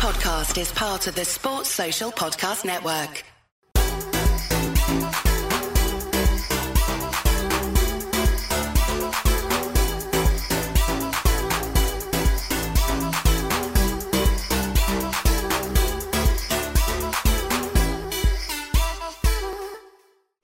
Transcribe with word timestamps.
podcast 0.00 0.58
is 0.58 0.72
part 0.72 1.06
of 1.08 1.14
the 1.14 1.26
Sports 1.26 1.68
Social 1.68 2.10
Podcast 2.10 2.64
Network. 2.64 3.22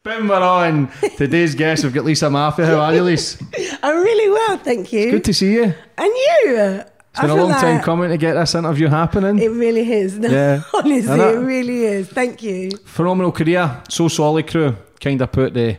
Boom, 0.02 0.28
we're 0.28 0.36
on. 0.36 0.90
Today's 1.16 1.54
guest, 1.54 1.82
we've 1.82 1.94
got 1.94 2.04
Lisa 2.04 2.26
Maffia. 2.26 2.66
How 2.66 2.80
are 2.80 2.94
you, 2.94 3.02
Lisa? 3.04 3.42
I'm 3.82 3.96
really 3.96 4.28
well, 4.28 4.58
thank 4.58 4.92
you. 4.92 5.12
Good 5.12 5.24
to 5.24 5.32
see 5.32 5.54
you. 5.54 5.72
and 5.96 6.12
you? 6.14 6.82
It's 7.16 7.20
been 7.22 7.30
a 7.30 7.34
long 7.34 7.50
time 7.52 7.80
coming 7.80 8.10
to 8.10 8.16
get 8.18 8.34
this 8.34 8.54
interview 8.54 8.88
happening. 8.88 9.38
It 9.38 9.48
really 9.50 9.90
is. 9.90 10.18
No, 10.18 10.28
Yeah. 10.30 10.62
honestly, 10.74 11.18
Innit? 11.18 11.34
it 11.34 11.38
really 11.38 11.84
is. 11.84 12.08
Thank 12.08 12.42
you. 12.42 12.70
Phenomenal 12.84 13.32
career. 13.32 13.82
So 13.88 14.08
solid 14.08 14.46
crew. 14.46 14.76
Kind 15.00 15.20
of 15.22 15.32
put 15.32 15.54
the 15.54 15.78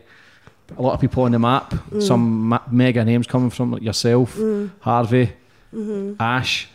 a 0.77 0.81
lot 0.81 0.93
of 0.93 0.99
people 0.99 1.23
on 1.23 1.31
the 1.31 1.39
map. 1.39 1.71
Mm. 1.91 2.01
Some 2.01 2.49
ma- 2.49 2.61
mega 2.71 3.05
names 3.05 3.27
coming 3.27 3.49
from 3.51 3.71
like 3.71 3.81
yourself, 3.83 4.37
Harvey, 4.79 5.31
Mm-hmm. 5.73 6.13
Ash, 6.21 6.67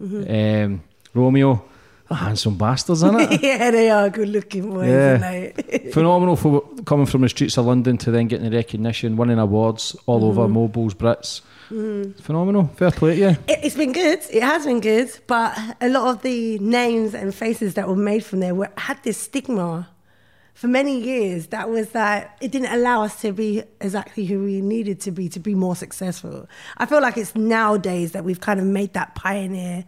um, 0.00 0.82
Romeo. 1.14 1.64
Handsome 2.10 2.56
bastards, 2.56 3.02
isn't 3.02 3.20
it? 3.20 3.42
yeah, 3.42 3.70
they 3.70 3.88
are 3.90 4.10
good 4.10 4.28
looking 4.28 4.70
boys, 4.70 4.88
Yeah. 4.88 5.20
aren't? 5.22 5.92
Phenomenal 5.94 6.34
for 6.36 6.60
coming 6.84 7.06
from 7.06 7.20
the 7.22 7.28
streets 7.28 7.56
of 7.56 7.66
London 7.66 7.96
to 7.98 8.10
then 8.10 8.26
getting 8.26 8.50
the 8.50 8.56
recognition, 8.56 9.16
winning 9.16 9.38
awards 9.38 9.94
all 10.06 10.24
over 10.24 10.42
Mm-hmm. 10.42 10.52
mobiles, 10.52 10.94
Brits. 10.94 11.42
Phenomenal. 12.22 12.66
Fair 12.76 12.90
play 12.90 13.14
to 13.14 13.20
you. 13.20 13.28
It, 13.46 13.60
it's 13.62 13.76
been 13.76 13.92
good. 13.92 14.18
It 14.30 14.42
has 14.42 14.66
been 14.66 14.80
good, 14.80 15.08
but 15.28 15.56
a 15.80 15.88
lot 15.88 16.08
of 16.08 16.22
the 16.22 16.58
names 16.58 17.14
and 17.14 17.32
faces 17.34 17.74
that 17.74 17.86
were 17.88 17.94
made 17.96 18.24
from 18.24 18.40
there 18.40 18.54
were 18.56 18.70
had 18.76 19.00
this 19.04 19.16
stigma 19.16 19.88
for 20.54 20.66
many 20.66 20.98
years. 21.00 21.46
That 21.48 21.70
was 21.70 21.90
that 21.90 22.36
it 22.40 22.50
didn't 22.50 22.72
allow 22.72 23.02
us 23.04 23.20
to 23.20 23.32
be 23.32 23.62
exactly 23.80 24.24
who 24.26 24.42
we 24.42 24.60
needed 24.60 25.00
to 25.02 25.12
be 25.12 25.28
to 25.28 25.38
be 25.38 25.54
more 25.54 25.76
successful. 25.76 26.48
I 26.76 26.86
feel 26.86 27.00
like 27.00 27.16
it's 27.16 27.36
nowadays 27.36 28.12
that 28.12 28.24
we've 28.24 28.40
kind 28.40 28.58
of 28.58 28.66
made 28.66 28.92
that 28.94 29.14
pioneer 29.14 29.84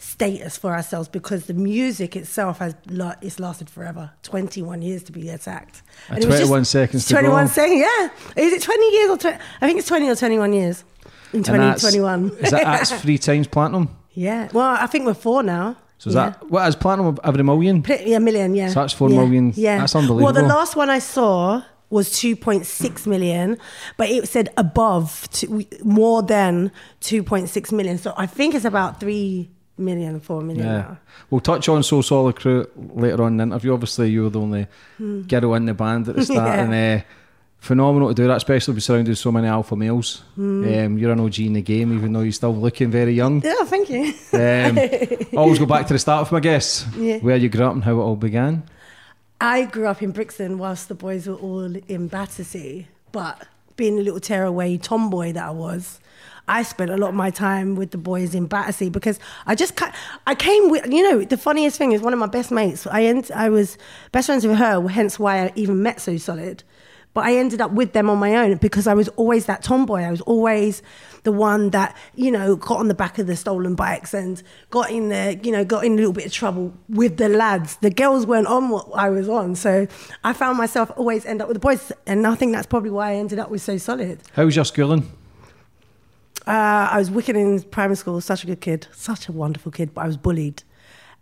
status 0.00 0.56
for 0.56 0.72
ourselves 0.72 1.08
because 1.08 1.46
the 1.46 1.54
music 1.54 2.16
itself 2.16 2.58
has 2.58 2.74
la- 2.88 3.14
it's 3.20 3.38
lasted 3.38 3.68
forever 3.68 4.10
21 4.22 4.80
years 4.82 5.02
to 5.02 5.12
be 5.12 5.28
exact 5.28 5.82
uh, 6.08 6.14
And 6.14 6.24
it 6.24 6.26
was 6.26 6.36
21 6.40 6.64
seconds 6.64 7.06
21 7.06 7.48
seconds 7.48 7.80
yeah 7.80 8.42
is 8.42 8.52
it 8.54 8.62
20 8.62 8.90
years 8.92 9.10
or 9.10 9.16
20, 9.18 9.38
i 9.60 9.66
think 9.66 9.78
it's 9.78 9.88
20 9.88 10.08
or 10.08 10.16
21 10.16 10.52
years 10.54 10.84
in 11.32 11.38
And 11.38 11.44
that's- 11.44 11.82
2021 11.82 12.44
Is 12.44 12.50
that 12.50 12.64
that's 12.64 12.92
three 13.02 13.18
times 13.18 13.46
platinum? 13.46 13.88
yeah. 14.12 14.48
Well, 14.52 14.76
I 14.80 14.86
think 14.86 15.06
we're 15.06 15.14
four 15.14 15.42
now. 15.42 15.76
So 15.98 16.08
is 16.10 16.16
yeah. 16.16 16.30
that 16.30 16.50
what 16.50 16.66
is 16.68 16.74
platinum 16.74 17.16
every 17.22 17.44
million? 17.44 17.84
Yeah, 17.86 18.18
million, 18.18 18.54
yeah. 18.54 18.68
So 18.68 18.80
that's 18.80 18.92
four 18.94 19.10
yeah. 19.10 19.20
million. 19.20 19.52
Yeah. 19.54 19.78
That's 19.78 19.94
unbelievable. 19.94 20.24
Well, 20.24 20.32
the 20.32 20.48
last 20.48 20.74
one 20.76 20.90
I 20.90 20.98
saw 20.98 21.62
was 21.90 22.08
2.6 22.10 23.06
million, 23.06 23.58
but 23.96 24.08
it 24.08 24.26
said 24.28 24.48
above, 24.56 25.28
to, 25.32 25.64
more 25.84 26.22
than 26.22 26.72
2.6 27.02 27.72
million. 27.72 27.98
So 27.98 28.14
I 28.16 28.26
think 28.26 28.54
it's 28.54 28.64
about 28.64 28.98
3 29.00 29.50
million, 29.80 30.20
4 30.20 30.42
million 30.42 30.66
Yeah. 30.66 30.96
We'll 31.30 31.40
touch 31.40 31.68
on 31.68 31.82
So 31.82 32.02
Solid 32.02 32.36
Crew 32.36 32.66
later 32.94 33.22
on 33.22 33.32
in 33.32 33.36
the 33.38 33.42
interview. 33.44 33.72
Obviously, 33.72 34.10
you 34.10 34.24
were 34.24 34.30
the 34.30 34.40
only 34.40 34.66
girl 35.26 35.54
in 35.54 35.66
the 35.66 35.74
band 35.74 36.08
at 36.08 36.16
the 36.16 36.24
start. 36.32 36.46
Yeah. 36.56 36.62
and 36.64 37.00
uh, 37.00 37.04
phenomenal 37.58 38.08
to 38.08 38.14
do 38.14 38.26
that, 38.26 38.36
especially 38.38 38.74
be 38.74 38.80
surrounded 38.80 39.10
with 39.10 39.18
so 39.18 39.30
many 39.32 39.46
alpha 39.46 39.76
males. 39.76 40.22
Hmm. 40.34 40.64
Um, 40.74 40.98
you're 40.98 41.12
an 41.12 41.20
OG 41.20 41.38
in 41.40 41.52
the 41.54 41.62
game, 41.62 41.92
even 41.92 42.12
though 42.12 42.20
you're 42.20 42.32
still 42.32 42.54
looking 42.54 42.90
very 42.90 43.12
young. 43.12 43.42
Yeah, 43.42 43.64
thank 43.64 43.90
you. 43.90 44.14
Um, 44.32 44.78
always 45.38 45.58
go 45.58 45.66
back 45.66 45.86
to 45.88 45.92
the 45.92 45.98
start 45.98 46.22
of 46.22 46.32
my 46.32 46.40
guests, 46.40 46.86
Yeah. 46.96 47.18
where 47.18 47.36
you 47.36 47.48
grew 47.48 47.64
up 47.66 47.74
and 47.74 47.84
how 47.84 47.92
it 48.00 48.02
all 48.02 48.16
began. 48.16 48.62
I 49.42 49.64
grew 49.64 49.86
up 49.86 50.02
in 50.02 50.10
Brixton 50.12 50.58
whilst 50.58 50.88
the 50.88 50.94
boys 50.94 51.26
were 51.26 51.34
all 51.34 51.74
in 51.88 52.08
Battersea, 52.08 52.88
but 53.12 53.46
being 53.76 53.98
a 53.98 54.02
little 54.02 54.20
tearaway 54.20 54.76
tomboy 54.76 55.32
that 55.32 55.44
I 55.46 55.50
was, 55.50 55.98
I 56.50 56.64
spent 56.64 56.90
a 56.90 56.96
lot 56.96 57.10
of 57.10 57.14
my 57.14 57.30
time 57.30 57.76
with 57.76 57.92
the 57.92 57.98
boys 57.98 58.34
in 58.34 58.46
Battersea 58.46 58.90
because 58.90 59.20
I 59.46 59.54
just 59.54 59.80
I 60.26 60.34
came 60.34 60.68
with 60.68 60.84
you 60.92 61.08
know 61.08 61.24
the 61.24 61.36
funniest 61.36 61.78
thing 61.78 61.92
is 61.92 62.02
one 62.02 62.12
of 62.12 62.18
my 62.18 62.26
best 62.26 62.50
mates. 62.50 62.88
I 62.88 63.04
end, 63.04 63.30
I 63.32 63.48
was 63.48 63.78
best 64.10 64.26
friends 64.26 64.44
with 64.44 64.58
her, 64.58 64.86
hence 64.88 65.16
why 65.18 65.44
I 65.44 65.52
even 65.54 65.80
met 65.80 66.00
So 66.00 66.16
Solid. 66.16 66.64
But 67.12 67.24
I 67.24 67.36
ended 67.36 67.60
up 67.60 67.72
with 67.72 67.92
them 67.92 68.08
on 68.08 68.18
my 68.18 68.36
own 68.36 68.56
because 68.56 68.86
I 68.86 68.94
was 68.94 69.08
always 69.10 69.46
that 69.46 69.62
tomboy. 69.62 70.02
I 70.02 70.10
was 70.10 70.20
always 70.22 70.80
the 71.24 71.32
one 71.32 71.70
that, 71.70 71.96
you 72.14 72.30
know, 72.30 72.54
got 72.54 72.78
on 72.78 72.86
the 72.86 72.94
back 72.94 73.18
of 73.18 73.26
the 73.26 73.34
stolen 73.34 73.74
bikes 73.74 74.14
and 74.14 74.40
got 74.70 74.92
in 74.92 75.08
the, 75.08 75.38
you 75.42 75.50
know, 75.50 75.64
got 75.64 75.84
in 75.84 75.94
a 75.94 75.96
little 75.96 76.12
bit 76.12 76.26
of 76.26 76.32
trouble 76.32 76.72
with 76.88 77.16
the 77.16 77.28
lads. 77.28 77.76
The 77.78 77.90
girls 77.90 78.26
weren't 78.26 78.46
on 78.46 78.68
what 78.68 78.88
I 78.94 79.10
was 79.10 79.28
on. 79.28 79.56
So 79.56 79.88
I 80.22 80.32
found 80.32 80.56
myself 80.56 80.92
always 80.96 81.26
end 81.26 81.42
up 81.42 81.48
with 81.48 81.56
the 81.56 81.60
boys. 81.60 81.90
And 82.06 82.24
I 82.24 82.36
think 82.36 82.52
that's 82.52 82.68
probably 82.68 82.90
why 82.90 83.10
I 83.10 83.14
ended 83.16 83.40
up 83.40 83.50
with 83.50 83.62
So 83.62 83.76
Solid. 83.76 84.20
How 84.34 84.44
was 84.44 84.54
your 84.54 84.64
schooling? 84.64 85.10
Uh, 86.46 86.88
I 86.90 86.98
was 86.98 87.10
wicked 87.10 87.36
in 87.36 87.62
primary 87.62 87.96
school, 87.96 88.20
such 88.20 88.44
a 88.44 88.46
good 88.46 88.60
kid, 88.60 88.86
such 88.92 89.28
a 89.28 89.32
wonderful 89.32 89.70
kid, 89.70 89.94
but 89.94 90.02
I 90.02 90.06
was 90.06 90.16
bullied. 90.16 90.62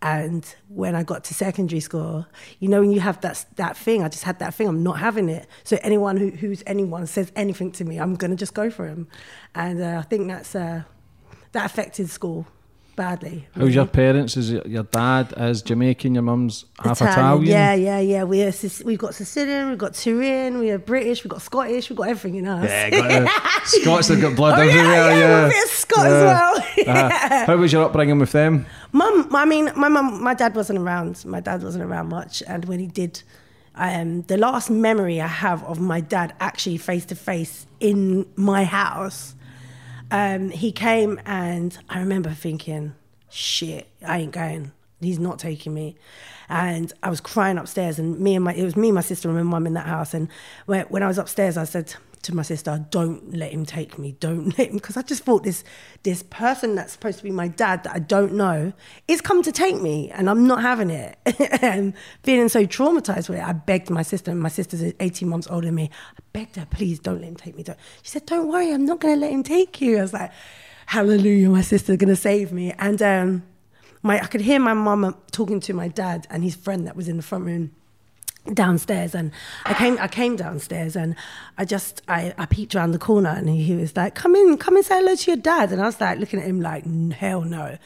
And 0.01 0.45
when 0.69 0.95
I 0.95 1.03
got 1.03 1.25
to 1.25 1.34
secondary 1.34 1.81
school, 1.81 2.27
you 2.61 2.69
know, 2.69 2.81
when 2.81 2.93
you 2.93 3.01
have 3.01 3.21
that 3.23 3.45
that 3.56 3.77
thing, 3.77 4.05
I 4.05 4.09
just 4.09 4.23
had 4.23 4.39
that 4.39 4.55
thing. 4.55 4.69
I'm 4.69 4.84
not 4.84 5.01
having 5.01 5.29
it. 5.29 5.49
So 5.65 5.77
anyone 5.83 6.17
who, 6.17 6.31
who's 6.31 6.62
anyone 6.67 7.06
says 7.09 7.33
anything 7.34 7.73
to 7.73 7.84
me, 7.84 7.99
I'm 7.99 8.15
gonna 8.15 8.37
just 8.37 8.55
go 8.55 8.71
for 8.71 8.87
him. 8.87 9.09
And 9.56 9.83
uh, 9.83 9.99
I 9.99 10.03
think 10.03 10.29
that's 10.29 10.55
uh, 10.55 10.83
that 11.50 11.67
affected 11.67 12.09
school 12.11 12.47
badly. 13.03 13.47
How's 13.54 13.75
your 13.75 13.86
parents? 13.86 14.36
Is 14.36 14.50
your 14.50 14.82
dad 14.82 15.32
is 15.36 15.62
Jamaican, 15.62 16.14
your 16.14 16.25
mum's 16.25 16.64
half 16.82 17.00
Italian? 17.00 17.47
Yeah, 17.47 17.72
yeah, 17.75 18.00
yeah. 18.00 18.25
We 18.25 18.42
are, 18.42 18.53
we've 18.84 18.98
got 18.98 19.14
Sicilian, 19.14 19.69
we've 19.70 19.78
got 19.78 19.94
Turin, 19.94 20.59
we 20.59 20.70
are 20.72 20.78
British, 20.78 21.22
we've 21.22 21.31
got 21.31 21.41
Scottish, 21.41 21.88
we've 21.88 21.97
got 21.97 22.08
everything 22.08 22.41
in 22.41 22.48
us. 22.48 22.69
Yeah, 22.69 22.91
got 23.25 23.66
Scots 23.66 24.08
have 24.08 24.20
got 24.20 24.34
blood 24.34 24.58
Oh, 24.58 24.62
yeah, 24.62 24.70
everywhere. 24.72 25.10
yeah, 25.12 25.19
Yeah, 25.20 25.28
we're 25.28 25.47
a 25.47 25.48
bit 25.48 25.64
of 25.64 25.70
Scot 25.70 26.06
as 26.06 26.12
Yeah. 26.12 26.25
well. 26.26 26.54
Uh-huh. 26.88 27.44
How 27.47 27.56
was 27.56 27.72
your 27.72 27.84
upbringing 27.84 28.19
with 28.19 28.32
them? 28.32 28.66
Mum, 28.92 29.28
I 29.34 29.44
mean, 29.44 29.70
my 29.76 29.88
mum, 29.88 30.22
my 30.22 30.34
dad 30.34 30.54
wasn't 30.56 30.78
around. 30.81 31.25
My 31.25 31.41
dad 31.41 31.62
wasn't 31.62 31.84
around 31.84 32.08
much, 32.08 32.42
and 32.48 32.64
when 32.64 32.78
he 32.81 32.87
did, 32.87 33.22
um, 33.75 34.22
the 34.22 34.37
last 34.37 34.70
memory 34.70 35.20
I 35.20 35.26
have 35.28 35.62
of 35.64 35.78
my 35.81 36.00
dad 36.00 36.34
actually 36.41 36.78
face 36.78 37.04
to 37.06 37.14
face 37.14 37.66
in 37.81 38.26
my 38.37 38.64
house, 38.64 39.34
um, 40.10 40.50
he 40.50 40.72
came 40.72 41.20
and 41.26 41.76
I 41.88 42.00
remember 42.00 42.30
thinking, 42.30 42.94
"Shit, 43.28 43.88
I 44.06 44.19
ain't 44.19 44.32
going. 44.32 44.72
He's 45.00 45.19
not 45.19 45.38
taking 45.38 45.74
me." 45.74 45.96
And 46.48 46.92
I 47.02 47.10
was 47.10 47.20
crying 47.20 47.58
upstairs, 47.58 47.98
and 47.98 48.19
me 48.19 48.34
and 48.34 48.44
my 48.44 48.54
it 48.54 48.64
was 48.64 48.76
me, 48.76 48.91
my 48.91 49.02
sister, 49.02 49.28
and 49.28 49.36
my 49.36 49.42
mum 49.42 49.66
in 49.66 49.74
that 49.74 49.86
house. 49.86 50.14
And 50.14 50.28
when, 50.66 50.86
when 50.86 51.02
I 51.02 51.08
was 51.08 51.19
upstairs, 51.19 51.56
I 51.56 51.64
said 51.64 51.94
to 52.22 52.34
my 52.34 52.42
sister, 52.42 52.84
"Don't 52.91 53.34
let 53.34 53.52
him 53.52 53.66
take 53.66 53.98
me. 53.98 54.12
Don't 54.19 54.46
let 54.58 54.69
him," 54.69 54.76
because 54.76 54.96
I 54.96 55.02
just 55.02 55.24
thought 55.24 55.44
this 55.44 55.62
this 56.04 56.22
person 56.25 56.75
that's 56.75 56.92
supposed 56.92 57.19
to 57.19 57.25
be 57.25 57.30
my 57.30 57.48
dad 57.48 57.84
that 57.84 57.94
I 57.94 57.98
don't 57.98 58.32
know 58.32 58.72
is 59.06 59.20
come 59.20 59.42
to 59.42 59.52
take 59.52 59.80
me, 59.80 60.10
and 60.10 60.30
I'm 60.30 60.46
not 60.46 60.62
having 60.62 60.90
it. 60.90 61.19
and 61.62 61.92
feeling 62.22 62.48
so 62.48 62.64
traumatized 62.64 63.28
with 63.28 63.38
it, 63.38 63.44
I 63.44 63.52
begged 63.52 63.90
my 63.90 64.02
sister, 64.02 64.30
and 64.30 64.40
my 64.40 64.48
sister's 64.48 64.94
18 65.00 65.28
months 65.28 65.48
older 65.50 65.66
than 65.66 65.75
me. 65.75 65.90
Begged 66.33 66.56
her, 66.56 66.66
"Please 66.66 66.99
don't 66.99 67.21
let 67.21 67.28
him 67.28 67.37
take 67.37 67.56
me." 67.56 67.62
Don't. 67.62 67.78
She 68.03 68.11
said, 68.11 68.27
"Don't 68.27 68.49
worry, 68.49 68.72
I'm 68.72 68.84
not 68.84 69.00
going 69.00 69.15
to 69.15 69.21
let 69.21 69.33
him 69.33 69.43
take 69.43 69.81
you." 69.81 69.99
I 69.99 70.03
was 70.03 70.12
like, 70.12 70.31
"Hallelujah, 70.87 71.49
my 71.49 71.62
sister's 71.62 71.97
going 71.97 72.09
to 72.09 72.16
save 72.16 72.53
me." 72.53 72.72
And 72.78 73.00
um, 73.03 73.43
my 74.03 74.21
I 74.21 74.27
could 74.27 74.43
hear 74.43 74.61
my 74.61 74.75
mum 74.75 75.17
talking 75.31 75.61
to 75.61 75.72
my 75.72 75.88
dad 75.88 76.27
and 76.31 76.44
his 76.44 76.55
friend 76.55 76.87
that 76.87 76.97
was 76.97 77.09
in 77.09 77.17
the 77.17 77.22
front 77.22 77.44
room 77.44 77.72
downstairs 78.55 79.15
and 79.15 79.31
I 79.67 79.75
came 79.75 79.99
I 80.00 80.09
came 80.09 80.37
downstairs 80.37 80.97
and 80.97 81.15
I 81.59 81.65
just 81.65 82.03
I, 82.09 82.33
I 82.38 82.47
peeked 82.47 82.75
around 82.75 82.93
the 82.93 82.99
corner 82.99 83.31
and 83.31 83.49
he 83.49 83.75
was 83.75 83.94
like 83.97 84.15
come 84.15 84.34
in 84.34 84.56
come 84.56 84.77
and 84.77 84.84
say 84.84 84.99
hello 84.99 85.15
to 85.15 85.31
your 85.31 85.37
dad 85.37 85.71
and 85.71 85.83
I 85.83 85.87
was 85.87 86.00
like 86.00 86.19
looking 86.19 86.41
at 86.41 86.47
him 86.47 86.61
like 86.61 86.87
hell 87.12 87.43
no 87.43 87.77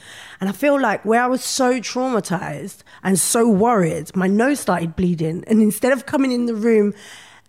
and 0.40 0.48
I 0.48 0.52
feel 0.52 0.80
like 0.80 1.04
where 1.04 1.22
I 1.22 1.26
was 1.26 1.42
so 1.42 1.80
traumatized 1.80 2.78
and 3.02 3.18
so 3.18 3.48
worried 3.48 4.14
my 4.14 4.26
nose 4.28 4.60
started 4.60 4.94
bleeding 4.94 5.42
and 5.46 5.60
instead 5.60 5.92
of 5.92 6.06
coming 6.06 6.30
in 6.30 6.46
the 6.46 6.54
room 6.54 6.94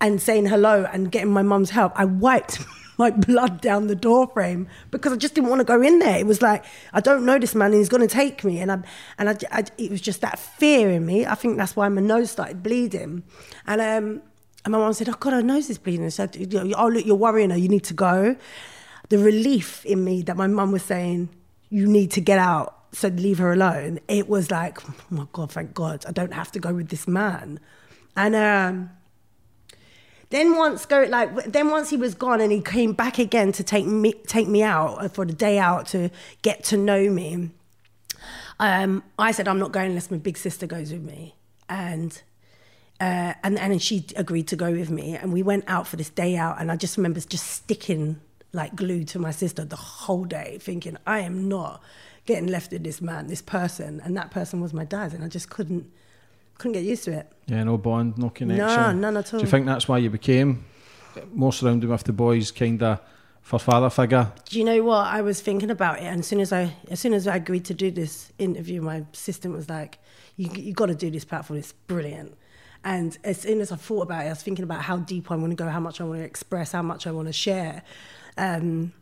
and 0.04 0.22
saying 0.22 0.46
hello 0.46 0.86
and 0.92 1.12
getting 1.12 1.32
my 1.32 1.42
mum's 1.42 1.70
help 1.70 1.94
I 1.96 2.04
wiped 2.04 2.60
my 2.98 3.10
blood 3.10 3.62
down 3.62 3.88
the 3.88 3.96
door 3.96 4.28
frame 4.28 4.68
because 4.92 5.14
I 5.14 5.16
just 5.16 5.34
didn't 5.34 5.50
want 5.50 5.62
to 5.62 5.66
go 5.66 5.82
in 5.82 6.00
there. 6.00 6.20
It 6.20 6.28
was 6.28 6.42
like 6.42 6.66
I 6.92 7.00
don't 7.00 7.26
know 7.26 7.40
this 7.40 7.56
man, 7.56 7.72
and 7.72 7.76
he's 7.76 7.90
going 7.90 8.08
to 8.08 8.14
take 8.14 8.44
me, 8.44 8.60
and 8.60 8.72
I 8.72 8.80
and 9.18 9.30
I, 9.30 9.38
I, 9.52 9.64
it 9.78 9.90
was 9.90 10.02
just 10.02 10.22
that 10.22 10.38
fear 10.38 10.90
in 10.90 11.06
me. 11.06 11.26
I 11.26 11.36
think 11.36 11.58
that's 11.58 11.76
why 11.76 11.88
my 11.90 12.02
nose 12.02 12.32
started 12.32 12.62
bleeding, 12.62 13.24
and 13.66 13.82
um, 13.82 14.22
and 14.66 14.72
my 14.72 14.78
mum 14.78 14.94
said, 14.94 15.10
"Oh 15.10 15.16
God, 15.20 15.34
her 15.34 15.42
nose 15.42 15.70
is 15.70 15.78
bleeding." 15.78 16.06
She 16.08 16.12
said, 16.12 16.38
"Oh 16.78 16.88
look, 16.88 17.06
you're 17.06 17.16
worrying 17.16 17.50
her. 17.50 17.58
You 17.58 17.70
need 17.70 17.84
to 17.86 17.94
go." 17.94 18.36
The 19.10 19.18
relief 19.18 19.86
in 19.86 20.04
me 20.04 20.22
that 20.24 20.38
my 20.38 20.48
mum 20.48 20.72
was 20.72 20.84
saying, 20.84 21.30
"You 21.70 21.88
need 21.88 22.12
to 22.12 22.22
get 22.22 22.40
out." 22.40 22.80
So 22.94 23.08
leave 23.08 23.40
her 23.40 23.52
alone. 23.52 24.00
It 24.08 24.30
was 24.30 24.52
like, 24.52 24.88
oh 24.88 24.94
my 25.10 25.26
God, 25.34 25.52
thank 25.52 25.74
God, 25.74 26.06
I 26.08 26.12
don't 26.12 26.32
have 26.32 26.52
to 26.52 26.60
go 26.60 26.76
with 26.76 26.90
this 26.90 27.08
man. 27.08 27.60
And 28.16 28.36
um, 28.36 28.92
then 30.34 30.58
once 30.58 30.86
go 30.88 31.04
like 31.04 31.32
then 31.46 31.70
once 31.70 31.92
he 31.92 31.98
was 31.98 32.16
gone 32.16 32.42
and 32.42 32.52
he 32.52 32.60
came 32.60 32.92
back 32.92 33.20
again 33.20 33.52
to 33.52 33.64
take 33.64 33.86
me 33.86 34.14
take 34.26 34.48
me 34.48 34.64
out 34.64 34.96
uh, 34.96 35.08
for 35.08 35.26
the 35.26 35.34
day 35.34 35.60
out 35.60 35.86
to 35.86 36.10
get 36.42 36.64
to 36.64 36.76
know 36.76 37.10
me. 37.10 37.52
um, 38.60 39.04
I 39.20 39.32
said 39.32 39.48
I'm 39.48 39.60
not 39.60 39.72
going 39.72 39.90
unless 39.90 40.10
my 40.10 40.18
big 40.18 40.38
sister 40.38 40.66
goes 40.66 40.92
with 40.92 41.04
me, 41.04 41.36
and 41.70 42.20
uh, 43.00 43.34
and 43.44 43.60
and 43.60 43.80
she 43.82 44.06
agreed 44.16 44.48
to 44.48 44.56
go 44.56 44.72
with 44.72 44.90
me, 44.90 45.16
and 45.16 45.32
we 45.32 45.44
went 45.44 45.66
out 45.68 45.88
for 45.88 45.98
this 45.98 46.10
day 46.10 46.36
out, 46.36 46.60
and 46.60 46.72
I 46.72 46.78
just 46.78 46.98
remember 46.98 47.20
just 47.20 47.46
sticking 47.46 48.20
like 48.54 48.76
glue 48.76 49.04
to 49.04 49.20
my 49.20 49.32
sister 49.32 49.64
the 49.64 49.76
whole 49.76 50.26
day, 50.26 50.58
thinking 50.60 50.98
I 51.06 51.20
am 51.20 51.48
not 51.48 51.82
getting 52.26 52.48
left 52.48 52.72
with 52.72 52.84
this 52.84 53.02
man, 53.02 53.28
this 53.28 53.42
person, 53.42 54.02
and 54.04 54.18
that 54.18 54.32
person 54.32 54.62
was 54.62 54.74
my 54.74 54.86
dad, 54.86 55.14
and 55.14 55.24
I 55.24 55.28
just 55.28 55.50
couldn't 55.50 55.92
couldn't 56.64 56.82
get 56.82 56.86
used 56.86 57.04
to 57.04 57.12
it. 57.12 57.30
Yeah, 57.48 57.66
no 57.66 57.78
bond, 57.78 58.18
no 58.18 58.30
connection. 58.30 58.68
No, 58.68 58.92
none 58.94 59.18
at 59.18 59.34
all. 59.34 59.40
Do 59.40 59.46
you 59.46 59.52
think 59.52 59.66
that's 59.66 59.86
why 59.86 59.98
you 59.98 60.10
became 60.10 60.64
more 61.34 61.52
surrounded 61.52 61.90
with 61.90 62.06
the 62.06 62.14
boys, 62.14 62.52
kind 62.52 62.82
of 62.82 63.02
for 63.42 63.60
father 63.60 63.90
figure? 63.90 64.32
Do 64.46 64.58
you 64.58 64.64
know 64.64 64.82
what? 64.82 65.08
I 65.08 65.22
was 65.22 65.42
thinking 65.42 65.70
about 65.70 65.98
it, 65.98 66.06
and 66.06 66.22
as 66.22 66.28
soon 66.28 66.40
as 66.40 66.54
I, 66.54 66.74
as 66.90 67.02
soon 67.02 67.14
as 67.14 67.28
I 67.28 67.36
agreed 67.36 67.66
to 67.66 67.74
do 67.74 67.92
this 67.92 68.32
interview, 68.38 68.82
my 68.82 69.04
assistant 69.14 69.54
was 69.54 69.68
like, 69.68 70.00
"You, 70.38 70.50
you 70.56 70.74
got 70.74 70.86
to 70.86 70.96
do 70.96 71.12
this 71.12 71.26
platform. 71.26 71.60
It's 71.60 71.74
brilliant." 71.74 72.38
And 72.86 73.18
as 73.26 73.42
soon 73.42 73.60
as 73.60 73.72
I 73.74 73.76
thought 73.76 74.04
about 74.04 74.24
it, 74.24 74.28
I 74.28 74.30
was 74.30 74.42
thinking 74.42 74.64
about 74.64 74.84
how 74.84 74.98
deep 74.98 75.30
I 75.30 75.36
want 75.36 75.52
to 75.52 75.56
go, 75.56 75.68
how 75.68 75.82
much 75.82 76.00
I 76.00 76.06
want 76.06 76.20
to 76.20 76.26
express, 76.26 76.72
how 76.72 76.82
much 76.82 77.06
I 77.08 77.12
want 77.12 77.28
to 77.28 77.34
share. 77.34 77.82
Um, 78.38 78.94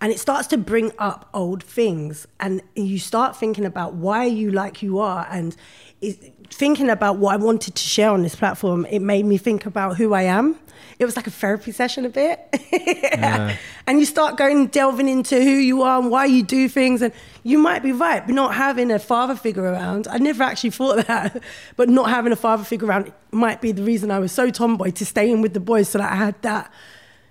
and 0.00 0.12
it 0.12 0.18
starts 0.18 0.46
to 0.48 0.58
bring 0.58 0.92
up 0.98 1.28
old 1.34 1.62
things, 1.62 2.26
and 2.40 2.62
you 2.74 2.98
start 2.98 3.36
thinking 3.36 3.64
about 3.66 3.94
why 3.94 4.24
you 4.24 4.50
like 4.50 4.82
you 4.82 4.98
are, 4.98 5.26
and 5.30 5.56
it, 6.00 6.34
thinking 6.50 6.88
about 6.90 7.16
what 7.18 7.34
I 7.34 7.36
wanted 7.36 7.74
to 7.74 7.82
share 7.82 8.10
on 8.10 8.22
this 8.22 8.34
platform. 8.34 8.86
It 8.86 9.00
made 9.00 9.24
me 9.24 9.38
think 9.38 9.66
about 9.66 9.96
who 9.96 10.14
I 10.14 10.22
am. 10.22 10.56
It 10.98 11.04
was 11.04 11.14
like 11.16 11.26
a 11.26 11.30
therapy 11.30 11.72
session 11.72 12.06
a 12.06 12.08
bit, 12.08 12.40
Yeah. 12.72 13.54
and 13.86 13.98
you 14.00 14.06
start 14.06 14.38
going 14.38 14.68
delving 14.68 15.08
into 15.08 15.36
who 15.36 15.50
you 15.50 15.82
are 15.82 16.00
and 16.00 16.10
why 16.10 16.24
you 16.24 16.42
do 16.42 16.68
things, 16.70 17.02
and 17.02 17.12
you 17.42 17.58
might 17.58 17.82
be 17.82 17.92
right, 17.92 18.24
but 18.24 18.34
not 18.34 18.54
having 18.54 18.90
a 18.90 18.98
father 18.98 19.36
figure 19.36 19.64
around. 19.64 20.08
I 20.08 20.16
never 20.16 20.42
actually 20.42 20.70
thought 20.70 21.06
that, 21.06 21.42
but 21.76 21.90
not 21.90 22.08
having 22.08 22.32
a 22.32 22.36
father 22.36 22.64
figure 22.64 22.88
around 22.88 23.12
might 23.30 23.60
be 23.60 23.72
the 23.72 23.82
reason 23.82 24.10
I 24.10 24.18
was 24.18 24.32
so 24.32 24.48
tomboy 24.48 24.90
to 24.92 25.04
stay 25.04 25.30
in 25.30 25.42
with 25.42 25.52
the 25.52 25.60
boys, 25.60 25.90
so 25.90 25.98
that 25.98 26.10
I 26.12 26.16
had 26.16 26.40
that 26.42 26.72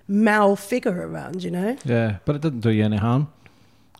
male 0.06 0.54
figure 0.54 1.08
around. 1.08 1.42
You 1.42 1.50
know. 1.50 1.76
Yeah, 1.84 2.18
but 2.24 2.36
it 2.36 2.42
didn't 2.42 2.60
do 2.60 2.70
you 2.70 2.84
any 2.84 2.98
harm. 2.98 3.32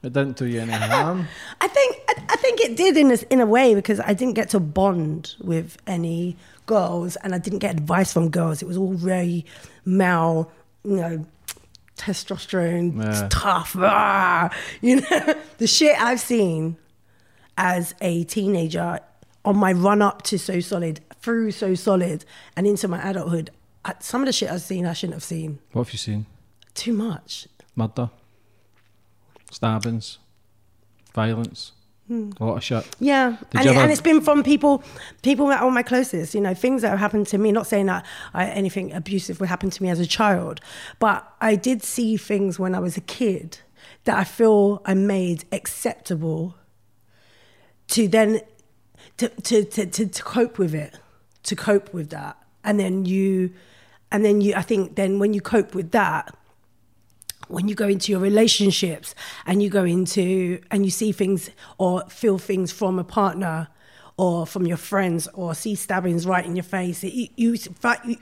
It 0.03 0.13
didn't 0.13 0.37
do 0.37 0.47
you 0.47 0.61
any 0.61 0.73
harm. 0.73 1.27
I 1.61 1.69
think 1.69 1.97
I, 2.09 2.15
I 2.31 2.37
think 2.37 2.61
it 2.61 2.77
did 2.77 2.97
in 2.97 3.11
a, 3.11 3.19
in 3.31 3.41
a 3.41 3.47
way 3.47 3.75
because 3.75 3.99
I 4.01 4.13
didn't 4.15 4.35
get 4.35 4.51
to 4.51 4.61
bond 4.61 5.35
with 5.41 5.77
any 5.87 6.37
girls 6.67 7.17
and 7.17 7.35
I 7.35 7.39
didn't 7.39 7.61
get 7.61 7.75
advice 7.75 8.13
from 8.13 8.29
girls. 8.31 8.63
It 8.63 8.69
was 8.69 8.77
all 8.77 8.93
very 8.95 9.45
male, 9.85 10.51
you 10.85 10.97
know, 10.97 11.27
testosterone, 11.97 13.03
Yeah. 13.03 13.29
tough, 13.31 13.75
ah, 13.79 14.51
you 14.81 15.01
know, 15.01 15.35
the 15.59 15.67
shit 15.67 16.01
I've 16.01 16.21
seen 16.21 16.77
as 17.59 17.95
a 18.01 18.25
teenager 18.25 19.01
on 19.45 19.57
my 19.57 19.73
run 19.73 20.03
up 20.03 20.23
to 20.23 20.39
So 20.39 20.61
Solid, 20.61 21.01
through 21.21 21.53
So 21.53 21.75
Solid, 21.75 22.25
and 22.57 22.67
into 22.67 22.87
my 22.89 23.01
adulthood. 23.09 23.51
Some 24.01 24.23
of 24.23 24.27
the 24.27 24.33
shit 24.33 24.51
I've 24.51 24.63
seen, 24.63 24.85
I 24.85 24.93
shouldn't 24.93 25.15
have 25.15 25.23
seen. 25.25 25.61
What 25.73 25.87
have 25.87 25.93
you 25.95 25.99
seen? 25.99 26.27
Too 26.75 26.93
much. 26.93 27.47
Murder, 27.77 28.11
stabbings, 29.57 30.19
violence, 31.15 31.73
Hmm. 32.09 32.31
a 32.39 32.45
lot 32.45 32.57
of 32.59 32.63
shit. 32.63 32.87
Yeah, 33.01 33.31
Did 33.31 33.39
and, 33.61 33.67
it, 33.67 33.71
ever- 33.71 33.81
and 33.81 33.91
it's 33.91 34.01
been 34.01 34.21
from 34.21 34.45
people, 34.45 34.85
people 35.23 35.49
that 35.49 35.61
are 35.61 35.71
my 35.73 35.83
closest. 35.83 36.35
You 36.37 36.41
know, 36.41 36.55
things 36.55 36.83
that 36.83 36.91
have 36.91 37.01
happened 37.01 37.27
to 37.29 37.39
me. 37.39 37.51
Not 37.51 37.67
saying 37.67 37.87
that 37.87 38.05
I, 38.33 38.45
anything 38.47 38.93
abusive 38.93 39.41
would 39.41 39.49
happen 39.49 39.71
to 39.71 39.83
me 39.83 39.89
as 39.91 39.99
a 39.99 40.07
child, 40.07 40.61
but 41.01 41.27
I 41.41 41.57
did 41.57 41.83
see 41.83 42.17
things 42.17 42.59
when 42.61 42.75
I 42.77 42.79
was 42.79 42.97
a 42.97 43.01
kid 43.01 43.59
that 44.05 44.17
I 44.17 44.23
feel 44.25 44.83
I 44.85 44.95
made 44.95 45.47
acceptable 45.51 46.55
to 47.89 48.07
then 48.07 48.41
to 49.17 49.29
to 49.29 49.65
to, 49.65 49.87
to, 49.87 50.07
to 50.07 50.23
cope 50.23 50.59
with 50.59 50.75
it, 50.77 50.95
to 51.45 51.57
cope 51.57 51.93
with 51.93 52.11
that, 52.11 52.37
and 52.63 52.79
then 52.79 53.05
you, 53.05 53.51
and 54.13 54.25
then 54.25 54.41
you. 54.41 54.55
I 54.55 54.63
think 54.63 54.95
then 54.95 55.19
when 55.19 55.35
you 55.35 55.41
cope 55.41 55.75
with 55.75 55.91
that, 55.91 56.33
when 57.49 57.69
you 57.69 57.75
go 57.75 57.87
into 57.89 58.11
your 58.13 58.21
relationships 58.21 59.15
and 59.47 59.63
you 59.63 59.71
go 59.71 59.85
into 59.85 60.61
and 60.71 60.85
you 60.85 60.91
see 60.91 61.13
things 61.13 61.51
or 61.79 62.03
feel 62.09 62.39
things 62.39 62.73
from 62.73 62.99
a 62.99 63.05
partner 63.05 63.69
or 64.19 64.47
from 64.47 64.67
your 64.67 64.79
friends 64.79 65.29
or 65.35 65.55
see 65.55 65.75
stabbings 65.75 66.27
right 66.27 66.47
in 66.47 66.57
your 66.57 66.63
face 66.63 67.05
it, 67.05 67.31
you, 67.37 67.57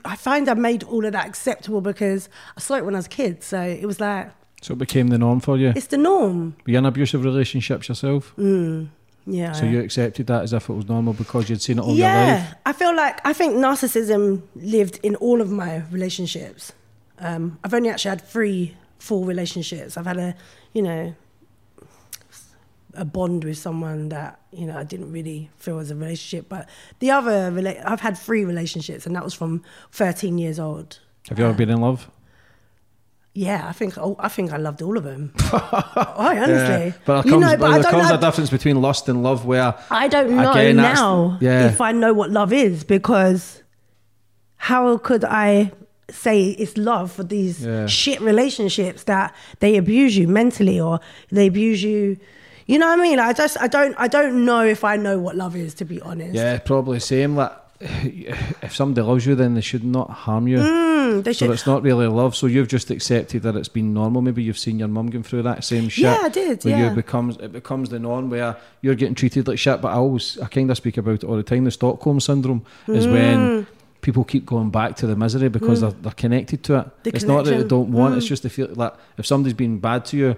i 0.03 0.15
find 0.15 0.49
i 0.49 0.53
made 0.53 0.83
all 0.83 1.05
of 1.05 1.13
that 1.13 1.25
acceptable 1.25 1.79
because 1.81 2.27
i 2.57 2.59
saw 2.59 2.75
it 2.75 2.83
when 2.85 2.93
i 2.95 2.97
was 2.97 3.05
a 3.05 3.09
kid 3.09 3.41
so 3.41 3.61
it 3.61 3.85
was 3.85 3.99
like 4.01 4.29
So 4.61 4.73
it 4.73 4.77
became 4.79 5.07
the 5.07 5.17
norm 5.17 5.39
for 5.39 5.57
you. 5.57 5.69
it's 5.75 5.87
the 5.87 5.97
norm 5.97 6.55
Were 6.65 6.71
you 6.73 6.77
in 6.79 6.85
abusive 6.85 7.23
relationships 7.23 7.87
yourself? 7.89 8.33
yeah 9.27 9.53
So 9.53 9.65
you 9.65 9.79
accepted 9.79 10.27
that 10.27 10.43
as 10.43 10.53
if 10.53 10.69
it 10.69 10.73
was 10.73 10.87
normal 10.87 11.13
because 11.13 11.49
you'd 11.49 11.61
seen 11.61 11.79
it 11.79 11.81
all 11.81 11.95
your 11.95 12.07
yeah 12.07 12.35
life. 12.49 12.55
i 12.65 12.73
feel 12.73 12.93
like 12.95 13.25
i 13.25 13.33
think 13.33 13.53
narcissism 13.55 14.41
lived 14.55 14.99
in 15.01 15.15
all 15.15 15.39
of 15.41 15.49
my 15.49 15.83
relationships 15.91 16.73
um, 17.19 17.57
i've 17.63 17.73
only 17.73 17.89
actually 17.89 18.09
had 18.09 18.21
three 18.21 18.75
full 18.99 19.25
relationships 19.25 19.97
i've 19.97 20.05
had 20.05 20.17
a 20.17 20.35
you 20.73 20.81
know 20.81 21.13
a 22.97 23.05
bond 23.05 23.43
with 23.43 23.57
someone 23.57 24.09
that 24.09 24.39
you 24.51 24.65
know 24.65 24.77
I 24.77 24.83
didn't 24.83 25.11
really 25.11 25.49
feel 25.57 25.75
was 25.75 25.91
a 25.91 25.95
relationship. 25.95 26.47
But 26.47 26.69
the 26.99 27.11
other, 27.11 27.51
rela- 27.51 27.81
I've 27.85 27.99
had 28.01 28.17
three 28.17 28.45
relationships, 28.45 29.05
and 29.05 29.15
that 29.15 29.23
was 29.23 29.33
from 29.33 29.63
13 29.91 30.37
years 30.37 30.59
old. 30.59 30.99
Have 31.29 31.37
you 31.37 31.45
ever 31.45 31.53
uh, 31.53 31.57
been 31.57 31.69
in 31.69 31.81
love? 31.81 32.09
Yeah, 33.33 33.67
I 33.67 33.73
think 33.73 33.97
oh, 33.97 34.15
I 34.17 34.29
think 34.29 34.53
I 34.53 34.57
loved 34.57 34.81
all 34.81 34.97
of 34.97 35.03
them. 35.03 35.33
I 35.51 36.37
honestly, 36.41 36.93
But 37.05 37.23
there 37.23 37.33
you 37.33 37.39
comes, 37.41 37.41
know, 37.51 37.57
but 37.57 37.71
there 37.73 37.81
don't 37.83 37.91
comes 37.91 38.09
know. 38.09 38.15
a 38.15 38.17
difference 38.17 38.49
between 38.49 38.81
lust 38.81 39.09
and 39.09 39.23
love 39.23 39.45
where 39.45 39.75
I 39.91 40.07
don't 40.07 40.33
know 40.37 40.51
Again, 40.51 40.77
now 40.77 41.37
yeah. 41.41 41.67
if 41.67 41.81
I 41.81 41.91
know 41.91 42.13
what 42.13 42.31
love 42.31 42.53
is 42.53 42.85
because 42.85 43.61
how 44.55 44.97
could 44.99 45.25
I 45.25 45.73
say 46.09 46.49
it's 46.49 46.77
love 46.77 47.11
for 47.11 47.23
these 47.23 47.65
Yeah. 47.65 47.87
shit 47.87 48.21
relationships 48.21 49.03
that 49.03 49.33
they 49.59 49.75
abuse 49.77 50.15
you 50.17 50.27
mentally 50.27 50.79
or 50.79 50.99
they 51.31 51.47
abuse 51.47 51.83
you? 51.83 52.17
You 52.67 52.79
know 52.79 52.87
what 52.87 52.99
I 52.99 53.01
mean? 53.03 53.19
I 53.19 53.33
just 53.33 53.57
I 53.61 53.67
don't 53.67 53.95
I 53.97 54.07
don't 54.07 54.45
know 54.45 54.63
if 54.65 54.83
I 54.83 54.97
know 54.97 55.19
what 55.19 55.35
love 55.35 55.55
is 55.55 55.73
to 55.75 55.85
be 55.85 56.01
honest. 56.01 56.33
Yeah, 56.35 56.57
probably 56.59 56.99
same. 56.99 57.35
Like, 57.35 57.51
if 58.61 58.73
somebody 58.75 59.05
loves 59.05 59.25
you, 59.25 59.35
then 59.35 59.53
they 59.53 59.61
should 59.61 59.83
not 59.83 60.09
harm 60.09 60.47
you. 60.47 60.57
Mm, 60.59 61.23
they 61.23 61.33
So 61.33 61.51
it's 61.51 61.67
not 61.67 61.83
really 61.83 62.07
love. 62.07 62.35
So 62.35 62.47
you've 62.47 62.67
just 62.69 62.89
accepted 62.89 63.43
that 63.43 63.55
it's 63.55 63.67
been 63.67 63.93
normal. 63.93 64.21
Maybe 64.21 64.41
you've 64.43 64.57
seen 64.57 64.79
your 64.79 64.87
mum 64.87 65.09
going 65.09 65.23
through 65.23 65.43
that 65.43 65.63
same 65.63 65.89
shit. 65.89 66.05
Yeah, 66.05 66.17
I 66.21 66.29
did, 66.29 66.63
Where 66.63 66.77
yeah. 66.77 66.89
you 66.89 66.95
becomes 66.95 67.37
it 67.37 67.51
becomes 67.51 67.89
the 67.89 67.99
norm 67.99 68.29
where 68.29 68.55
you're 68.81 68.95
getting 68.95 69.13
treated 69.15 69.47
like 69.47 69.59
shit. 69.59 69.81
But 69.81 69.89
I 69.89 69.95
always 69.95 70.39
I 70.39 70.47
kind 70.47 70.71
of 70.71 70.77
speak 70.77 70.97
about 70.97 71.15
it 71.15 71.23
all 71.25 71.35
the 71.35 71.43
time. 71.43 71.65
The 71.65 71.71
Stockholm 71.71 72.19
syndrome 72.19 72.63
is 72.87 73.05
Mm. 73.05 73.11
when 73.13 73.67
people 74.05 74.23
keep 74.23 74.45
going 74.45 74.69
back 74.69 74.95
to 74.97 75.07
the 75.07 75.15
misery 75.15 75.49
because 75.49 75.79
mm. 75.79 75.81
they're, 75.81 76.01
they're 76.03 76.11
connected 76.11 76.63
to 76.63 76.79
it. 76.79 77.03
The 77.03 77.15
it's 77.15 77.25
not 77.25 77.43
that 77.45 77.57
they 77.57 77.67
don't 77.67 77.91
want. 77.91 78.13
It, 78.13 78.17
it's 78.17 78.27
mm. 78.27 78.29
just 78.29 78.43
they 78.43 78.49
feel 78.49 78.69
like 78.75 78.93
if 79.17 79.25
somebody's 79.25 79.55
been 79.55 79.79
bad 79.79 80.05
to 80.05 80.17
you. 80.17 80.37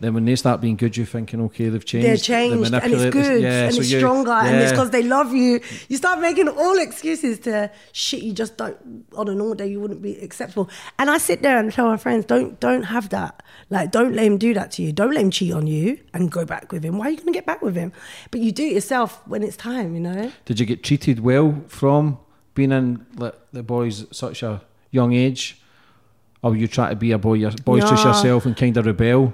Then 0.00 0.14
when 0.14 0.24
they 0.24 0.34
start 0.34 0.62
being 0.62 0.76
good, 0.76 0.96
you're 0.96 1.04
thinking, 1.04 1.42
okay, 1.42 1.68
they've 1.68 1.84
changed. 1.84 2.06
They're 2.06 2.16
they 2.16 2.22
changed 2.22 2.72
and 2.72 2.92
it's 2.94 3.14
good 3.14 3.42
yeah, 3.42 3.64
and 3.64 3.74
so 3.74 3.82
it's 3.82 3.90
you- 3.90 3.98
stronger 3.98 4.30
and 4.32 4.56
it's 4.56 4.72
because 4.72 4.88
they 4.90 5.02
love 5.02 5.34
you. 5.34 5.60
You 5.88 5.98
start 5.98 6.20
making 6.20 6.48
all 6.48 6.78
excuses 6.78 7.38
to 7.40 7.70
shit 7.92 8.22
you 8.22 8.32
just 8.32 8.56
don't 8.56 8.78
on 9.14 9.28
a 9.28 9.34
normal 9.34 9.56
day 9.56 9.66
you 9.66 9.78
wouldn't 9.78 10.00
be 10.00 10.16
acceptable. 10.20 10.70
And 10.98 11.10
I 11.10 11.18
sit 11.18 11.42
there 11.42 11.58
and 11.58 11.70
tell 11.70 11.86
my 11.86 11.98
friends, 11.98 12.24
don't 12.24 12.58
don't 12.60 12.84
have 12.84 13.10
that. 13.10 13.42
Like 13.68 13.90
don't 13.90 14.14
let 14.14 14.24
him 14.24 14.38
do 14.38 14.54
that 14.54 14.70
to 14.72 14.82
you. 14.82 14.90
Don't 14.90 15.12
let 15.12 15.22
him 15.22 15.30
cheat 15.30 15.52
on 15.52 15.66
you 15.66 16.00
and 16.14 16.32
go 16.32 16.46
back 16.46 16.72
with 16.72 16.82
him. 16.82 16.96
Why 16.96 17.08
are 17.08 17.10
you 17.10 17.18
gonna 17.18 17.32
get 17.32 17.44
back 17.44 17.60
with 17.60 17.76
him? 17.76 17.92
But 18.30 18.40
you 18.40 18.52
do 18.52 18.64
it 18.64 18.72
yourself 18.72 19.20
when 19.28 19.42
it's 19.42 19.58
time, 19.58 19.94
you 19.94 20.00
know? 20.00 20.32
Did 20.46 20.60
you 20.60 20.64
get 20.64 20.82
treated 20.82 21.20
well 21.20 21.62
from 21.68 22.18
being 22.60 22.72
in 22.72 23.06
like, 23.16 23.34
the 23.52 23.62
boys 23.62 24.02
at 24.04 24.14
such 24.14 24.42
a 24.42 24.60
young 24.90 25.12
age? 25.14 25.42
Or 26.42 26.56
you 26.56 26.66
try 26.68 26.88
to 26.90 26.96
be 26.96 27.12
a 27.12 27.18
boy, 27.18 27.34
your- 27.34 27.50
boisterous 27.64 28.02
No. 28.04 28.08
yourself 28.10 28.46
and 28.46 28.56
kind 28.56 28.76
of 28.76 28.86
rebel? 28.86 29.32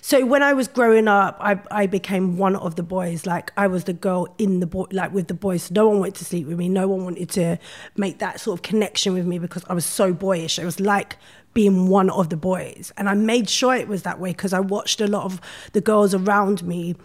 So 0.00 0.24
when 0.24 0.42
I 0.42 0.52
was 0.54 0.68
growing 0.68 1.06
up, 1.08 1.36
I, 1.40 1.60
I 1.70 1.86
became 1.86 2.38
one 2.38 2.56
of 2.56 2.76
the 2.76 2.82
boys. 2.82 3.26
Like 3.26 3.52
I 3.56 3.66
was 3.66 3.84
the 3.84 3.92
girl 3.92 4.26
in 4.38 4.60
the 4.60 4.66
boy, 4.66 4.86
like 4.90 5.12
with 5.12 5.28
the 5.28 5.34
boys. 5.34 5.70
No 5.70 5.88
one 5.88 5.98
wanted 6.00 6.14
to 6.16 6.24
sleep 6.24 6.46
with 6.46 6.58
me. 6.58 6.68
No 6.68 6.88
one 6.88 7.04
wanted 7.04 7.28
to 7.30 7.58
make 7.96 8.18
that 8.18 8.40
sort 8.40 8.58
of 8.58 8.62
connection 8.62 9.12
with 9.12 9.26
me 9.26 9.38
because 9.38 9.64
I 9.68 9.74
was 9.74 9.84
so 9.84 10.12
boyish. 10.14 10.58
It 10.58 10.64
was 10.64 10.80
like 10.80 11.16
being 11.54 11.88
one 11.88 12.08
of 12.10 12.28
the 12.30 12.36
boys, 12.36 12.92
and 12.96 13.08
I 13.08 13.14
made 13.14 13.48
sure 13.48 13.74
it 13.74 13.88
was 13.88 14.02
that 14.02 14.18
way 14.18 14.30
because 14.30 14.52
I 14.52 14.60
watched 14.60 15.00
a 15.00 15.06
lot 15.06 15.24
of 15.24 15.40
the 15.72 15.80
girls 15.80 16.14
around 16.14 16.62
me. 16.62 16.96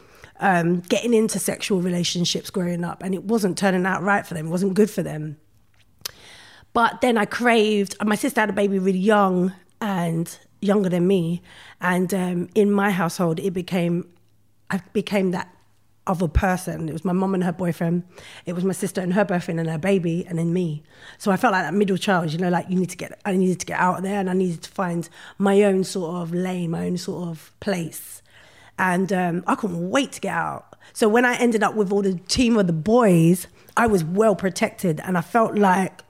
Um, 0.44 0.80
getting 0.80 1.14
into 1.14 1.38
sexual 1.38 1.82
relationships 1.82 2.50
growing 2.50 2.84
up, 2.84 3.04
and 3.04 3.14
it 3.14 3.24
wasn't 3.24 3.58
turning 3.58 3.86
out 3.86 4.02
right 4.02 4.26
for 4.26 4.34
them. 4.34 4.48
It 4.48 4.50
wasn't 4.50 4.74
good 4.74 4.90
for 4.90 5.04
them. 5.04 5.38
But 6.74 7.02
then 7.02 7.18
I 7.18 7.26
craved. 7.26 7.96
My 8.04 8.16
sister 8.16 8.42
had 8.42 8.50
a 8.50 8.54
baby 8.54 8.80
really 8.80 9.00
young 9.00 9.54
and 9.80 10.36
younger 10.62 10.90
than 10.90 11.08
me, 11.08 11.42
and 11.80 12.14
um, 12.14 12.50
in 12.56 12.72
my 12.72 12.92
household, 12.92 13.40
it 13.40 13.52
became 13.52 14.08
I 14.70 14.82
became 14.94 15.32
that 15.32 15.54
other 16.08 16.28
person. 16.28 16.90
It 16.90 16.94
was 16.94 17.06
my 17.06 17.14
mum 17.14 17.34
and 17.34 17.44
her 17.44 17.52
boyfriend. 17.52 18.04
It 18.46 18.54
was 18.54 18.64
my 18.64 18.74
sister 18.74 19.02
and 19.02 19.14
her 19.14 19.26
boyfriend 19.26 19.60
and 19.60 19.70
her 19.70 19.78
baby, 19.78 20.26
and 20.28 20.40
then 20.40 20.54
me. 20.54 20.84
So 21.18 21.32
I 21.32 21.38
felt 21.38 21.52
like 21.52 21.64
that 21.64 21.74
middle 21.74 21.98
child. 21.98 22.32
You 22.32 22.40
know, 22.40 22.50
like 22.50 22.70
you 22.70 22.80
need 22.80 22.90
to 22.90 22.98
get. 22.98 23.20
I 23.26 23.36
needed 23.36 23.60
to 23.60 23.66
get 23.66 23.80
out 23.80 23.98
of 23.98 24.04
there, 24.04 24.20
and 24.20 24.30
I 24.30 24.34
needed 24.34 24.64
to 24.64 24.70
find 24.72 25.08
my 25.38 25.64
own 25.64 25.84
sort 25.84 26.16
of 26.16 26.34
lane, 26.34 26.72
my 26.72 26.86
own 26.88 26.98
sort 26.98 27.28
of 27.28 27.52
place. 27.60 28.21
And 28.82 29.14
um, 29.14 29.44
I 29.46 29.54
couldn't 29.56 29.92
wait 29.92 30.12
to 30.14 30.20
get 30.22 30.34
out. 30.34 30.66
So 30.94 31.08
when 31.08 31.24
I 31.24 31.36
ended 31.36 31.62
up 31.64 31.76
with 31.76 31.92
all 31.92 32.02
the 32.02 32.16
team 32.28 32.58
of 32.58 32.66
the 32.66 32.74
boys, 32.74 33.46
I 33.78 33.86
was 33.86 34.04
well 34.04 34.36
protected, 34.36 35.00
and 35.02 35.18
I 35.18 35.22
felt 35.22 35.56
like 35.56 36.02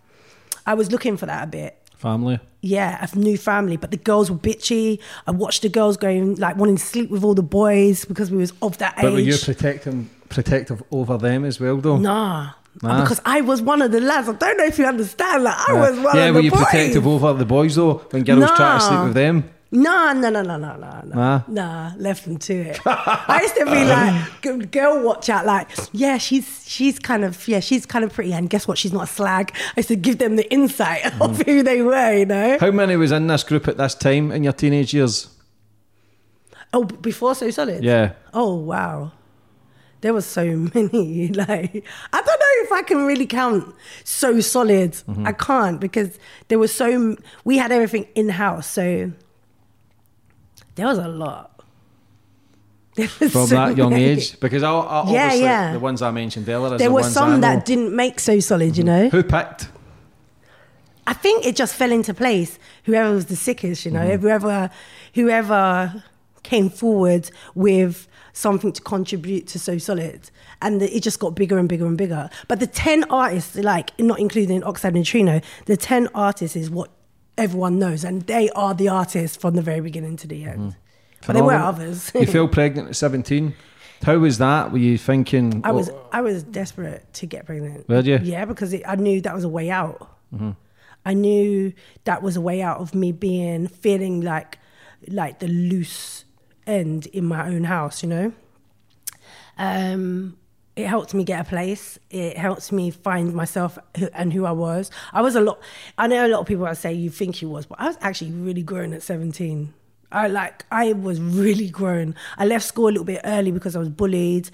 I 0.66 0.74
was 0.74 0.90
looking 0.90 1.18
for 1.18 1.26
that 1.26 1.44
a 1.44 1.48
bit. 1.48 1.78
Family. 1.98 2.40
Yeah, 2.62 3.06
a 3.14 3.18
new 3.18 3.38
family, 3.38 3.76
but 3.76 3.92
the 3.92 3.98
girls 3.98 4.32
were 4.32 4.38
bitchy. 4.38 5.00
I 5.28 5.32
watched 5.32 5.64
the 5.64 5.70
girls 5.70 5.98
going 5.98 6.36
like 6.36 6.56
wanting 6.56 6.78
to 6.78 6.84
sleep 6.84 7.10
with 7.10 7.24
all 7.24 7.34
the 7.36 7.44
boys 7.44 8.06
because 8.06 8.32
we 8.32 8.38
was 8.38 8.54
of 8.62 8.78
that 8.78 8.94
age. 8.98 9.04
But 9.04 9.14
were 9.14 9.20
you 9.20 9.38
protecting 9.38 10.10
protective 10.30 10.82
over 10.92 11.18
them 11.18 11.44
as 11.44 11.60
well, 11.60 11.78
though? 11.78 11.98
Nah. 11.98 12.52
Nah. 12.82 13.02
Because 13.02 13.20
I 13.26 13.42
was 13.42 13.62
one 13.62 13.82
of 13.82 13.92
the 13.92 14.00
lads. 14.00 14.30
I 14.30 14.34
don't 14.34 14.58
know 14.58 14.66
if 14.66 14.80
you 14.80 14.86
understand. 14.86 15.44
Like 15.44 15.58
I 15.70 15.74
Yeah. 15.74 15.90
was 15.90 16.00
one 16.00 16.16
yeah, 16.16 16.26
of 16.28 16.36
were 16.36 16.42
the 16.42 16.46
you 16.46 16.52
boys. 16.52 16.64
protective 16.64 17.06
over 17.06 17.34
the 17.34 17.46
boys 17.46 17.76
though 17.76 17.96
when 18.12 18.24
girls 18.24 18.50
try 18.52 18.76
to 18.78 18.80
sleep 18.82 19.04
with 19.04 19.14
them? 19.14 19.44
Nah, 19.74 20.12
no, 20.12 20.30
no, 20.30 20.42
no, 20.42 20.58
no, 20.58 20.76
no, 20.76 21.02
no. 21.06 21.16
Nah? 21.16 21.42
Nah, 21.48 21.92
left 21.98 22.26
them 22.26 22.38
to 22.40 22.54
it. 22.54 22.80
I 22.86 23.40
used 23.42 23.56
to 23.56 23.66
be 23.66 23.86
like, 24.66 24.70
girl 24.72 25.02
watch 25.02 25.30
out, 25.30 25.46
like, 25.46 25.70
yeah, 25.94 26.18
she's 26.18 26.66
she's 26.68 27.00
kind 27.00 27.24
of 27.24 27.48
yeah, 27.48 27.62
she's 27.62 27.86
kind 27.86 28.04
of 28.04 28.12
pretty, 28.12 28.34
and 28.34 28.50
guess 28.50 28.68
what? 28.68 28.78
She's 28.78 28.92
not 28.92 29.04
a 29.04 29.08
slag. 29.08 29.54
I 29.56 29.74
used 29.78 29.88
to 29.88 29.96
give 29.96 30.18
them 30.18 30.36
the 30.36 30.52
insight 30.52 31.02
Mm. 31.12 31.22
of 31.22 31.42
who 31.44 31.64
they 31.64 31.82
were, 31.82 32.14
you 32.14 32.26
know. 32.26 32.58
How 32.60 32.72
many 32.72 32.98
was 32.98 33.12
in 33.14 33.28
this 33.28 33.44
group 33.44 33.68
at 33.70 33.78
this 33.78 33.96
time 33.96 34.32
in 34.32 34.44
your 34.44 34.54
teenage 34.54 34.94
years? 34.94 35.30
Oh, 36.74 36.84
before 36.84 37.36
So 37.36 37.50
Solid. 37.50 37.84
Yeah. 37.84 38.14
Oh 38.34 38.56
wow, 38.56 39.12
there 40.02 40.14
was 40.14 40.26
so 40.26 40.44
many. 40.76 41.30
Like 41.30 41.86
I 42.14 42.22
don't 42.22 42.40
know 42.40 42.66
if 42.66 42.72
I 42.74 42.82
can 42.84 43.06
really 43.06 43.26
count 43.26 43.74
So 44.04 44.40
Solid. 44.42 44.92
Mm-hmm. 44.92 45.28
I 45.28 45.32
can't 45.34 45.80
because 45.80 46.18
there 46.50 46.60
were 46.60 46.68
so 46.68 47.16
we 47.46 47.58
had 47.58 47.72
everything 47.72 48.06
in 48.16 48.28
house, 48.30 48.68
so 48.68 49.12
there 50.76 50.88
was 50.88 50.98
a 50.98 51.08
lot. 51.08 51.48
Was 52.98 53.08
From 53.08 53.30
so 53.30 53.56
that 53.56 53.78
young 53.78 53.92
many. 53.92 54.04
age? 54.04 54.38
Because 54.40 54.64
I, 54.64 54.70
I, 54.70 54.74
Yeah, 54.74 55.24
obviously 55.24 55.40
yeah. 55.44 55.72
the 55.74 55.80
ones 55.80 56.02
I 56.02 56.12
mentioned 56.12 56.50
earlier 56.50 56.78
There 56.78 56.90
the 56.90 56.94
were 56.94 57.04
some 57.04 57.40
that 57.42 57.64
didn't 57.66 57.96
make 57.96 58.20
So 58.20 58.40
Solid, 58.42 58.76
you 58.76 58.84
know. 58.84 59.08
Who 59.10 59.24
picked? 59.24 59.70
I 61.08 61.14
think 61.14 61.46
it 61.46 61.56
just 61.56 61.74
fell 61.76 61.92
into 61.92 62.14
place. 62.14 62.60
Whoever 62.84 63.14
was 63.14 63.28
the 63.28 63.36
sickest, 63.38 63.86
you 63.86 63.92
know, 63.92 64.02
Mm-hmm. 64.02 64.22
whoever 64.22 64.70
whoever 65.14 66.04
came 66.44 66.70
forward 66.70 67.32
with 67.56 68.08
something 68.34 68.72
to 68.74 68.82
contribute 68.82 69.48
to 69.48 69.60
So 69.60 69.78
Solid. 69.78 70.30
And 70.62 70.82
it 70.82 71.02
just 71.02 71.20
got 71.20 71.34
bigger 71.34 71.58
and 71.58 71.70
bigger 71.70 71.86
and 71.86 71.98
bigger. 71.98 72.30
But 72.50 72.60
the 72.60 72.68
10 72.68 73.06
artists, 73.06 73.56
like 73.56 73.98
not 74.00 74.20
including 74.20 74.64
Oxide 74.64 74.96
and 74.96 75.06
Trino, 75.06 75.42
the 75.66 75.78
10 75.78 76.10
artists 76.14 76.56
is 76.58 76.70
what 76.70 76.92
everyone 77.44 77.80
knows. 77.80 78.04
And 78.04 78.22
they 78.24 78.50
are 78.52 78.74
the 78.74 78.88
artists 78.88 79.38
from 79.38 79.56
the 79.56 79.62
very 79.62 79.82
beginning 79.82 80.18
to 80.18 80.28
the 80.28 80.44
end. 80.44 80.76
But 81.26 81.34
there 81.34 81.44
were 81.44 81.54
others. 81.54 82.12
you 82.16 82.26
fell 82.26 82.48
pregnant 82.48 82.90
at 82.90 82.96
17. 82.96 83.54
How 84.04 84.18
was 84.18 84.40
that? 84.40 84.72
Were 84.72 84.80
you 84.80 84.98
thinking? 84.98 85.62
I 85.64 85.72
was 85.72 85.90
oh, 85.90 86.08
I 86.12 86.22
was 86.22 86.44
desperate 86.44 87.14
to 87.14 87.28
get 87.28 87.46
pregnant. 87.46 87.88
Were 87.88 88.00
you? 88.00 88.20
Yeah, 88.24 88.46
because 88.46 88.74
it, 88.74 88.82
I 88.88 88.96
knew 88.96 89.22
that 89.22 89.36
was 89.36 89.44
a 89.44 89.50
way 89.50 89.70
out. 89.70 90.10
Mm-hmm. 90.34 90.52
I 91.06 91.14
knew 91.14 91.74
that 92.06 92.24
was 92.24 92.36
a 92.36 92.42
way 92.42 92.62
out 92.62 92.80
of 92.80 92.96
me 92.96 93.12
being 93.12 93.68
feeling 93.68 94.22
like 94.22 94.58
like 95.08 95.38
the 95.40 95.48
loose 95.48 96.26
end 96.66 97.06
in 97.08 97.26
my 97.26 97.48
own 97.48 97.66
house. 97.66 98.02
You 98.02 98.10
know. 98.10 98.34
Um, 99.58 100.38
it 100.82 100.88
helped 100.88 101.14
me 101.14 101.24
get 101.24 101.42
a 101.42 101.50
place. 101.50 102.00
It 102.10 102.38
helped 102.38 102.72
me 102.72 102.92
find 102.92 103.34
myself 103.34 103.78
and 104.14 104.34
who 104.34 104.46
I 104.46 104.52
was. 104.52 104.92
I 105.14 105.22
was 105.22 105.36
a 105.36 105.42
lot. 105.42 105.60
I 105.98 106.08
know 106.08 106.26
a 106.26 106.30
lot 106.30 106.40
of 106.42 106.48
people 106.48 106.66
that 106.66 106.78
say 106.78 106.94
you 106.94 107.10
think 107.10 107.42
you 107.42 107.50
was, 107.50 107.66
but 107.66 107.80
I 107.80 107.88
was 107.88 107.98
actually 108.02 108.32
really 108.32 108.64
grown 108.64 108.94
at 108.94 109.04
seventeen. 109.04 109.74
I 110.12 110.28
like 110.28 110.66
I 110.72 110.94
was 110.94 111.22
really 111.22 111.70
grown. 111.70 112.16
I 112.38 112.46
left 112.46 112.66
school 112.66 112.86
a 112.86 112.92
little 112.92 113.06
bit 113.06 113.22
early 113.24 113.52
because 113.52 113.76
I 113.76 113.80
was 113.80 113.90
bullied, 113.90 114.50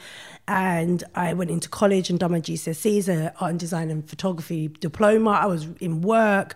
and 0.48 1.04
I 1.16 1.34
went 1.34 1.50
into 1.52 1.70
college 1.70 2.10
and 2.10 2.20
done 2.20 2.32
my 2.32 2.42
GCSEs, 2.42 3.08
a 3.08 3.34
art 3.40 3.52
and 3.52 3.60
design 3.60 3.90
and 3.90 4.08
photography 4.08 4.68
diploma. 4.68 5.32
I 5.32 5.46
was 5.46 5.68
in 5.80 6.02
work. 6.02 6.56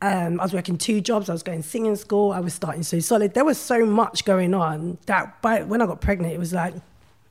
Um, 0.00 0.38
I 0.38 0.44
was 0.44 0.54
working 0.54 0.78
two 0.78 1.00
jobs. 1.00 1.28
I 1.28 1.32
was 1.32 1.42
going 1.42 1.62
singing 1.62 1.96
school. 1.96 2.30
I 2.30 2.38
was 2.38 2.54
starting 2.54 2.84
so 2.84 3.00
solid. 3.00 3.34
There 3.34 3.44
was 3.44 3.58
so 3.58 3.84
much 3.84 4.24
going 4.24 4.54
on 4.54 4.96
that 5.06 5.42
when 5.42 5.82
I 5.82 5.86
got 5.86 6.00
pregnant, 6.00 6.32
it 6.32 6.38
was 6.38 6.52
like 6.52 6.74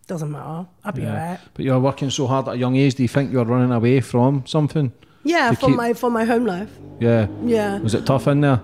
doesn't 0.07 0.31
matter. 0.31 0.67
I'll 0.83 0.91
be 0.93 1.01
yeah. 1.03 1.09
alright. 1.09 1.39
But 1.53 1.65
you're 1.65 1.79
working 1.79 2.09
so 2.09 2.27
hard 2.27 2.47
at 2.47 2.55
a 2.55 2.57
young 2.57 2.75
age. 2.75 2.95
Do 2.95 3.03
you 3.03 3.09
think 3.09 3.31
you're 3.31 3.45
running 3.45 3.71
away 3.71 3.99
from 4.01 4.45
something? 4.45 4.91
Yeah, 5.23 5.51
for 5.51 5.67
keep- 5.67 5.75
my 5.75 5.93
for 5.93 6.09
my 6.09 6.23
home 6.23 6.45
life. 6.45 6.71
Yeah. 6.99 7.27
Yeah. 7.43 7.79
Was 7.79 7.93
it 7.93 8.05
tough 8.05 8.27
in 8.27 8.41
there? 8.41 8.61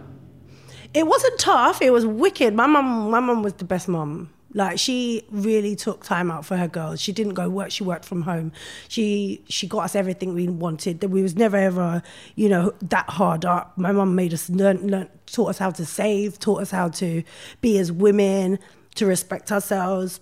It 0.94 1.08
wasn't 1.08 1.40
tough. 1.40 1.82
It 1.82 1.92
was 1.92 2.06
wicked. 2.06 2.54
My 2.54 2.68
mum, 2.68 3.10
my 3.10 3.20
mum 3.20 3.44
was 3.44 3.54
the 3.54 3.66
best 3.66 3.88
mum. 3.88 4.30
Like 4.56 4.78
she 4.78 5.24
really 5.32 5.76
took 5.76 6.04
time 6.04 6.30
out 6.30 6.46
for 6.46 6.56
her 6.56 6.68
girls. 6.68 7.02
She 7.02 7.12
didn't 7.12 7.34
go 7.34 7.50
work. 7.50 7.72
She 7.72 7.84
worked 7.84 8.06
from 8.06 8.22
home. 8.22 8.52
She 8.88 9.44
she 9.50 9.68
got 9.68 9.80
us 9.80 9.96
everything 9.96 10.36
we 10.36 10.48
wanted. 10.48 11.00
That 11.02 11.10
we 11.10 11.24
was 11.24 11.36
never 11.36 11.58
ever, 11.58 12.04
you 12.36 12.50
know, 12.50 12.74
that 12.84 13.10
hard 13.10 13.46
up. 13.46 13.76
My 13.78 13.92
mum 13.92 14.14
made 14.14 14.32
us 14.34 14.50
learn, 14.50 14.88
learn, 14.88 15.10
taught 15.26 15.50
us 15.50 15.58
how 15.58 15.72
to 15.72 15.86
save, 15.86 16.40
taught 16.40 16.62
us 16.62 16.70
how 16.70 16.90
to 16.90 17.24
be 17.62 17.80
as 17.80 17.92
women, 17.92 18.60
to 18.96 19.08
respect 19.08 19.52
ourselves. 19.52 20.20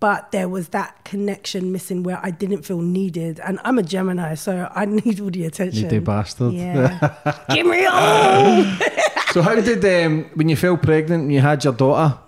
But 0.00 0.30
there 0.30 0.48
was 0.48 0.68
that 0.68 1.04
connection 1.04 1.72
missing 1.72 2.04
where 2.04 2.20
I 2.22 2.30
didn't 2.30 2.62
feel 2.62 2.80
needed. 2.80 3.40
And 3.40 3.58
I'm 3.64 3.78
a 3.78 3.82
Gemini, 3.82 4.34
so 4.36 4.70
I 4.74 4.84
need 5.00 5.20
all 5.20 5.30
the 5.30 5.44
attention. 5.44 5.82
You 5.84 5.88
do 5.90 6.00
bastard. 6.00 6.52
Yeah. 6.52 7.44
Give 7.54 7.66
me 7.66 7.84
all. 7.86 8.64
So 9.32 9.42
how 9.42 9.54
did 9.60 9.84
um, 10.06 10.24
when 10.36 10.48
you 10.48 10.56
fell 10.56 10.78
pregnant 10.78 11.24
and 11.24 11.32
you 11.32 11.40
had 11.40 11.62
your 11.62 11.74
daughter? 11.74 12.18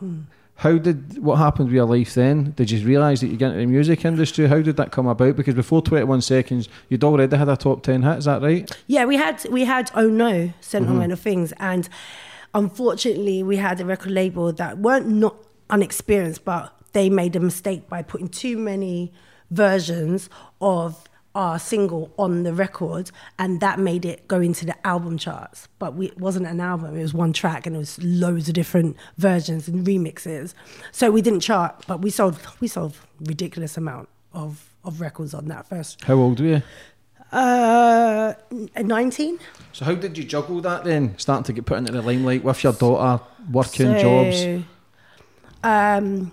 How 0.57 0.77
did 0.77 1.17
what 1.17 1.37
happened 1.37 1.69
with 1.69 1.75
your 1.75 1.87
life 1.87 2.13
then? 2.13 2.51
Did 2.55 2.71
you 2.71 2.87
realise 2.87 3.21
that 3.23 3.29
you 3.29 3.39
get 3.39 3.53
into 3.53 3.61
the 3.61 3.67
music 3.67 4.05
industry? 4.05 4.47
How 4.47 4.61
did 4.61 4.77
that 4.77 4.93
come 4.93 5.07
about? 5.07 5.35
Because 5.35 5.55
before 5.55 5.81
Twenty 5.81 6.05
One 6.05 6.21
Seconds, 6.21 6.69
you'd 6.91 7.03
already 7.03 7.35
had 7.35 7.49
a 7.49 7.57
top 7.57 7.83
ten 7.85 8.03
hit. 8.03 8.19
Is 8.19 8.25
that 8.27 8.43
right? 8.43 8.71
Yeah, 8.87 9.07
we 9.07 9.17
had 9.17 9.43
we 9.51 9.65
had 9.65 9.91
Oh 9.95 10.09
No 10.11 10.53
sentimental 10.61 11.17
Mm-hmm. 11.17 11.23
things, 11.23 11.53
and 11.59 11.89
unfortunately, 12.55 13.43
we 13.43 13.57
had 13.57 13.81
a 13.81 13.85
record 13.87 14.13
label 14.13 14.53
that 14.53 14.79
weren't 14.79 15.09
not 15.09 15.37
unexperienced, 15.71 16.45
but 16.45 16.73
they 16.93 17.11
made 17.11 17.37
a 17.37 17.41
mistake 17.41 17.89
by 17.89 18.03
putting 18.03 18.29
too 18.29 18.57
many 18.57 19.13
versions 19.51 20.29
of 20.61 21.09
our 21.35 21.59
single 21.59 22.13
on 22.19 22.43
the 22.43 22.53
record, 22.53 23.11
and 23.39 23.61
that 23.61 23.79
made 23.79 24.05
it 24.05 24.27
go 24.27 24.41
into 24.41 24.67
the 24.67 24.87
album 24.87 25.17
charts. 25.17 25.69
But 25.79 25.95
we, 25.95 26.07
it 26.07 26.19
wasn't 26.19 26.47
an 26.47 26.61
album; 26.61 26.97
it 26.97 27.03
was 27.03 27.15
one 27.15 27.33
track, 27.33 27.67
and 27.67 27.77
it 27.77 27.79
was 27.79 28.03
loads 28.03 28.49
of 28.49 28.55
different 28.55 28.97
versions 29.17 29.69
and 29.69 29.87
remixes. 29.87 30.55
So 30.93 31.11
we 31.11 31.23
didn't 31.23 31.41
chart, 31.41 31.85
but 31.87 32.03
we 32.03 32.11
sold 32.11 32.39
we 32.61 32.69
sold 32.69 32.97
ridiculous 33.21 33.77
amount 33.77 34.09
of 34.33 34.71
of 34.85 35.01
records 35.01 35.35
on 35.35 35.47
that 35.49 35.69
first. 35.69 36.03
How 36.05 36.15
old 36.15 36.41
were 36.41 36.47
you? 36.47 36.63
Uh, 37.31 38.35
nineteen. 38.83 39.39
So 39.73 39.85
how 39.85 39.95
did 39.95 40.19
you 40.19 40.25
juggle 40.25 40.61
that 40.63 40.83
then? 40.83 41.17
Starting 41.17 41.45
to 41.45 41.53
get 41.53 41.65
put 41.65 41.79
into 41.79 41.93
the 41.93 42.03
limelight 42.03 42.43
with 42.43 42.65
your 42.65 42.73
daughter, 42.73 43.23
working 43.53 43.97
jobs. 43.99 44.65
Um, 45.63 46.33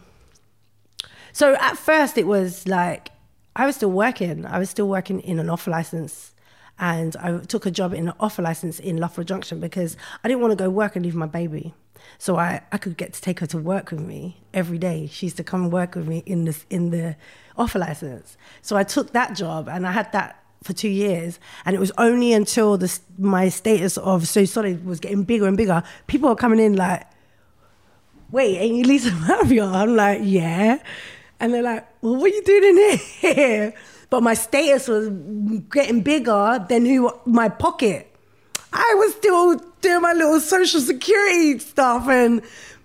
so 1.38 1.54
at 1.58 1.78
first 1.78 2.18
it 2.18 2.26
was 2.26 2.68
like 2.68 3.12
I 3.56 3.68
was 3.68 3.76
still 3.76 3.92
working. 3.92 4.44
I 4.44 4.58
was 4.58 4.72
still 4.72 4.90
working 4.90 5.20
in 5.20 5.38
an 5.38 5.52
offer 5.52 5.70
license, 5.70 6.34
and 6.80 7.16
I 7.18 7.38
took 7.38 7.68
a 7.68 7.70
job 7.70 7.94
in 7.94 8.08
an 8.08 8.16
offer 8.20 8.42
license 8.42 8.80
in 8.80 8.98
Loughborough 8.98 9.24
Junction 9.24 9.60
because 9.60 9.98
I 10.24 10.30
didn't 10.30 10.42
want 10.42 10.54
to 10.54 10.56
go 10.56 10.68
work 10.72 10.96
and 10.96 11.06
leave 11.06 11.14
my 11.14 11.28
baby. 11.28 11.76
So 12.18 12.38
I, 12.38 12.62
I 12.72 12.80
could 12.80 12.98
get 12.98 13.14
to 13.14 13.22
take 13.22 13.40
her 13.42 13.46
to 13.48 13.60
work 13.60 13.92
with 13.92 14.00
me 14.00 14.42
every 14.52 14.80
day. 14.80 15.10
She 15.12 15.28
used 15.28 15.38
to 15.38 15.44
come 15.44 15.70
work 15.70 15.94
with 15.94 16.08
me 16.08 16.24
in 16.26 16.46
this 16.46 16.66
in 16.72 16.90
the 16.90 17.16
offer 17.56 17.78
license. 17.78 18.36
So 18.64 18.76
I 18.76 18.84
took 18.84 19.12
that 19.12 19.36
job 19.36 19.70
and 19.70 19.86
I 19.86 19.92
had 19.92 20.12
that 20.14 20.44
for 20.64 20.74
two 20.74 20.90
years. 20.90 21.40
And 21.66 21.76
it 21.76 21.80
was 21.80 21.92
only 22.00 22.34
until 22.34 22.80
the, 22.80 23.00
my 23.20 23.50
status 23.50 23.96
of 24.00 24.28
So 24.28 24.44
Solid 24.46 24.88
was 24.88 25.00
getting 25.00 25.24
bigger 25.24 25.46
and 25.46 25.56
bigger, 25.56 25.84
people 26.08 26.30
were 26.30 26.36
coming 26.36 26.60
in 26.60 26.76
like, 26.76 27.06
wait, 28.32 28.58
ain't 28.58 28.76
you 28.76 28.84
Lisa 28.86 29.12
Maffia? 29.12 29.72
I'm 29.72 29.96
like, 29.96 30.22
yeah. 30.24 30.80
And 31.40 31.54
they're 31.54 31.64
like, 31.64 31.88
well, 32.02 32.16
what 32.16 32.32
are 32.32 32.36
you 32.36 32.44
doing 32.44 32.78
in 32.78 32.98
here? 32.98 33.74
But 34.10 34.24
my 34.24 34.34
status 34.34 34.88
was 34.88 35.10
getting 35.72 36.02
bigger 36.02 36.66
than 36.70 36.86
who 36.86 37.12
my 37.26 37.50
pocket. 37.50 38.14
I 38.72 38.96
was 38.98 39.14
still 39.16 39.58
doing 39.82 40.02
my 40.02 40.14
little 40.14 40.40
social 40.40 40.80
security 40.80 41.60
stuff 41.60 42.08
and 42.08 42.42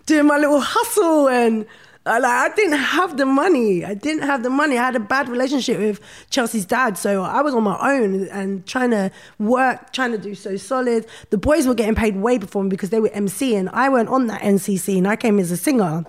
doing 0.07 0.27
my 0.27 0.37
little 0.37 0.61
hustle 0.61 1.29
and 1.29 1.67
uh, 2.05 2.19
like 2.21 2.53
I 2.53 2.55
didn't 2.57 2.79
have 2.79 3.17
the 3.17 3.27
money. 3.27 3.85
I 3.85 3.95
didn't 3.95 4.25
have 4.25 4.43
the 4.43 4.51
money. 4.51 4.77
I 4.77 4.85
had 4.85 4.97
a 4.97 5.01
bad 5.01 5.29
relationship 5.29 5.79
with 5.79 6.01
Chelsea's 6.31 6.65
dad, 6.65 6.99
so 6.99 7.23
I 7.23 7.43
was 7.43 7.55
on 7.55 7.63
my 7.63 7.79
own 7.81 8.27
and 8.29 8.67
trying 8.67 8.91
to 8.91 9.13
work, 9.39 9.93
trying 9.93 10.11
to 10.11 10.19
do 10.19 10.35
so 10.35 10.57
solid. 10.57 11.07
The 11.31 11.39
boys 11.39 11.69
were 11.69 11.75
getting 11.75 11.95
paid 11.95 12.17
way 12.17 12.39
before 12.39 12.65
me 12.65 12.71
because 12.71 12.91
they 12.91 12.99
were 12.99 13.11
MC, 13.11 13.55
and 13.55 13.69
I 13.71 13.89
went 13.89 14.09
on 14.09 14.27
that 14.27 14.43
NC 14.43 14.99
and 14.99 15.07
I 15.07 15.15
came 15.15 15.39
as 15.39 15.53
a 15.53 15.57
singer. 15.57 16.05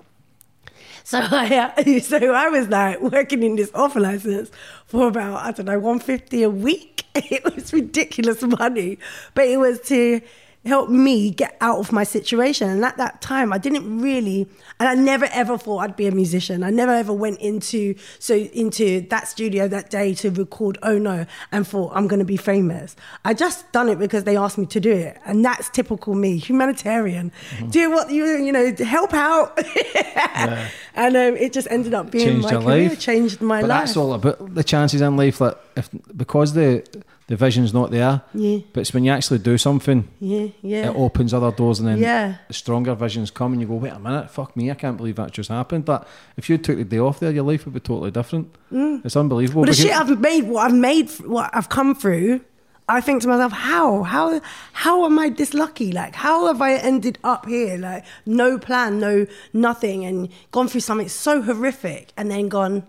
So 1.04 1.18
I, 1.22 2.00
so 2.00 2.34
I 2.34 2.48
was 2.48 2.68
like 2.68 3.00
working 3.00 3.42
in 3.42 3.56
this 3.56 3.70
offer 3.74 4.00
license 4.00 4.50
for 4.86 5.08
about 5.08 5.36
I 5.44 5.52
don't 5.52 5.66
know 5.66 5.78
one 5.78 6.00
fifty 6.00 6.42
a 6.42 6.50
week. 6.50 7.02
It 7.16 7.44
was 7.44 7.72
ridiculous 7.72 8.42
money, 8.42 8.98
but 9.34 9.46
it 9.46 9.58
was 9.58 9.80
to 9.82 10.20
help 10.64 10.88
me 10.88 11.30
get 11.30 11.56
out 11.60 11.78
of 11.78 11.92
my 11.92 12.04
situation. 12.04 12.68
And 12.68 12.84
at 12.84 12.96
that 12.96 13.20
time, 13.20 13.52
I 13.52 13.58
didn't 13.58 14.00
really, 14.00 14.48
and 14.80 14.88
I 14.88 14.94
never 14.94 15.26
ever 15.26 15.58
thought 15.58 15.78
I'd 15.78 15.96
be 15.96 16.06
a 16.06 16.12
musician. 16.12 16.62
I 16.62 16.70
never 16.70 16.92
ever 16.92 17.12
went 17.12 17.40
into 17.40 17.94
so 18.18 18.34
into 18.34 19.02
that 19.08 19.28
studio 19.28 19.68
that 19.68 19.90
day 19.90 20.14
to 20.14 20.30
record 20.30 20.78
Oh 20.82 20.98
No 20.98 21.26
and 21.52 21.66
thought 21.66 21.92
I'm 21.94 22.08
going 22.08 22.20
to 22.20 22.24
be 22.24 22.36
famous. 22.36 22.96
I 23.24 23.34
just 23.34 23.70
done 23.72 23.88
it 23.88 23.98
because 23.98 24.24
they 24.24 24.36
asked 24.36 24.58
me 24.58 24.66
to 24.66 24.80
do 24.80 24.92
it, 24.92 25.18
and 25.24 25.44
that's 25.44 25.68
typical 25.68 26.14
me, 26.14 26.38
humanitarian. 26.38 27.32
Mm-hmm. 27.50 27.68
Do 27.68 27.90
what 27.90 28.10
you 28.10 28.24
you 28.24 28.52
know, 28.52 28.74
help 28.84 29.12
out, 29.12 29.58
and 30.94 31.16
um, 31.16 31.36
it 31.36 31.52
just 31.52 31.68
ended 31.70 31.94
up 31.94 32.10
being 32.10 32.26
Changed 32.42 32.44
my 32.44 32.50
career, 32.62 32.88
life. 32.90 33.00
changed 33.00 33.40
my 33.40 33.56
life. 33.56 33.62
but 33.62 33.68
life. 33.68 33.80
that's 33.86 33.96
all 33.96 34.12
about 34.14 34.54
the 34.54 34.64
chances 34.64 35.00
in 35.00 35.16
life. 35.16 35.40
Like 35.40 35.56
if 35.76 35.88
because 36.16 36.52
the 36.54 36.84
the 37.26 37.36
vision's 37.36 37.72
not 37.72 37.90
there, 37.90 38.20
Yeah. 38.34 38.58
but 38.74 38.80
it's 38.80 38.92
when 38.92 39.02
you 39.02 39.10
actually 39.10 39.38
do 39.38 39.56
something, 39.56 40.06
Yeah, 40.20 40.48
yeah. 40.60 40.90
it 40.90 40.94
opens 40.96 41.32
other 41.32 41.50
doors, 41.50 41.80
and 41.80 41.88
then 41.88 41.98
Yeah. 41.98 42.34
the 42.48 42.52
stronger 42.54 42.94
visions 42.94 43.30
come, 43.30 43.52
and 43.52 43.62
you 43.62 43.66
go, 43.66 43.76
wait 43.76 43.94
a 43.94 43.98
minute, 43.98 44.30
fuck 44.30 44.54
me, 44.54 44.70
I 44.70 44.74
can't 44.74 44.98
believe 44.98 45.16
that 45.16 45.30
just 45.32 45.48
happened. 45.48 45.86
But 45.86 46.06
if 46.36 46.50
you 46.50 46.58
took 46.58 46.76
the 46.76 46.84
day 46.84 46.98
off 46.98 47.20
there, 47.20 47.30
your 47.30 47.44
life 47.44 47.64
would 47.64 47.72
be 47.72 47.80
totally 47.80 48.10
different. 48.10 48.54
It's 48.70 49.16
unbelievable. 49.16 49.62
But 49.62 49.70
Mm. 49.70 49.76
the 49.76 49.82
shit 49.82 49.92
I've 49.98 50.20
made, 50.20 50.44
what 50.48 50.66
I've 50.70 50.74
made, 50.76 51.10
what 51.24 51.48
I've 51.54 51.70
come 51.70 51.94
through, 51.94 52.40
I 52.88 53.00
think 53.00 53.22
to 53.22 53.28
myself, 53.28 53.52
how, 53.52 54.02
how, 54.02 54.40
how 54.72 55.06
am 55.06 55.18
I 55.18 55.30
this 55.30 55.54
lucky? 55.54 55.90
Like, 55.90 56.14
how 56.14 56.46
have 56.48 56.60
I 56.60 56.74
ended 56.74 57.18
up 57.24 57.46
here? 57.46 57.78
Like, 57.78 58.04
no 58.26 58.58
plan, 58.58 59.00
no 59.00 59.26
nothing, 59.54 60.04
and 60.04 60.28
gone 60.50 60.68
through 60.68 60.82
something 60.82 61.08
so 61.08 61.40
horrific, 61.40 62.12
and 62.16 62.30
then 62.30 62.48
gone, 62.48 62.84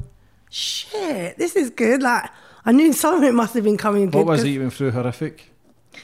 shit, 0.49 1.37
this 1.37 1.55
is 1.55 1.69
good. 1.69 2.03
Like, 2.03 2.29
I 2.65 2.73
knew 2.73 2.91
something 2.91 3.33
must 3.33 3.53
have 3.53 3.63
been 3.63 3.77
coming. 3.77 4.11
what 4.11 4.25
was 4.25 4.43
it 4.43 4.49
even 4.49 4.69
through 4.69 4.91
horrific? 4.91 5.51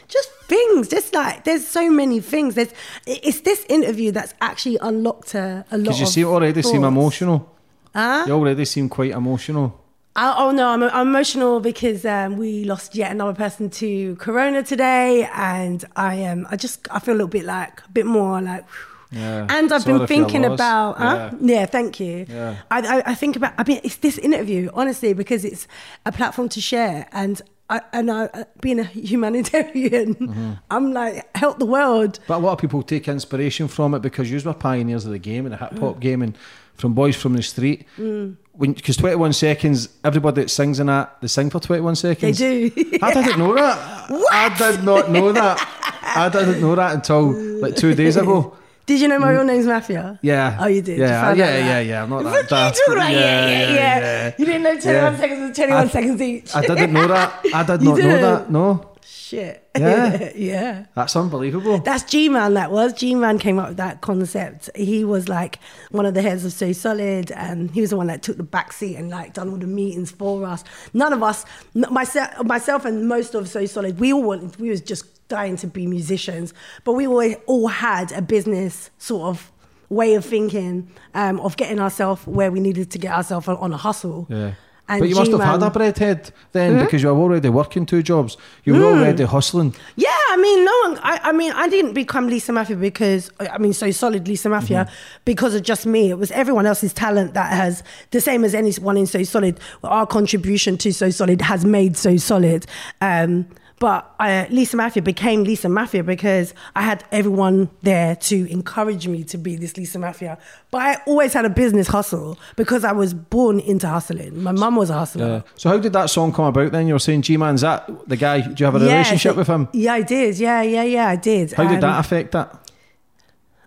just 0.08 0.30
things 0.44 0.88
just 0.88 1.14
like 1.14 1.44
there's 1.44 1.68
so 1.68 1.90
many 1.90 2.20
things 2.20 2.56
there's 2.56 2.74
it's 3.06 3.42
this 3.42 3.66
interview 3.70 4.12
that's 4.12 4.34
actually 4.42 4.78
unlocked 4.82 5.36
a, 5.36 5.66
a 5.72 5.78
lot 5.78 5.84
Because 5.84 6.00
you 6.00 6.06
see, 6.06 6.24
already 6.24 6.62
seem 6.62 6.84
emotional. 6.84 7.50
Huh? 7.94 8.24
You 8.28 8.34
already 8.34 8.66
seem 8.66 8.88
quite 8.88 9.12
emotional. 9.12 9.78
I, 10.16 10.36
oh 10.38 10.52
no, 10.52 10.68
I'm, 10.70 10.84
I'm 10.84 11.08
emotional 11.08 11.60
because 11.62 12.06
um, 12.06 12.36
we 12.38 12.66
lost 12.66 12.96
yet 12.96 13.12
another 13.12 13.34
person 13.34 13.70
to 13.72 14.16
Corona 14.18 14.62
today, 14.62 15.30
and 15.34 15.86
I 15.96 16.16
am. 16.16 16.48
I 16.52 16.58
just 16.58 16.88
I 16.92 17.00
feel 17.00 17.14
a 17.14 17.18
little 17.18 17.28
bit 17.30 17.46
like 17.46 17.82
a 17.86 17.92
bit 17.92 18.06
more 18.06 18.42
like. 18.42 18.66
Yeah. 19.14 19.46
And 19.50 19.72
I've 19.74 19.86
been 19.86 20.08
thinking 20.08 20.46
about, 20.46 20.98
huh? 20.98 21.32
yeah. 21.42 21.66
thank 21.66 22.00
you. 22.00 22.26
Yeah. 22.30 22.56
I, 22.72 22.80
I, 23.00 23.04
I 23.12 23.16
think 23.16 23.36
about, 23.36 23.54
I 23.58 23.66
mean, 23.68 23.82
it's 23.84 23.98
this 23.98 24.18
interview, 24.18 24.70
honestly, 24.74 25.12
because 25.12 25.44
it's 25.44 25.68
a 26.06 26.14
platform 26.14 26.48
to 26.48 26.62
share. 26.62 27.10
And 27.12 27.42
I, 27.70 27.82
and 27.92 28.10
I, 28.10 28.26
uh, 28.28 28.46
being 28.62 28.80
a 28.80 28.86
humanitarian, 28.86 30.16
Mm-hmm. 30.16 30.52
I'm 30.70 30.94
like, 30.94 31.36
help 31.36 31.60
the 31.60 31.66
world. 31.66 32.20
But 32.26 32.38
a 32.38 32.38
lot 32.38 32.54
of 32.54 32.60
people 32.60 32.84
take 32.84 33.10
inspiration 33.10 33.68
from 33.68 33.94
it 33.94 34.02
because 34.02 34.32
you 34.32 34.40
were 34.40 34.54
pioneers 34.54 35.06
of 35.06 35.12
the 35.12 35.20
game 35.20 35.46
and 35.46 35.52
the 35.54 35.58
hip 35.58 35.72
Mm. 35.72 35.80
hop 35.80 36.00
game 36.00 36.22
and 36.22 36.38
from 36.76 36.94
boys 36.94 37.18
from 37.18 37.34
the 37.34 37.44
street. 37.44 37.86
When 37.98 38.38
Because 38.62 38.98
21 38.98 39.34
seconds, 39.34 39.90
everybody 40.04 40.44
that 40.44 40.50
sings 40.50 40.80
in 40.80 40.88
that, 40.88 41.20
they 41.22 41.28
sing 41.28 41.50
for 41.50 41.60
21 41.60 41.96
seconds. 41.96 42.38
They 42.38 42.70
do. 42.70 43.00
I 43.02 43.14
didn't 43.14 43.40
know 43.40 43.56
that. 43.56 44.12
I 44.32 44.56
did 44.58 44.84
not 44.84 45.10
know 45.10 45.32
that. 45.32 45.58
I 46.04 46.30
didn't 46.30 46.62
know 46.62 46.76
that 46.76 46.94
until 46.96 47.32
like 47.62 47.76
two 47.76 47.96
days 47.96 48.18
ago. 48.18 48.56
Did 48.86 49.00
you 49.00 49.08
know 49.08 49.20
my 49.20 49.28
mm. 49.28 49.36
real 49.36 49.44
name's 49.46 49.66
Maffia? 49.66 50.20
Yeah. 50.22 50.58
Oh, 50.60 50.68
you 50.68 50.82
did? 50.82 50.98
You 50.98 51.04
Yeah, 51.04 51.34
yeah, 51.34 51.58
yeah, 51.58 51.80
yeah. 51.80 52.04
I'm 52.04 52.10
not 52.10 52.24
that 52.24 52.44
you 52.44 52.48
daft. 52.50 52.80
about? 52.88 53.12
Yeah, 53.12 53.20
Yeah, 53.20 53.20
yeah, 53.20 53.50
yeah, 53.50 53.74
yeah. 53.74 54.00
yeah. 54.00 54.36
You 54.38 54.46
didn't 54.46 54.64
know 54.64 54.80
21 54.80 54.86
Yeah. 54.86 55.18
seconds 55.18 55.40
was 55.48 55.56
21 55.56 55.90
seconds 55.90 56.22
each. 56.22 56.56
I 56.56 56.62
didn't 56.62 56.94
know 56.94 57.08
that. 57.08 57.46
I 57.54 57.64
did 57.64 57.82
not 57.84 57.98
know 57.98 58.22
that. 58.22 58.52
No. 58.52 58.91
Shit. 59.06 59.68
Yeah. 59.78 60.32
yeah. 60.36 60.86
That's 60.96 61.16
unbelievable. 61.16 61.80
That's 61.80 62.04
G 62.04 62.30
Man, 62.30 62.54
that 62.56 62.72
was. 62.72 62.94
G 62.94 63.16
Man 63.16 63.40
came 63.40 63.60
up 63.60 63.70
with 63.70 63.78
that 63.78 64.02
concept. 64.02 64.70
He 64.76 65.04
was 65.04 65.30
like 65.30 65.60
one 65.92 66.06
of 66.06 66.14
the 66.14 66.22
heads 66.22 66.46
of 66.46 66.54
So 66.54 66.72
Solid, 66.72 67.32
and 67.32 67.72
he 67.72 67.82
was 67.82 67.92
the 67.92 67.98
one 67.98 68.08
that 68.08 68.24
took 68.24 68.38
the 68.38 68.44
back 68.44 68.74
seat 68.74 68.96
and 68.96 69.10
like 69.10 69.34
done 69.34 69.50
all 69.50 69.58
the 69.58 69.68
meetings 69.68 70.12
for 70.12 70.46
us. 70.46 70.64
None 70.94 71.14
of 71.14 71.24
us, 71.24 71.46
myself, 71.74 72.44
myself 72.46 72.86
and 72.86 73.08
most 73.08 73.36
of 73.36 73.48
So 73.48 73.66
Solid, 73.66 74.00
we 74.00 74.14
all 74.14 74.24
wanted, 74.24 74.56
we 74.58 74.70
was 74.70 74.82
just 74.82 75.28
dying 75.28 75.56
to 75.58 75.68
be 75.68 75.88
musicians, 75.88 76.54
but 76.84 76.94
we 76.94 77.08
all, 77.08 77.34
all 77.48 77.68
had 77.68 78.12
a 78.12 78.22
business 78.22 78.92
sort 78.98 79.30
of 79.30 79.52
way 79.90 80.16
of 80.16 80.26
thinking 80.26 80.90
um, 81.14 81.40
of 81.42 81.58
getting 81.58 81.80
ourselves 81.80 82.26
where 82.26 82.52
we 82.52 82.60
needed 82.60 82.90
to 82.92 82.98
get 82.98 83.14
ourselves 83.14 83.48
on, 83.48 83.58
on 83.58 83.74
a 83.74 83.78
hustle. 83.78 84.26
Yeah. 84.30 84.54
But 85.00 85.10
you 85.10 85.16
must 85.16 85.32
have 85.32 85.40
had 85.42 85.56
G-Man- 85.60 85.70
a 85.70 85.72
breadhead 85.94 86.32
then 86.52 86.74
Hmm? 86.78 86.84
because 86.84 87.02
you 87.04 87.10
were 87.14 87.20
already 87.22 87.50
working 87.50 87.86
two 87.86 88.02
jobs. 88.04 88.38
You 88.66 88.74
were 88.74 88.84
already 88.84 89.24
hustling. 89.24 89.74
Yeah, 89.96 90.10
I 90.30 90.38
mean, 90.38 90.66
no 90.66 90.80
one. 90.86 91.00
I, 91.04 91.20
I 91.24 91.32
mean, 91.32 91.52
I 91.54 91.70
didn't 91.70 91.94
become 91.94 92.28
Lisa 92.28 92.52
Maffia 92.52 92.80
because 92.80 93.32
I 93.40 93.58
mean, 93.58 93.74
so 93.74 93.92
solid 93.92 94.28
Lisa 94.28 94.50
Maffia 94.50 94.90
because 95.26 95.56
of 95.56 95.64
just 95.64 95.86
me. 95.86 96.10
It 96.10 96.18
was 96.18 96.32
everyone 96.32 96.66
else's 96.66 96.94
talent 96.94 97.34
that 97.34 97.52
has 97.54 97.84
the 98.12 98.22
same 98.22 98.44
as 98.44 98.54
anyone 98.54 98.98
in 98.98 99.08
So 99.08 99.24
Solid. 99.24 99.60
Our 99.84 100.06
contribution 100.06 100.78
to 100.80 100.92
So 100.94 101.10
Solid 101.10 101.42
has 101.42 101.64
made 101.66 101.96
So 101.98 102.18
Solid. 102.18 102.66
Um, 103.02 103.46
but 103.82 104.14
uh, 104.20 104.46
Lisa 104.52 104.78
Maffia 104.78 105.04
became 105.04 105.44
Lisa 105.44 105.68
Maffia 105.68 106.06
because 106.06 106.54
I 106.76 106.84
had 106.84 107.04
everyone 107.12 107.68
there 107.82 108.16
to 108.16 108.52
encourage 108.52 109.08
me 109.08 109.24
to 109.24 109.40
be 109.40 109.56
this 109.56 109.76
Lisa 109.76 109.98
Maffia. 109.98 110.38
But 110.70 110.82
I 110.84 111.02
always 111.08 111.34
had 111.34 111.46
a 111.46 111.50
business 111.50 111.88
hustle 111.88 112.38
because 112.56 112.84
I 112.84 112.92
was 112.92 113.16
born 113.16 113.60
into 113.60 113.88
hustling. 113.88 114.44
My 114.44 114.52
mum 114.52 114.76
was 114.76 114.92
a 114.92 114.94
hustler. 114.94 115.26
Uh, 115.26 115.42
so 115.56 115.70
how 115.70 115.80
did 115.80 115.94
that 115.94 116.12
song 116.12 116.32
come 116.32 116.46
about 116.46 116.72
then? 116.72 116.86
You're 116.86 117.00
saying 117.00 117.24
G 117.24 117.38
Man's 117.38 117.62
that 117.62 117.90
the 118.08 118.16
guy, 118.18 118.42
do 118.42 118.54
you 118.56 118.66
have 118.66 118.76
a 118.76 118.86
Yeah, 118.86 118.92
relationship 118.92 119.32
so- 119.34 119.38
with 119.40 119.48
him? 119.48 119.68
Yeah, 119.74 119.94
I 119.96 120.04
did. 120.04 120.38
Yeah, 120.38 120.62
yeah, 120.62 120.84
yeah, 120.84 121.08
I 121.08 121.16
did. 121.16 121.54
How 121.54 121.64
did 121.64 121.76
Um, 121.76 121.82
that 121.82 122.00
affect 122.00 122.34
that? 122.34 122.70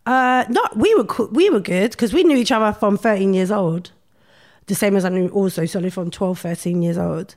Uh, 0.07 0.44
no, 0.48 0.61
we 0.77 0.94
were 0.94 1.07
we 1.33 1.50
were 1.50 1.61
good 1.61 1.90
because 1.90 2.12
we 2.12 2.22
knew 2.22 2.37
each 2.37 2.53
other 2.53 2.72
from 2.79 2.96
13 2.96 3.35
years 3.35 3.50
old, 3.50 3.90
the 4.66 4.74
same 4.77 4.94
as 4.96 5.05
I 5.05 5.09
knew 5.09 5.29
also 5.31 5.64
Solid 5.66 5.92
from 5.92 6.11
12, 6.11 6.38
13 6.38 6.83
years 6.83 6.98
old. 6.98 7.35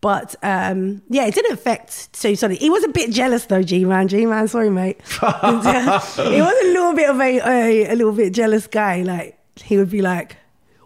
But 0.00 0.36
um, 0.44 1.02
yeah, 1.08 1.26
it 1.26 1.34
didn't 1.34 1.52
affect 1.52 2.14
so 2.14 2.34
Solid. 2.34 2.58
He 2.58 2.70
was 2.70 2.84
a 2.84 2.88
bit 2.88 3.10
jealous 3.10 3.46
though, 3.46 3.62
G 3.62 3.84
man. 3.84 4.06
G 4.06 4.26
man, 4.26 4.46
sorry 4.46 4.70
mate. 4.70 5.00
he 5.20 5.26
was 5.26 6.64
a 6.64 6.66
little 6.68 6.94
bit 6.94 7.10
of 7.10 7.20
a, 7.20 7.38
a 7.40 7.92
a 7.92 7.94
little 7.96 8.12
bit 8.12 8.32
jealous 8.32 8.66
guy. 8.68 9.02
Like 9.02 9.38
he 9.56 9.76
would 9.76 9.90
be 9.90 10.00
like, 10.00 10.36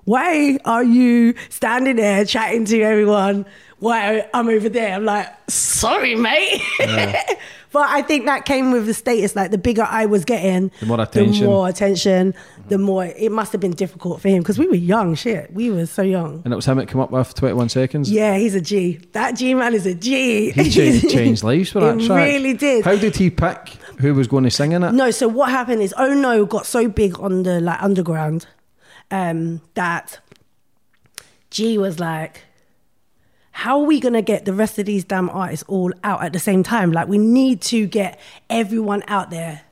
"Why 0.04 0.58
are 0.64 0.82
you 0.84 1.34
standing 1.50 1.96
there 1.96 2.24
chatting 2.24 2.64
to 2.66 2.80
everyone? 2.80 3.44
Why 3.82 4.28
I'm 4.32 4.48
over 4.48 4.68
there?" 4.68 4.94
I'm 4.94 5.04
like, 5.04 5.26
"Sorry, 5.50 6.14
mate." 6.14 6.60
But 7.72 7.88
I 7.88 8.02
think 8.02 8.26
that 8.26 8.44
came 8.44 8.70
with 8.70 8.84
the 8.84 8.92
status. 8.92 9.34
Like 9.34 9.50
the 9.50 9.56
bigger 9.56 9.86
I 9.88 10.04
was 10.04 10.26
getting, 10.26 10.70
The 10.80 10.84
more 10.84 11.00
attention. 11.00 11.40
the 11.40 11.46
more 11.50 11.68
attention, 11.70 12.34
the 12.68 12.76
more 12.76 13.06
it 13.06 13.32
must 13.32 13.50
have 13.52 13.62
been 13.62 13.70
difficult 13.72 14.20
for 14.20 14.28
him 14.28 14.42
because 14.42 14.58
we 14.58 14.66
were 14.66 14.74
young. 14.74 15.14
Shit, 15.14 15.50
we 15.54 15.70
were 15.70 15.86
so 15.86 16.02
young. 16.02 16.42
And 16.44 16.52
it 16.52 16.56
was 16.56 16.66
him 16.66 16.76
that 16.76 16.88
came 16.88 17.00
up 17.00 17.10
with 17.10 17.32
21 17.34 17.70
seconds. 17.70 18.10
Yeah, 18.12 18.36
he's 18.36 18.54
a 18.54 18.60
G. 18.60 19.00
That 19.12 19.36
G 19.36 19.54
man 19.54 19.72
is 19.72 19.86
a 19.86 19.94
G. 19.94 20.50
He 20.50 20.70
changed, 20.70 21.08
changed 21.08 21.44
lives 21.44 21.72
with 21.72 21.82
that 21.84 21.98
It 21.98 22.06
track. 22.06 22.26
really 22.26 22.52
did. 22.52 22.84
How 22.84 22.94
did 22.96 23.16
he 23.16 23.30
pick 23.30 23.68
who 24.00 24.12
was 24.12 24.28
going 24.28 24.44
to 24.44 24.50
sing 24.50 24.72
in 24.72 24.82
it? 24.82 24.92
No, 24.92 25.10
so 25.10 25.26
what 25.26 25.48
happened 25.48 25.80
is 25.80 25.94
Oh 25.96 26.12
No 26.12 26.44
got 26.44 26.66
so 26.66 26.88
big 26.88 27.18
on 27.20 27.42
the 27.44 27.58
like 27.62 27.82
underground 27.82 28.44
um, 29.10 29.62
that 29.76 30.20
G 31.50 31.78
was 31.78 31.98
like, 31.98 32.42
how 33.52 33.80
are 33.80 33.86
we 33.86 34.00
gonna 34.00 34.22
get 34.22 34.44
the 34.44 34.52
rest 34.52 34.78
of 34.78 34.86
these 34.86 35.04
damn 35.04 35.30
artists 35.30 35.64
all 35.68 35.92
out 36.02 36.22
at 36.22 36.32
the 36.32 36.38
same 36.38 36.62
time? 36.62 36.90
Like 36.90 37.06
we 37.06 37.18
need 37.18 37.60
to 37.62 37.86
get 37.86 38.18
everyone 38.50 39.04
out 39.06 39.30
there 39.30 39.62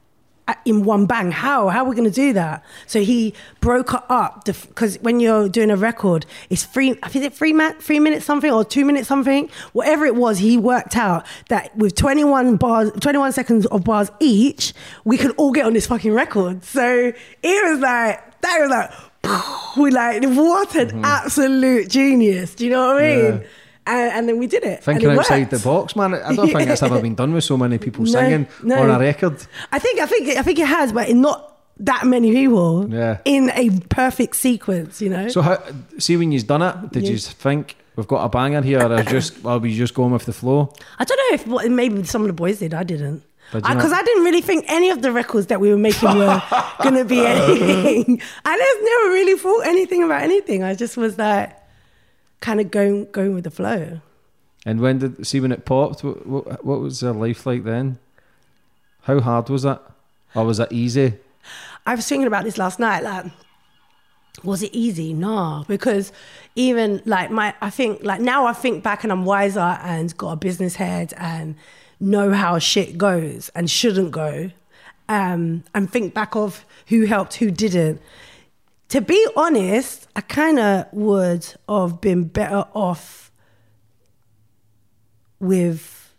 uh, 0.47 0.55
in 0.65 0.85
one 0.85 1.07
bang. 1.07 1.33
How? 1.33 1.69
How 1.69 1.85
are 1.85 1.89
we 1.89 1.97
gonna 1.97 2.11
do 2.11 2.33
that? 2.35 2.63
So 2.87 3.01
he 3.01 3.35
broke 3.61 3.95
it 3.95 4.03
up 4.09 4.45
because 4.45 4.97
when 4.99 5.19
you're 5.19 5.49
doing 5.49 5.71
a 5.71 5.77
record, 5.77 6.27
it's 6.51 6.65
three. 6.65 6.99
I 7.03 7.09
think 7.09 7.25
it 7.25 7.35
three 7.35 7.53
ma- 7.53 7.73
three 7.81 8.01
minutes 8.01 8.27
something 8.27 8.51
or 8.51 8.65
two 8.65 8.85
minutes 8.85 9.09
something. 9.09 9.49
Whatever 9.73 10.05
it 10.07 10.15
was, 10.15 10.39
he 10.39 10.59
worked 10.59 10.97
out 10.97 11.25
that 11.49 11.77
with 11.77 11.95
21 11.95 12.57
bars, 12.57 12.91
21 13.01 13.33
seconds 13.33 13.67
of 13.67 13.83
bars 13.85 14.11
each, 14.21 14.75
we 15.05 15.17
could 15.17 15.35
all 15.37 15.53
get 15.53 15.67
on 15.67 15.73
this 15.73 15.87
fucking 15.87 16.13
record. 16.13 16.65
So 16.65 17.13
it 17.43 17.71
was 17.71 17.81
like 17.81 18.41
that 18.43 18.59
was 18.61 18.71
like. 18.71 18.91
We 19.77 19.93
like 19.93 20.25
what 20.25 20.75
an 20.75 20.89
mm-hmm. 20.89 21.05
absolute 21.05 21.89
genius. 21.89 22.57
Do 22.57 22.65
you 22.65 22.71
know 22.73 22.95
what 22.95 23.05
I 23.05 23.17
mean? 23.17 23.41
Yeah. 23.41 23.47
And, 23.91 24.13
and 24.13 24.29
then 24.29 24.39
we 24.39 24.47
did 24.47 24.63
it. 24.63 24.85
Thinking 24.85 25.11
outside 25.11 25.41
worked. 25.41 25.51
the 25.51 25.59
box, 25.59 25.97
man. 25.97 26.15
I 26.15 26.35
don't 26.35 26.47
think 26.49 26.69
that's 26.69 26.83
ever 26.83 27.01
been 27.07 27.17
done 27.17 27.33
with 27.33 27.45
so 27.45 27.57
many 27.57 27.79
people 27.79 28.05
No, 28.05 28.11
singing 28.13 28.47
no. 28.63 28.77
on 28.83 28.91
a 28.91 28.99
record. 28.99 29.37
I 29.73 29.79
think 29.81 29.99
I 30.01 30.07
think 30.07 30.29
I 30.37 30.43
think 30.43 30.59
it 30.59 30.67
has, 30.69 30.93
but 30.93 31.11
not 31.11 31.59
that 31.81 32.07
many 32.07 32.31
people. 32.33 32.89
Yeah. 32.89 33.19
In 33.25 33.51
a 33.51 33.71
perfect 33.89 34.37
sequence, 34.37 35.03
you 35.03 35.09
know. 35.11 35.29
So, 35.29 35.43
how, 35.43 35.59
see 35.99 36.17
when 36.17 36.31
you've 36.31 36.47
done 36.47 36.63
it, 36.63 36.93
did 36.93 37.03
Yeah. 37.05 37.11
you 37.13 37.19
think 37.19 37.77
we've 37.97 38.07
got 38.07 38.23
a 38.25 38.29
banger 38.29 38.63
here, 38.63 38.81
or 38.87 39.03
just 39.03 39.45
are 39.45 39.59
we 39.59 39.75
just 39.77 39.95
going 39.95 40.13
with 40.13 40.25
the 40.27 40.33
flow? 40.33 40.73
I 40.99 41.05
don't 41.05 41.19
know 41.19 41.35
if 41.35 41.47
what 41.47 41.69
maybe 41.71 42.05
some 42.05 42.23
of 42.23 42.29
the 42.29 42.33
boys 42.35 42.59
did. 42.61 42.75
I 42.75 42.85
didn't. 42.85 43.25
Because 43.53 43.91
not? 43.91 44.01
I, 44.01 44.03
didn't 44.05 44.23
really 44.25 44.43
think 44.43 44.65
any 44.69 44.91
of 44.91 45.03
the 45.03 45.11
records 45.11 45.49
that 45.49 45.61
we 45.61 45.71
were 45.71 45.77
making 45.79 46.09
were 46.17 46.41
going 46.83 46.95
to 46.95 47.05
be 47.05 47.27
anything. 47.27 48.23
I 48.45 48.57
just 48.57 48.81
never 48.85 49.13
really 49.13 49.37
thought 49.37 49.67
anything 49.67 50.05
about 50.05 50.23
anything. 50.23 50.63
I 50.63 50.77
just 50.77 50.97
was 50.97 51.19
like, 51.19 51.57
kind 52.41 52.61
of 52.61 52.71
going 52.71 53.11
going 53.13 53.35
with 53.35 53.45
the 53.45 53.51
flow. 53.51 54.01
And 54.67 54.81
when 54.81 54.99
did 54.99 55.27
see 55.27 55.41
when 55.41 55.53
it 55.53 55.65
popped? 55.65 56.05
What, 56.05 56.27
what, 56.27 56.65
what 56.65 56.81
was 56.81 57.01
their 57.01 57.13
life 57.13 57.47
like 57.47 57.65
then? 57.65 57.99
How 59.03 59.21
hard 59.21 59.49
was 59.49 59.63
that? 59.63 59.83
Or 60.35 60.45
was 60.45 60.59
that 60.59 60.73
easy? 60.73 61.15
I 61.87 61.95
was 61.95 62.07
thinking 62.07 62.27
about 62.27 62.45
this 62.45 62.59
last 62.59 62.79
night. 62.79 63.03
Like, 63.03 63.27
was 64.45 64.63
it 64.63 64.73
easy? 64.73 65.13
No, 65.13 65.65
because 65.67 66.13
even 66.55 67.03
like 67.05 67.31
my, 67.31 67.55
I 67.61 67.71
think 67.71 68.05
like 68.05 68.21
now 68.21 68.47
I 68.47 68.53
think 68.53 68.85
back 68.85 69.03
and 69.03 69.13
I'm 69.13 69.25
wiser 69.25 69.79
and 69.83 70.17
got 70.17 70.33
a 70.33 70.37
business 70.37 70.77
head 70.77 71.15
and 71.17 71.57
know 71.99 72.33
how 72.33 72.59
shit 72.59 72.97
goes 72.97 73.51
and 73.55 73.71
shouldn't 73.71 74.13
go, 74.13 74.51
um, 75.09 75.65
and 75.75 75.91
think 75.91 76.15
back 76.15 76.37
of 76.37 76.65
who 76.87 77.07
helped, 77.07 77.35
who 77.35 77.51
didn't. 77.51 78.01
To 78.91 79.01
be 79.01 79.25
honest, 79.37 80.09
I 80.17 80.21
kind 80.21 80.59
of 80.59 80.87
would 80.93 81.47
have 81.69 82.01
been 82.01 82.25
better 82.25 82.65
off 82.75 83.31
with 85.39 86.13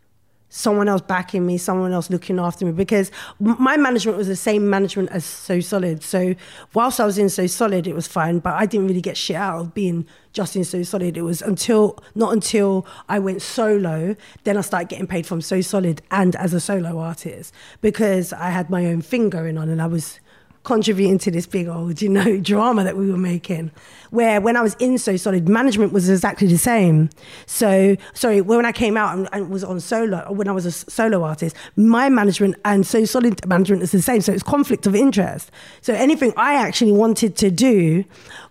someone 0.47 0.88
else 0.88 1.01
backing 1.01 1.45
me, 1.45 1.57
someone 1.57 1.91
else 1.91 2.10
looking 2.10 2.39
after 2.39 2.65
me 2.65 2.71
because 2.71 3.12
my 3.39 3.75
management 3.75 4.17
was 4.17 4.27
the 4.27 4.38
same 4.38 4.69
management 4.69 5.10
as 5.12 5.25
So 5.25 5.60
Solid. 5.60 6.01
So 6.01 6.34
whilst 6.73 7.01
I 7.01 7.05
was 7.05 7.17
in 7.17 7.27
So 7.27 7.45
Solid, 7.45 7.88
it 7.88 7.93
was 7.93 8.07
fine, 8.07 8.39
but 8.39 8.53
I 8.53 8.65
didn't 8.65 8.88
really 8.88 9.01
get 9.01 9.17
shit 9.17 9.36
out 9.36 9.60
of 9.60 9.73
being 9.73 10.05
just 10.31 10.55
in 10.55 10.63
So 10.63 10.81
Solid. 10.84 11.17
It 11.17 11.23
was 11.23 11.41
until 11.41 12.01
not 12.15 12.31
until 12.31 12.88
I 13.10 13.19
went 13.19 13.41
solo, 13.41 14.15
then 14.45 14.55
I 14.55 14.62
started 14.62 14.88
getting 14.88 15.07
paid 15.07 15.25
from 15.27 15.41
So 15.41 15.60
Solid 15.60 16.01
and 16.10 16.38
as 16.38 16.53
a 16.53 16.62
solo 16.62 16.99
artist 16.99 17.53
because 17.81 18.31
I 18.31 18.49
had 18.49 18.69
my 18.69 18.86
own 18.86 19.01
thing 19.01 19.29
going 19.29 19.57
on 19.57 19.67
and 19.67 19.81
I 19.81 19.88
was 19.88 20.21
contributing 20.63 21.17
to 21.17 21.32
this 21.32 21.47
big 21.47 21.67
old, 21.67 22.02
you 22.02 22.10
know, 22.10 22.38
drama 22.41 22.84
that 22.84 22.97
we 22.97 23.10
were 23.10 23.17
making. 23.17 23.71
Where 24.12 24.41
when 24.41 24.58
I 24.58 24.62
was 24.62 24.76
in 24.76 24.97
So 24.97 25.15
Solid, 25.17 25.47
management 25.47 25.93
was 25.93 26.10
exactly 26.10 26.47
the 26.47 26.58
same. 26.58 27.10
So, 27.45 27.95
sorry, 28.13 28.41
when 28.41 28.65
I 28.65 28.71
came 28.71 28.97
out 28.97 29.17
and, 29.17 29.30
and 29.32 29.50
was 29.50 29.63
on 29.63 29.80
solo, 29.80 30.32
when 30.32 30.47
I 30.47 30.52
was 30.52 30.65
a 30.65 30.71
solo 30.71 31.24
artist, 31.24 31.56
my 31.76 32.10
management 32.10 32.56
and 32.65 32.86
So 32.86 33.06
Solid 33.06 33.45
management 33.47 33.84
is 33.84 33.91
the 33.91 34.02
same. 34.02 34.21
So 34.21 34.34
it's 34.34 34.43
conflict 34.43 34.86
of 34.86 34.95
interest. 34.95 35.50
So 35.82 35.93
anything 35.93 36.34
I 36.38 36.56
actually 36.56 36.91
wanted 36.91 37.36
to 37.38 37.50
do 37.50 38.04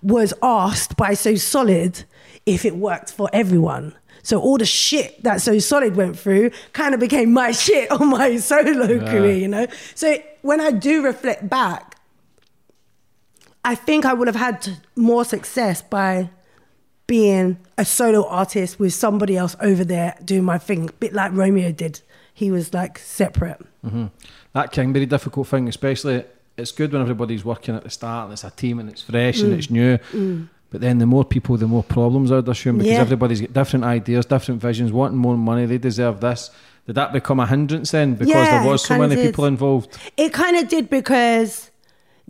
was 0.02 0.32
asked 0.42 0.96
by 0.96 1.14
So 1.14 1.34
Solid 1.34 2.04
if 2.46 2.64
it 2.64 2.76
worked 2.76 3.12
for 3.12 3.28
everyone. 3.32 3.94
So 4.22 4.40
all 4.40 4.58
the 4.58 4.66
shit 4.66 5.22
that 5.22 5.40
So 5.40 5.58
Solid 5.58 5.96
went 5.96 6.18
through 6.18 6.50
kind 6.72 6.94
of 6.94 7.00
became 7.00 7.32
my 7.32 7.52
shit 7.64 7.90
on 7.90 8.08
my 8.08 8.36
solo 8.38 8.98
career, 8.98 9.34
you 9.34 9.48
know? 9.48 9.66
So 9.94 10.16
when 10.42 10.60
I 10.60 10.70
do 10.70 11.04
reflect 11.04 11.48
back, 11.48 11.89
I 13.64 13.74
think 13.74 14.04
I 14.04 14.14
would 14.14 14.26
have 14.28 14.36
had 14.36 14.78
more 14.96 15.24
success 15.24 15.82
by 15.82 16.30
being 17.06 17.58
a 17.76 17.84
solo 17.84 18.26
artist 18.26 18.78
with 18.78 18.94
somebody 18.94 19.36
else 19.36 19.56
over 19.60 19.84
there 19.84 20.14
doing 20.24 20.44
my 20.44 20.58
thing, 20.58 20.88
a 20.88 20.92
bit 20.92 21.12
like 21.12 21.32
Romeo 21.32 21.72
did. 21.72 22.00
He 22.32 22.50
was 22.50 22.72
like 22.72 22.98
separate. 22.98 23.60
Mm-hmm. 23.84 24.06
That 24.52 24.72
can 24.72 24.92
be 24.92 25.02
a 25.02 25.06
difficult 25.06 25.48
thing, 25.48 25.68
especially 25.68 26.24
it's 26.56 26.72
good 26.72 26.92
when 26.92 27.02
everybody's 27.02 27.44
working 27.44 27.74
at 27.74 27.82
the 27.82 27.90
start 27.90 28.24
and 28.24 28.32
it's 28.32 28.44
a 28.44 28.50
team 28.50 28.78
and 28.78 28.88
it's 28.88 29.02
fresh 29.02 29.40
and 29.40 29.52
mm. 29.52 29.58
it's 29.58 29.70
new. 29.70 29.98
Mm. 30.12 30.48
But 30.70 30.80
then 30.80 30.98
the 30.98 31.06
more 31.06 31.24
people, 31.24 31.56
the 31.56 31.66
more 31.66 31.82
problems 31.82 32.30
I'd 32.30 32.48
assume 32.48 32.78
because 32.78 32.92
Yeah. 32.92 33.00
everybody's 33.00 33.40
got 33.40 33.52
different 33.52 33.84
ideas, 33.84 34.26
different 34.26 34.60
visions, 34.60 34.92
wanting 34.92 35.18
more 35.18 35.36
money, 35.36 35.66
they 35.66 35.78
deserve 35.78 36.20
this. 36.20 36.50
Did 36.86 36.94
that 36.94 37.12
become 37.12 37.40
a 37.40 37.46
hindrance 37.46 37.90
then 37.90 38.14
because 38.14 38.28
Yeah, 38.28 38.62
there 38.62 38.70
was 38.70 38.84
so 38.84 38.98
many 38.98 39.16
did. 39.16 39.26
people 39.26 39.46
involved? 39.46 39.96
It 40.16 40.32
kind 40.32 40.56
of 40.56 40.68
did 40.68 40.88
because 40.88 41.69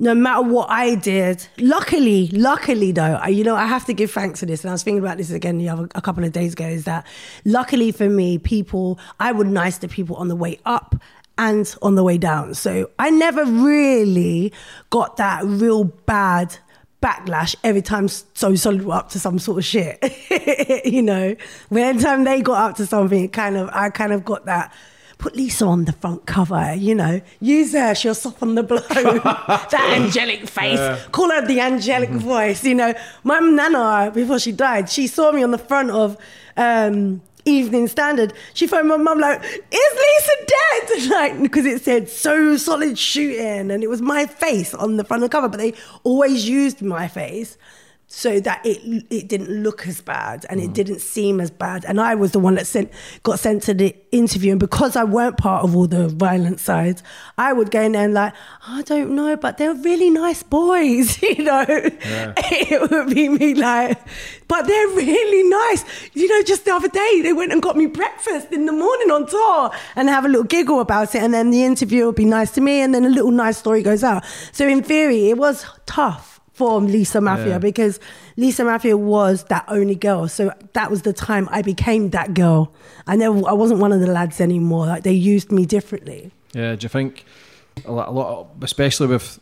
no 0.00 0.14
matter 0.14 0.40
what 0.40 0.70
I 0.70 0.94
did, 0.94 1.46
luckily, 1.58 2.28
luckily 2.28 2.90
though, 2.90 3.20
I, 3.22 3.28
you 3.28 3.44
know, 3.44 3.54
I 3.54 3.66
have 3.66 3.84
to 3.84 3.92
give 3.92 4.10
thanks 4.10 4.40
to 4.40 4.46
this. 4.46 4.64
And 4.64 4.70
I 4.70 4.72
was 4.72 4.82
thinking 4.82 4.98
about 4.98 5.18
this 5.18 5.30
again 5.30 5.58
the 5.58 5.68
other, 5.68 5.88
a 5.94 6.00
couple 6.00 6.24
of 6.24 6.32
days 6.32 6.54
ago. 6.54 6.66
Is 6.66 6.84
that 6.84 7.06
luckily 7.44 7.92
for 7.92 8.08
me, 8.08 8.38
people, 8.38 8.98
I 9.20 9.30
would 9.30 9.46
nice 9.46 9.76
to 9.78 9.88
people 9.88 10.16
on 10.16 10.28
the 10.28 10.34
way 10.34 10.58
up 10.64 10.96
and 11.36 11.72
on 11.82 11.96
the 11.96 12.02
way 12.02 12.16
down. 12.16 12.54
So 12.54 12.90
I 12.98 13.10
never 13.10 13.44
really 13.44 14.54
got 14.88 15.18
that 15.18 15.44
real 15.44 15.84
bad 15.84 16.56
backlash 17.02 17.54
every 17.62 17.82
time 17.82 18.08
So 18.08 18.54
Solid 18.54 18.84
were 18.84 18.94
up 18.94 19.10
to 19.10 19.20
some 19.20 19.38
sort 19.38 19.58
of 19.58 19.64
shit. 19.66 20.02
you 20.86 21.02
know, 21.02 21.36
when 21.68 21.98
time 21.98 22.24
they 22.24 22.40
got 22.40 22.70
up 22.70 22.76
to 22.78 22.86
something, 22.86 23.24
it 23.24 23.34
kind 23.34 23.58
of, 23.58 23.68
I 23.74 23.90
kind 23.90 24.14
of 24.14 24.24
got 24.24 24.46
that 24.46 24.72
put 25.20 25.36
Lisa 25.36 25.66
on 25.66 25.84
the 25.84 25.92
front 25.92 26.26
cover, 26.26 26.74
you 26.74 26.94
know, 26.94 27.20
use 27.40 27.72
her, 27.72 27.94
she'll 27.94 28.14
soften 28.14 28.54
the 28.54 28.62
blow. 28.62 28.78
that 28.88 29.92
angelic 29.94 30.48
face, 30.48 30.80
call 31.12 31.30
her 31.30 31.46
the 31.46 31.60
angelic 31.60 32.10
voice, 32.10 32.64
you 32.64 32.74
know. 32.74 32.94
My 33.22 33.38
nana, 33.38 34.10
before 34.12 34.38
she 34.38 34.52
died, 34.52 34.88
she 34.88 35.06
saw 35.06 35.30
me 35.30 35.42
on 35.42 35.50
the 35.50 35.58
front 35.58 35.90
of 35.90 36.16
um, 36.56 37.20
Evening 37.44 37.86
Standard. 37.86 38.32
She 38.54 38.66
phoned 38.66 38.88
my 38.88 38.96
mum 38.96 39.18
like, 39.20 39.42
is 39.42 39.54
Lisa 39.70 40.32
dead? 40.38 40.56
Like, 41.10 41.42
because 41.42 41.66
it 41.66 41.82
said 41.82 42.08
so 42.08 42.56
solid 42.56 42.98
shooting 42.98 43.70
and 43.70 43.82
it 43.82 43.88
was 43.88 44.00
my 44.00 44.26
face 44.26 44.72
on 44.74 44.96
the 44.96 45.04
front 45.04 45.22
of 45.22 45.30
the 45.30 45.32
cover, 45.32 45.48
but 45.48 45.58
they 45.58 45.74
always 46.04 46.48
used 46.48 46.82
my 46.82 47.08
face 47.08 47.58
so 48.12 48.40
that 48.40 48.60
it 48.66 49.06
it 49.08 49.28
didn't 49.28 49.62
look 49.62 49.86
as 49.86 50.00
bad 50.00 50.44
and 50.50 50.60
it 50.60 50.70
mm. 50.70 50.74
didn't 50.74 50.98
seem 50.98 51.40
as 51.40 51.48
bad. 51.48 51.84
And 51.84 52.00
I 52.00 52.16
was 52.16 52.32
the 52.32 52.40
one 52.40 52.56
that 52.56 52.66
sent 52.66 52.90
got 53.22 53.38
sent 53.38 53.62
to 53.62 53.72
the 53.72 53.94
interview, 54.10 54.50
and 54.50 54.58
because 54.58 54.96
I 54.96 55.04
weren't 55.04 55.36
part 55.36 55.62
of 55.62 55.76
all 55.76 55.86
the 55.86 56.08
violent 56.08 56.58
sides, 56.58 57.04
I 57.38 57.52
would 57.52 57.70
go 57.70 57.80
in 57.80 57.92
there 57.92 58.04
and 58.04 58.12
like, 58.12 58.34
I 58.66 58.82
don't 58.82 59.14
know, 59.14 59.36
but 59.36 59.58
they're 59.58 59.74
really 59.74 60.10
nice 60.10 60.42
boys, 60.42 61.22
you 61.22 61.44
know. 61.44 61.64
it 61.68 62.90
would 62.90 63.14
be 63.14 63.28
me 63.28 63.54
like, 63.54 63.96
but 64.48 64.66
they're 64.66 64.88
really 64.88 65.48
nice. 65.48 65.84
You 66.12 66.26
know, 66.26 66.42
just 66.42 66.64
the 66.64 66.74
other 66.74 66.88
day 66.88 67.20
they 67.22 67.32
went 67.32 67.52
and 67.52 67.62
got 67.62 67.76
me 67.76 67.86
breakfast 67.86 68.50
in 68.50 68.66
the 68.66 68.72
morning 68.72 69.12
on 69.12 69.26
tour 69.28 69.70
and 69.94 70.08
have 70.08 70.24
a 70.24 70.28
little 70.28 70.42
giggle 70.42 70.80
about 70.80 71.14
it, 71.14 71.22
and 71.22 71.32
then 71.32 71.52
the 71.52 71.62
interview 71.62 72.06
would 72.06 72.16
be 72.16 72.24
nice 72.24 72.50
to 72.52 72.60
me, 72.60 72.80
and 72.80 72.92
then 72.92 73.04
a 73.04 73.08
little 73.08 73.30
nice 73.30 73.56
story 73.56 73.84
goes 73.84 74.02
out. 74.02 74.24
So 74.50 74.66
in 74.66 74.82
theory, 74.82 75.30
it 75.30 75.38
was 75.38 75.64
tough 75.86 76.39
Lisa 76.60 77.18
Maffia 77.18 77.46
Yeah. 77.46 77.58
because 77.58 78.00
Lisa 78.36 78.62
Maffia 78.64 78.98
was 78.98 79.44
that 79.44 79.64
only 79.68 79.94
girl. 79.94 80.28
So 80.28 80.52
that 80.72 80.90
was 80.90 81.02
the 81.02 81.12
time 81.12 81.48
I 81.50 81.62
became 81.62 82.10
that 82.10 82.34
girl. 82.34 82.72
I 83.06 83.16
never, 83.16 83.48
I 83.48 83.52
wasn't 83.52 83.80
one 83.80 83.92
of 83.92 84.00
the 84.00 84.06
lads 84.06 84.40
anymore. 84.40 84.86
Like 84.86 85.02
they 85.02 85.12
used 85.12 85.50
me 85.50 85.66
differently. 85.66 86.30
Yeah, 86.52 86.74
do 86.74 86.84
you 86.84 86.88
think 86.88 87.24
a 87.84 87.92
lot, 87.92 88.08
a 88.08 88.10
lot 88.10 88.48
especially 88.62 89.06
with 89.06 89.38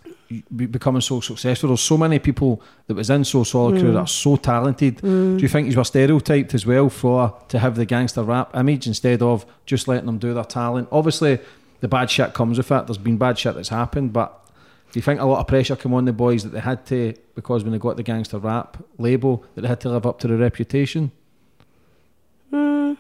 becoming 0.55 1.01
so 1.01 1.21
successful, 1.21 1.69
there's 1.69 1.81
so 1.81 1.97
many 1.97 2.19
people 2.19 2.61
that 2.87 2.95
was 2.95 3.09
in 3.09 3.25
So 3.25 3.45
Solid 3.45 3.79
Crew 3.79 3.89
hmm. 3.89 3.95
that 3.95 4.01
are 4.01 4.07
so 4.07 4.37
talented. 4.37 5.01
Do 5.01 5.09
hmm. 5.09 5.39
you 5.39 5.49
think 5.49 5.71
you 5.71 5.77
were 5.77 5.85
stereotyped 5.85 6.55
as 6.55 6.67
well 6.67 6.91
for 6.91 7.35
to 7.49 7.59
have 7.59 7.77
the 7.77 7.87
gangster 7.87 8.23
rap 8.23 8.55
image 8.55 8.87
instead 8.87 9.23
of 9.23 9.47
just 9.65 9.89
letting 9.89 10.07
them 10.07 10.19
do 10.19 10.35
their 10.35 10.45
talent? 10.45 10.89
Obviously, 10.93 11.39
the 11.81 11.89
bad 11.89 12.11
shit 12.11 12.35
comes 12.35 12.59
with 12.59 12.71
it. 12.71 12.87
There's 12.87 12.99
been 12.99 13.17
bad 13.17 13.39
shit 13.39 13.55
that's 13.55 13.71
happened, 13.71 14.13
but 14.13 14.45
do 14.91 14.99
you 14.99 15.03
think 15.03 15.21
a 15.21 15.25
lot 15.27 15.41
of 15.41 15.47
pressure 15.47 15.77
came 15.77 15.93
on 15.93 16.07
the 16.07 16.13
boys 16.13 16.45
that 16.45 16.51
they 16.51 16.61
had 16.61 16.87
to 16.87 17.15
because 17.35 17.63
when 17.63 17.73
they 17.73 17.79
got 17.79 17.97
the 17.97 18.03
gangster 18.03 18.39
rap 18.39 18.83
label 18.97 19.45
that 19.55 19.63
they 19.63 19.69
had 19.69 19.81
to 19.81 19.91
live 19.91 20.07
up 20.07 20.19
to 20.21 20.29
the 20.29 20.37
reputation? 20.37 21.13
Hmm. 22.51 22.95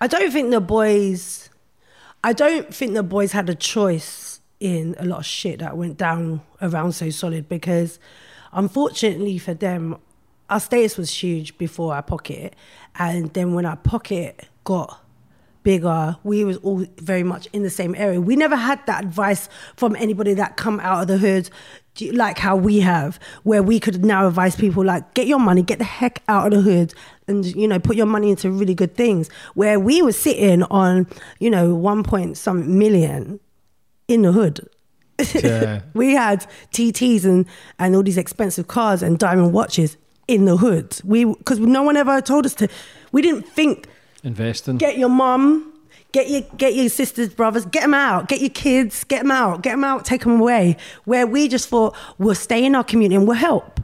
I 0.00 0.06
don't 0.06 0.30
think 0.30 0.50
the 0.50 0.60
boys, 0.60 1.50
I 2.22 2.32
don't 2.32 2.72
think 2.72 2.94
the 2.94 3.02
boys 3.02 3.32
had 3.32 3.48
a 3.48 3.54
choice 3.54 4.40
in 4.60 4.94
a 4.98 5.04
lot 5.04 5.20
of 5.20 5.26
shit 5.26 5.58
that 5.58 5.76
went 5.76 5.96
down 5.96 6.40
around 6.62 6.92
So 6.92 7.10
Solid 7.10 7.48
because 7.48 7.98
unfortunately 8.52 9.38
for 9.38 9.54
them, 9.54 9.98
our 10.48 10.60
status 10.60 10.96
was 10.96 11.10
huge 11.10 11.58
before 11.58 11.94
our 11.94 12.02
pocket. 12.02 12.54
And 12.94 13.32
then 13.34 13.54
when 13.54 13.66
our 13.66 13.76
pocket 13.76 14.46
got 14.62 15.02
bigger, 15.66 16.16
we 16.22 16.44
was 16.44 16.58
all 16.58 16.86
very 16.98 17.24
much 17.24 17.48
in 17.52 17.64
the 17.64 17.70
same 17.70 17.92
area. 17.96 18.20
We 18.20 18.36
never 18.36 18.54
had 18.54 18.78
that 18.86 19.02
advice 19.02 19.48
from 19.74 19.96
anybody 19.96 20.32
that 20.34 20.56
come 20.56 20.78
out 20.78 21.02
of 21.02 21.08
the 21.08 21.18
hood 21.18 21.50
like 22.12 22.38
how 22.38 22.54
we 22.54 22.78
have, 22.78 23.18
where 23.42 23.64
we 23.64 23.80
could 23.80 24.04
now 24.04 24.28
advise 24.28 24.54
people 24.54 24.84
like 24.84 25.14
get 25.14 25.26
your 25.26 25.40
money, 25.40 25.62
get 25.62 25.78
the 25.78 25.84
heck 25.84 26.22
out 26.28 26.52
of 26.52 26.52
the 26.52 26.60
hood 26.70 26.94
and 27.26 27.44
you 27.46 27.66
know, 27.66 27.80
put 27.80 27.96
your 27.96 28.06
money 28.06 28.30
into 28.30 28.48
really 28.48 28.74
good 28.74 28.94
things. 28.94 29.28
Where 29.54 29.80
we 29.80 30.02
were 30.02 30.12
sitting 30.12 30.62
on, 30.64 31.08
you 31.40 31.50
know, 31.50 31.74
one 31.74 32.04
point 32.04 32.36
some 32.36 32.78
million 32.78 33.40
in 34.06 34.22
the 34.22 34.30
hood. 34.30 34.60
Yeah. 35.34 35.80
we 35.94 36.12
had 36.12 36.46
TTs 36.72 37.24
and, 37.24 37.44
and 37.80 37.96
all 37.96 38.04
these 38.04 38.18
expensive 38.18 38.68
cars 38.68 39.02
and 39.02 39.18
diamond 39.18 39.52
watches 39.52 39.96
in 40.28 40.44
the 40.44 40.58
hood. 40.58 41.00
We 41.02 41.24
because 41.24 41.58
no 41.58 41.82
one 41.82 41.96
ever 41.96 42.20
told 42.20 42.46
us 42.46 42.54
to. 42.56 42.68
We 43.10 43.20
didn't 43.20 43.48
think 43.48 43.88
Investing. 44.24 44.76
get 44.78 44.98
your 44.98 45.08
mum, 45.08 45.72
get 46.12 46.28
your 46.28 46.42
get 46.56 46.74
your 46.74 46.88
sisters, 46.88 47.28
brothers, 47.28 47.64
get 47.66 47.82
them 47.82 47.94
out, 47.94 48.28
get 48.28 48.40
your 48.40 48.50
kids, 48.50 49.04
get 49.04 49.22
them 49.22 49.30
out, 49.30 49.62
get 49.62 49.72
them 49.72 49.84
out, 49.84 50.04
take 50.04 50.22
them 50.22 50.40
away. 50.40 50.76
Where 51.04 51.26
we 51.26 51.48
just 51.48 51.68
thought 51.68 51.94
we'll 52.18 52.34
stay 52.34 52.64
in 52.64 52.74
our 52.74 52.84
community 52.84 53.16
and 53.16 53.26
we'll 53.26 53.36
help. 53.36 53.80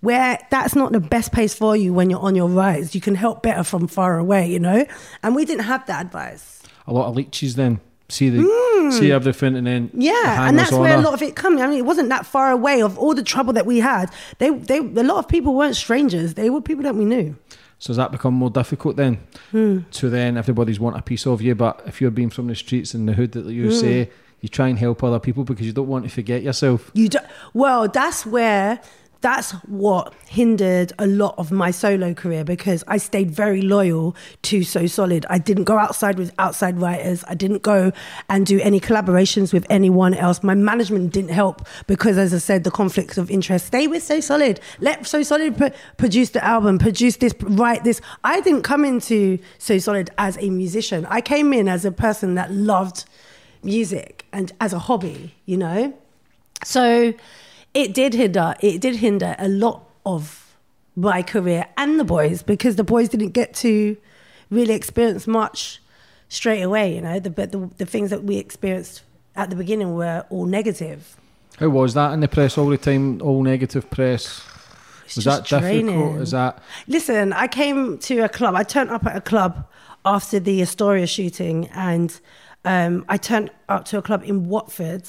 Where 0.00 0.38
that's 0.50 0.74
not 0.74 0.92
the 0.92 1.00
best 1.00 1.32
place 1.32 1.54
for 1.54 1.74
you 1.76 1.92
when 1.94 2.10
you're 2.10 2.20
on 2.20 2.34
your 2.34 2.48
rise. 2.48 2.94
You 2.94 3.00
can 3.00 3.14
help 3.14 3.42
better 3.42 3.64
from 3.64 3.88
far 3.88 4.18
away, 4.18 4.50
you 4.50 4.58
know. 4.58 4.84
And 5.22 5.34
we 5.34 5.44
didn't 5.44 5.64
have 5.64 5.86
that 5.86 6.06
advice. 6.06 6.62
a 6.86 6.92
lot 6.92 7.08
of 7.08 7.16
leeches 7.16 7.56
then 7.56 7.80
see 8.08 8.28
the 8.30 8.90
see 8.92 9.10
everything, 9.10 9.56
and 9.56 9.66
then 9.66 9.90
the 9.92 9.98
Mm. 9.98 10.02
Yeah, 10.04 10.48
and 10.48 10.58
that's 10.58 10.70
where 10.72 10.96
a 10.96 11.00
lot 11.00 11.14
of 11.14 11.22
it 11.22 11.34
comes. 11.34 11.60
I 11.60 11.66
mean, 11.66 11.78
it 11.78 11.86
wasn't 11.86 12.08
that 12.10 12.24
far 12.26 12.50
away 12.50 12.82
of 12.82 12.98
all 12.98 13.14
the 13.14 13.22
trouble 13.22 13.52
that 13.54 13.66
we 13.66 13.78
had. 13.80 14.10
They, 14.38 14.50
they, 14.50 14.78
a 14.78 15.02
lot 15.02 15.18
of 15.18 15.28
people 15.28 15.54
weren't 15.54 15.76
strangers. 15.76 16.34
They 16.34 16.50
were 16.50 16.60
people 16.60 16.84
that 16.84 16.94
we 16.94 17.04
knew. 17.04 17.36
So 17.78 17.88
does 17.88 17.96
that 17.98 18.10
become 18.12 18.34
more 18.34 18.50
difficult 18.50 18.96
then? 18.96 19.18
Hmm. 19.50 19.80
So 19.90 20.08
then 20.08 20.36
everybody's 20.36 20.80
want 20.80 20.96
a 20.96 21.02
piece 21.02 21.26
of 21.26 21.42
you, 21.42 21.54
but 21.54 21.82
if 21.86 22.00
you're 22.00 22.10
being 22.10 22.30
from 22.30 22.46
the 22.46 22.54
streets 22.54 22.94
in 22.94 23.06
the 23.06 23.12
hood 23.12 23.32
that 23.32 23.44
you 23.46 23.66
Hmm. 23.66 23.70
say, 23.70 24.10
you 24.40 24.48
try 24.48 24.68
and 24.68 24.78
help 24.78 25.02
other 25.02 25.18
people 25.18 25.44
because 25.44 25.66
you 25.66 25.72
don't 25.72 25.88
want 25.88 26.04
to 26.04 26.10
forget 26.10 26.42
yourself. 26.42 26.90
You 26.94 27.08
do, 27.08 27.18
well, 27.54 27.88
that's 27.88 28.24
where 28.26 28.80
that's 29.20 29.52
what 29.66 30.14
hindered 30.28 30.92
a 30.98 31.06
lot 31.06 31.34
of 31.38 31.50
my 31.50 31.70
solo 31.70 32.14
career 32.14 32.44
because 32.44 32.84
I 32.86 32.98
stayed 32.98 33.30
very 33.30 33.62
loyal 33.62 34.14
to 34.42 34.62
So 34.62 34.86
Solid. 34.86 35.26
I 35.30 35.38
didn't 35.38 35.64
go 35.64 35.78
outside 35.78 36.18
with 36.18 36.32
outside 36.38 36.80
writers. 36.80 37.24
I 37.26 37.34
didn't 37.34 37.62
go 37.62 37.92
and 38.28 38.46
do 38.46 38.60
any 38.60 38.78
collaborations 38.78 39.52
with 39.52 39.66
anyone 39.70 40.14
else. 40.14 40.42
My 40.42 40.54
management 40.54 41.12
didn't 41.12 41.30
help 41.30 41.66
because, 41.86 42.18
as 42.18 42.34
I 42.34 42.38
said, 42.38 42.64
the 42.64 42.70
conflicts 42.70 43.18
of 43.18 43.30
interest. 43.30 43.66
Stay 43.66 43.86
with 43.86 44.02
So 44.02 44.20
Solid. 44.20 44.60
Let 44.80 45.06
So 45.06 45.22
Solid 45.22 45.56
pro- 45.56 45.70
produce 45.96 46.30
the 46.30 46.44
album, 46.44 46.78
produce 46.78 47.16
this, 47.16 47.34
write 47.40 47.84
this. 47.84 48.00
I 48.22 48.40
didn't 48.42 48.62
come 48.62 48.84
into 48.84 49.38
So 49.58 49.78
Solid 49.78 50.10
as 50.18 50.36
a 50.38 50.50
musician. 50.50 51.06
I 51.06 51.20
came 51.20 51.52
in 51.52 51.68
as 51.68 51.84
a 51.84 51.92
person 51.92 52.34
that 52.34 52.52
loved 52.52 53.04
music 53.62 54.26
and 54.32 54.52
as 54.60 54.72
a 54.72 54.78
hobby, 54.78 55.34
you 55.46 55.56
know? 55.56 55.94
So 56.64 57.14
it 57.76 57.92
did 57.92 58.14
hinder, 58.14 58.54
it 58.60 58.80
did 58.80 58.96
hinder 58.96 59.36
a 59.38 59.48
lot 59.48 59.84
of 60.06 60.56
my 60.96 61.22
career 61.22 61.66
and 61.76 62.00
the 62.00 62.04
boys 62.04 62.42
because 62.42 62.76
the 62.76 62.84
boys 62.84 63.10
didn't 63.10 63.32
get 63.32 63.52
to 63.52 63.98
really 64.50 64.72
experience 64.72 65.26
much 65.26 65.82
straight 66.30 66.62
away, 66.62 66.94
you 66.94 67.02
know? 67.02 67.20
The, 67.20 67.28
but 67.28 67.52
the, 67.52 67.68
the 67.76 67.84
things 67.84 68.08
that 68.08 68.24
we 68.24 68.38
experienced 68.38 69.02
at 69.36 69.50
the 69.50 69.56
beginning 69.56 69.94
were 69.94 70.24
all 70.30 70.46
negative. 70.46 71.16
How 71.58 71.68
was 71.68 71.92
that 71.92 72.14
in 72.14 72.20
the 72.20 72.28
press 72.28 72.56
all 72.56 72.70
the 72.70 72.78
time? 72.78 73.20
All 73.20 73.42
negative 73.42 73.90
press. 73.90 74.42
It's 75.04 75.16
Was 75.16 75.26
that 75.26 75.44
just 75.44 75.62
difficult? 75.62 76.16
Is 76.22 76.30
that 76.30 76.62
Listen, 76.88 77.34
I 77.34 77.46
came 77.46 77.98
to 77.98 78.20
a 78.20 78.28
club. 78.30 78.54
I 78.54 78.62
turned 78.62 78.90
up 78.90 79.04
at 79.04 79.16
a 79.16 79.20
club 79.20 79.68
after 80.06 80.40
the 80.40 80.62
Astoria 80.62 81.06
shooting, 81.06 81.68
and 81.74 82.18
um, 82.64 83.04
I 83.08 83.18
turned 83.18 83.50
up 83.68 83.84
to 83.86 83.98
a 83.98 84.02
club 84.02 84.22
in 84.24 84.48
Watford, 84.48 85.04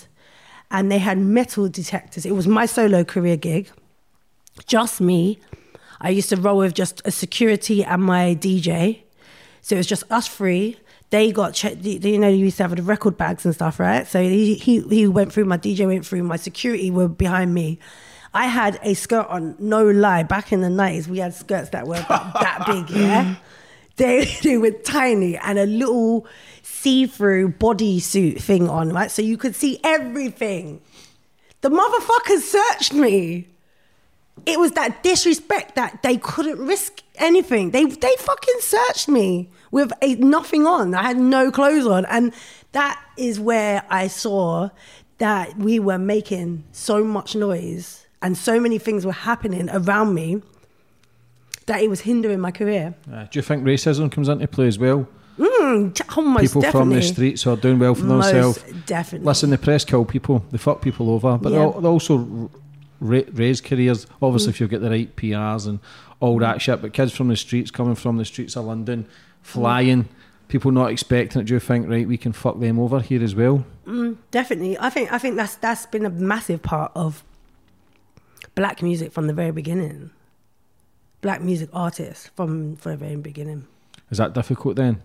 and 0.71 0.91
they 0.91 0.97
had 0.97 1.17
metal 1.17 1.69
detectors. 1.69 2.25
It 2.25 2.31
was 2.33 2.47
my 2.47 2.65
solo 2.65 3.03
career 3.03 3.37
gig, 3.37 3.69
just 4.65 4.99
me. 5.01 5.39
I 5.99 6.09
used 6.09 6.29
to 6.29 6.35
roll 6.35 6.59
with 6.59 6.73
just 6.73 7.01
a 7.05 7.11
security 7.11 7.83
and 7.83 8.03
my 8.03 8.35
DJ, 8.35 9.01
so 9.61 9.75
it 9.75 9.79
was 9.79 9.87
just 9.87 10.03
us 10.11 10.27
three. 10.27 10.77
They 11.09 11.31
got 11.31 11.53
checked. 11.53 11.83
You 11.83 12.19
know, 12.19 12.27
you 12.27 12.45
used 12.45 12.57
to 12.57 12.63
have 12.63 12.75
the 12.75 12.83
record 12.83 13.17
bags 13.17 13.45
and 13.45 13.55
stuff, 13.55 13.79
right? 13.79 14.05
So 14.05 14.21
he 14.21 14.55
he 14.55 14.81
he 14.81 15.07
went 15.07 15.31
through. 15.31 15.45
My 15.45 15.57
DJ 15.57 15.87
went 15.87 16.05
through. 16.05 16.23
My 16.23 16.35
security 16.35 16.91
were 16.91 17.07
behind 17.07 17.53
me. 17.53 17.79
I 18.33 18.47
had 18.47 18.79
a 18.83 18.93
skirt 18.93 19.25
on, 19.27 19.55
no 19.57 19.89
lie. 19.89 20.23
Back 20.23 20.51
in 20.51 20.61
the 20.61 20.69
nineties, 20.69 21.07
we 21.07 21.19
had 21.19 21.33
skirts 21.33 21.69
that 21.69 21.87
were 21.87 21.95
about 21.95 22.33
that 22.33 22.65
big, 22.67 22.89
yeah. 22.89 23.35
They 23.97 24.25
they 24.43 24.57
were 24.57 24.71
tiny 24.71 25.37
and 25.37 25.57
a 25.57 25.65
little 25.65 26.27
see-through 26.81 27.49
bodysuit 27.53 28.41
thing 28.41 28.69
on, 28.69 28.93
right? 28.93 29.11
So 29.11 29.21
you 29.21 29.37
could 29.37 29.55
see 29.55 29.79
everything. 29.83 30.81
The 31.61 31.69
motherfuckers 31.69 32.41
searched 32.41 32.93
me. 32.93 33.47
It 34.45 34.59
was 34.59 34.71
that 34.73 35.01
disrespect 35.01 35.75
that 35.75 36.03
they 36.03 36.17
couldn't 36.17 36.59
risk 36.59 37.01
anything. 37.15 37.71
They 37.71 37.85
they 37.85 38.15
fucking 38.19 38.59
searched 38.59 39.07
me 39.09 39.49
with 39.71 39.91
a, 40.01 40.15
nothing 40.15 40.67
on. 40.67 40.93
I 40.93 41.03
had 41.03 41.17
no 41.17 41.51
clothes 41.51 41.87
on, 41.87 42.05
and 42.05 42.31
that 42.73 43.03
is 43.17 43.39
where 43.39 43.83
I 43.89 44.07
saw 44.07 44.69
that 45.17 45.57
we 45.57 45.79
were 45.79 45.97
making 45.97 46.63
so 46.71 47.03
much 47.03 47.35
noise 47.35 48.05
and 48.21 48.37
so 48.37 48.59
many 48.59 48.77
things 48.77 49.05
were 49.05 49.11
happening 49.11 49.69
around 49.71 50.13
me 50.13 50.41
that 51.65 51.81
it 51.81 51.89
was 51.89 52.01
hindering 52.01 52.39
my 52.39 52.51
career. 52.51 52.95
uh, 53.11 53.25
do 53.25 53.39
you 53.39 53.41
think 53.41 53.63
racism 53.63 54.11
comes 54.11 54.29
into 54.29 54.47
play 54.47 54.67
as 54.67 54.77
well? 54.77 55.07
Mm, 55.37 55.93
t- 55.93 56.03
oh, 56.17 56.37
people 56.39 56.61
from 56.63 56.89
the 56.89 57.01
streets 57.01 57.45
are 57.45 57.55
doing 57.55 57.77
well 57.77 57.93
for 57.93 58.05
Most 58.05 58.31
themselves. 58.31 58.63
definitely. 58.85 59.27
Listen, 59.27 59.49
the 59.51 59.57
press 59.57 59.85
kill 59.85 60.03
people, 60.03 60.43
they 60.51 60.57
fuck 60.57 60.81
people 60.81 61.11
over, 61.11 61.37
but 61.37 61.51
Yeah. 61.51 61.71
they 61.79 61.87
also 61.87 62.49
ra- 62.99 63.21
raise 63.33 63.61
careers. 63.61 64.07
Obviously, 64.21 64.47
mm. 64.47 64.55
if 64.55 64.61
you've 64.61 64.69
got 64.71 64.81
the 64.81 64.89
right 64.89 65.15
PRs 65.15 65.67
and 65.67 65.79
all 66.19 66.37
mm. 66.37 66.41
that 66.41 66.61
shit, 66.61 66.81
but 66.81 66.93
kids 66.93 67.11
from 67.11 67.27
the 67.27 67.35
streets, 67.35 67.69
coming 67.69 67.95
from 67.95 68.17
the 68.17 68.25
streets 68.25 68.55
of 68.55 68.65
London, 68.65 69.03
mm. 69.03 69.07
flying, 69.41 70.09
people 70.47 70.71
not 70.71 70.91
expecting 70.91 71.41
it. 71.41 71.45
Do 71.45 71.53
you 71.53 71.59
think, 71.59 71.87
right, 71.87 72.07
we 72.07 72.17
can 72.17 72.33
fuck 72.33 72.59
them 72.59 72.79
over 72.79 72.99
here 72.99 73.23
as 73.23 73.35
well? 73.35 73.63
Definitely, 74.31 74.77
I 74.79 74.89
think 74.89 75.13
I 75.13 75.17
think 75.17 75.35
that's 75.37 75.55
that's 75.55 75.85
been 75.85 76.05
a 76.05 76.09
massive 76.09 76.61
part 76.61 76.91
of 76.93 77.23
black 78.55 78.81
music 78.81 79.13
from 79.13 79.27
the 79.27 79.33
very 79.33 79.51
beginning. 79.51 80.11
Black 81.21 81.41
music 81.41 81.69
artists 81.71 82.29
from 82.35 82.75
from 82.75 82.91
the 82.91 82.97
very 82.97 83.15
beginning. 83.15 83.65
Is 84.09 84.17
that 84.17 84.33
difficult 84.33 84.75
then? 84.75 85.01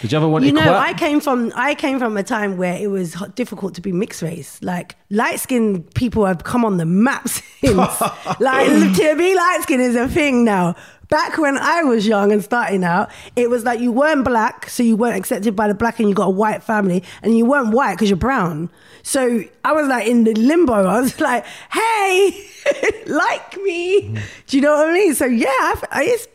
Did 0.00 0.12
you 0.12 0.18
ever 0.18 0.28
want 0.28 0.42
to? 0.42 0.46
You 0.48 0.52
know? 0.54 0.74
I 0.74 0.94
came 0.94 1.20
from 1.20 1.52
I 1.54 1.74
came 1.74 1.98
from 1.98 2.16
a 2.16 2.22
time 2.22 2.56
where 2.56 2.74
it 2.74 2.88
was 2.88 3.14
difficult 3.34 3.74
to 3.74 3.80
be 3.80 3.92
mixed 3.92 4.22
race. 4.22 4.60
Like 4.62 4.96
light 5.10 5.40
skinned 5.40 5.94
people 5.94 6.24
have 6.24 6.44
come 6.44 6.64
on 6.64 6.78
the 6.78 6.86
map 6.86 7.28
since. 7.60 7.76
like 8.40 8.68
to 8.96 9.14
be 9.16 9.34
light 9.34 9.58
skinned 9.62 9.82
is 9.82 9.96
a 9.96 10.08
thing 10.08 10.44
now. 10.44 10.74
Back 11.08 11.38
when 11.38 11.58
I 11.58 11.82
was 11.82 12.06
young 12.06 12.30
and 12.30 12.42
starting 12.42 12.84
out, 12.84 13.10
it 13.34 13.50
was 13.50 13.64
like 13.64 13.80
you 13.80 13.90
weren't 13.90 14.24
black, 14.24 14.70
so 14.70 14.84
you 14.84 14.96
weren't 14.96 15.16
accepted 15.16 15.56
by 15.56 15.66
the 15.66 15.74
black, 15.74 15.98
and 15.98 16.08
you 16.08 16.14
got 16.14 16.28
a 16.28 16.30
white 16.30 16.62
family, 16.62 17.02
and 17.22 17.36
you 17.36 17.44
weren't 17.44 17.74
white 17.74 17.94
because 17.94 18.08
you're 18.08 18.16
brown. 18.16 18.70
So 19.02 19.42
I 19.64 19.72
was 19.72 19.88
like 19.88 20.06
in 20.06 20.22
the 20.22 20.34
limbo. 20.34 20.72
I 20.72 21.00
was 21.00 21.20
like, 21.20 21.44
"Hey, 21.72 22.46
like 23.06 23.56
me?" 23.56 24.02
Mm. 24.02 24.22
Do 24.46 24.56
you 24.56 24.62
know 24.62 24.76
what 24.76 24.90
I 24.90 24.92
mean? 24.92 25.14
So 25.14 25.26
yeah, 25.26 25.48
I've, 25.48 25.84
I, 25.90 26.04
it's 26.04 26.28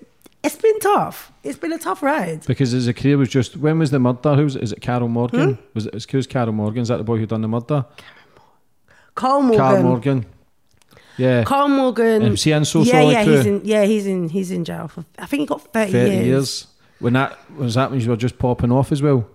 it's 0.45 0.55
been 0.55 0.79
tough. 0.79 1.31
It's 1.43 1.57
been 1.57 1.73
a 1.73 1.77
tough 1.77 2.03
ride. 2.03 2.45
because 2.45 2.71
his 2.71 2.91
career 2.93 3.17
was 3.17 3.29
just 3.29 3.57
when 3.57 3.79
was 3.79 3.91
the 3.91 3.99
murder? 3.99 4.35
Who's 4.35 4.55
is 4.55 4.71
it? 4.71 4.81
Carol 4.81 5.07
Morgan? 5.07 5.55
Hmm? 5.55 5.61
Was 5.73 5.87
it? 5.87 6.11
Who's 6.11 6.27
Carol 6.27 6.53
Morgan? 6.53 6.81
Is 6.81 6.87
that 6.89 6.97
the 6.97 7.03
boy 7.03 7.17
who 7.17 7.25
done 7.25 7.41
the 7.41 7.47
murder? 7.47 7.85
Carl 9.15 9.41
Morgan. 9.41 9.57
Carl 9.59 9.83
Morgan. 9.83 10.25
Yeah, 11.17 11.43
Carl 11.43 11.69
Morgan. 11.69 12.29
Was 12.31 12.43
he 12.43 12.51
in 12.51 12.65
So 12.65 12.81
yeah, 12.81 13.01
yeah, 13.01 13.23
he's 13.23 13.45
in. 13.45 13.61
Yeah, 13.63 13.83
he's 13.85 14.05
in. 14.05 14.29
He's 14.29 14.51
in 14.51 14.65
jail 14.65 14.87
for. 14.87 15.05
I 15.17 15.25
think 15.25 15.41
he 15.41 15.45
got 15.45 15.61
thirty 15.73 15.91
years. 15.91 16.25
years. 16.25 16.67
When 16.99 17.13
that 17.13 17.37
was 17.55 17.75
that 17.75 17.91
when 17.91 17.99
you 17.99 18.09
were 18.09 18.17
just 18.17 18.37
popping 18.37 18.71
off 18.71 18.91
as 18.91 19.01
well. 19.01 19.27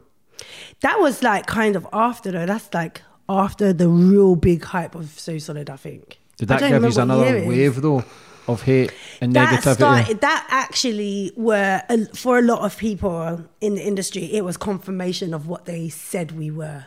That 0.81 0.99
was 1.01 1.23
like 1.23 1.47
kind 1.47 1.77
of 1.77 1.87
after 1.93 2.31
though. 2.31 2.47
That's 2.47 2.73
like 2.75 3.03
after 3.29 3.73
the 3.73 3.89
real 3.89 4.37
big 4.37 4.65
hype 4.65 4.95
of 4.95 5.19
So 5.19 5.39
Solid. 5.39 5.71
I 5.71 5.77
think. 5.77 6.19
Did 6.37 6.49
that 6.49 6.61
give 6.61 6.69
you 6.71 6.75
remember 6.77 6.89
what 6.89 7.27
year 7.27 7.37
another 7.37 7.49
wave 7.49 7.83
though 7.83 8.05
of 8.49 8.63
hate 8.63 8.93
and 9.21 9.33
That 9.35 9.61
negativity? 9.63 9.75
started. 9.75 10.21
That 10.21 10.47
actually 10.51 11.33
were 11.37 11.83
for 12.15 12.39
a 12.39 12.43
lot 12.43 12.61
of 12.61 12.77
people 12.77 13.45
in 13.61 13.75
the 13.75 13.87
industry. 13.87 14.25
It 14.33 14.45
was 14.45 14.57
confirmation 14.57 15.35
of 15.35 15.47
what 15.47 15.67
they 15.67 15.89
said 15.89 16.33
we 16.33 16.51
were. 16.51 16.87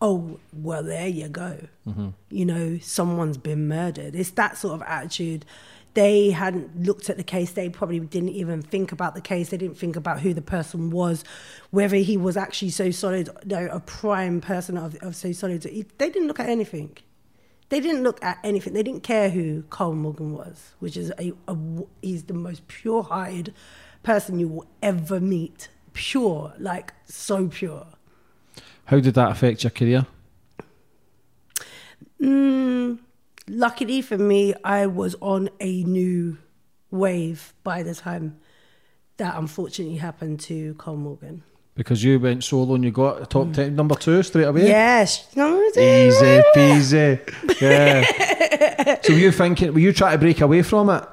Oh 0.00 0.38
well, 0.52 0.82
there 0.82 1.08
you 1.08 1.28
go. 1.28 1.58
Mm-hmm. 1.86 2.08
You 2.30 2.44
know, 2.44 2.78
someone's 2.78 3.36
been 3.38 3.66
murdered. 3.68 4.14
It's 4.14 4.30
that 4.30 4.56
sort 4.56 4.74
of 4.74 4.82
attitude. 4.86 5.44
They 5.94 6.30
hadn't 6.30 6.84
looked 6.84 7.10
at 7.10 7.16
the 7.16 7.24
case. 7.24 7.52
They 7.52 7.68
probably 7.68 7.98
didn't 7.98 8.28
even 8.28 8.62
think 8.62 8.92
about 8.92 9.16
the 9.16 9.20
case. 9.20 9.48
They 9.48 9.56
didn't 9.56 9.78
think 9.78 9.96
about 9.96 10.20
who 10.20 10.32
the 10.32 10.42
person 10.42 10.90
was, 10.90 11.24
whether 11.70 11.96
he 11.96 12.16
was 12.16 12.36
actually 12.36 12.70
so 12.70 12.92
solid, 12.92 13.30
no, 13.44 13.66
a 13.66 13.80
prime 13.80 14.40
person 14.40 14.76
of, 14.78 14.94
of 14.96 15.16
so 15.16 15.32
solid. 15.32 15.62
They 15.62 16.10
didn't 16.10 16.28
look 16.28 16.38
at 16.38 16.48
anything. 16.48 16.96
They 17.68 17.80
didn't 17.80 18.02
look 18.02 18.22
at 18.24 18.38
anything. 18.42 18.72
They 18.72 18.82
didn't 18.82 19.02
care 19.02 19.30
who 19.30 19.62
Carl 19.70 19.94
Morgan 19.94 20.32
was, 20.32 20.72
which 20.78 20.96
is 20.96 21.12
a, 21.18 21.32
a 21.46 21.56
he's 22.00 22.24
the 22.24 22.34
most 22.34 22.66
pure-hearted 22.68 23.54
person 24.02 24.38
you 24.38 24.48
will 24.48 24.66
ever 24.82 25.20
meet. 25.20 25.68
Pure, 25.92 26.54
like 26.58 26.94
so 27.04 27.48
pure. 27.48 27.86
How 28.86 29.00
did 29.00 29.14
that 29.14 29.30
affect 29.30 29.64
your 29.64 29.70
career? 29.70 30.06
Mm, 32.20 32.98
luckily 33.48 34.00
for 34.00 34.16
me, 34.16 34.54
I 34.64 34.86
was 34.86 35.14
on 35.20 35.50
a 35.60 35.84
new 35.84 36.38
wave 36.90 37.52
by 37.62 37.82
the 37.82 37.94
time 37.94 38.38
that 39.18 39.36
unfortunately 39.36 39.96
happened 39.96 40.40
to 40.40 40.74
Carl 40.74 40.96
Morgan. 40.96 41.42
Because 41.78 42.02
you 42.02 42.18
went 42.18 42.42
solo 42.42 42.74
and 42.74 42.82
you 42.82 42.90
got 42.90 43.22
a 43.22 43.26
top 43.26 43.52
ten 43.52 43.76
number 43.76 43.94
two 43.94 44.20
straight 44.24 44.48
away. 44.48 44.66
Yes, 44.66 45.28
no, 45.36 45.62
Easy 45.68 46.42
peasy. 46.52 47.60
Yeah. 47.60 49.00
so 49.02 49.12
were 49.12 49.18
you 49.20 49.30
thinking? 49.30 49.72
Were 49.72 49.78
you 49.78 49.92
trying 49.92 50.14
to 50.14 50.18
break 50.18 50.40
away 50.40 50.62
from 50.62 50.90
it? 50.90 51.04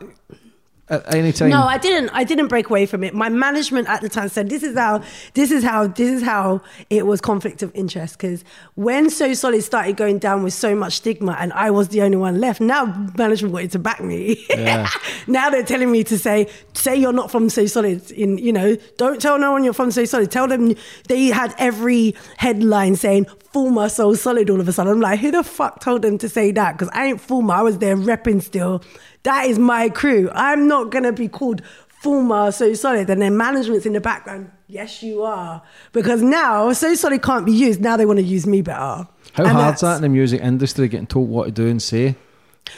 At 0.90 1.14
any 1.14 1.32
time? 1.32 1.50
No, 1.50 1.64
I 1.64 1.78
didn't. 1.78 2.10
I 2.10 2.24
didn't 2.24 2.48
break 2.48 2.70
away 2.70 2.86
from 2.86 3.04
it. 3.04 3.14
My 3.14 3.30
management 3.30 3.90
at 3.90 4.02
the 4.02 4.10
time 4.10 4.30
said, 4.30 4.50
"This 4.50 4.64
is 4.64 4.78
how, 4.78 5.04
this 5.34 5.52
is 5.52 5.64
how, 5.64 5.88
this 5.88 6.10
is 6.10 6.22
how 6.22 6.62
it 6.90 7.06
was 7.06 7.22
conflict 7.22 7.64
of 7.64 7.72
interest." 7.74 8.18
Because 8.18 8.44
when 8.76 9.10
So 9.10 9.34
Solid 9.34 9.64
started 9.64 9.98
going 9.98 10.20
down 10.20 10.44
with 10.44 10.54
so 10.54 10.76
much 10.76 10.98
stigma, 10.98 11.36
and 11.40 11.52
I 11.54 11.72
was 11.72 11.90
the 11.90 12.02
only 12.02 12.18
one 12.18 12.40
left, 12.40 12.62
now 12.62 12.86
management 13.18 13.54
wanted 13.54 13.72
to 13.72 13.80
back 13.80 14.04
me. 14.04 14.46
Yeah. 14.50 14.90
now 15.28 15.50
they're 15.50 15.64
telling 15.64 15.92
me 15.92 16.04
to 16.06 16.18
say, 16.18 16.48
"Say 16.74 16.96
you're 16.96 17.14
not 17.14 17.32
from 17.32 17.50
So 17.50 17.66
Solid." 17.66 18.12
In 18.12 18.38
you 18.38 18.54
know, 18.54 18.76
don't 18.98 19.22
tell 19.22 19.40
no 19.40 19.52
one 19.52 19.64
you're 19.64 19.74
from 19.74 19.92
So 19.92 20.06
Solid. 20.06 20.32
Tell 20.32 20.48
them 20.48 20.74
they 21.08 21.26
had 21.28 21.56
every 21.58 22.16
headline 22.38 22.96
saying 22.96 23.26
Fulma 23.56 23.90
So 23.90 24.14
Solid 24.14 24.50
all 24.50 24.60
of 24.60 24.68
a 24.68 24.74
sudden. 24.74 24.92
I'm 24.92 25.00
like, 25.00 25.20
who 25.20 25.32
the 25.32 25.42
fuck 25.42 25.80
told 25.80 26.02
them 26.02 26.18
to 26.18 26.28
say 26.28 26.52
that? 26.52 26.74
Because 26.74 26.90
I 26.94 27.06
ain't 27.06 27.26
Fulma. 27.26 27.54
I 27.54 27.62
was 27.62 27.78
there 27.78 27.96
repping 27.96 28.44
still. 28.44 28.84
That 29.26 29.48
is 29.48 29.60
my 29.60 29.90
crew. 29.90 30.30
I'm 30.34 30.68
not 30.68 30.92
gonna 30.92 31.12
be 31.12 31.28
called 31.28 31.62
Fulma 32.04 32.54
So 32.54 32.74
Solid 32.76 33.10
and 33.10 33.22
then 33.22 33.36
management's 33.36 33.88
in 33.88 33.94
the 33.94 34.00
background. 34.00 34.52
Yes, 34.68 35.02
you 35.02 35.24
are. 35.24 35.64
Because 35.94 36.22
now 36.22 36.72
So 36.74 36.94
Solid 36.94 37.24
can't 37.24 37.46
be 37.46 37.52
used. 37.52 37.82
Now 37.82 37.98
they 37.98 38.06
want 38.06 38.20
to 38.20 38.24
use 38.24 38.46
me 38.46 38.62
better. 38.62 39.08
How 39.34 39.44
And 39.44 39.48
hard's 39.48 39.82
that 39.82 39.98
in 39.98 40.02
the 40.04 40.10
music 40.10 40.42
industry, 40.42 40.88
getting 40.88 41.08
told 41.08 41.28
what 41.28 41.46
to 41.46 41.52
do 41.52 41.68
and 41.68 41.82
say? 41.82 42.16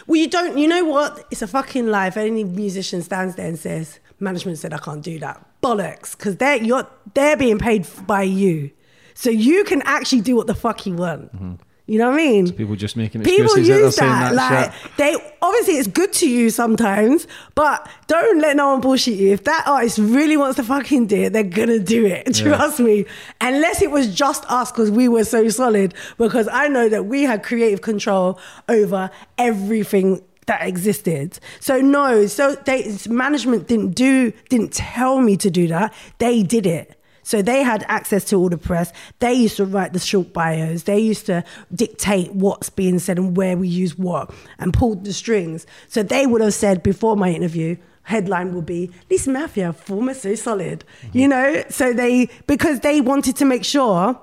Well, 0.06 0.20
you 0.20 0.30
don't. 0.30 0.58
You 0.58 0.68
know 0.68 0.86
what? 0.86 1.26
It's 1.32 1.42
a 1.42 1.48
fucking 1.48 1.88
lie. 1.88 2.08
If 2.08 2.18
any 2.18 2.44
musician 2.44 3.02
stands 3.02 3.36
there 3.36 3.48
and 3.48 3.60
says 3.60 4.00
management 4.20 4.58
said 4.58 4.74
I 4.74 4.78
can't 4.78 5.04
do 5.04 5.20
that, 5.20 5.46
bollocks. 5.62 6.18
Because 6.18 6.38
they're 6.38 6.64
you're 6.64 6.88
they're 7.14 7.38
being 7.38 7.60
paid 7.60 7.86
by 8.06 8.24
you, 8.24 8.72
so 9.14 9.30
you 9.30 9.64
can 9.66 9.82
actually 9.84 10.22
do 10.22 10.36
what 10.36 10.48
the 10.48 10.56
fuck 10.56 10.86
you 10.86 10.96
want. 10.96 11.36
Mm-hmm. 11.36 11.54
You 11.90 12.00
know 12.00 12.10
what 12.10 12.16
I 12.20 12.24
mean? 12.24 12.52
People 12.52 12.76
just 12.76 12.98
making 12.98 13.24
People 13.24 13.46
excuses 13.46 13.68
they're 13.70 13.80
use 13.80 13.96
that. 13.96 14.34
that, 14.34 14.36
Like 14.36 14.74
shit. 14.74 14.92
they 14.98 15.16
obviously 15.42 15.76
it's 15.78 15.88
good 15.88 16.12
to 16.14 16.30
you 16.30 16.50
sometimes, 16.50 17.28
but 17.56 17.88
don't 18.08 18.40
let 18.42 18.58
no 18.58 18.72
one 18.74 18.82
bullshit 18.82 19.18
you. 19.18 19.32
If 19.32 19.46
that 19.46 19.64
artist 19.66 19.98
really 19.98 20.36
wants 20.36 20.58
to 20.58 20.64
fucking 20.64 21.08
do 21.08 21.24
it, 21.24 21.34
they're 21.34 21.44
gonna 21.44 21.80
do 21.80 22.06
it. 22.06 22.34
Trust 22.36 22.82
me. 22.82 23.06
Unless 23.40 23.82
it 23.82 23.90
was 23.90 24.14
just 24.14 24.44
us 24.52 24.70
because 24.72 24.92
we 24.92 25.08
were 25.08 25.24
so 25.24 25.48
solid. 25.48 25.94
Because 26.18 26.50
I 26.52 26.68
know 26.68 26.90
that 26.90 27.06
we 27.06 27.24
had 27.24 27.42
creative 27.42 27.82
control 27.82 28.38
over 28.68 29.10
everything 29.38 30.22
that 30.48 30.66
existed. 30.68 31.40
So 31.60 31.80
no, 31.80 32.26
so 32.26 32.56
they 32.56 32.94
management 33.10 33.68
didn't 33.68 33.92
do 33.92 34.32
didn't 34.50 34.74
tell 34.74 35.22
me 35.22 35.38
to 35.38 35.50
do 35.50 35.68
that. 35.70 35.94
They 36.20 36.44
did 36.44 36.66
it. 36.66 36.97
So 37.28 37.42
they 37.42 37.62
had 37.62 37.84
access 37.90 38.24
to 38.30 38.38
all 38.38 38.48
the 38.48 38.58
press. 38.58 38.94
They 39.20 39.34
used 39.34 39.58
to 39.58 39.66
write 39.66 39.92
the 39.92 40.00
short 40.00 40.32
bios. 40.32 40.84
They 40.84 40.98
used 40.98 41.26
to 41.26 41.44
dictate 41.76 42.32
what's 42.32 42.70
being 42.70 43.00
said 43.00 43.18
and 43.18 43.36
where 43.36 43.58
we 43.58 43.68
use 43.68 43.98
what 43.98 44.34
and 44.60 44.74
pulled 44.74 45.04
the 45.04 45.12
strings. 45.12 45.68
So 45.90 46.04
they 46.04 46.26
would 46.26 46.40
have 46.40 46.54
said 46.54 46.84
before 46.84 47.18
my 47.18 47.34
interview, 47.34 47.76
headline 48.04 48.54
will 48.54 48.62
be 48.62 48.92
Lisa 49.12 49.30
Maffia, 49.30 49.76
former 49.76 50.14
so 50.14 50.36
solid. 50.36 50.86
You 51.12 51.28
mm-hmm. 51.28 51.30
know? 51.30 51.64
So 51.68 51.92
they 51.92 52.30
because 52.48 52.80
they 52.80 53.02
wanted 53.02 53.36
to 53.36 53.44
make 53.44 53.66
sure 53.66 54.18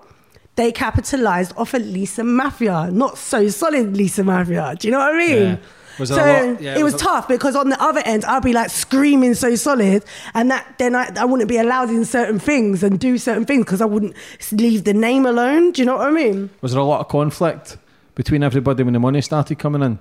they 0.56 0.72
capitalized 0.72 1.52
off 1.58 1.74
of 1.74 1.82
Lisa 1.82 2.22
Maffia, 2.22 2.90
not 2.90 3.18
so 3.18 3.50
solid 3.50 3.94
Lisa 3.94 4.22
Maffia. 4.22 4.78
Do 4.78 4.88
you 4.88 4.92
know 4.92 5.00
what 5.00 5.14
I 5.14 5.18
mean? 5.18 5.42
Yeah. 5.42 5.56
Was 5.98 6.08
so 6.08 6.56
yeah, 6.60 6.76
it 6.78 6.82
was 6.82 6.94
was 6.94 7.02
a- 7.02 7.04
tough 7.04 7.28
because 7.28 7.54
on 7.56 7.68
the 7.68 7.80
other 7.82 8.00
end, 8.04 8.24
I'd 8.24 8.42
be 8.42 8.52
like 8.52 8.70
screaming 8.70 9.34
so 9.34 9.54
solid, 9.54 10.04
and 10.34 10.50
that 10.50 10.74
then 10.78 10.94
I, 10.94 11.10
I 11.16 11.24
wouldn't 11.24 11.48
be 11.48 11.56
allowed 11.58 11.90
in 11.90 12.04
certain 12.04 12.38
things 12.38 12.82
and 12.82 12.98
do 12.98 13.16
certain 13.18 13.44
things 13.44 13.64
because 13.64 13.80
I 13.80 13.84
wouldn't 13.84 14.14
leave 14.52 14.84
the 14.84 14.94
name 14.94 15.24
alone. 15.26 15.72
Do 15.72 15.82
you 15.82 15.86
know 15.86 15.96
what 15.96 16.08
I 16.08 16.10
mean? 16.10 16.50
Was 16.62 16.72
there 16.72 16.80
a 16.80 16.84
lot 16.84 17.00
of 17.00 17.08
conflict 17.08 17.76
between 18.14 18.42
everybody 18.42 18.82
when 18.82 18.92
the 18.94 19.00
money 19.00 19.20
started 19.20 19.58
coming 19.58 19.82
in? 19.82 19.98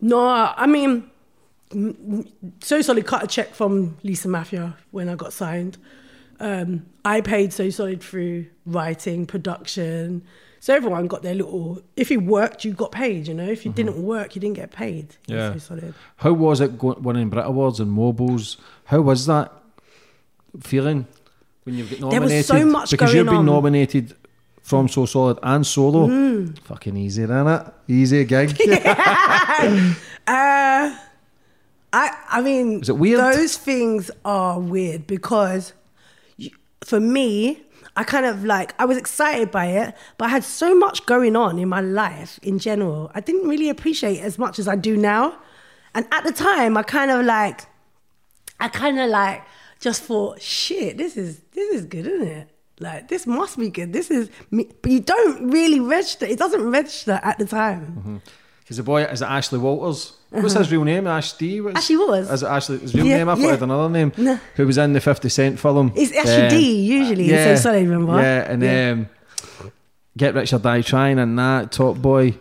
No, 0.00 0.18
I 0.56 0.66
mean, 0.66 1.10
So 2.62 2.80
Solid 2.82 3.06
cut 3.06 3.22
a 3.22 3.26
check 3.26 3.54
from 3.54 3.96
Lisa 4.02 4.28
Maffia 4.28 4.74
when 4.90 5.08
I 5.08 5.14
got 5.14 5.32
signed. 5.32 5.78
Um, 6.40 6.86
I 7.04 7.20
paid 7.20 7.52
So 7.52 7.68
Solid 7.70 8.02
through 8.02 8.46
writing, 8.66 9.26
production. 9.26 10.22
So 10.62 10.74
everyone 10.74 11.06
got 11.06 11.22
their 11.22 11.34
little. 11.34 11.82
If 11.96 12.10
you 12.10 12.20
worked, 12.20 12.64
you 12.66 12.72
got 12.74 12.92
paid. 12.92 13.26
You 13.28 13.34
know, 13.34 13.46
if 13.48 13.64
you 13.64 13.72
didn't 13.72 14.02
work, 14.02 14.34
you 14.34 14.40
didn't 14.42 14.56
get 14.56 14.70
paid. 14.70 15.16
Yeah. 15.26 15.52
So 15.54 15.58
Solid. 15.58 15.94
How 16.16 16.32
was 16.34 16.60
it 16.60 16.78
go- 16.78 16.98
winning 17.00 17.30
Brit 17.30 17.46
Awards 17.46 17.80
and 17.80 17.90
MOBOs? 17.96 18.56
How 18.84 19.00
was 19.00 19.24
that 19.26 19.50
feeling 20.60 21.06
when 21.64 21.76
you 21.76 21.84
get 21.84 22.00
There 22.00 22.10
nominated? 22.10 22.36
was 22.36 22.46
so 22.46 22.64
much 22.66 22.90
because 22.90 23.14
you've 23.14 23.26
been 23.26 23.36
on. 23.36 23.46
nominated 23.46 24.14
from 24.62 24.86
So 24.88 25.06
Solid 25.06 25.38
and 25.42 25.66
solo. 25.66 26.06
Mm. 26.08 26.58
Fucking 26.60 26.96
easy, 26.96 27.22
innit? 27.22 27.72
Easy 27.88 28.24
gig. 28.24 28.56
Uh, 30.26 30.94
I 31.92 32.16
I 32.28 32.40
mean, 32.42 32.82
Is 32.82 32.88
it 32.88 32.96
weird? 32.98 33.18
Those 33.18 33.56
things 33.56 34.10
are 34.24 34.60
weird 34.60 35.06
because 35.08 35.72
you, 36.36 36.50
for 36.84 37.00
me, 37.00 37.62
I 37.96 38.04
kind 38.04 38.26
of 38.26 38.44
like 38.44 38.74
I 38.78 38.84
was 38.84 38.96
excited 38.96 39.50
by 39.50 39.66
it, 39.66 39.94
but 40.16 40.26
I 40.26 40.28
had 40.28 40.44
so 40.44 40.74
much 40.74 41.06
going 41.06 41.36
on 41.36 41.58
in 41.58 41.68
my 41.68 41.80
life 41.80 42.38
in 42.42 42.58
general. 42.58 43.10
I 43.14 43.20
didn't 43.20 43.48
really 43.48 43.68
appreciate 43.68 44.20
as 44.20 44.38
much 44.38 44.58
as 44.58 44.68
I 44.68 44.76
do 44.76 44.96
now. 44.96 45.38
And 45.94 46.06
at 46.12 46.24
the 46.24 46.32
time, 46.32 46.76
I 46.76 46.82
kind 46.82 47.10
of 47.10 47.24
like, 47.24 47.62
I 48.60 48.68
kind 48.68 48.98
of 49.00 49.10
like 49.10 49.42
just 49.80 50.02
thought, 50.02 50.40
shit, 50.40 50.98
this 50.98 51.16
is 51.16 51.40
this 51.52 51.74
is 51.74 51.84
good, 51.86 52.06
isn't 52.06 52.28
it? 52.28 52.48
Like 52.78 53.08
this 53.08 53.26
must 53.26 53.58
be 53.58 53.68
good. 53.68 53.92
This 53.92 54.10
is, 54.10 54.30
me. 54.50 54.68
but 54.80 54.90
you 54.90 55.00
don't 55.00 55.50
really 55.50 55.80
register. 55.80 56.26
It 56.26 56.38
doesn't 56.38 56.70
register 56.70 57.20
at 57.22 57.38
the 57.38 57.44
time. 57.44 57.96
Mm-hmm. 57.98 58.16
Because 58.60 58.76
the 58.78 58.82
boy 58.82 59.02
is 59.02 59.20
it 59.20 59.26
Ashley 59.26 59.58
Walters. 59.58 60.16
What's 60.30 60.54
his 60.54 60.70
real 60.70 60.84
name? 60.84 61.06
Asher 61.06 61.36
D. 61.38 61.60
What's-. 61.60 61.76
Ashley 61.78 61.96
Walters. 61.96 62.30
Is 62.30 62.42
it 62.42 62.46
Ashley? 62.46 62.78
His 62.78 62.94
real 62.94 63.04
Yeah, 63.06 63.16
name? 63.18 63.28
I 63.28 63.34
thought 63.34 63.40
yeah. 63.42 63.50
had 63.50 63.62
another 63.62 63.88
name. 63.88 64.12
No. 64.16 64.38
Who 64.56 64.66
was 64.66 64.78
in 64.78 64.92
the 64.92 65.00
Fifty 65.00 65.28
Cent 65.28 65.58
film? 65.58 65.92
It's 65.96 66.12
Asher 66.12 66.48
D 66.50 66.80
usually, 66.82 67.28
so 67.30 67.56
sorry, 67.56 67.84
remember? 67.86 68.20
Yeah, 68.20 68.50
and 68.52 68.62
Yeah. 68.62 68.90
Um, 68.92 69.08
Get 70.18 70.34
Rich 70.34 70.52
or 70.52 70.58
Die 70.58 70.82
Trying 70.82 71.18
and 71.20 71.38
that 71.38 71.70
Top 71.70 71.96
Boy, 71.96 72.32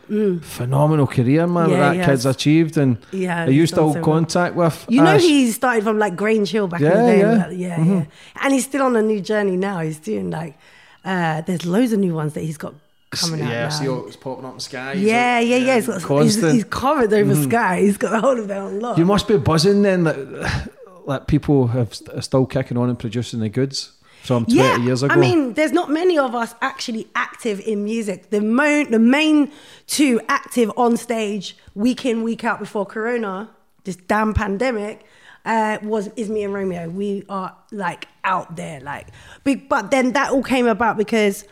phenomenal 0.41 1.05
career, 1.07 1.45
man. 1.47 1.69
Mm. 1.69 1.71
Yeah, 1.71 1.93
that 1.93 2.05
kid's 2.05 2.25
achieved, 2.25 2.77
and 2.77 2.97
Yeah, 3.11 3.45
you 3.45 3.61
he's 3.61 3.69
done 3.71 3.75
still 3.77 3.89
so 3.89 3.93
well. 3.95 4.03
contact 4.03 4.55
with? 4.55 4.85
You 4.89 5.01
know 5.03 5.11
Ash? 5.15 5.21
he 5.21 5.51
started 5.51 5.83
from 5.83 5.99
like 5.99 6.15
Grange 6.15 6.49
Hill 6.51 6.67
back 6.67 6.81
in 6.81 6.87
the 6.89 6.93
day. 6.95 7.19
yeah. 7.19 7.49
yeah, 7.51 7.83
yeah. 7.83 8.05
And 8.41 8.53
he's 8.53 8.65
still 8.65 8.81
on 8.83 8.95
a 8.95 9.01
new 9.03 9.21
journey 9.21 9.55
now. 9.55 9.79
He's 9.81 9.99
doing 9.99 10.29
like 10.31 10.57
uh 11.05 11.41
there's 11.41 11.65
loads 11.65 11.93
of 11.93 11.99
new 11.99 12.13
ones 12.13 12.33
that 12.33 12.41
he's 12.41 12.57
got 12.57 12.73
coming 13.09 13.41
out. 13.41 13.49
yeah, 13.49 13.63
now. 13.63 13.69
see, 13.69 13.87
oh, 13.87 14.05
it's 14.07 14.15
popping 14.15 14.45
up 14.45 14.51
in 14.51 14.57
the 14.57 14.63
sky. 14.63 14.95
He's 14.95 15.03
yeah, 15.03 15.39
like- 15.39 15.47
yeah, 15.47 15.57
yeah. 15.57 15.75
He's, 15.75 15.87
got, 15.87 15.93
he's, 15.93 16.05
constant. 16.05 16.43
Mm-hmm. 16.45 16.55
he's 16.55 16.63
covered 16.65 17.13
over 17.13 17.35
Sky. 17.35 17.81
He's 17.81 17.97
got 17.97 18.11
the 18.11 18.19
whole 18.21 18.39
of 18.39 18.49
it 18.49 18.57
on 18.57 18.79
lock. 18.79 18.97
you 18.97 19.05
must 19.05 19.27
be 19.27 19.37
buzzing 19.37 19.81
then 19.81 20.03
that 20.03 20.69
that 21.07 21.27
people 21.27 21.67
have 21.67 21.99
are 22.13 22.21
still 22.21 22.45
kicking 22.45 22.77
on 22.77 22.89
and 22.89 22.99
producing 22.99 23.39
the 23.39 23.49
goods 23.49 23.93
from 24.21 24.45
twenty 24.45 24.59
yeah, 24.59 24.77
years 24.77 25.01
ago. 25.01 25.13
I 25.13 25.17
mean, 25.17 25.53
there's 25.53 25.71
not 25.71 25.89
many 25.89 26.17
of 26.17 26.35
us 26.35 26.53
actually 26.61 27.07
active 27.15 27.59
in 27.61 27.83
music. 27.83 28.29
The 28.29 28.41
mo- 28.41 28.85
the 28.85 28.99
main 28.99 29.51
two 29.87 30.21
active 30.27 30.71
on 30.77 30.97
stage 30.97 31.57
week 31.73 32.05
in 32.05 32.21
week 32.21 32.43
out 32.43 32.59
before 32.59 32.85
Corona, 32.85 33.49
this 33.85 33.95
damn 33.95 34.33
pandemic, 34.33 35.03
uh, 35.45 35.79
was 35.81 36.09
is 36.15 36.29
me 36.29 36.43
and 36.43 36.53
Romeo. 36.53 36.89
We 36.89 37.23
are 37.27 37.55
like 37.71 38.07
out 38.23 38.55
there, 38.55 38.79
like. 38.81 39.07
Big, 39.43 39.67
but 39.67 39.89
then 39.89 40.11
that 40.13 40.31
all 40.31 40.43
came 40.43 40.67
about 40.67 40.97
because 40.97 41.45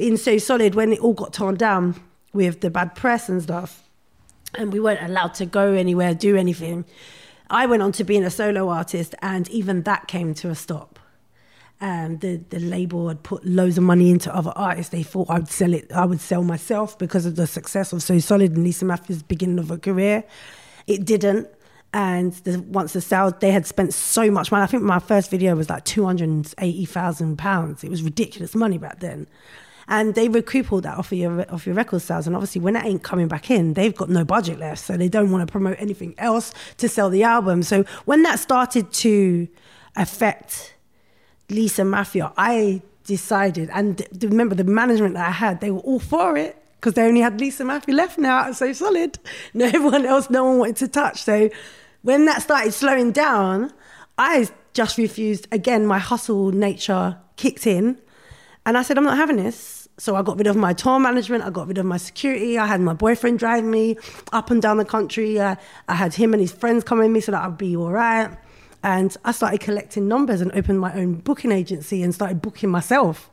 in 0.00 0.16
So 0.16 0.38
Solid 0.38 0.74
when 0.74 0.92
it 0.92 1.00
all 1.00 1.14
got 1.14 1.32
torn 1.32 1.56
down 1.56 2.00
with 2.32 2.60
the 2.60 2.70
bad 2.70 2.94
press 2.94 3.28
and 3.28 3.42
stuff, 3.42 3.88
and 4.54 4.72
we 4.72 4.80
weren't 4.80 5.02
allowed 5.02 5.34
to 5.34 5.46
go 5.46 5.72
anywhere, 5.72 6.14
do 6.14 6.36
anything. 6.36 6.84
I 7.48 7.66
went 7.66 7.82
on 7.82 7.92
to 7.92 8.04
being 8.04 8.24
a 8.24 8.30
solo 8.30 8.68
artist, 8.68 9.14
and 9.22 9.48
even 9.50 9.82
that 9.82 10.08
came 10.08 10.34
to 10.34 10.50
a 10.50 10.54
stop 10.54 11.00
um, 11.80 12.18
the 12.18 12.36
the 12.50 12.58
label 12.58 13.08
had 13.08 13.22
put 13.22 13.44
loads 13.44 13.78
of 13.78 13.84
money 13.84 14.10
into 14.10 14.34
other 14.34 14.52
artists. 14.54 14.90
They 14.90 15.02
thought 15.02 15.30
I'd 15.30 15.48
sell 15.48 15.72
it. 15.72 15.90
I 15.92 16.04
would 16.04 16.20
sell 16.20 16.42
myself 16.42 16.98
because 16.98 17.26
of 17.26 17.36
the 17.36 17.46
success 17.46 17.92
of 17.92 18.02
So 18.02 18.18
Solid 18.18 18.52
and 18.54 18.64
Lisa 18.64 18.84
Maffia's 18.84 19.22
beginning 19.22 19.58
of 19.58 19.70
her 19.70 19.78
career. 19.78 20.24
It 20.86 21.04
didn't. 21.04 21.48
And 21.92 22.32
the, 22.44 22.60
once 22.60 22.92
the 22.92 23.00
sales, 23.00 23.32
they 23.40 23.50
had 23.50 23.66
spent 23.66 23.92
so 23.92 24.30
much 24.30 24.52
money. 24.52 24.62
I 24.62 24.66
think 24.66 24.84
my 24.84 25.00
first 25.00 25.28
video 25.28 25.56
was 25.56 25.68
like 25.68 25.84
two 25.84 26.04
hundred 26.04 26.46
eighty 26.58 26.84
thousand 26.84 27.38
pounds. 27.38 27.82
It 27.82 27.90
was 27.90 28.02
ridiculous 28.02 28.54
money 28.54 28.78
back 28.78 29.00
then. 29.00 29.26
And 29.90 30.14
they 30.14 30.28
recoup 30.28 30.72
all 30.72 30.80
that 30.80 30.96
off 30.96 31.12
of 31.12 31.18
your 31.18 31.52
off 31.52 31.66
your 31.66 31.74
record 31.74 32.00
sales. 32.00 32.26
And 32.26 32.34
obviously, 32.34 32.62
when 32.62 32.74
that 32.74 32.86
ain't 32.86 33.02
coming 33.02 33.28
back 33.28 33.50
in, 33.50 33.74
they've 33.74 33.94
got 33.94 34.08
no 34.08 34.24
budget 34.24 34.58
left, 34.58 34.82
so 34.82 34.96
they 34.96 35.08
don't 35.08 35.30
want 35.30 35.46
to 35.46 35.50
promote 35.50 35.76
anything 35.78 36.14
else 36.16 36.54
to 36.78 36.88
sell 36.88 37.10
the 37.10 37.24
album. 37.24 37.62
So 37.64 37.84
when 38.04 38.22
that 38.22 38.38
started 38.38 38.92
to 38.92 39.48
affect 39.96 40.74
Lisa 41.50 41.82
Maffia, 41.82 42.32
I 42.36 42.82
decided, 43.04 43.68
and 43.72 44.00
remember 44.22 44.54
the 44.54 44.64
management 44.64 45.14
that 45.14 45.26
I 45.28 45.32
had, 45.32 45.60
they 45.60 45.72
were 45.72 45.80
all 45.80 45.98
for 45.98 46.36
it 46.36 46.56
because 46.76 46.94
they 46.94 47.02
only 47.02 47.20
had 47.20 47.40
Lisa 47.40 47.64
Maffia 47.64 47.94
left 47.94 48.18
now. 48.18 48.52
So 48.60 48.72
solid. 48.72 49.18
No 49.54 49.64
everyone 49.74 50.06
else, 50.06 50.30
no 50.30 50.44
one 50.44 50.58
wanted 50.58 50.76
to 50.76 50.88
touch. 50.88 51.22
So 51.24 51.50
when 52.02 52.26
that 52.26 52.42
started 52.42 52.72
slowing 52.72 53.12
down, 53.12 53.72
I 54.16 54.48
just 54.72 54.98
refused. 54.98 55.48
Again, 55.52 55.86
my 55.86 55.98
hustle 55.98 56.52
nature 56.52 57.18
kicked 57.36 57.66
in, 57.66 57.98
and 58.64 58.78
I 58.78 58.82
said, 58.82 58.96
I'm 58.98 59.04
not 59.04 59.16
having 59.16 59.36
this. 59.36 59.79
So 60.00 60.16
I 60.16 60.22
got 60.22 60.38
rid 60.38 60.46
of 60.46 60.56
my 60.56 60.72
tour 60.72 60.98
management. 60.98 61.44
I 61.44 61.50
got 61.50 61.68
rid 61.68 61.76
of 61.76 61.84
my 61.84 61.98
security. 61.98 62.58
I 62.58 62.66
had 62.66 62.80
my 62.80 62.94
boyfriend 62.94 63.38
drive 63.38 63.64
me 63.64 63.98
up 64.32 64.50
and 64.50 64.62
down 64.62 64.78
the 64.78 64.84
country. 64.86 65.38
Uh, 65.38 65.56
I 65.88 65.94
had 65.94 66.14
him 66.14 66.32
and 66.32 66.40
his 66.40 66.52
friends 66.52 66.84
come 66.84 67.00
with 67.00 67.10
me 67.10 67.20
so 67.20 67.32
that 67.32 67.44
I'd 67.44 67.58
be 67.58 67.76
all 67.76 67.92
right. 67.92 68.34
And 68.82 69.14
I 69.26 69.32
started 69.32 69.60
collecting 69.60 70.08
numbers 70.08 70.40
and 70.40 70.50
opened 70.52 70.80
my 70.80 70.94
own 70.94 71.16
booking 71.16 71.52
agency 71.52 72.02
and 72.02 72.14
started 72.14 72.40
booking 72.40 72.70
myself. 72.70 73.30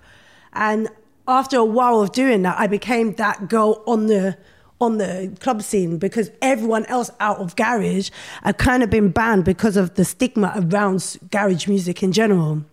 And 0.51 0.89
after 1.25 1.55
a 1.55 1.63
while 1.63 2.01
of 2.01 2.11
doing 2.11 2.41
that, 2.41 2.59
I 2.59 2.67
became 2.67 3.13
that 3.13 3.47
girl 3.47 3.81
on 3.87 4.07
the 4.07 4.37
on 4.81 4.97
the 4.97 5.33
club 5.39 5.61
scene 5.61 5.97
because 5.97 6.31
everyone 6.41 6.85
else 6.87 7.09
out 7.21 7.37
of 7.37 7.55
garage 7.55 8.09
had 8.43 8.57
kind 8.57 8.83
of 8.83 8.89
been 8.89 9.09
banned 9.09 9.45
because 9.45 9.77
of 9.77 9.95
the 9.95 10.03
stigma 10.03 10.51
around 10.53 11.17
garage 11.31 11.65
music 11.65 12.03
in 12.03 12.11
general. 12.11 12.65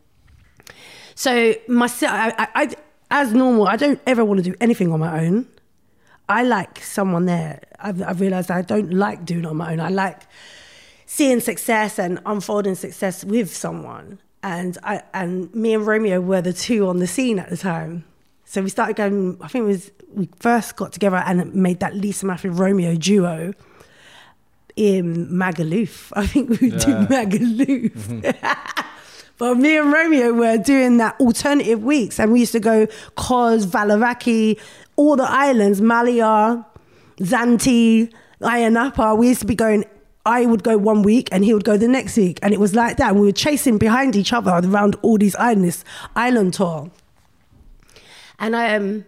So 1.15 1.55
myself, 1.69 2.13
I, 2.13 2.35
I, 2.37 2.49
I, 2.55 2.75
as 3.11 3.33
normal, 3.33 3.67
I 3.67 3.77
don't 3.77 4.01
ever 4.07 4.25
want 4.25 4.39
to 4.43 4.51
do 4.51 4.57
anything 4.61 4.93
on 4.93 5.01
my 5.01 5.25
own. 5.25 5.47
I 6.29 6.43
like 6.43 6.83
someone 6.83 7.27
there. 7.27 7.61
I've, 7.79 8.03
I've 8.03 8.21
realized 8.21 8.51
I 8.51 8.63
don't 8.63 8.93
like 8.93 9.25
doing 9.25 9.41
it 9.45 9.47
on 9.47 9.57
my 9.57 9.73
own. 9.73 9.81
I 9.81 9.91
like 9.91 10.23
seeing 11.07 11.41
success 11.41 11.99
and 11.99 12.19
unfolding 12.25 12.75
success 12.75 13.25
with 13.25 13.55
someone. 13.55 14.19
And 14.43 14.77
I 14.83 15.03
and 15.13 15.55
me 15.55 15.75
and 15.75 15.87
Romeo 15.87 16.21
were 16.21 16.43
the 16.43 16.53
two 16.53 16.87
on 16.89 16.99
the 16.99 17.07
scene 17.07 17.39
at 17.39 17.51
the 17.51 17.57
time. 17.57 18.05
So 18.45 18.63
we 18.63 18.69
started 18.69 18.97
going. 18.97 19.39
I 19.41 19.49
think 19.49 19.65
it 19.65 19.67
was 19.67 19.91
we 20.15 20.29
first 20.39 20.77
got 20.77 20.93
together 20.93 21.17
and 21.17 21.55
made 21.55 21.81
that 21.81 21.95
Lisa 21.95 22.27
Maffia 22.27 22.57
Romeo 22.57 22.95
duo 22.95 23.53
in 24.77 25.29
Magaluf. 25.29 26.13
I 26.17 26.27
think 26.27 26.61
we 26.61 26.71
Yeah. 26.71 27.07
Magaluf. 27.07 27.93
Mm-hmm. 27.93 28.81
but 29.39 29.57
me 29.57 29.77
and 29.77 29.93
Romeo 29.93 30.33
were 30.33 30.57
doing 30.59 30.97
that 30.99 31.19
alternative 31.21 31.83
weeks, 31.83 32.19
and 32.21 32.33
we 32.33 32.41
used 32.41 32.53
to 32.53 32.61
go 32.61 32.87
Kos, 33.17 33.67
Faliraki, 33.67 34.59
all 34.97 35.17
the 35.17 35.25
islands, 35.29 35.81
Malia, 35.81 36.65
Zante, 37.19 38.13
Ayanapa. 38.41 39.17
We 39.17 39.29
used 39.29 39.41
to 39.41 39.47
be 39.47 39.55
going. 39.55 39.85
I 40.27 40.47
would 40.47 40.63
go 40.63 40.79
one 40.79 41.03
week 41.03 41.29
and 41.33 41.45
he 41.45 41.53
would 41.53 41.65
go 41.65 41.77
the 41.77 41.87
next 41.89 42.17
week, 42.17 42.39
and 42.43 42.55
it 42.55 42.61
was 42.61 42.75
like 42.75 42.97
that. 42.97 43.15
We 43.15 43.21
were 43.21 43.33
chasing 43.33 43.77
behind 43.77 44.17
each 44.17 44.33
other 44.33 44.53
around 44.53 44.97
all 45.03 45.19
these 45.19 45.37
islands, 45.37 45.85
island 46.17 46.55
tour. 46.55 46.91
And 48.39 48.57
I 48.57 48.75
um, 48.75 49.05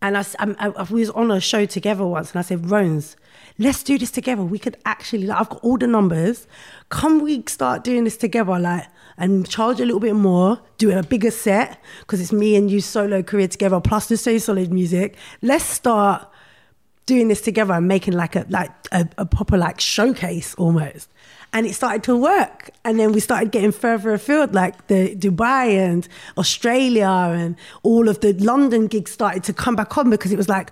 and 0.00 0.18
I, 0.18 0.24
I, 0.40 0.72
I- 0.76 0.82
we 0.90 1.00
was 1.00 1.10
on 1.10 1.30
a 1.30 1.40
show 1.40 1.66
together 1.66 2.04
once, 2.04 2.32
and 2.32 2.40
I 2.40 2.42
said, 2.42 2.68
Rones, 2.68 3.16
let's 3.62 3.82
do 3.82 3.96
this 3.98 4.10
together. 4.10 4.42
We 4.42 4.58
could 4.58 4.76
actually, 4.84 5.26
like, 5.26 5.40
I've 5.40 5.48
got 5.48 5.62
all 5.62 5.78
the 5.78 5.86
numbers. 5.86 6.46
Come, 6.88 7.20
we 7.20 7.42
start 7.46 7.84
doing 7.84 8.04
this 8.04 8.16
together, 8.16 8.58
like, 8.58 8.86
and 9.16 9.48
charge 9.48 9.80
a 9.80 9.84
little 9.84 10.00
bit 10.00 10.14
more, 10.14 10.60
do 10.78 10.90
a 10.96 11.02
bigger 11.02 11.30
set 11.30 11.80
because 12.00 12.20
it's 12.20 12.32
me 12.32 12.56
and 12.56 12.70
you 12.70 12.80
solo 12.80 13.22
career 13.22 13.48
together, 13.48 13.80
plus 13.80 14.08
the 14.08 14.16
so 14.16 14.38
solid 14.38 14.72
music. 14.72 15.16
Let's 15.42 15.64
start 15.64 16.28
doing 17.06 17.28
this 17.28 17.40
together 17.40 17.74
and 17.74 17.88
making 17.88 18.14
like 18.14 18.36
a 18.36 18.46
like 18.48 18.70
a, 18.92 19.08
a 19.18 19.26
proper 19.26 19.56
like 19.56 19.80
showcase 19.80 20.54
almost 20.54 21.08
and 21.52 21.66
it 21.66 21.74
started 21.74 22.02
to 22.02 22.16
work 22.16 22.70
and 22.84 22.98
then 22.98 23.10
we 23.12 23.18
started 23.18 23.50
getting 23.50 23.72
further 23.72 24.12
afield 24.12 24.54
like 24.54 24.86
the 24.86 25.14
dubai 25.16 25.76
and 25.76 26.06
australia 26.38 27.08
and 27.08 27.56
all 27.82 28.08
of 28.08 28.20
the 28.20 28.32
london 28.34 28.86
gigs 28.86 29.10
started 29.10 29.42
to 29.42 29.52
come 29.52 29.74
back 29.74 29.98
on 29.98 30.10
because 30.10 30.30
it 30.30 30.36
was 30.36 30.48
like 30.48 30.70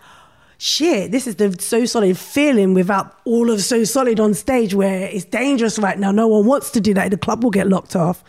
shit 0.63 1.11
this 1.11 1.27
is 1.27 1.37
the 1.37 1.57
so 1.59 1.87
solid 1.87 2.19
feeling 2.19 2.75
without 2.75 3.19
all 3.25 3.51
of 3.51 3.63
so 3.63 3.83
solid 3.83 4.21
on 4.21 4.35
stage 4.35 4.75
where 4.75 5.05
it's 5.05 5.25
dangerous 5.25 5.79
right 5.79 5.99
now. 5.99 6.11
No 6.11 6.29
one 6.29 6.45
wants 6.45 6.71
to 6.73 6.81
do 6.81 6.93
that. 6.95 7.11
The 7.11 7.17
club 7.17 7.43
will 7.43 7.51
get 7.51 7.67
locked 7.67 7.97
off. 7.97 8.23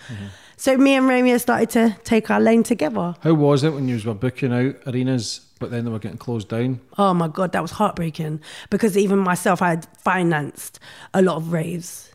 So 0.55 0.77
me 0.77 0.93
and 0.93 1.07
romeo 1.07 1.37
started 1.39 1.69
to 1.71 1.97
take 2.03 2.29
our 2.31 2.39
lane 2.39 2.63
together. 2.63 3.15
How 3.21 3.33
was 3.33 3.63
it 3.63 3.73
when 3.73 3.89
you 3.89 3.99
were 4.05 4.13
booking 4.13 4.53
out 4.53 4.75
arenas, 4.87 5.41
but 5.59 5.71
then 5.71 5.83
they 5.83 5.91
were 5.91 5.99
getting 5.99 6.19
closed 6.19 6.47
down? 6.49 6.79
Oh 6.97 7.13
my 7.13 7.27
god, 7.27 7.51
that 7.51 7.61
was 7.61 7.71
heartbreaking. 7.71 8.39
Because 8.69 8.97
even 8.97 9.19
myself, 9.19 9.61
I 9.61 9.71
had 9.71 9.87
financed 9.97 10.79
a 11.13 11.21
lot 11.21 11.35
of 11.37 11.51
raves, 11.51 12.13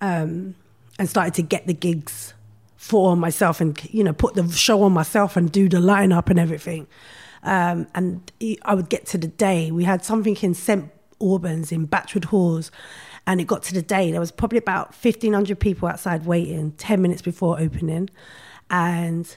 um, 0.00 0.54
and 0.98 1.08
started 1.08 1.34
to 1.34 1.42
get 1.42 1.66
the 1.66 1.74
gigs 1.74 2.34
for 2.76 3.16
myself, 3.16 3.60
and 3.60 3.78
you 3.92 4.02
know, 4.02 4.12
put 4.12 4.34
the 4.34 4.50
show 4.50 4.82
on 4.82 4.92
myself 4.92 5.36
and 5.36 5.52
do 5.52 5.68
the 5.68 5.76
lineup 5.76 6.30
and 6.30 6.40
everything. 6.40 6.86
Um, 7.42 7.86
and 7.94 8.30
I 8.62 8.74
would 8.74 8.88
get 8.88 9.06
to 9.06 9.18
the 9.18 9.26
day 9.26 9.70
we 9.70 9.84
had 9.84 10.04
something 10.04 10.36
in 10.36 10.54
St 10.54 10.90
Albans 11.20 11.72
in 11.72 11.88
Batchwood 11.88 12.26
Halls, 12.26 12.70
and 13.26 13.40
it 13.40 13.46
got 13.46 13.62
to 13.64 13.74
the 13.74 13.82
day 13.82 14.10
there 14.10 14.20
was 14.20 14.32
probably 14.32 14.58
about 14.58 14.94
fifteen 14.94 15.32
hundred 15.32 15.58
people 15.58 15.88
outside 15.88 16.24
waiting 16.24 16.72
ten 16.72 17.02
minutes 17.02 17.22
before 17.22 17.60
opening, 17.60 18.10
and 18.70 19.36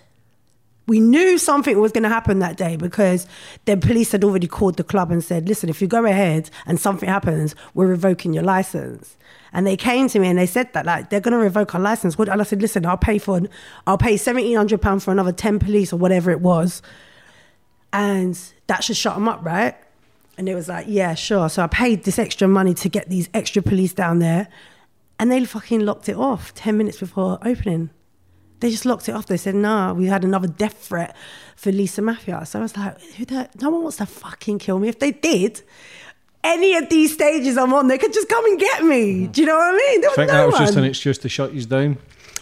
we 0.88 1.00
knew 1.00 1.40
something 1.40 1.80
was 1.80 1.92
going 1.92 2.04
to 2.04 2.10
happen 2.10 2.38
that 2.40 2.58
day 2.58 2.76
because 2.76 3.26
the 3.66 3.76
police 3.76 4.12
had 4.12 4.24
already 4.24 4.46
called 4.46 4.78
the 4.78 4.84
club 4.84 5.10
and 5.10 5.24
said, 5.24 5.48
listen, 5.48 5.68
if 5.68 5.82
you 5.82 5.88
go 5.88 6.06
ahead 6.06 6.52
and 6.68 6.80
something 6.80 7.10
happens, 7.10 7.56
we're 7.74 7.88
revoking 7.88 8.36
your 8.36 8.44
license. 8.44 9.18
And 9.52 9.66
they 9.66 9.78
came 9.78 10.08
to 10.10 10.20
me 10.20 10.28
and 10.28 10.38
they 10.38 10.46
said 10.46 10.72
that 10.74 10.86
like 10.86 11.10
they're 11.10 11.22
going 11.22 11.32
to 11.32 11.40
revoke 11.40 11.74
our 11.74 11.82
license. 11.82 12.16
And 12.20 12.30
I 12.30 12.44
said, 12.44 12.62
listen, 12.62 12.86
I'll 12.86 12.98
pay 12.98 13.18
for, 13.18 13.42
I'll 13.88 13.98
pay 13.98 14.16
seventeen 14.16 14.56
hundred 14.56 14.80
pound 14.80 15.02
for 15.02 15.12
another 15.12 15.32
ten 15.32 15.58
police 15.58 15.92
or 15.92 15.98
whatever 15.98 16.30
it 16.30 16.42
was, 16.42 16.84
and 17.96 18.38
that 18.68 18.84
should 18.84 18.98
shut 18.98 19.16
them 19.16 19.28
up, 19.30 19.44
right? 19.44 19.74
And 20.38 20.50
it 20.50 20.54
was 20.54 20.68
like, 20.68 20.86
yeah, 20.90 21.14
sure. 21.14 21.48
So 21.48 21.64
I 21.64 21.68
paid 21.68 22.04
this 22.04 22.20
extra 22.20 22.46
money 22.46 22.74
to 22.74 22.90
get 22.90 23.10
these 23.10 23.30
extra 23.34 23.62
police 23.62 23.94
down 23.94 24.20
there, 24.20 24.50
and 25.18 25.32
they 25.32 25.44
fucking 25.46 25.80
locked 25.86 26.10
it 26.10 26.18
off 26.18 26.54
ten 26.54 26.78
minutes 26.78 27.00
before 27.00 27.40
opening. 27.42 27.90
They 28.60 28.70
just 28.70 28.86
locked 28.86 29.08
it 29.08 29.14
off. 29.14 29.28
They 29.28 29.38
said, 29.38 29.56
nah, 29.56 29.94
we 29.94 30.08
had 30.08 30.24
another 30.24 30.48
death 30.48 30.78
threat 30.78 31.16
for 31.56 31.72
Lisa 31.72 32.02
Maffia. 32.02 32.46
So 32.46 32.60
I 32.60 32.62
was 32.62 32.76
like, 32.76 33.00
who 33.02 33.26
the, 33.26 33.50
no 33.62 33.70
one 33.70 33.84
wants 33.84 33.98
to 33.98 34.06
fucking 34.06 34.60
kill 34.60 34.80
me. 34.80 34.88
If 34.88 35.00
they 35.00 35.12
did, 35.12 35.62
any 36.44 36.76
of 36.76 36.90
these 36.90 37.14
stages 37.14 37.58
I'm 37.58 37.74
on, 37.74 37.88
they 37.88 37.98
could 37.98 38.14
just 38.14 38.28
come 38.28 38.46
and 38.46 38.60
get 38.60 38.84
me. 38.84 39.14
Mm-hmm. 39.14 39.32
Do 39.32 39.42
you 39.42 39.48
know 39.48 39.56
what 39.56 39.74
I 39.74 39.78
mean? 39.78 40.02
There 40.02 40.10
I 40.10 40.16
think 40.16 40.28
no 40.32 40.34
that 40.34 40.46
was 40.46 40.54
one. 40.56 40.66
just 40.66 40.78
an 40.78 40.84
excuse 40.86 41.18
to 41.20 41.30
shut 41.30 41.54
you 41.54 41.66
down. 41.66 41.98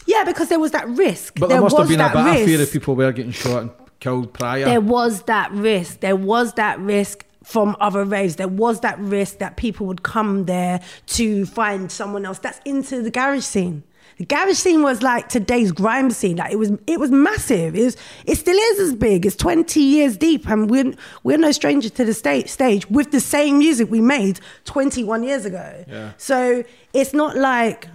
yeah, 0.08 0.24
because 0.24 0.50
there 0.50 0.60
was 0.60 0.72
that 0.72 0.88
risk. 0.88 1.40
But 1.40 1.50
there, 1.50 1.62
must 1.62 1.78
have 1.78 1.88
been 1.88 2.00
a 2.00 2.04
that 2.04 2.14
bit 2.14 2.42
of 2.42 2.46
fear 2.48 2.58
risk. 2.60 2.70
if 2.70 2.74
people 2.74 2.96
were 2.96 3.12
getting 3.12 3.32
shot 3.32 3.83
killed 4.04 4.34
prior. 4.34 4.66
There 4.66 4.82
was 4.82 5.24
that 5.24 5.52
risk. 5.52 6.02
There 6.02 6.16
was 6.16 6.54
that 6.54 6.78
risk 6.80 7.26
from 7.44 7.76
other 7.80 8.04
raves. 8.04 8.36
There 8.36 8.48
was 8.48 8.82
that 8.82 9.00
risk 9.00 9.38
that 9.38 9.56
people 9.56 9.86
would 9.88 10.04
come 10.04 10.46
there 10.46 10.82
to 11.08 11.46
find 11.46 11.92
someone 11.92 12.26
else 12.26 12.40
that's 12.40 12.60
into 12.66 13.02
the 13.02 13.12
garage 13.12 13.44
scene. 13.44 13.84
The 14.18 14.26
garage 14.26 14.58
scene 14.58 14.84
was 14.84 15.02
like 15.02 15.30
today's 15.30 15.72
grime 15.72 16.12
scene. 16.12 16.36
Like 16.38 16.52
it 16.52 16.58
was, 16.58 16.72
it 16.86 17.00
was 17.00 17.12
massive. 17.12 17.76
It 17.76 17.84
was, 17.84 17.98
it 18.26 18.38
still 18.38 18.58
is 18.58 18.80
as 18.80 18.94
big. 18.96 19.26
It's 19.26 19.36
twenty 19.36 19.82
years 19.82 20.18
deep, 20.18 20.48
and 20.50 20.70
we're 20.70 20.94
we're 21.24 21.38
no 21.38 21.52
stranger 21.52 21.90
to 21.90 22.06
the 22.06 22.14
stage 22.14 22.50
stage 22.50 22.88
with 22.90 23.12
the 23.12 23.20
same 23.20 23.58
music 23.58 23.90
we 23.90 24.02
made 24.02 24.40
twenty 24.66 25.04
one 25.04 25.24
years 25.24 25.46
ago. 25.46 25.84
Yeah. 25.88 26.12
So 26.18 26.64
it's 26.94 27.14
not 27.14 27.38
like 27.38 27.88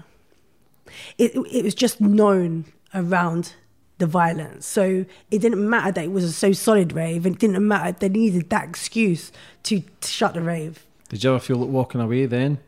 it, 1.18 1.32
it 1.52 1.64
was 1.64 1.74
just 1.74 2.00
known 2.00 2.64
around 2.94 3.54
the 3.98 4.06
violence. 4.06 4.66
So 4.66 5.04
it 5.30 5.38
didn't 5.40 5.68
matter 5.68 5.92
that 5.92 6.04
it 6.04 6.12
was 6.12 6.24
a 6.24 6.32
so 6.32 6.52
solid 6.52 6.92
rave. 6.92 7.26
It 7.26 7.38
didn't 7.38 7.66
matter. 7.66 7.92
They 7.92 8.08
needed 8.08 8.48
that 8.50 8.68
excuse 8.68 9.32
to, 9.64 9.80
to 9.80 10.08
shut 10.08 10.34
the 10.34 10.40
rave. 10.40 10.84
Did 11.08 11.24
you 11.24 11.30
ever 11.30 11.40
feel 11.40 11.56
like 11.56 11.68
walking 11.70 12.00
away 12.00 12.26
then 12.26 12.58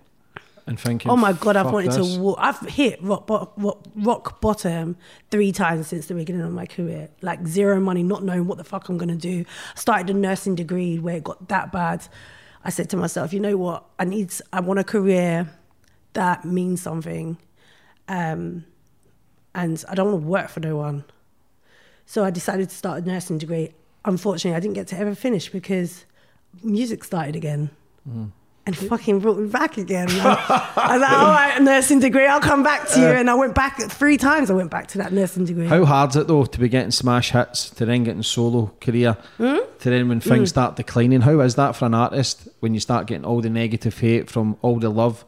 and 0.66 0.78
thinking, 0.78 1.10
Oh 1.10 1.16
my 1.16 1.32
god, 1.32 1.56
I've 1.56 1.72
wanted 1.72 1.92
this"? 1.92 2.14
to. 2.14 2.20
Walk. 2.20 2.38
I've 2.40 2.60
hit 2.60 3.02
rock, 3.02 3.26
bo- 3.26 3.52
rock, 3.56 3.80
rock 3.94 4.40
bottom 4.40 4.96
three 5.30 5.52
times 5.52 5.88
since 5.88 6.06
the 6.06 6.14
beginning 6.14 6.42
of 6.42 6.52
my 6.52 6.66
career. 6.66 7.08
Like 7.22 7.46
zero 7.46 7.80
money, 7.80 8.02
not 8.02 8.22
knowing 8.24 8.46
what 8.46 8.58
the 8.58 8.64
fuck 8.64 8.88
I'm 8.88 8.98
gonna 8.98 9.16
do. 9.16 9.44
Started 9.74 10.10
a 10.10 10.14
nursing 10.14 10.54
degree 10.54 10.98
where 10.98 11.16
it 11.16 11.24
got 11.24 11.48
that 11.48 11.70
bad. 11.72 12.06
I 12.64 12.70
said 12.70 12.90
to 12.90 12.96
myself, 12.96 13.32
you 13.32 13.40
know 13.40 13.56
what? 13.56 13.84
I 13.98 14.04
need. 14.04 14.32
I 14.52 14.60
want 14.60 14.80
a 14.80 14.84
career 14.84 15.50
that 16.12 16.44
means 16.44 16.82
something, 16.82 17.38
um, 18.08 18.64
and 19.54 19.82
I 19.88 19.94
don't 19.94 20.12
want 20.12 20.22
to 20.22 20.28
work 20.28 20.48
for 20.50 20.60
no 20.60 20.76
one. 20.76 21.04
So 22.10 22.24
I 22.24 22.30
decided 22.30 22.68
to 22.68 22.74
start 22.74 23.04
a 23.04 23.06
nursing 23.06 23.38
degree. 23.38 23.70
Unfortunately, 24.04 24.56
I 24.56 24.58
didn't 24.58 24.74
get 24.74 24.88
to 24.88 24.98
ever 24.98 25.14
finish 25.14 25.48
because 25.48 26.06
music 26.60 27.04
started 27.04 27.36
again. 27.36 27.70
And 28.04 28.76
fucking 28.76 29.20
brought 29.20 29.38
me 29.38 29.46
back 29.46 29.78
again. 29.78 30.08
I 30.10 30.88
was 30.90 31.00
like, 31.02 31.12
all 31.12 31.30
right, 31.30 31.62
nursing 31.62 32.00
degree, 32.00 32.26
I'll 32.26 32.40
come 32.40 32.64
back 32.64 32.88
to 32.88 33.00
you. 33.00 33.06
And 33.06 33.30
I 33.30 33.34
went 33.34 33.54
back 33.54 33.78
three 33.92 34.16
times. 34.16 34.50
I 34.50 34.54
went 34.54 34.72
back 34.72 34.88
to 34.88 34.98
that 34.98 35.12
nursing 35.12 35.44
degree. 35.44 35.68
How 35.68 35.84
hard's 35.84 36.16
it 36.16 36.26
though 36.26 36.46
to 36.46 36.58
be 36.58 36.68
getting 36.68 36.90
smash 36.90 37.30
hits 37.30 37.70
to 37.70 37.84
then 37.84 38.02
getting 38.02 38.24
solo 38.24 38.72
career 38.80 39.16
Hmm? 39.36 39.58
to 39.78 39.90
then 39.90 40.08
when 40.08 40.18
things 40.18 40.48
start 40.48 40.74
declining? 40.74 41.20
How 41.20 41.38
is 41.38 41.54
that 41.54 41.76
for 41.76 41.84
an 41.84 41.94
artist 41.94 42.48
when 42.58 42.74
you 42.74 42.80
start 42.80 43.06
getting 43.06 43.24
all 43.24 43.40
the 43.40 43.50
negative 43.50 43.96
hate 43.96 44.28
from 44.28 44.56
all 44.62 44.80
the 44.80 44.90
love? 44.90 45.24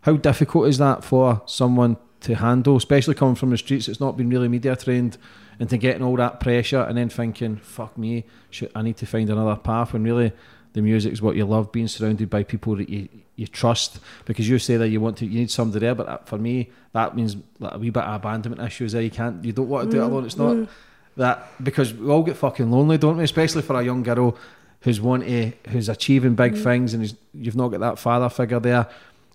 How 0.00 0.16
difficult 0.16 0.66
is 0.66 0.78
that 0.78 1.04
for 1.04 1.42
someone 1.46 1.96
to 2.22 2.34
handle, 2.34 2.74
especially 2.74 3.14
coming 3.14 3.36
from 3.36 3.50
the 3.50 3.56
streets? 3.56 3.86
It's 3.86 4.00
not 4.00 4.16
been 4.16 4.30
really 4.30 4.48
media 4.48 4.74
trained, 4.74 5.16
and 5.58 5.68
to 5.70 5.78
getting 5.78 6.02
all 6.02 6.16
that 6.16 6.40
pressure 6.40 6.82
and 6.82 6.96
then 6.96 7.08
thinking, 7.08 7.56
"Fuck 7.56 7.96
me, 7.96 8.24
shit, 8.50 8.72
I 8.74 8.82
need 8.82 8.96
to 8.98 9.06
find 9.06 9.28
another 9.30 9.56
path." 9.56 9.92
When 9.92 10.04
really 10.04 10.32
the 10.72 10.82
music 10.82 11.12
is 11.12 11.22
what 11.22 11.36
you 11.36 11.44
love, 11.44 11.72
being 11.72 11.88
surrounded 11.88 12.28
by 12.28 12.42
people 12.42 12.76
that 12.76 12.88
you 12.88 13.08
you 13.36 13.46
trust. 13.46 13.98
Because 14.24 14.48
you 14.48 14.58
say 14.58 14.76
that 14.76 14.88
you 14.88 15.00
want 15.00 15.18
to, 15.18 15.26
you 15.26 15.40
need 15.40 15.50
somebody 15.50 15.80
there, 15.80 15.94
but 15.94 16.08
uh, 16.08 16.18
for 16.24 16.38
me, 16.38 16.70
that 16.92 17.16
means 17.16 17.36
like 17.58 17.74
a 17.74 17.78
wee 17.78 17.90
bit 17.90 18.02
of 18.02 18.14
abandonment 18.14 18.62
issues. 18.62 18.92
There, 18.92 19.02
you 19.02 19.10
can't, 19.10 19.44
you 19.44 19.52
don't 19.52 19.68
want 19.68 19.90
to 19.90 19.96
do 19.96 20.02
it 20.02 20.06
mm, 20.06 20.10
alone. 20.10 20.24
It's 20.26 20.36
not. 20.36 20.54
Mm. 20.54 20.68
that 21.16 21.64
because 21.64 21.92
we 21.94 22.08
all 22.10 22.22
get 22.22 22.36
fucking 22.36 22.70
lonely, 22.70 22.98
don't 22.98 23.16
we? 23.16 23.24
Especially 23.24 23.62
for 23.62 23.78
a 23.78 23.84
young 23.84 24.02
girl 24.02 24.36
who's 24.80 25.00
wanting, 25.00 25.54
who's 25.68 25.88
achieving 25.88 26.34
big 26.34 26.54
mm. 26.54 26.62
things, 26.62 26.94
and 26.94 27.16
you've 27.32 27.56
not 27.56 27.68
got 27.68 27.80
that 27.80 27.98
father 27.98 28.28
figure 28.28 28.60
there. 28.60 28.86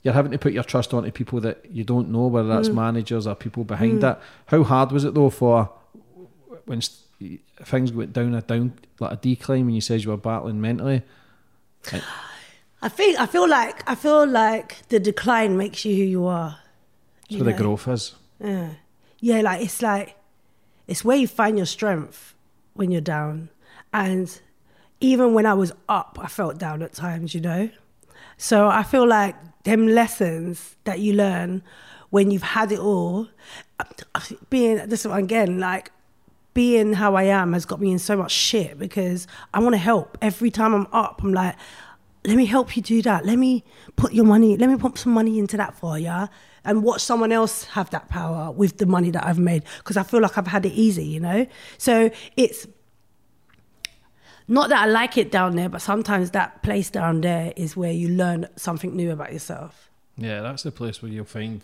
You're 0.01 0.13
having 0.13 0.32
to 0.32 0.38
put 0.38 0.53
your 0.53 0.63
trust 0.63 0.93
onto 0.93 1.11
people 1.11 1.41
that 1.41 1.65
you 1.70 1.84
don't 1.84 2.09
know, 2.09 2.28
whether 2.28 2.47
that's 2.47 2.70
managers 2.70 3.28
or 3.28 3.36
people 3.36 3.65
behind 3.65 4.01
it. 4.01 4.17
How 4.45 4.63
hard 4.63 4.93
was 4.93 5.03
it 5.03 5.13
though 5.13 5.30
for 5.30 5.70
when 6.70 6.82
st- 6.82 7.41
things 7.63 7.91
went 7.91 8.13
down 8.13 8.34
a 8.36 8.41
down 8.41 8.74
like 8.99 9.11
a 9.11 9.15
decline 9.17 9.65
when 9.65 9.76
you 9.76 9.82
said 9.82 10.03
you 10.03 10.11
were 10.11 10.17
battling 10.17 10.61
mentally? 10.61 11.01
I 12.82 12.89
think 12.89 13.20
I 13.20 13.26
feel 13.26 13.49
like 13.49 13.89
I 13.89 13.95
feel 13.95 14.26
like 14.26 14.88
the 14.89 14.99
decline 14.99 15.57
makes 15.57 15.84
you 15.84 15.95
who 15.95 16.03
you 16.03 16.26
are. 16.28 16.59
That's 17.22 17.32
You 17.32 17.43
where 17.43 17.53
the 17.53 17.59
growth 17.61 17.88
is. 17.88 18.15
Yeah. 18.39 18.70
Yeah, 19.20 19.41
like 19.41 19.61
it's 19.61 19.82
like 19.82 20.15
it's 20.88 21.03
where 21.03 21.17
you 21.17 21.28
find 21.28 21.57
your 21.57 21.65
strength 21.65 22.36
when 22.74 22.91
you're 22.91 23.01
down. 23.01 23.49
And 23.91 24.39
even 25.01 25.34
when 25.34 25.45
I 25.45 25.55
was 25.55 25.74
up, 25.89 26.17
I 26.22 26.28
felt 26.28 26.57
down 26.57 26.82
at 26.84 26.93
times, 26.93 27.34
you 27.34 27.41
know? 27.41 27.70
So 28.38 28.67
I 28.70 28.84
feel 28.84 29.07
like 29.07 29.36
them 29.63 29.88
lessons 29.88 30.76
that 30.86 30.99
you 30.99 31.13
learn 31.13 31.63
when 32.11 32.32
you've 32.32 32.43
had 32.43 32.72
it 32.72 32.80
all, 32.80 33.28
uh, 33.80 34.22
being 34.49 34.78
this 34.88 35.05
one 35.05 35.24
again, 35.24 35.59
like 35.59 35.91
being 36.54 36.93
how 36.93 37.16
I 37.16 37.24
am 37.24 37.54
has 37.54 37.66
got 37.66 37.80
me 37.80 37.91
in 37.91 38.00
so 38.00 38.18
much 38.18 38.32
shit 38.32 38.78
because 38.78 39.28
I 39.54 39.60
want 39.60 39.74
to 39.74 39.78
help. 39.78 40.18
Every 40.22 40.52
time 40.52 40.74
I'm 40.74 40.88
up, 40.91 41.22
I'm 41.24 41.34
like, 41.34 41.56
let 42.26 42.36
me 42.36 42.45
help 42.45 42.76
you 42.76 42.82
do 42.82 43.02
that. 43.04 43.26
Let 43.26 43.38
me 43.38 43.64
put 43.95 44.14
your 44.14 44.26
money, 44.26 44.58
let 44.58 44.70
me 44.70 44.78
pump 44.78 44.97
some 44.97 45.14
money 45.14 45.39
into 45.39 45.58
that 45.58 45.76
for 45.76 45.97
you 45.97 46.28
and 46.66 46.84
watch 46.84 47.02
someone 47.02 47.32
else 47.32 47.64
have 47.66 47.89
that 47.91 48.10
power 48.10 48.52
with 48.52 48.78
the 48.78 48.86
money 48.86 49.12
that 49.12 49.26
I've 49.26 49.39
made 49.39 49.64
because 49.78 49.97
I 49.97 50.04
feel 50.04 50.22
like 50.22 50.38
I've 50.38 50.47
had 50.47 50.66
it 50.66 50.74
easy, 50.74 51.06
you 51.06 51.20
know? 51.20 51.47
So 51.78 52.12
it's 52.36 52.68
not 54.47 54.70
that 54.70 54.84
I 54.84 54.86
like 54.88 55.18
it 55.18 55.32
down 55.32 55.56
there, 55.56 55.70
but 55.70 55.82
sometimes 55.82 56.32
that 56.32 56.64
place 56.64 56.89
down 56.89 57.22
there 57.22 57.54
is 57.56 57.78
where 57.78 57.91
you 57.91 58.10
learn 58.10 58.47
something 58.56 58.95
new 58.95 59.12
about 59.12 59.32
yourself. 59.32 59.89
Yeah, 60.18 60.41
that's 60.41 60.64
the 60.64 60.72
place 60.72 61.02
where 61.02 61.12
you'll 61.12 61.26
find 61.26 61.62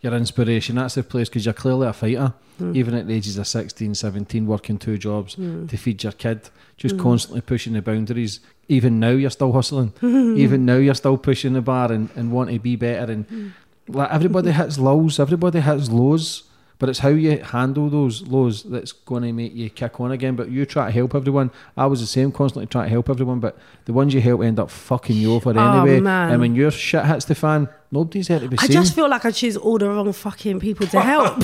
your 0.00 0.14
inspiration. 0.14 0.76
That's 0.76 0.94
the 0.94 1.02
place 1.02 1.28
because 1.28 1.44
you're 1.44 1.54
clearly 1.54 1.86
a 1.86 1.92
fighter, 1.92 2.34
hmm. 2.58 2.74
even 2.74 2.94
at 2.94 3.06
the 3.06 3.14
ages 3.14 3.38
of 3.38 3.46
16, 3.46 3.94
17, 3.94 4.46
working 4.46 4.78
two 4.78 4.98
jobs 4.98 5.34
hmm. 5.34 5.66
to 5.66 5.76
feed 5.76 6.02
your 6.02 6.12
kid, 6.12 6.48
just 6.76 6.96
hmm. 6.96 7.02
constantly 7.02 7.40
pushing 7.40 7.72
the 7.72 7.82
boundaries. 7.82 8.40
Even 8.68 8.98
now, 8.98 9.10
you're 9.10 9.30
still 9.30 9.52
hustling. 9.52 9.92
even 10.02 10.64
now, 10.64 10.76
you're 10.76 10.94
still 10.94 11.16
pushing 11.16 11.52
the 11.52 11.60
bar 11.60 11.92
and, 11.92 12.10
and 12.16 12.32
want 12.32 12.50
to 12.50 12.58
be 12.58 12.76
better. 12.76 13.12
And 13.12 13.52
like 13.88 14.10
everybody 14.10 14.50
hits 14.50 14.78
lows, 14.78 15.20
everybody 15.20 15.60
hits 15.60 15.90
lows. 15.90 16.44
But 16.78 16.90
it's 16.90 16.98
how 16.98 17.08
you 17.08 17.38
handle 17.38 17.88
those 17.88 18.22
lows 18.26 18.62
that's 18.62 18.92
going 18.92 19.22
to 19.22 19.32
make 19.32 19.54
you 19.54 19.70
kick 19.70 19.98
on 19.98 20.12
again. 20.12 20.36
But 20.36 20.50
you 20.50 20.66
try 20.66 20.86
to 20.86 20.92
help 20.92 21.14
everyone. 21.14 21.50
I 21.74 21.86
was 21.86 22.00
the 22.00 22.06
same, 22.06 22.30
constantly 22.32 22.66
trying 22.66 22.86
to 22.86 22.90
help 22.90 23.08
everyone. 23.08 23.40
But 23.40 23.56
the 23.86 23.94
ones 23.94 24.12
you 24.12 24.20
help 24.20 24.42
end 24.42 24.58
up 24.58 24.70
fucking 24.70 25.16
you 25.16 25.32
over 25.32 25.58
Oh, 25.58 25.80
anyway. 25.80 26.00
man. 26.00 26.32
And 26.32 26.40
when 26.40 26.54
your 26.54 26.70
shit 26.70 27.06
hits 27.06 27.24
the 27.24 27.34
fan, 27.34 27.70
nobody's 27.90 28.28
there 28.28 28.40
to 28.40 28.48
be 28.48 28.56
I 28.58 28.66
seen. 28.66 28.72
just 28.72 28.94
feel 28.94 29.08
like 29.08 29.24
I 29.24 29.30
choose 29.30 29.56
all 29.56 29.78
the 29.78 29.88
wrong 29.88 30.12
fucking 30.12 30.60
people 30.60 30.86
to 30.88 31.00
help. 31.00 31.36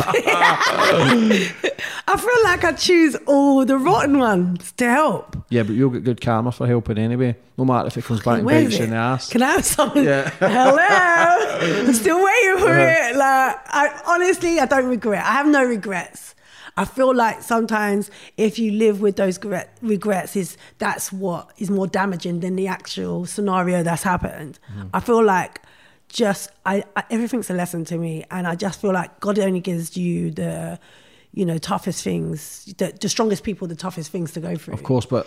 I 2.07 2.17
feel 2.17 2.45
like 2.45 2.65
I 2.65 2.73
choose 2.73 3.17
all 3.27 3.65
the 3.65 3.79
rotten 3.79 4.19
ones 4.19 4.73
to 4.73 4.89
help. 4.91 5.37
Yeah, 5.49 5.63
but 5.63 5.73
you'll 5.73 5.91
get 5.91 6.05
good 6.05 6.21
karma 6.21 6.53
for 6.53 6.67
helping 6.67 6.99
anyway. 6.99 7.37
No 7.57 7.65
matter 7.65 7.89
if 7.89 7.97
it 7.97 8.05
comes 8.05 8.21
back 8.23 8.39
and 8.39 8.47
Where 8.47 8.61
bites 8.63 8.75
is 8.75 8.79
you 8.79 8.85
in 8.87 8.91
the 8.91 8.97
ass. 8.97 9.31
Can 9.31 9.43
I 9.43 9.53
have 9.53 9.65
something? 9.65 10.05
Yeah. 10.05 10.31
Hello. 10.31 10.77
I'm 11.89 11.93
still 11.95 12.23
waiting 12.25 12.59
for 12.59 12.79
it. 12.79 13.17
Like, 13.17 13.57
I 13.67 14.01
honestly, 14.07 14.59
I 14.59 14.67
don't 14.67 14.87
regret. 14.87 15.25
I 15.25 15.33
have 15.33 15.47
no 15.47 15.65
regrets. 15.65 16.35
I 16.77 16.87
feel 16.87 17.15
like 17.15 17.43
sometimes 17.43 18.11
if 18.39 18.59
you 18.59 18.73
live 18.73 19.01
with 19.03 19.17
those 19.17 19.37
regret, 19.39 19.77
regrets, 19.83 20.37
is 20.37 20.57
that's 20.79 21.13
what 21.13 21.51
is 21.59 21.71
more 21.71 21.87
damaging 21.87 22.41
than 22.41 22.57
the 22.57 22.67
actual 22.67 23.27
scenario 23.27 23.83
that's 23.83 24.03
happened. 24.03 24.59
Hmm. 24.73 24.85
I 24.95 25.01
feel 25.01 25.23
like 25.23 25.61
just 26.13 26.51
I, 26.67 26.85
I 26.97 27.05
everything's 27.11 27.51
a 27.51 27.55
lesson 27.55 27.85
to 27.87 27.97
me, 27.99 28.25
and 28.31 28.47
I 28.47 28.55
just 28.55 28.81
feel 28.81 28.93
like 28.93 29.19
God 29.21 29.39
only 29.39 29.61
gives 29.61 29.97
you 29.97 30.31
the 30.31 30.79
you 31.33 31.45
know 31.47 31.59
toughest 31.59 32.05
things, 32.05 32.73
the, 32.79 32.93
the 33.01 33.09
strongest 33.09 33.43
people, 33.43 33.67
the 33.67 33.75
toughest 33.75 34.11
things 34.11 34.33
to 34.33 34.41
go 34.41 34.57
through. 34.57 34.75
Of 34.75 34.83
course, 34.83 35.07
but 35.07 35.27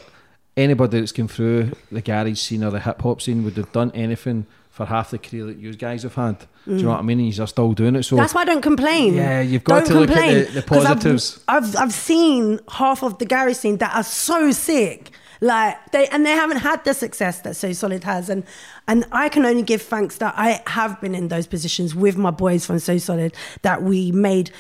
anybody 0.55 0.99
that's 0.99 1.11
come 1.11 1.27
through 1.27 1.71
the 1.91 2.01
garage 2.01 2.39
scene 2.39 2.63
or 2.63 2.71
the 2.71 2.79
hip 2.79 3.01
hop 3.01 3.21
scene 3.21 3.43
would 3.43 3.57
have 3.57 3.71
done 3.71 3.91
anything 3.93 4.45
for 4.69 4.85
half 4.85 5.11
the 5.11 5.17
career 5.17 5.45
that 5.45 5.57
you 5.57 5.73
guys 5.73 6.03
have 6.03 6.15
had. 6.15 6.37
Do 6.65 6.75
you 6.75 6.83
know 6.83 6.83
mm. 6.83 6.91
what 6.91 6.99
I 6.99 7.01
mean? 7.03 7.19
And 7.21 7.37
you're 7.37 7.47
still 7.47 7.71
doing 7.71 7.95
it. 7.95 8.03
So 8.03 8.17
That's 8.17 8.33
why 8.33 8.41
I 8.41 8.45
don't 8.45 8.61
complain. 8.61 9.13
Yeah, 9.13 9.39
you've 9.39 9.63
got 9.63 9.85
Don't 9.85 9.87
to 9.87 9.99
look 10.01 10.09
at 10.09 10.15
complain, 10.15 10.45
the- 10.45 10.51
the 10.51 10.61
'cause 10.63 10.85
I've- 10.85 10.93
positives. 10.95 11.39
I've, 11.47 11.75
I've 11.77 11.93
seen 11.93 12.59
half 12.69 13.01
of 13.01 13.17
the 13.17 13.25
garage 13.25 13.55
scene 13.55 13.77
that 13.77 13.95
are 13.95 14.03
so 14.03 14.51
sick, 14.51 15.11
like 15.41 15.91
they 15.91 16.07
and 16.07 16.25
they 16.25 16.31
haven't 16.31 16.57
had 16.57 16.83
the 16.83 16.93
success 16.93 17.41
that 17.41 17.55
So 17.55 17.73
Solid 17.73 18.03
has, 18.03 18.29
and 18.29 18.43
and 18.87 19.05
I 19.11 19.29
can 19.29 19.45
only 19.45 19.63
give 19.63 19.81
thanks 19.81 20.17
that 20.17 20.33
I 20.37 20.61
have 20.67 20.99
been 21.01 21.15
in 21.15 21.27
those 21.27 21.47
positions 21.47 21.95
with 21.95 22.17
my 22.17 22.31
boys 22.31 22.65
from 22.65 22.79
So 22.79 22.97
Solid 22.97 23.33
that 23.61 23.83
we 23.83 24.11
made 24.11 24.51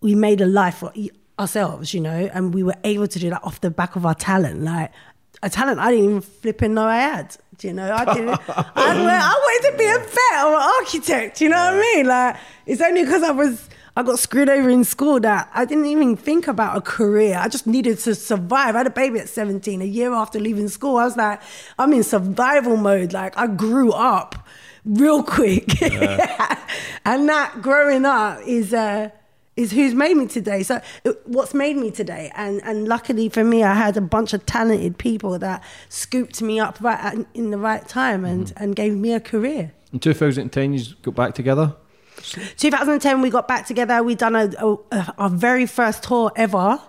we 0.00 0.14
made 0.14 0.40
a 0.40 0.46
life 0.46 0.76
for 0.76 0.92
ourselves, 1.38 1.94
you 1.94 2.00
know, 2.00 2.30
and 2.32 2.54
we 2.54 2.62
were 2.62 2.76
able 2.84 3.06
to 3.08 3.18
do 3.18 3.30
that 3.30 3.42
off 3.44 3.60
the 3.60 3.70
back 3.70 3.96
of 3.96 4.06
our 4.06 4.14
talent, 4.14 4.62
like. 4.62 4.92
A 5.40 5.48
talent 5.48 5.78
I 5.78 5.92
didn't 5.92 6.04
even 6.06 6.20
flipping 6.20 6.74
know 6.74 6.84
I 6.84 6.96
had. 6.96 7.36
Do 7.58 7.68
you 7.68 7.72
know? 7.72 7.92
I 7.92 8.12
didn't. 8.12 8.30
I, 8.48 8.64
I 8.74 9.34
wanted 9.34 9.70
to 9.70 9.78
be 9.78 9.84
a 9.84 9.98
vet 9.98 10.44
or 10.44 10.56
an 10.56 10.70
architect. 10.80 11.40
You 11.40 11.48
know 11.50 11.56
what 11.56 11.74
I 11.74 11.80
mean? 11.80 12.06
Like 12.06 12.36
it's 12.66 12.82
only 12.82 13.04
because 13.04 13.22
I 13.22 13.30
was 13.30 13.68
I 13.98 14.04
got 14.04 14.20
screwed 14.20 14.48
over 14.48 14.70
in 14.70 14.84
school 14.84 15.18
that 15.20 15.50
I 15.52 15.64
didn't 15.64 15.86
even 15.86 16.16
think 16.16 16.46
about 16.46 16.76
a 16.76 16.80
career. 16.80 17.36
I 17.36 17.48
just 17.48 17.66
needed 17.66 17.98
to 17.98 18.14
survive. 18.14 18.76
I 18.76 18.78
had 18.78 18.86
a 18.86 18.90
baby 18.90 19.18
at 19.18 19.28
17, 19.28 19.82
a 19.82 19.84
year 19.84 20.14
after 20.14 20.38
leaving 20.38 20.68
school. 20.68 20.98
I 20.98 21.04
was 21.04 21.16
like, 21.16 21.42
I'm 21.80 21.92
in 21.92 22.04
survival 22.04 22.76
mode. 22.76 23.12
Like 23.12 23.36
I 23.36 23.48
grew 23.48 23.90
up 23.90 24.36
real 24.84 25.24
quick. 25.24 25.82
and 25.82 27.28
that 27.28 27.60
growing 27.60 28.04
up 28.04 28.38
is 28.46 28.72
uh 28.72 29.10
is 29.56 29.72
who's 29.72 29.94
made 29.94 30.16
me 30.16 30.28
today. 30.28 30.62
So 30.62 30.80
what's 31.24 31.52
made 31.52 31.76
me 31.76 31.90
today, 31.90 32.30
and 32.36 32.62
and 32.62 32.86
luckily 32.86 33.28
for 33.28 33.42
me, 33.42 33.64
I 33.64 33.74
had 33.74 33.96
a 33.96 34.00
bunch 34.00 34.32
of 34.32 34.46
talented 34.46 34.98
people 34.98 35.40
that 35.40 35.64
scooped 35.88 36.40
me 36.40 36.60
up 36.60 36.80
right 36.80 37.00
at, 37.00 37.26
in 37.34 37.50
the 37.50 37.58
right 37.58 37.86
time 37.88 38.24
and 38.24 38.52
and 38.58 38.76
gave 38.76 38.94
me 38.94 39.12
a 39.12 39.18
career. 39.18 39.72
in 39.92 39.98
2010, 39.98 40.74
you 40.74 40.84
got 41.02 41.16
back 41.16 41.34
together. 41.34 41.74
2010, 42.22 43.20
we 43.22 43.30
got 43.30 43.48
back 43.48 43.66
together. 43.66 44.02
We 44.02 44.14
done 44.14 44.34
a, 44.36 44.50
a 44.90 45.14
our 45.18 45.30
very 45.30 45.66
first 45.66 46.02
tour 46.02 46.32
ever. 46.36 46.80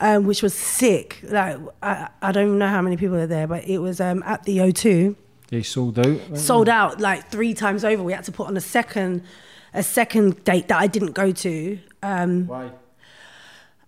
Um, 0.00 0.24
which 0.24 0.42
was 0.42 0.52
sick. 0.52 1.20
Like 1.22 1.58
I, 1.80 2.08
I 2.20 2.32
don't 2.32 2.46
even 2.46 2.58
know 2.58 2.66
how 2.66 2.82
many 2.82 2.96
people 2.96 3.16
were 3.16 3.26
there, 3.28 3.46
but 3.46 3.68
it 3.68 3.78
was 3.78 4.00
um, 4.00 4.24
at 4.26 4.42
the 4.42 4.58
O2 4.58 5.14
Yeah, 5.50 5.58
you 5.58 5.62
sold 5.62 5.96
out. 6.00 6.36
sold 6.36 6.68
out 6.68 6.98
like 7.00 7.30
three 7.30 7.54
times 7.54 7.84
over. 7.84 8.02
We 8.02 8.12
had 8.12 8.24
to 8.24 8.32
put 8.32 8.48
on 8.48 8.56
a 8.56 8.60
second 8.60 9.22
a 9.72 9.82
second 9.84 10.42
date 10.42 10.66
that 10.68 10.80
I 10.80 10.88
didn't 10.88 11.12
go 11.12 11.30
to. 11.30 11.78
Um, 12.02 12.48
Why? 12.48 12.72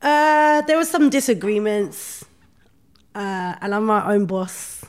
uh, 0.02 0.60
there 0.62 0.76
was 0.76 0.88
some 0.88 1.10
disagreements, 1.10 2.24
uh, 3.16 3.56
and 3.60 3.74
I'm 3.74 3.84
my 3.86 4.12
own 4.14 4.26
boss. 4.26 4.84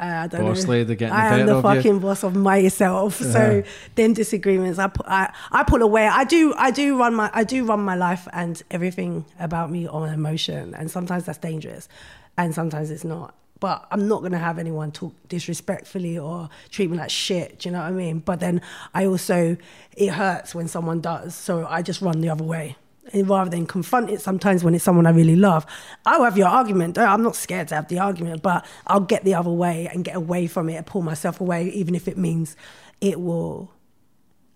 I 0.00 0.26
don't 0.28 0.42
Boss 0.42 0.64
know. 0.64 0.70
lady 0.70 0.94
getting 0.94 1.14
the 1.14 1.20
I 1.20 1.38
am 1.38 1.46
the 1.46 1.56
of 1.56 1.64
you. 1.64 1.74
fucking 1.74 1.98
boss 1.98 2.22
of 2.22 2.36
myself. 2.36 3.20
So 3.32 3.62
then 3.96 4.12
disagreements, 4.12 4.78
I, 4.78 4.90
I 5.06 5.32
I 5.50 5.64
pull 5.64 5.82
away. 5.82 6.06
I 6.06 6.24
do 6.24 6.54
I 6.56 6.70
do 6.70 6.96
run 6.98 7.14
my 7.14 7.30
I 7.34 7.44
do 7.44 7.64
run 7.64 7.80
my 7.80 7.94
life 7.96 8.28
and 8.32 8.62
everything 8.70 9.24
about 9.40 9.70
me 9.70 9.86
on 9.88 10.08
emotion, 10.12 10.74
and 10.74 10.90
sometimes 10.90 11.24
that's 11.24 11.38
dangerous, 11.38 11.88
and 12.36 12.54
sometimes 12.54 12.90
it's 12.90 13.04
not. 13.04 13.34
But 13.60 13.88
I'm 13.90 14.06
not 14.06 14.22
gonna 14.22 14.38
have 14.38 14.58
anyone 14.60 14.92
talk 14.92 15.14
disrespectfully 15.28 16.16
or 16.16 16.48
treat 16.70 16.90
me 16.90 16.96
like 16.96 17.10
shit. 17.10 17.58
Do 17.58 17.68
you 17.68 17.72
know 17.72 17.80
what 17.80 17.88
I 17.88 17.90
mean? 17.90 18.20
But 18.20 18.38
then 18.38 18.62
I 18.94 19.04
also 19.06 19.56
it 19.96 20.10
hurts 20.10 20.54
when 20.54 20.68
someone 20.68 21.00
does, 21.00 21.34
so 21.34 21.66
I 21.66 21.82
just 21.82 22.00
run 22.00 22.20
the 22.20 22.28
other 22.28 22.44
way. 22.44 22.76
Rather 23.14 23.50
than 23.50 23.66
confront 23.66 24.10
it 24.10 24.20
sometimes 24.20 24.62
when 24.64 24.74
it's 24.74 24.84
someone 24.84 25.06
I 25.06 25.10
really 25.10 25.36
love. 25.36 25.64
I'll 26.06 26.24
have 26.24 26.36
your 26.38 26.48
argument. 26.48 26.98
I'm 26.98 27.22
not 27.22 27.36
scared 27.36 27.68
to 27.68 27.74
have 27.76 27.88
the 27.88 27.98
argument, 27.98 28.42
but 28.42 28.64
I'll 28.86 29.00
get 29.00 29.24
the 29.24 29.34
other 29.34 29.50
way 29.50 29.88
and 29.92 30.04
get 30.04 30.16
away 30.16 30.46
from 30.46 30.68
it 30.68 30.74
and 30.76 30.86
pull 30.86 31.02
myself 31.02 31.40
away, 31.40 31.68
even 31.70 31.94
if 31.94 32.08
it 32.08 32.16
means 32.18 32.56
it 33.00 33.20
will 33.20 33.70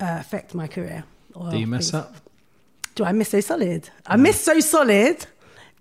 uh, 0.00 0.16
affect 0.20 0.54
my 0.54 0.66
career. 0.66 1.04
or 1.34 1.50
Do 1.50 1.58
you 1.58 1.66
miss 1.66 1.90
things. 1.90 2.04
it? 2.04 2.10
Do 2.94 3.04
I 3.04 3.12
miss 3.12 3.30
So 3.30 3.40
Solid? 3.40 3.88
I 4.06 4.16
miss 4.16 4.40
So 4.40 4.60
Solid. 4.60 5.26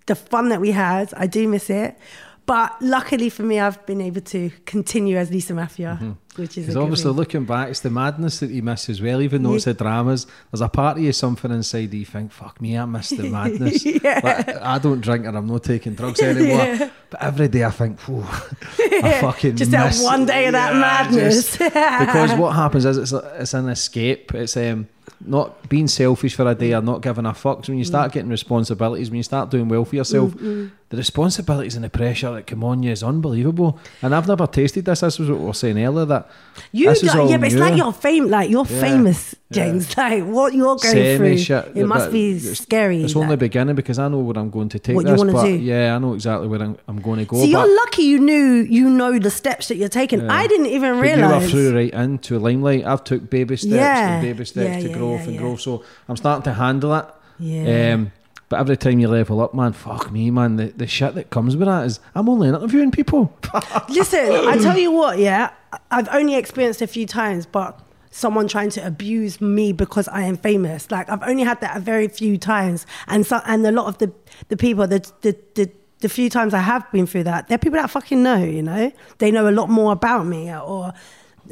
The 0.06 0.14
fun 0.14 0.48
that 0.48 0.60
we 0.60 0.72
had, 0.72 1.12
I 1.16 1.26
do 1.26 1.46
miss 1.46 1.70
it. 1.70 1.96
But 2.44 2.82
luckily 2.82 3.28
for 3.28 3.44
me, 3.44 3.60
I've 3.60 3.84
been 3.86 4.00
able 4.00 4.20
to 4.22 4.50
continue 4.66 5.16
as 5.16 5.30
Lisa 5.30 5.52
Maffia, 5.52 5.96
mm-hmm. 5.96 6.12
which 6.40 6.58
is 6.58 6.64
a 6.64 6.66
Because 6.66 6.74
good 6.74 6.82
obviously, 6.82 7.10
thing. 7.10 7.16
looking 7.16 7.44
back, 7.44 7.68
it's 7.68 7.80
the 7.80 7.90
madness 7.90 8.40
that 8.40 8.50
you 8.50 8.62
miss 8.62 8.88
as 8.88 9.00
well. 9.00 9.22
Even 9.22 9.44
though 9.44 9.54
it's 9.54 9.64
the 9.64 9.74
dramas, 9.74 10.26
there's 10.50 10.60
a 10.60 10.68
part 10.68 10.96
of 10.96 11.04
you 11.04 11.12
something 11.12 11.52
inside 11.52 11.94
you 11.94 12.04
think, 12.04 12.32
"Fuck 12.32 12.60
me, 12.60 12.76
I 12.76 12.84
miss 12.84 13.10
the 13.10 13.30
madness." 13.30 13.84
Yeah. 14.02 14.20
Like, 14.24 14.48
I 14.48 14.78
don't 14.78 15.00
drink 15.00 15.26
and 15.26 15.36
I'm 15.36 15.46
not 15.46 15.62
taking 15.62 15.94
drugs 15.94 16.20
anymore. 16.20 16.52
Yeah. 16.62 16.90
But 17.10 17.22
every 17.22 17.48
day 17.48 17.64
I 17.64 17.70
think, 17.70 18.00
"Whew, 18.00 18.24
I 18.24 19.18
fucking 19.20 19.56
Just 19.56 19.70
that 19.70 19.88
miss 19.88 20.02
one 20.02 20.24
day 20.26 20.46
of 20.46 20.52
that 20.52 20.74
madness. 20.74 21.56
because 21.56 22.32
what 22.38 22.52
happens 22.52 22.84
is 22.86 22.96
it's 22.96 23.12
it's 23.12 23.54
an 23.54 23.68
escape. 23.68 24.34
It's 24.34 24.56
um 24.56 24.88
not 25.24 25.68
being 25.68 25.88
selfish 25.88 26.34
for 26.34 26.48
a 26.50 26.54
day 26.54 26.74
or 26.74 26.80
not 26.80 27.02
giving 27.02 27.26
a 27.26 27.34
fuck. 27.34 27.64
So 27.64 27.72
when 27.72 27.78
you 27.78 27.84
start 27.84 28.10
mm. 28.10 28.14
getting 28.14 28.30
responsibilities, 28.30 29.10
when 29.10 29.18
you 29.18 29.22
start 29.22 29.50
doing 29.50 29.68
well 29.68 29.84
for 29.84 29.96
yourself, 29.96 30.32
mm-hmm. 30.32 30.68
The 30.92 30.98
responsibilities 30.98 31.74
and 31.74 31.82
the 31.84 31.88
pressure 31.90 32.30
that 32.34 32.46
come 32.46 32.62
on 32.62 32.82
you 32.82 32.90
is 32.92 33.02
unbelievable. 33.02 33.78
And 34.02 34.14
I've 34.14 34.28
never 34.28 34.46
tasted 34.46 34.84
this. 34.84 35.00
This 35.00 35.18
was 35.18 35.30
what 35.30 35.38
we 35.40 35.46
were 35.46 35.54
saying 35.54 35.82
earlier 35.82 36.04
that 36.04 36.28
You 36.70 36.90
this 36.90 37.02
all 37.14 37.28
yeah, 37.30 37.38
but 37.38 37.46
it's 37.46 37.54
new. 37.54 37.60
like 37.62 37.76
you're 37.78 37.92
fame, 37.94 38.28
like 38.28 38.50
you're 38.50 38.66
Yeah, 38.66 38.80
famous, 38.80 39.34
yeah. 39.50 39.54
James. 39.64 39.96
Like 40.02 40.24
what 40.24 40.52
you're 40.52 40.76
going 40.76 40.78
Same 40.78 41.16
through, 41.18 41.38
shit, 41.38 41.72
it 41.74 41.86
must 41.86 42.06
but 42.06 42.12
be 42.12 42.36
it's- 42.36 42.58
scary. 42.60 43.02
It's 43.02 43.16
only 43.16 43.36
beginning 43.36 43.74
because 43.74 43.98
I 43.98 44.08
know 44.08 44.18
where 44.18 44.38
I'm 44.38 44.50
going 44.50 44.68
to 44.68 44.78
take 44.78 44.94
What 44.96 45.06
this. 45.06 45.22
but 45.24 45.44
do. 45.44 45.54
yeah, 45.54 45.96
I 45.96 45.98
know 45.98 46.12
exactly 46.14 46.46
where 46.48 46.62
I'm, 46.62 46.76
I'm 46.86 47.00
going 47.00 47.20
to 47.20 47.24
go. 47.24 47.36
So 47.38 47.42
but, 47.44 47.48
you're 47.48 47.76
lucky 47.76 48.02
you 48.02 48.18
knew 48.20 48.66
you 48.68 48.90
know 48.90 49.18
the 49.18 49.30
steps 49.30 49.68
that 49.68 49.76
you're 49.76 49.88
taking. 49.88 50.20
Yeah. 50.20 50.32
I 50.40 50.46
didn't 50.46 50.66
even 50.66 50.96
but 50.96 51.00
realize. 51.02 51.50
you 51.52 51.56
were 51.58 51.70
through 51.70 51.76
right 51.76 51.94
into 51.94 52.36
a 52.36 52.40
limelight. 52.40 52.84
I've 52.84 53.02
took 53.02 53.30
baby 53.30 53.56
steps 53.56 53.72
Yeah. 53.72 54.10
and 54.12 54.22
baby 54.22 54.44
steps 54.44 54.68
Yeah, 54.76 54.80
to 54.82 54.88
yeah, 54.90 54.94
growth 54.98 55.20
yeah, 55.20 55.24
and 55.26 55.34
yeah. 55.36 55.40
growth. 55.40 55.60
So 55.62 55.84
I'm 56.08 56.16
starting 56.18 56.42
to 56.44 56.52
handle 56.52 56.94
it. 56.96 57.06
Yeah. 57.38 57.94
Um, 57.94 58.12
but 58.52 58.60
every 58.60 58.76
time 58.76 58.98
you 58.98 59.08
level 59.08 59.40
up, 59.40 59.54
man, 59.54 59.72
fuck 59.72 60.12
me, 60.12 60.30
man. 60.30 60.56
The, 60.56 60.66
the 60.66 60.86
shit 60.86 61.14
that 61.14 61.30
comes 61.30 61.56
with 61.56 61.66
that 61.68 61.86
is 61.86 62.00
I'm 62.14 62.28
only 62.28 62.48
interviewing 62.48 62.90
people. 62.90 63.34
Listen, 63.88 64.30
I 64.46 64.58
tell 64.58 64.76
you 64.76 64.90
what, 64.90 65.18
yeah, 65.18 65.52
I've 65.90 66.10
only 66.10 66.34
experienced 66.34 66.82
a 66.82 66.86
few 66.86 67.06
times, 67.06 67.46
but 67.46 67.80
someone 68.10 68.48
trying 68.48 68.68
to 68.68 68.86
abuse 68.86 69.40
me 69.40 69.72
because 69.72 70.06
I 70.08 70.24
am 70.24 70.36
famous. 70.36 70.90
Like 70.90 71.08
I've 71.08 71.22
only 71.22 71.44
had 71.44 71.62
that 71.62 71.78
a 71.78 71.80
very 71.80 72.08
few 72.08 72.36
times, 72.36 72.84
and 73.06 73.24
so 73.24 73.40
and 73.46 73.66
a 73.66 73.72
lot 73.72 73.86
of 73.86 73.96
the 73.96 74.12
the 74.50 74.58
people 74.58 74.86
the 74.86 75.10
the 75.22 75.34
the. 75.54 75.70
The 76.00 76.08
few 76.08 76.28
times 76.28 76.52
I 76.52 76.58
have 76.58 76.90
been 76.90 77.06
through 77.06 77.22
that, 77.22 77.46
they're 77.46 77.58
people 77.58 77.78
that 77.78 77.88
fucking 77.88 78.24
know, 78.24 78.42
you 78.42 78.60
know. 78.60 78.90
They 79.18 79.30
know 79.30 79.48
a 79.48 79.52
lot 79.54 79.70
more 79.70 79.92
about 79.92 80.26
me, 80.26 80.52
or 80.52 80.92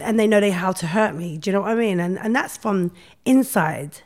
and 0.01 0.19
they 0.19 0.27
know 0.27 0.41
they 0.41 0.51
how 0.51 0.73
to 0.73 0.89
hurt 0.89 1.15
me. 1.15 1.39
Do 1.39 1.51
you 1.51 1.55
know 1.55 1.61
what 1.61 1.71
I 1.71 1.77
mean? 1.77 2.01
And 2.01 2.19
and 2.19 2.35
that's 2.35 2.57
from 2.57 2.91
inside. 3.25 3.99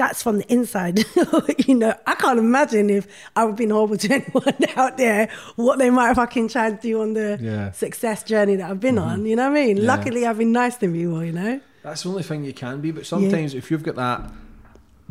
That's 0.00 0.22
from 0.22 0.38
the 0.38 0.50
inside. 0.50 1.04
you 1.66 1.74
know, 1.74 1.94
I 2.06 2.14
can't 2.14 2.38
imagine 2.38 2.88
if 2.88 3.06
I 3.36 3.44
would 3.44 3.50
have 3.50 3.58
been 3.58 3.68
horrible 3.68 3.98
to 3.98 4.10
anyone 4.14 4.56
out 4.74 4.96
there, 4.96 5.28
what 5.56 5.78
they 5.78 5.90
might 5.90 6.06
have 6.06 6.16
fucking 6.16 6.48
try 6.48 6.70
to 6.70 6.76
do 6.76 7.02
on 7.02 7.12
the 7.12 7.38
Yeah. 7.38 7.72
success 7.72 8.22
journey 8.22 8.56
that 8.56 8.70
I've 8.70 8.80
been 8.80 8.94
mm-hmm. 8.94 9.10
on. 9.10 9.26
You 9.26 9.36
know 9.36 9.50
what 9.50 9.58
I 9.58 9.66
mean? 9.66 9.76
Yeah. 9.76 9.94
Luckily, 9.94 10.24
I've 10.24 10.38
been 10.38 10.52
nice 10.52 10.76
to 10.76 10.90
people, 10.90 11.22
you 11.22 11.32
know? 11.32 11.60
That's 11.82 12.04
the 12.04 12.08
only 12.08 12.22
thing 12.22 12.44
you 12.44 12.54
can 12.54 12.80
be. 12.80 12.92
But 12.92 13.04
sometimes 13.04 13.52
if 13.52 13.70
you've 13.70 13.82
got 13.82 13.96
that 13.96 14.32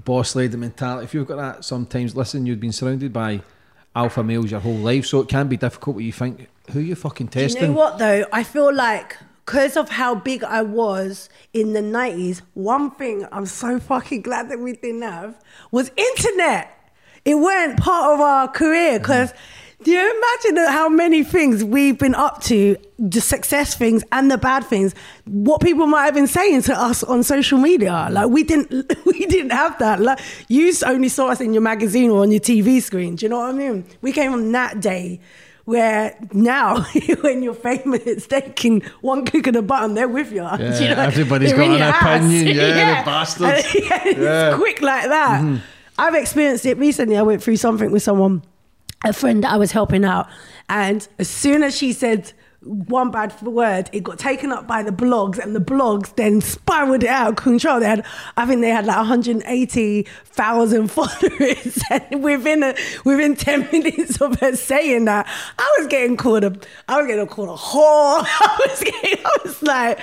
boss 0.04 0.36
lady 0.36 0.58
mentality, 0.58 1.04
if 1.04 1.14
you've 1.14 1.28
got 1.28 1.38
that, 1.38 1.64
sometimes 1.64 2.16
listen, 2.16 2.48
you've 2.48 2.60
been 2.60 2.72
surrounded 2.72 3.14
by 3.14 3.44
alpha 3.96 4.24
males 4.24 4.50
your 4.50 4.60
whole 4.60 4.74
life, 4.74 5.06
so 5.06 5.20
it 5.20 5.30
can 5.30 5.48
be 5.48 5.58
difficult 5.58 5.98
when 5.98 6.06
you 6.06 6.14
think, 6.14 6.48
who 6.72 6.80
you 6.80 6.96
fucking 6.96 7.28
Do 7.28 7.42
testing? 7.42 7.62
You 7.62 7.68
know 7.68 7.74
what 7.76 8.00
though? 8.00 8.26
I 8.34 8.42
feel 8.42 8.74
like 8.74 9.18
because 9.50 9.76
of 9.76 9.90
how 9.90 10.14
big 10.14 10.44
I 10.44 10.62
was 10.62 11.28
in 11.54 11.74
the 11.74 11.82
nineties, 11.82 12.44
one 12.54 12.92
thing 12.92 13.26
I'm 13.32 13.48
so 13.48 13.80
fucking 13.80 14.22
glad 14.22 14.48
that 14.50 14.60
we 14.60 14.74
didn't 14.74 15.02
have 15.02 15.42
was 15.72 15.90
internet. 15.98 16.70
It 17.26 17.34
weren't 17.34 17.80
part 17.80 18.14
of 18.14 18.22
our 18.22 18.48
career 18.48 19.00
because. 19.00 19.34
Do 19.82 19.92
you 19.92 20.14
imagine 20.46 20.58
how 20.74 20.90
many 20.90 21.24
things 21.24 21.64
we've 21.64 21.98
been 21.98 22.14
up 22.14 22.44
to, 22.44 22.76
the 22.98 23.22
success 23.22 23.76
things 23.76 24.04
and 24.12 24.30
the 24.30 24.38
bad 24.38 24.66
things, 24.66 24.94
what 25.24 25.62
people 25.62 25.88
might 25.88 26.04
have 26.04 26.14
been 26.14 26.28
saying 26.28 26.64
to 26.64 26.78
us 26.78 27.02
on 27.02 27.24
social 27.24 27.58
media? 27.58 28.10
Like 28.12 28.28
we 28.28 28.44
didn't, 28.44 28.94
we 29.06 29.26
didn't 29.26 29.52
have 29.52 29.80
that. 29.80 30.02
Like 30.02 30.20
you 30.50 30.74
only 30.86 31.08
saw 31.08 31.30
us 31.30 31.40
in 31.40 31.54
your 31.54 31.62
magazine 31.62 32.10
or 32.10 32.24
on 32.24 32.32
your 32.32 32.42
TV 32.42 32.82
screen. 32.82 33.16
Do 33.16 33.26
you 33.26 33.30
know 33.30 33.38
what 33.38 33.52
I 33.52 33.54
mean? 33.54 33.86
We 34.02 34.12
came 34.12 34.34
on 34.34 34.52
that 34.52 34.82
day 34.82 35.22
where 35.70 36.18
now 36.34 36.82
when 37.22 37.44
you're 37.44 37.54
famous, 37.54 38.26
they 38.26 38.42
can 38.42 38.82
one 39.02 39.24
click 39.24 39.46
of 39.46 39.54
the 39.54 39.62
button, 39.62 39.94
they're 39.94 40.08
with 40.08 40.32
you. 40.32 40.42
Do 40.58 40.64
you 40.64 40.70
Yeah, 40.72 41.04
everybody's 41.06 41.54
got 41.54 41.60
an 41.80 41.82
opinion, 41.94 42.56
yeah, 42.56 43.00
the 43.02 43.06
bastards. 43.06 43.66
And- 43.76 43.84
yeah, 43.86 44.02
it's 44.04 44.20
Yeah. 44.20 44.50
Mm-hmm. 44.52 44.62
quick 44.62 44.82
like 44.82 45.08
that. 45.10 45.62
I've 46.00 46.16
experienced 46.16 46.66
it 46.66 46.78
recently. 46.80 47.18
I 47.18 47.22
went 47.22 47.44
through 47.44 47.58
something 47.58 47.92
with 47.92 48.02
someone, 48.02 48.42
a 49.06 49.14
friend 49.14 49.44
that 49.44 49.52
I 49.54 49.58
was 49.58 49.72
helping 49.72 50.04
out, 50.06 50.28
and 50.70 51.08
as 51.20 51.30
soon 51.30 51.62
as 51.62 51.78
she 51.78 51.94
said 51.94 52.34
one 52.62 53.10
bad 53.10 53.42
word, 53.42 53.90
it 53.94 54.04
got 54.04 54.20
taken 54.20 54.52
up 54.52 54.68
by 54.68 54.84
the 54.84 54.92
blogs, 54.92 55.40
and 55.40 55.56
the 55.56 55.62
blogs 55.62 56.14
then 56.16 56.42
spiraled 56.42 57.04
it 57.04 57.10
out 57.10 57.30
of 57.30 57.36
control. 57.38 57.80
They 57.80 57.86
had, 57.86 58.06
I 58.36 58.46
think 58.46 58.62
they 58.62 58.70
had 58.70 58.86
like 58.86 58.98
180,000 58.98 60.88
followers, 60.92 61.84
and 61.90 62.24
within 62.24 62.64
a, 62.64 62.76
within 63.06 63.36
10 63.36 63.70
minutes 63.72 64.20
of 64.22 64.40
her 64.42 64.56
saying 64.56 65.06
that, 65.06 65.26
I 65.58 65.76
was 65.80 65.88
getting 65.88 66.18
called 66.18 66.44
a, 66.44 66.54
I 66.90 66.98
was 66.98 67.08
getting 67.08 67.28
called 67.28 67.50
a 67.50 67.54
whore. 67.54 68.24
I 68.26 68.68
was 68.68 68.80
getting, 68.80 69.26
I 69.26 69.38
was 69.46 69.62
like, 69.64 70.00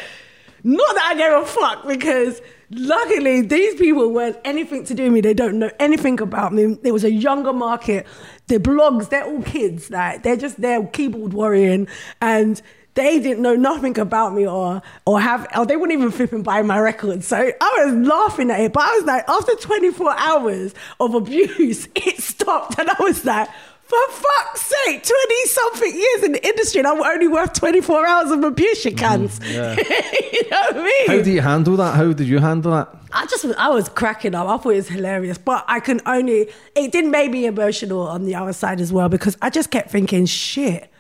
not 0.64 0.94
that 0.94 1.14
I 1.14 1.18
gave 1.18 1.32
a 1.42 1.46
fuck 1.46 1.86
because 1.86 2.40
luckily 2.70 3.42
these 3.42 3.76
people 3.76 4.12
weren't 4.12 4.36
anything 4.44 4.84
to 4.86 4.94
do 4.94 5.04
with 5.04 5.12
me. 5.12 5.20
They 5.20 5.34
don't 5.34 5.58
know 5.58 5.70
anything 5.78 6.20
about 6.20 6.52
me. 6.52 6.74
There 6.82 6.92
was 6.92 7.04
a 7.04 7.12
younger 7.12 7.52
market. 7.52 8.06
The 8.48 8.58
blogs, 8.58 9.08
they're 9.08 9.24
all 9.24 9.42
kids. 9.42 9.90
Like 9.90 10.22
they're 10.22 10.36
just 10.36 10.60
there 10.60 10.84
keyboard 10.86 11.32
worrying 11.32 11.88
and 12.20 12.60
they 12.96 13.20
didn't 13.20 13.42
know 13.42 13.54
nothing 13.54 13.98
about 13.98 14.34
me 14.34 14.46
or 14.46 14.82
or 15.04 15.20
have 15.20 15.46
or 15.56 15.66
they 15.66 15.76
wouldn't 15.76 15.98
even 15.98 16.10
flipping 16.10 16.42
buy 16.42 16.62
my 16.62 16.78
records. 16.78 17.26
So 17.26 17.36
I 17.36 17.84
was 17.84 17.94
laughing 17.94 18.50
at 18.50 18.60
it. 18.60 18.72
But 18.72 18.84
I 18.84 18.96
was 18.96 19.04
like, 19.04 19.28
after 19.28 19.54
24 19.54 20.14
hours 20.18 20.74
of 20.98 21.14
abuse, 21.14 21.88
it 21.94 22.20
stopped. 22.20 22.78
And 22.78 22.90
I 22.90 22.96
was 23.00 23.24
like, 23.24 23.48
for 23.86 23.98
fuck's 24.10 24.62
sake, 24.62 25.04
20 25.04 25.46
something 25.46 25.94
years 25.94 26.22
in 26.24 26.32
the 26.32 26.44
industry 26.44 26.80
and 26.80 26.88
I'm 26.88 27.00
only 27.00 27.28
worth 27.28 27.52
24 27.52 28.04
hours 28.04 28.30
of 28.32 28.42
abuse, 28.42 28.84
you 28.84 28.90
mm-hmm. 28.90 29.24
cunts. 29.24 29.40
yeah. 29.42 29.76
you 30.32 30.50
know 30.50 30.60
what 30.60 30.76
I 30.76 30.82
mean? 30.82 31.06
How 31.06 31.22
do 31.22 31.30
you 31.30 31.40
handle 31.40 31.76
that? 31.76 31.94
How 31.94 32.12
did 32.12 32.26
you 32.26 32.40
handle 32.40 32.72
that? 32.72 32.94
I 33.12 33.26
just 33.26 33.44
I 33.56 33.68
was 33.68 33.88
cracking 33.88 34.34
up. 34.34 34.48
I 34.48 34.56
thought 34.56 34.70
it 34.70 34.76
was 34.76 34.88
hilarious, 34.88 35.38
but 35.38 35.64
I 35.68 35.78
can 35.78 36.00
only 36.04 36.48
it 36.74 36.90
did 36.90 37.06
make 37.06 37.30
me 37.30 37.46
emotional 37.46 38.00
on 38.02 38.24
the 38.24 38.34
other 38.34 38.52
side 38.52 38.80
as 38.80 38.92
well 38.92 39.08
because 39.08 39.36
I 39.40 39.50
just 39.50 39.70
kept 39.70 39.90
thinking, 39.90 40.26
shit. 40.26 40.90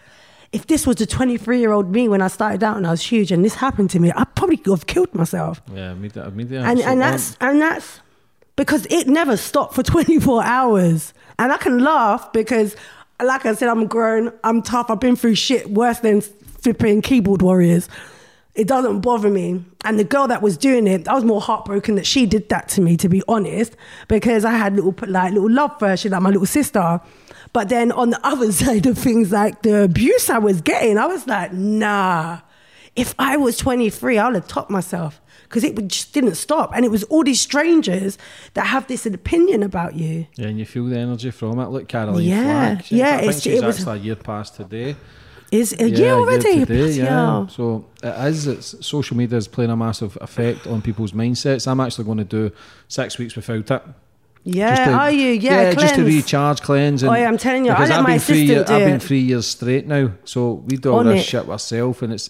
If 0.52 0.68
this 0.68 0.86
was 0.86 0.96
the 0.96 1.06
23 1.06 1.58
year 1.58 1.72
old 1.72 1.90
me 1.90 2.08
when 2.08 2.22
I 2.22 2.28
started 2.28 2.62
out 2.62 2.76
and 2.76 2.86
I 2.86 2.92
was 2.92 3.02
huge 3.02 3.32
and 3.32 3.44
this 3.44 3.56
happened 3.56 3.90
to 3.90 3.98
me, 3.98 4.12
I 4.14 4.24
probably 4.24 4.56
could 4.56 4.70
have 4.70 4.86
killed 4.86 5.12
myself. 5.12 5.60
Yeah, 5.74 5.92
media, 5.94 6.30
me, 6.30 6.44
And 6.44 6.54
and 6.54 6.80
um, 6.80 6.98
that's 7.00 7.36
and 7.40 7.60
that's 7.60 8.00
because 8.56 8.86
it 8.86 9.06
never 9.06 9.36
stopped 9.36 9.74
for 9.74 9.82
24 9.84 10.42
hours. 10.42 11.14
And 11.38 11.52
I 11.52 11.58
can 11.58 11.78
laugh 11.78 12.32
because, 12.32 12.74
like 13.22 13.46
I 13.46 13.54
said, 13.54 13.68
I'm 13.68 13.86
grown, 13.86 14.32
I'm 14.42 14.62
tough, 14.62 14.90
I've 14.90 15.00
been 15.00 15.16
through 15.16 15.34
shit 15.34 15.70
worse 15.70 16.00
than 16.00 16.22
flipping 16.22 17.02
keyboard 17.02 17.42
warriors. 17.42 17.88
It 18.54 18.66
doesn't 18.66 19.00
bother 19.00 19.28
me. 19.28 19.62
And 19.84 19.98
the 19.98 20.04
girl 20.04 20.26
that 20.28 20.40
was 20.40 20.56
doing 20.56 20.86
it, 20.86 21.06
I 21.06 21.14
was 21.14 21.24
more 21.24 21.42
heartbroken 21.42 21.94
that 21.96 22.06
she 22.06 22.24
did 22.24 22.48
that 22.48 22.68
to 22.70 22.80
me, 22.80 22.96
to 22.96 23.08
be 23.08 23.22
honest, 23.28 23.76
because 24.08 24.46
I 24.46 24.52
had 24.52 24.74
little 24.74 24.94
like 25.06 25.34
little 25.34 25.50
love 25.50 25.78
for 25.78 25.88
her, 25.88 25.96
she 25.96 26.08
like 26.08 26.22
my 26.22 26.30
little 26.30 26.46
sister. 26.46 27.00
But 27.52 27.68
then 27.68 27.92
on 27.92 28.10
the 28.10 28.20
other 28.26 28.50
side 28.50 28.86
of 28.86 28.96
things, 28.96 29.30
like 29.30 29.60
the 29.62 29.84
abuse 29.84 30.30
I 30.30 30.38
was 30.38 30.62
getting, 30.62 30.96
I 30.96 31.06
was 31.06 31.26
like, 31.26 31.52
nah. 31.52 32.40
If 32.96 33.14
I 33.18 33.36
was 33.36 33.58
23, 33.58 34.16
I 34.16 34.26
would 34.26 34.36
have 34.36 34.48
topped 34.48 34.70
myself 34.70 35.20
because 35.48 35.64
it 35.64 35.74
just 35.88 36.12
didn't 36.12 36.34
stop. 36.34 36.70
And 36.74 36.84
it 36.84 36.90
was 36.90 37.02
all 37.04 37.24
these 37.24 37.40
strangers 37.40 38.18
that 38.54 38.66
have 38.66 38.86
this 38.88 39.06
opinion 39.06 39.62
about 39.62 39.94
you. 39.94 40.26
Yeah, 40.36 40.48
and 40.48 40.58
you 40.58 40.64
feel 40.66 40.84
the 40.86 40.98
energy 40.98 41.30
from 41.30 41.58
it. 41.60 41.68
Look, 41.70 41.88
Caroline 41.88 42.24
Yeah, 42.24 42.42
Flack. 42.76 42.90
yeah, 42.90 43.06
I 43.06 43.10
think 43.10 43.22
it's- 43.22 43.42
she's 43.42 43.60
it 43.60 43.64
was- 43.64 43.78
actually 43.78 44.00
a 44.00 44.02
year 44.02 44.16
past 44.16 44.56
today. 44.56 44.96
Is 45.52 45.72
a 45.78 45.88
Yeah, 45.88 45.96
year 45.98 46.12
already? 46.14 46.60
today, 46.60 46.64
Bloody 46.64 46.92
yeah. 46.94 47.46
So 47.46 47.84
it 48.02 48.26
is. 48.28 48.46
It's 48.48 48.84
social 48.84 49.16
media 49.16 49.38
is 49.38 49.46
playing 49.46 49.70
a 49.70 49.76
massive 49.76 50.18
effect 50.20 50.66
on 50.66 50.82
people's 50.82 51.12
mindsets. 51.12 51.68
I'm 51.68 51.78
actually 51.78 52.04
going 52.04 52.18
to 52.18 52.24
do 52.24 52.50
six 52.88 53.16
weeks 53.16 53.36
without 53.36 53.70
it. 53.70 53.82
Yeah, 54.42 54.84
to- 54.86 54.92
are 54.92 55.10
you? 55.10 55.30
Yeah, 55.32 55.62
yeah 55.62 55.74
just 55.74 55.94
to 55.96 56.04
recharge, 56.04 56.62
cleanse. 56.62 57.02
And 57.04 57.10
Oh, 57.10 57.14
yeah, 57.14 57.28
I'm 57.28 57.38
telling 57.38 57.64
you, 57.64 57.70
I 57.70 57.74
because 57.74 57.90
let 57.90 57.98
I've 58.00 58.04
my 58.04 58.10
been 58.10 58.18
three 58.20 58.42
year- 58.42 58.64
do 58.64 58.72
I've 58.74 58.84
been 58.86 59.00
three 59.00 59.20
years 59.20 59.46
straight 59.46 59.86
now, 59.86 60.10
so 60.24 60.64
we 60.66 60.76
do 60.78 60.90
all 60.92 60.98
On 61.00 61.06
this 61.06 61.22
it. 61.22 61.26
shit 61.28 61.48
ourselves, 61.48 62.02
and 62.02 62.12
it's. 62.12 62.28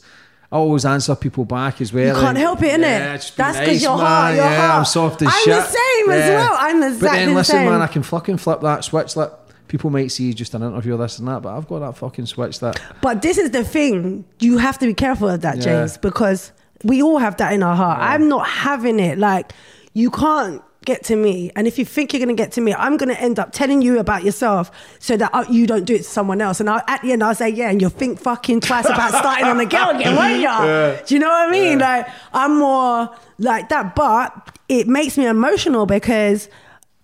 I 0.53 0.57
always 0.57 0.85
answer 0.85 1.15
people 1.17 1.45
back 1.45 1.81
as 1.81 1.93
well. 1.93 2.07
You 2.07 2.13
can't 2.13 2.27
and- 2.29 2.39
help 2.39 2.63
it, 2.63 2.79
innit? 2.81 2.83
Yeah, 2.83 3.13
That's 3.13 3.31
'cause 3.31 3.57
nice, 3.57 3.83
your 3.83 3.99
heart- 3.99 4.35
your 4.37 4.45
yeah, 4.45 4.79
I'm 4.79 4.85
soft 4.85 5.23
as 5.23 5.33
shit. 5.43 5.53
I'm 5.55 5.61
the 5.61 5.67
same 5.67 6.11
as 6.11 6.31
well. 6.31 6.57
I'm 6.59 6.81
the 6.81 6.91
same. 6.91 7.01
But 7.01 7.13
then 7.13 7.35
listen, 7.35 7.57
same. 7.57 7.71
man, 7.71 7.83
I 7.83 7.87
can 7.89 8.03
fucking 8.03 8.37
flip 8.39 8.61
that 8.61 8.85
switch. 8.85 9.17
Like 9.17 9.33
people 9.69 9.91
might 9.91 10.13
see 10.13 10.33
just 10.33 10.55
an 10.55 10.63
interview 10.63 10.95
or 10.95 10.99
this 10.99 11.19
and 11.19 11.27
that, 11.27 11.43
but 11.43 11.57
I've 11.57 11.67
got 11.69 11.81
that 11.81 11.97
fucking 11.97 12.27
switch 12.27 12.61
that. 12.61 12.81
But 13.01 13.23
this 13.23 13.39
is 13.39 13.51
the 13.51 13.65
thing. 13.65 14.25
You 14.39 14.59
have 14.59 14.79
to 14.79 14.87
be 14.87 14.95
careful 14.95 15.29
of 15.29 15.41
that, 15.41 15.57
Yeah. 15.57 15.63
James, 15.63 15.97
because 15.99 16.53
we 16.85 17.03
all 17.03 17.19
have 17.19 17.37
that 17.39 17.53
in 17.53 17.63
our 17.65 17.75
heart. 17.75 17.99
I'm 18.01 18.29
not 18.29 18.47
having 18.47 19.01
it. 19.01 19.19
Like, 19.19 19.53
you 19.95 20.11
can't 20.11 20.63
get 20.87 21.05
to 21.05 21.17
me. 21.17 21.51
And 21.55 21.67
if 21.67 21.79
you 21.79 21.85
think 21.85 22.13
you're 22.13 22.25
going 22.25 22.35
to 22.35 22.41
get 22.41 22.53
to 22.53 22.61
me, 22.61 22.73
I'm 22.73 22.97
going 22.97 23.11
to 23.11 23.21
end 23.21 23.39
up 23.39 23.53
telling 23.53 23.83
you 23.83 23.99
about 23.99 24.25
yourself 24.25 24.71
so 24.99 25.17
that 25.17 25.31
uh, 25.35 25.45
you 25.51 25.67
don't 25.67 25.85
do 25.85 25.95
it 25.95 25.99
to 25.99 26.05
someone 26.05 26.41
else. 26.41 26.61
And 26.61 26.71
I'll, 26.71 26.83
at 26.89 27.03
the 27.03 27.13
end, 27.13 27.23
I'll 27.23 27.35
say, 27.35 27.51
yeah, 27.51 27.69
and 27.69 27.81
you'll 27.81 27.91
think 27.91 28.21
fucking 28.21 28.61
twice 28.61 28.87
about 28.87 29.11
starting 29.11 29.47
on 29.47 29.59
the 29.59 29.67
girl 29.67 29.91
again, 29.91 30.17
won't 30.17 30.41
you? 30.41 31.05
Do 31.07 31.15
you 31.15 31.21
know 31.21 31.29
what 31.29 31.49
I 31.49 31.51
mean? 31.51 31.79
Like, 31.81 32.09
I'm 32.33 32.59
more 32.59 33.15
like 33.39 33.69
that. 33.69 33.95
But 33.95 34.57
it 34.69 34.89
makes 34.89 35.19
me 35.19 35.27
emotional 35.27 35.85
because 35.85 36.49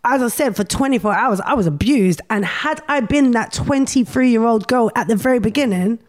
as 0.05 0.23
I 0.23 0.29
said, 0.29 0.57
for 0.57 0.65
24 0.65 1.15
hours, 1.15 1.41
I 1.41 1.55
was 1.55 1.67
abused. 1.67 2.21
And 2.29 2.45
had 2.45 2.83
I 2.89 3.01
been 3.01 3.33
that 3.33 3.53
23 3.53 4.31
year 4.31 4.45
old 4.45 4.67
girl 4.67 4.91
at 4.97 5.09
the 5.09 5.17
very 5.17 5.39
beginning, 5.39 6.01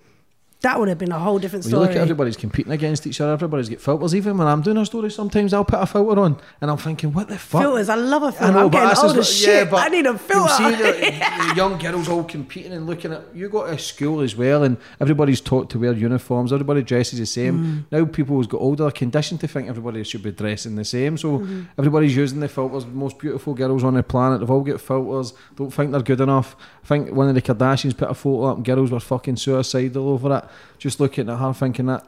that 0.64 0.80
would 0.80 0.90
have 0.90 0.98
been 0.98 1.12
a 1.12 1.20
whole 1.20 1.38
different 1.40 1.64
When 1.66 1.74
you 1.74 1.80
look 1.80 1.92
at 1.92 1.98
everybody's 1.98 2.36
competing 2.38 2.72
against 2.72 3.06
each 3.06 3.22
other, 3.22 3.34
everybody's 3.34 3.70
got 3.70 3.80
filters. 3.82 4.16
Even 4.16 4.38
when 4.38 4.48
I'm 4.48 4.62
doing 4.62 4.78
a 4.78 4.86
story, 4.86 5.12
sometimes 5.12 5.54
I'll 5.54 5.64
put 5.66 5.80
a 5.80 5.86
filter 5.86 6.20
on 6.20 6.38
and 6.62 6.72
I'm 6.72 6.78
thinking, 6.78 7.14
what 7.14 7.28
the 7.28 7.38
fuck? 7.38 7.62
Filters, 7.62 7.90
I 7.90 7.96
love 7.96 8.24
a 8.24 8.32
filter. 8.32 8.54
know, 8.54 8.60
I'm 8.66 8.70
but 8.72 8.88
getting 8.96 9.04
old 9.10 9.18
as 9.18 9.30
shit. 9.30 9.72
I 9.72 9.90
need 9.90 10.06
a 10.06 10.18
filter. 10.18 10.64
You'll 10.64 10.72
see 10.72 10.76
the, 10.78 10.92
the 11.50 11.54
young 11.56 11.78
girls 11.78 12.08
all 12.10 12.24
competing 12.24 12.72
and 12.74 12.88
looking 12.88 13.12
at. 13.14 13.24
You 13.36 13.50
go 13.50 13.68
to 13.68 13.78
school 13.78 14.22
as 14.22 14.36
well, 14.36 14.64
and 14.64 14.78
everybody's 15.00 15.42
taught 15.42 15.70
to 15.72 15.80
wear 15.80 15.94
uniforms. 15.94 16.52
Everybody 16.54 16.82
dresses 16.82 17.20
the 17.20 17.26
same. 17.26 17.86
Mm. 17.92 17.92
Now 17.92 18.06
people 18.06 18.38
who's 18.38 18.48
got 18.48 18.62
older 18.62 18.86
are 18.88 18.92
conditioned 18.92 19.42
to 19.42 19.48
think 19.48 19.68
everybody 19.70 20.04
should 20.04 20.24
be 20.24 20.32
dressing 20.32 20.76
the 20.76 20.86
same. 20.86 21.18
So 21.18 21.34
Mm-hmm. 21.44 21.62
everybody's 21.78 22.16
using 22.16 22.40
the 22.40 22.48
filters. 22.48 22.86
The 22.86 22.92
most 22.92 23.20
beautiful 23.20 23.54
girls 23.54 23.84
on 23.84 23.96
the 23.96 24.04
planet. 24.04 24.40
They've 24.40 24.50
all 24.50 24.62
got 24.62 24.80
filters. 24.80 25.34
Don't 25.58 25.72
think 25.74 25.92
they're 25.92 26.02
good 26.02 26.22
enough. 26.22 26.56
I 26.84 26.88
think 26.88 27.12
one 27.12 27.28
of 27.28 27.36
the 27.36 27.42
Kardashians 27.42 27.98
put 27.98 28.10
a 28.10 28.14
photo 28.14 28.46
up, 28.46 28.58
and 28.58 28.66
girls 28.66 28.92
were 28.92 29.00
fucking 29.02 29.36
suicidal 29.36 30.10
over 30.10 30.38
it. 30.38 30.46
Just 30.78 31.00
looking 31.00 31.30
at 31.30 31.38
her, 31.38 31.54
thinking 31.54 31.86
that. 31.88 32.06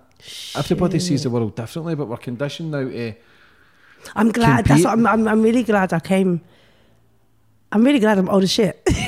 Everybody 0.56 1.00
sees 1.00 1.24
the 1.24 1.30
world 1.30 1.56
differently, 1.56 1.96
but 1.96 2.08
we're 2.08 2.18
conditioned 2.18 2.72
now 2.72 2.84
to 2.84 3.14
I'm 4.16 4.32
glad. 4.32 4.66
That's 4.66 4.84
what 4.84 4.94
I'm, 4.94 5.08
I'm. 5.08 5.28
I'm 5.28 5.42
really 5.42 5.64
glad 5.64 5.92
I 5.94 6.00
came. 6.00 6.42
I'm 7.72 7.84
really 7.84 8.00
glad 8.00 8.18
I'm 8.18 8.30
old 8.30 8.44
as 8.44 8.52
shit 8.52 8.82
because 8.86 9.02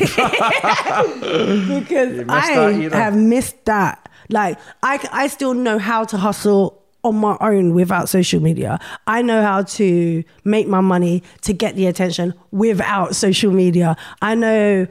I 2.27 2.89
have 2.91 3.15
missed 3.15 3.63
that. 3.65 4.09
Like 4.29 4.59
I, 4.83 5.07
I 5.11 5.27
still 5.27 5.53
know 5.53 5.77
how 5.77 6.03
to 6.05 6.17
hustle 6.17 6.83
on 7.03 7.15
my 7.15 7.37
own 7.39 7.73
without 7.73 8.09
social 8.09 8.41
media. 8.41 8.79
I 9.05 9.21
know 9.21 9.41
how 9.41 9.61
to 9.63 10.23
make 10.43 10.67
my 10.67 10.81
money 10.81 11.23
to 11.41 11.53
get 11.53 11.75
the 11.75 11.85
attention 11.85 12.33
without 12.51 13.15
social 13.15 13.51
media. 13.51 13.95
I 14.21 14.35
know 14.35 14.87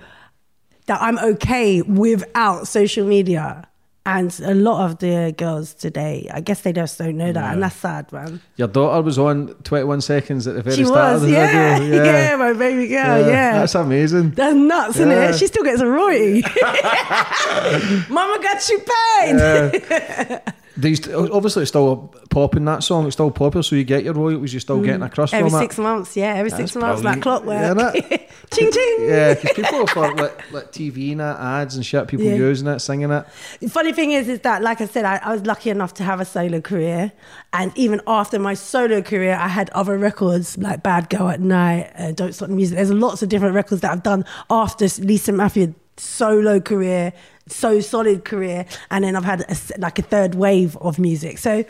that 0.86 1.02
I'm 1.02 1.18
okay 1.18 1.82
without 1.82 2.68
social 2.68 3.06
media. 3.06 3.68
And 4.06 4.38
a 4.44 4.54
lot 4.54 4.88
of 4.88 4.98
the 4.98 5.34
girls 5.36 5.74
today, 5.74 6.30
I 6.32 6.40
guess 6.40 6.60
they 6.60 6.72
just 6.72 6.96
don't 6.96 7.16
know 7.16 7.32
that, 7.32 7.54
and 7.54 7.60
that's 7.60 7.74
sad, 7.74 8.12
man. 8.12 8.40
Your 8.54 8.68
daughter 8.68 9.02
was 9.02 9.18
on 9.18 9.48
21 9.64 10.00
seconds 10.00 10.46
at 10.46 10.54
the 10.54 10.62
very 10.62 10.76
She 10.76 10.84
start 10.84 11.14
was, 11.14 11.24
of 11.24 11.28
the 11.28 11.34
yeah, 11.34 11.78
video. 11.80 11.96
yeah, 12.04 12.30
yeah, 12.30 12.36
my 12.36 12.52
baby 12.52 12.86
girl, 12.86 13.26
yeah. 13.26 13.58
That's 13.58 13.74
amazing. 13.74 14.30
That's 14.30 14.54
nuts, 14.54 14.94
isn't 14.98 15.10
it? 15.10 15.34
She 15.34 15.48
still 15.48 15.64
gets 15.64 15.80
a 15.80 15.88
royalty. 15.88 16.42
Mama 18.08 18.38
got 18.40 18.68
you 18.68 18.78
paid. 18.78 20.54
These 20.78 21.08
obviously 21.08 21.62
it's 21.62 21.70
still 21.70 22.12
popping 22.28 22.66
that 22.66 22.82
song. 22.82 23.06
It's 23.06 23.14
still 23.16 23.30
popular, 23.30 23.62
so 23.62 23.76
you 23.76 23.84
get 23.84 24.04
your 24.04 24.12
royalties. 24.12 24.52
You're 24.52 24.60
still 24.60 24.82
getting 24.82 25.00
a 25.02 25.08
crust 25.08 25.32
Mm. 25.32 25.38
every 25.38 25.50
from 25.50 25.60
six 25.60 25.78
it. 25.78 25.82
months, 25.82 26.16
yeah, 26.16 26.34
every 26.34 26.50
six 26.50 26.72
That's 26.72 26.76
months, 26.76 27.02
like 27.02 27.20
brilliant. 27.22 27.76
clockwork. 27.76 28.10
Yeah, 28.10 28.16
ching 28.52 28.70
ching. 28.70 28.96
Yeah, 29.00 29.34
because 29.34 29.52
people 29.56 29.86
for 29.86 30.14
like, 30.14 30.52
like 30.52 30.72
TV 30.72 31.12
and 31.12 31.20
that, 31.20 31.40
ads 31.40 31.76
and 31.76 31.86
shit, 31.86 32.06
people 32.08 32.26
Yeah. 32.26 32.34
using 32.34 32.68
it, 32.68 32.80
singing 32.80 33.10
it. 33.10 33.24
The 33.60 33.68
funny 33.70 33.92
thing 33.94 34.12
is, 34.12 34.28
is 34.28 34.40
that, 34.40 34.60
like 34.62 34.82
I 34.82 34.86
said, 34.86 35.06
I, 35.06 35.16
I 35.24 35.32
was 35.32 35.46
lucky 35.46 35.70
enough 35.70 35.94
to 35.94 36.04
have 36.04 36.20
a 36.20 36.26
solo 36.26 36.60
career, 36.60 37.12
and 37.54 37.72
even 37.74 38.02
after 38.06 38.38
my 38.38 38.52
solo 38.52 39.00
career, 39.00 39.34
I 39.34 39.48
had 39.48 39.70
other 39.70 39.96
records 39.96 40.58
like 40.58 40.82
"Bad 40.82 41.08
Girl 41.08 41.28
at 41.30 41.40
Night," 41.40 41.90
uh, 41.98 42.12
"Don't 42.12 42.34
Stop 42.34 42.48
the 42.48 42.54
Music." 42.54 42.76
There's 42.76 42.90
lots 42.92 43.22
of 43.22 43.30
different 43.30 43.54
records 43.54 43.80
that 43.80 43.92
I've 43.92 44.02
done 44.02 44.26
after 44.50 44.84
Lisa 45.02 45.32
Maffia 45.32 45.74
solo 45.96 46.60
career, 46.60 47.14
so 47.48 47.80
solid 47.80 48.24
career, 48.24 48.66
and 48.90 49.04
then 49.04 49.16
I've 49.16 49.24
had 49.24 49.42
a 49.42 49.56
like 49.78 49.98
a 49.98 50.02
third 50.02 50.34
wave 50.34 50.76
of 50.78 50.98
music. 50.98 51.38
So, 51.38 51.64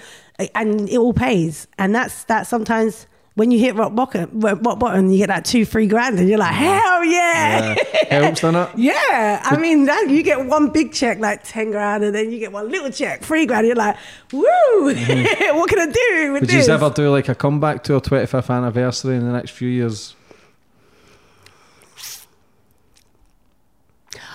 and 0.55 0.89
it 0.89 0.97
all 0.97 1.13
pays, 1.13 1.67
and 1.79 1.95
that's 1.95 2.25
that. 2.25 2.47
Sometimes 2.47 3.07
when 3.35 3.51
you 3.51 3.59
hit 3.59 3.75
rock 3.75 3.95
bottom, 3.95 4.41
rock 4.41 4.79
bottom, 4.79 5.11
you 5.11 5.19
get 5.19 5.29
that 5.29 5.45
two, 5.45 5.65
three 5.67 5.87
grand, 5.87 6.19
and 6.19 6.29
you're 6.29 6.39
like, 6.39 6.55
hell 6.55 7.05
yeah. 7.05 7.75
Yeah, 8.09 8.21
helps, 8.21 8.41
doesn't 8.41 8.57
it? 8.57 8.79
Yeah, 8.79 9.41
I 9.45 9.59
mean 9.59 9.85
that 9.85 10.09
you 10.09 10.23
get 10.23 10.47
one 10.47 10.71
big 10.71 10.93
check 10.93 11.19
like 11.19 11.43
ten 11.45 11.71
grand, 11.71 12.05
and 12.05 12.15
then 12.15 12.33
you 12.33 12.39
get 12.39 12.53
one 12.53 12.71
little 12.71 12.91
check 12.91 13.23
three 13.23 13.45
grand. 13.47 13.67
You're 13.67 13.77
like, 13.77 13.97
woo! 14.33 14.45
Mm-hmm. 14.45 15.57
what 15.57 15.69
can 15.69 15.79
I 15.81 15.93
do 15.93 16.33
with 16.33 16.43
Would 16.43 16.51
this? 16.51 16.67
you 16.67 16.73
ever 16.73 16.91
do 16.91 17.11
like 17.11 17.29
a 17.29 17.35
comeback 17.35 17.85
to 17.85 17.95
our 17.95 18.01
25th 18.01 18.55
anniversary 18.55 19.17
in 19.17 19.27
the 19.27 19.33
next 19.33 19.51
few 19.51 19.69
years? 19.69 20.15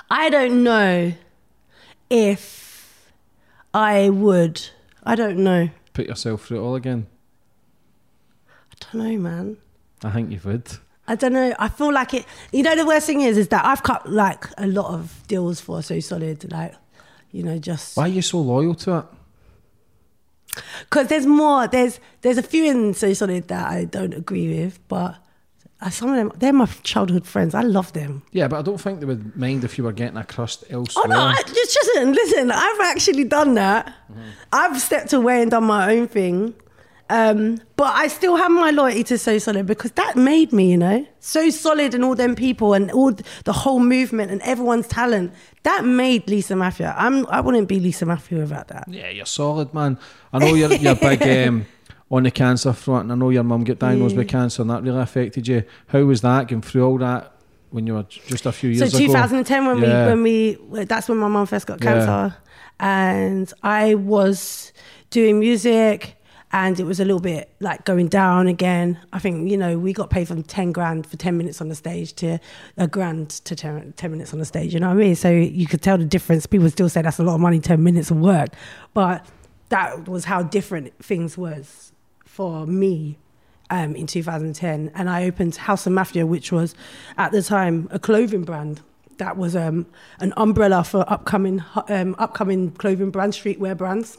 I 0.10 0.30
don't 0.30 0.64
know 0.64 1.14
if 2.12 3.12
I 3.74 4.10
would. 4.10 4.62
I 5.04 5.16
don't 5.16 5.38
know. 5.38 5.70
Put 5.94 6.08
yourself 6.08 6.46
through 6.46 6.60
it 6.60 6.64
all 6.64 6.76
again? 6.76 7.08
I 8.50 8.76
don't 8.94 9.04
know, 9.04 9.18
man. 9.18 9.58
I 10.04 10.12
think 10.12 10.32
you 10.32 10.40
would. 10.44 10.70
I 11.08 11.16
don't 11.16 11.34
know. 11.34 11.54
I 11.58 11.70
feel 11.70 11.94
like 11.94 12.14
it. 12.14 12.26
You 12.52 12.64
know, 12.64 12.76
the 12.76 12.86
worst 12.86 13.08
thing 13.08 13.22
is, 13.22 13.38
is 13.38 13.48
that 13.50 13.66
I've 13.66 13.84
cut 13.84 14.10
like 14.10 14.46
a 14.58 14.68
lot 14.68 14.94
of 14.94 15.24
deals 15.28 15.60
for 15.62 15.82
so 15.82 16.00
solid, 16.00 16.52
like 16.52 16.76
you 17.32 17.44
know, 17.44 17.58
just 17.58 17.96
Why 17.98 18.04
are 18.04 18.08
you 18.10 18.22
so 18.22 18.40
loyal 18.40 18.76
to 18.76 18.98
it? 19.00 19.06
because 20.82 21.08
there's 21.08 21.26
more. 21.26 21.68
There's 21.68 22.00
there's 22.22 22.38
a 22.38 22.44
few 22.44 22.66
in 22.66 22.94
so 22.94 23.14
solid 23.14 23.48
that 23.48 23.68
I 23.72 23.86
don't 23.86 24.14
agree 24.14 24.64
with, 24.64 24.80
but 24.88 25.16
some 25.90 26.10
of 26.10 26.16
them 26.16 26.32
they're 26.38 26.54
my 26.54 26.68
childhood 26.84 27.26
friends. 27.26 27.56
I 27.56 27.62
love 27.62 27.94
them. 27.94 28.24
Yeah, 28.32 28.48
but 28.48 28.60
I 28.60 28.62
don't 28.62 28.80
think 28.80 29.00
they 29.00 29.06
would 29.06 29.36
mind 29.36 29.64
if 29.64 29.78
you 29.78 29.84
were 29.84 29.92
getting 29.92 30.18
a 30.18 30.24
crust 30.24 30.64
Oh 30.72 30.84
no, 31.08 31.20
I, 31.20 31.42
just 31.46 31.76
listen, 31.96 32.14
listen. 32.14 32.52
I've 32.52 32.82
actually 32.82 33.24
done 33.24 33.56
that. 33.56 33.88
Mm-hmm. 33.88 34.22
I've 34.54 34.82
stepped 34.82 35.14
away 35.14 35.42
and 35.42 35.52
done 35.52 35.64
my 35.64 35.94
own 35.96 36.08
thing. 36.08 36.54
Um, 37.12 37.60
but 37.76 37.94
I 37.94 38.08
still 38.08 38.38
have 38.38 38.52
my 38.52 38.72
loyalty 38.72 39.04
to 39.04 39.18
So 39.18 39.38
Solid 39.38 39.66
because 39.68 39.92
that 39.94 40.16
made 40.16 40.54
me, 40.54 40.72
you 40.72 40.78
know, 40.78 41.06
So 41.20 41.50
Solid 41.50 41.94
and 41.94 42.06
all 42.06 42.16
them 42.16 42.36
people 42.36 42.74
and 42.74 42.90
all 42.90 43.12
the 43.44 43.52
whole 43.52 43.82
movement 43.82 44.32
and 44.32 44.42
everyone's 44.44 44.88
talent. 44.88 45.34
That 45.64 45.84
made 45.84 46.30
Lisa 46.30 46.54
Maffia. 46.54 46.96
I'm. 46.98 47.26
I 47.28 47.42
wouldn't 47.42 47.68
be 47.68 47.82
Lisa 47.82 48.06
Maffia 48.06 48.40
without 48.40 48.70
that. 48.70 48.86
Yeah, 48.88 49.10
you're 49.10 49.26
solid, 49.26 49.74
man. 49.74 50.00
I 50.32 50.40
know 50.40 50.56
you're, 50.56 50.74
you're 50.74 50.96
big 50.96 51.22
um, 51.48 51.66
on 52.12 52.24
the 52.24 52.32
cancer 52.32 52.74
front, 52.74 53.04
and 53.04 53.12
I 53.14 53.16
know 53.16 53.30
your 53.30 53.44
mum 53.44 53.64
got 53.64 53.80
diagnosed 53.80 54.16
with 54.18 54.28
cancer, 54.28 54.62
and 54.62 54.70
that 54.70 54.84
really 54.84 55.00
affected 55.00 55.48
you. 55.48 55.64
How 55.88 56.04
was 56.04 56.22
that 56.22 56.48
going 56.50 56.62
through 56.62 56.86
all 56.86 56.98
that 56.98 57.32
when 57.70 57.88
you 57.88 57.94
were 57.94 58.04
just 58.04 58.46
a 58.46 58.52
few 58.52 58.74
So 58.76 58.84
years 58.84 58.94
ago? 58.94 59.06
2010 59.08 59.66
when 59.66 59.78
Yeah. 59.78 60.06
we 60.06 60.12
when 60.12 60.24
we 60.78 60.84
that's 60.86 61.08
when 61.08 61.18
my 61.20 61.30
mum 61.30 61.46
first 61.46 61.66
got 61.68 61.82
Yeah. 61.82 61.94
cancer, 61.94 62.36
and 62.80 63.52
I 63.64 63.96
was 63.96 64.74
doing 65.10 65.40
music, 65.40 66.16
and 66.52 66.78
it 66.82 66.84
was 66.84 67.00
a 67.00 67.06
little 67.06 67.22
bit 67.22 67.50
like 67.62 67.86
going 67.86 68.08
down 68.10 68.48
again. 68.48 68.98
I 69.14 69.20
think 69.20 69.50
you 69.50 69.56
know 69.56 69.78
we 69.80 69.94
got 69.94 70.10
paid 70.10 70.28
from 70.28 70.44
10 70.44 70.74
grand 70.74 71.08
for 71.08 71.16
10 71.16 71.38
minutes 71.38 71.62
on 71.62 71.70
the 71.70 71.76
stage 71.76 72.12
to 72.16 72.40
a 72.78 72.88
grand 72.88 73.30
to 73.46 73.56
10, 73.56 73.94
10 73.96 74.12
minutes 74.12 74.34
on 74.34 74.40
the 74.40 74.46
stage. 74.46 74.74
You 74.74 74.82
know 74.82 74.90
what 74.90 74.98
I 74.98 75.00
mean? 75.00 75.16
So 75.16 75.30
you 75.32 75.66
could 75.66 75.82
tell 75.82 75.98
the 75.98 76.04
difference. 76.04 76.46
People 76.46 76.70
still 76.70 76.90
say 76.90 77.02
that's 77.04 77.20
a 77.20 77.24
lot 77.24 77.36
of 77.36 77.40
money, 77.42 77.62
10 77.62 77.82
minutes 77.82 78.12
of 78.12 78.18
work, 78.18 78.50
but 78.94 79.26
that 79.70 80.10
was 80.10 80.26
how 80.26 80.44
different 80.44 80.92
things 81.02 81.38
was 81.38 81.94
for 82.42 82.66
me 82.66 83.20
um, 83.70 83.96
in 83.96 84.08
2010, 84.08 84.92
and 84.96 85.08
I 85.08 85.26
opened 85.26 85.58
House 85.58 85.86
of 85.86 85.94
Maffia, 85.94 86.28
which 86.28 86.52
was 86.52 86.74
at 87.16 87.32
the 87.32 87.44
time 87.44 87.88
a 87.92 88.00
clothing 88.00 88.42
brand 88.46 88.82
that 89.20 89.38
was 89.38 89.56
um, 89.56 89.86
an 90.20 90.34
umbrella 90.38 90.84
for 90.84 91.06
upcoming 91.08 91.64
um, 91.88 92.16
upcoming 92.18 92.72
clothing 92.72 93.12
brands, 93.12 93.38
streetwear 93.38 93.78
brands. 93.78 94.18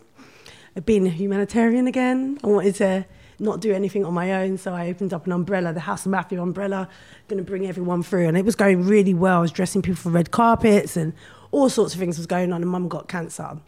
Being 0.84 1.04
a 1.04 1.10
humanitarian 1.10 1.88
again, 1.88 2.38
I 2.44 2.46
wanted 2.46 2.76
to 2.76 3.06
not 3.40 3.58
do 3.58 3.72
anything 3.72 4.04
on 4.04 4.14
my 4.14 4.34
own, 4.34 4.56
so 4.56 4.72
I 4.72 4.88
opened 4.88 5.12
up 5.12 5.26
an 5.26 5.32
umbrella, 5.32 5.72
the 5.72 5.80
House 5.80 6.06
of 6.06 6.12
Maffia 6.12 6.40
umbrella, 6.40 6.88
going 7.26 7.44
to 7.44 7.50
bring 7.50 7.66
everyone 7.66 8.04
through, 8.04 8.28
and 8.28 8.38
it 8.38 8.44
was 8.44 8.54
going 8.54 8.86
really 8.86 9.14
well. 9.14 9.38
I 9.38 9.40
was 9.40 9.50
dressing 9.50 9.82
people 9.82 9.96
for 9.96 10.10
red 10.10 10.30
carpets 10.30 10.96
and 10.96 11.12
all 11.50 11.68
sorts 11.68 11.92
of 11.92 11.98
things 11.98 12.18
was 12.18 12.28
going 12.28 12.52
on, 12.52 12.62
and 12.62 12.70
Mum 12.70 12.86
got 12.86 13.08
cancer. 13.08 13.58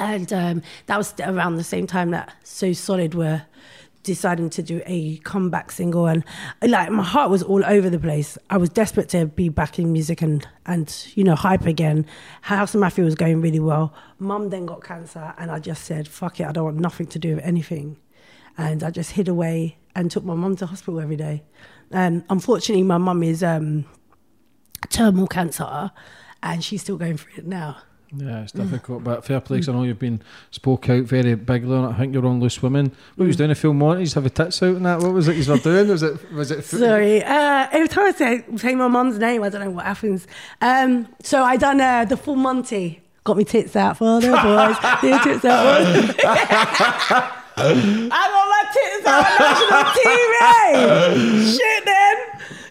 And 0.00 0.32
um, 0.32 0.62
that 0.86 0.96
was 0.96 1.12
around 1.18 1.56
the 1.56 1.64
same 1.64 1.86
time 1.86 2.12
that 2.12 2.32
So 2.44 2.72
Solid 2.72 3.14
were 3.14 3.42
deciding 4.08 4.48
to 4.48 4.62
do 4.62 4.80
a 4.86 5.18
comeback 5.18 5.70
single. 5.70 6.06
And 6.06 6.24
like 6.62 6.90
my 6.90 7.02
heart 7.02 7.30
was 7.30 7.42
all 7.42 7.62
over 7.64 7.90
the 7.90 7.98
place. 7.98 8.38
I 8.48 8.56
was 8.56 8.70
desperate 8.70 9.10
to 9.10 9.26
be 9.26 9.50
back 9.50 9.78
in 9.78 9.92
music 9.92 10.22
and, 10.22 10.48
and 10.64 11.06
you 11.14 11.22
know, 11.24 11.34
hype 11.34 11.66
again. 11.66 12.06
House 12.40 12.74
of 12.74 12.80
Maffia 12.80 13.04
was 13.04 13.14
going 13.14 13.42
really 13.42 13.60
well. 13.60 13.94
Mum 14.18 14.48
then 14.48 14.64
got 14.66 14.82
cancer, 14.82 15.34
and 15.38 15.50
I 15.50 15.58
just 15.58 15.84
said, 15.84 16.08
fuck 16.08 16.40
it, 16.40 16.46
I 16.46 16.52
don't 16.52 16.64
want 16.64 16.78
nothing 16.78 17.06
to 17.08 17.18
do 17.18 17.36
with 17.36 17.44
anything. 17.44 17.98
And 18.56 18.82
I 18.82 18.90
just 18.90 19.12
hid 19.12 19.28
away 19.28 19.76
and 19.94 20.10
took 20.10 20.24
my 20.24 20.34
mum 20.34 20.56
to 20.56 20.66
hospital 20.66 20.98
every 21.00 21.16
day. 21.16 21.44
and 21.92 22.24
unfortunately, 22.30 22.82
my 22.82 22.98
mum 22.98 23.22
is 23.22 23.42
um, 23.42 23.84
terminal 24.88 25.26
cancer, 25.28 25.90
and 26.42 26.64
she's 26.64 26.80
still 26.80 26.96
going 26.96 27.18
through 27.18 27.34
it 27.36 27.46
now. 27.46 27.76
Yeah, 28.16 28.42
it's 28.42 28.52
difficult, 28.52 29.04
but 29.04 29.24
fair 29.24 29.40
play. 29.40 29.58
I 29.58 29.72
know 29.72 29.82
you've 29.82 29.98
been 29.98 30.22
spoke 30.50 30.88
out 30.88 31.04
very 31.04 31.34
bigly 31.34 31.74
on 31.76 31.84
it. 31.84 31.94
I 31.94 31.98
think 31.98 32.14
you're 32.14 32.24
on 32.26 32.40
loose 32.40 32.62
women. 32.62 32.90
What 33.16 33.26
was 33.26 33.36
doing 33.36 33.50
a 33.50 33.54
film 33.54 33.78
Monties, 33.78 34.14
have 34.14 34.24
a 34.24 34.30
tits 34.30 34.62
out 34.62 34.76
and 34.76 34.86
that. 34.86 35.00
What 35.00 35.12
was 35.12 35.28
it 35.28 35.36
you 35.36 35.52
were 35.52 35.58
doing? 35.58 35.88
Was 35.88 36.02
it 36.02 36.32
was 36.32 36.50
it? 36.50 36.64
Sorry. 36.64 37.22
Uh, 37.22 37.68
every 37.70 37.88
time 37.88 38.06
I 38.06 38.12
say, 38.12 38.44
say 38.56 38.74
my 38.74 38.88
mum's 38.88 39.18
name, 39.18 39.42
I 39.42 39.50
don't 39.50 39.60
know 39.62 39.70
what 39.70 39.84
happens. 39.84 40.26
Um, 40.62 41.06
so 41.22 41.42
I 41.44 41.56
done 41.58 41.80
uh, 41.80 42.06
the 42.06 42.16
full 42.16 42.36
Monty. 42.36 43.02
Got 43.24 43.36
me 43.36 43.44
tits 43.44 43.76
out 43.76 43.98
for 43.98 44.20
the 44.22 44.28
boys. 44.28 44.76
the 45.02 45.20
tits 45.22 45.44
out. 45.44 45.84
for- 46.16 47.32
I 47.60 48.24
got 48.30 48.48
my 48.48 48.64
tits 48.72 49.06
out 49.06 49.26
on 49.26 49.38
national 49.40 49.84
TV. 51.44 51.56
Shit, 51.58 51.84
then. 51.84 52.16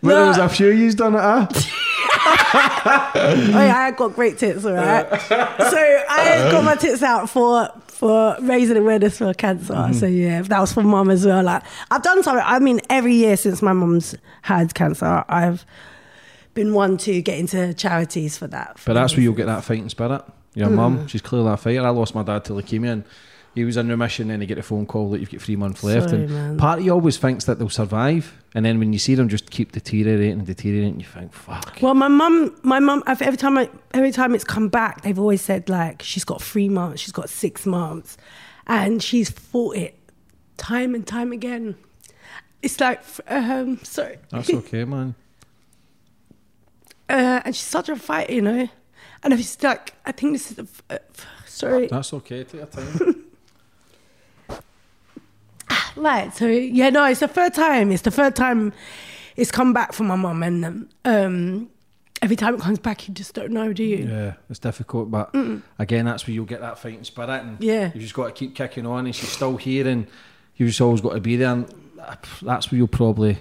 Well, 0.02 0.16
there 0.18 0.28
was 0.28 0.38
a 0.38 0.50
few 0.50 0.70
you's 0.70 0.96
done 0.96 1.14
it. 1.16 1.20
Ah, 1.22 1.48
oh 2.14 3.12
yeah, 3.53 3.78
I 3.78 3.91
got 3.91 4.14
great 4.16 4.38
tits, 4.38 4.66
all 4.66 4.74
right. 4.74 5.08
so 5.22 5.78
I 6.10 6.49
got 6.51 6.64
my 6.64 6.76
tits 6.76 7.03
out 7.03 7.30
for 7.30 7.70
for 7.88 8.38
raising 8.41 8.78
awareness 8.78 9.18
for 9.18 9.34
cancer. 9.34 9.74
Mm-hmm. 9.74 9.93
So 9.93 10.05
yeah, 10.05 10.41
that 10.43 10.60
was 10.60 10.74
for 10.74 10.84
mum 10.84 11.10
as 11.10 11.26
well. 11.26 11.43
Like 11.43 11.64
I've 11.91 12.03
done 12.03 12.24
something. 12.24 12.43
I 12.45 12.60
mean, 12.60 12.80
every 12.89 13.14
year 13.16 13.38
since 13.38 13.62
my 13.62 13.74
mum's 13.74 14.16
had 14.43 14.74
cancer, 14.74 15.24
I've 15.28 15.66
been 16.53 16.74
one 16.74 16.97
to 16.97 17.22
get 17.22 17.38
into 17.39 17.74
charities 17.74 18.38
for 18.38 18.47
that. 18.47 18.80
But 18.86 18.93
that's 18.93 19.14
where 19.16 19.22
you'll 19.24 19.34
get 19.34 19.45
that 19.47 19.64
fighting 19.64 19.89
spirit. 19.89 20.24
Your 20.53 20.70
Mm. 20.70 20.74
mum, 20.76 21.08
she's 21.08 21.22
clearly 21.22 21.51
a 21.51 21.58
fighter. 21.58 21.82
I 21.86 21.89
lost 21.89 22.16
my 22.16 22.24
dad 22.24 22.43
to 22.45 22.53
leukemia 22.53 22.91
and 22.91 23.03
he 23.58 23.66
was 23.66 23.76
in 23.78 23.88
remission 23.89 24.30
and 24.30 24.41
he 24.41 24.47
get 24.47 24.58
a 24.58 24.64
phone 24.64 24.86
call 24.86 25.10
that 25.12 25.20
you've 25.20 25.32
got 25.32 25.41
three 25.41 25.55
months 25.55 25.84
left. 25.84 26.10
Sorry, 26.10 26.24
and 26.24 26.32
man. 26.32 26.58
part 26.58 26.80
of 26.80 26.86
you 26.86 26.91
always 26.91 27.18
thinks 27.18 27.45
that 27.45 27.60
they'll 27.60 27.70
survive. 27.70 28.34
And 28.55 28.66
then 28.66 28.80
when 28.80 28.93
you 28.93 28.99
see 28.99 29.16
them 29.16 29.30
just 29.30 29.49
keep 29.51 29.72
deteriorating 29.72 30.39
and 30.39 30.45
deteriorating, 30.47 30.99
you 30.99 31.05
think, 31.05 31.34
fuck. 31.34 31.78
Well, 31.82 31.93
my 31.93 32.08
mum, 32.08 32.55
my 32.64 32.80
mum, 32.80 33.03
every 33.08 33.38
time 33.38 33.58
I, 33.58 33.70
every 33.93 34.12
time 34.12 34.34
it's 34.34 34.43
come 34.43 34.70
back, 34.70 35.01
they've 35.01 35.20
always 35.20 35.41
said 35.41 35.70
like 35.70 36.01
she's 36.01 36.24
got 36.24 36.41
three 36.41 36.70
months, 36.70 37.01
she's 37.01 37.12
got 37.12 37.30
six 37.30 37.66
months, 37.66 38.16
and 38.66 39.01
she's 39.03 39.30
fought 39.30 39.76
it 39.76 39.97
time 40.58 40.95
and 40.95 41.05
time 41.05 41.32
again. 41.32 41.76
It's 42.62 42.80
like, 42.80 43.03
um, 43.28 43.80
sorry, 43.84 44.18
That's 44.30 44.51
okay, 44.51 44.84
man. 44.95 45.14
uh, 47.10 47.41
and 47.45 47.55
she's 47.55 47.66
such 47.66 47.89
a 47.89 47.95
fighter, 47.95 48.34
you 48.34 48.41
know. 48.41 48.68
And 49.24 49.34
if 49.34 49.39
it's 49.39 49.62
like, 49.64 49.93
I 50.05 50.12
think 50.12 50.34
this 50.34 50.51
is, 50.51 50.58
the 50.58 50.64
f- 50.64 50.84
uh, 50.89 50.97
f- 51.16 51.28
sorry, 51.45 51.88
That's 51.88 52.14
okay. 52.14 52.43
Take 52.43 52.53
your 52.55 52.66
time. 52.66 53.16
right. 55.98 56.34
So 56.34 56.48
yeah, 56.48 56.89
no, 56.89 57.06
it's 57.06 57.20
the 57.22 57.28
third 57.28 57.54
time. 57.54 57.91
It's 57.91 58.04
the 58.04 58.12
third 58.12 58.36
time 58.36 58.74
it's 59.36 59.52
come 59.52 59.74
back 59.74 59.93
from 59.93 60.08
my 60.08 60.16
mum, 60.16 60.41
and 60.43 60.66
um, 60.66 60.89
um, 61.06 61.70
every 62.24 62.36
time 62.36 62.56
it 62.56 62.62
comes 62.62 62.80
back, 62.80 63.08
you 63.08 63.14
just 63.14 63.36
don't 63.36 63.52
know, 63.52 63.72
do 63.74 63.84
you? 63.84 63.98
yeah, 64.08 64.34
it's 64.50 64.58
difficult. 64.60 65.12
But 65.12 65.36
again, 65.78 66.06
that's 66.06 66.26
where 66.26 66.34
you'll 66.34 66.45
get 66.45 66.62
that 66.62 66.80
fighting 66.80 67.04
spirit. 67.04 67.30
And 67.30 67.58
Yeah. 67.62 67.91
You've 67.93 68.02
just 68.02 68.16
got 68.16 68.26
to 68.28 68.32
keep 68.32 68.56
kicking 68.56 68.86
on 68.88 69.06
and 69.06 69.16
she's 69.16 69.30
still 69.30 69.58
here 69.58 69.88
and 69.88 70.08
you've 70.56 70.70
just 70.70 70.82
always 70.82 71.02
got 71.02 71.14
to 71.14 71.20
be 71.20 71.36
there. 71.36 71.52
And 71.52 71.68
that's 72.41 72.72
where 72.72 72.78
you'll 72.78 72.88
probably, 72.88 73.38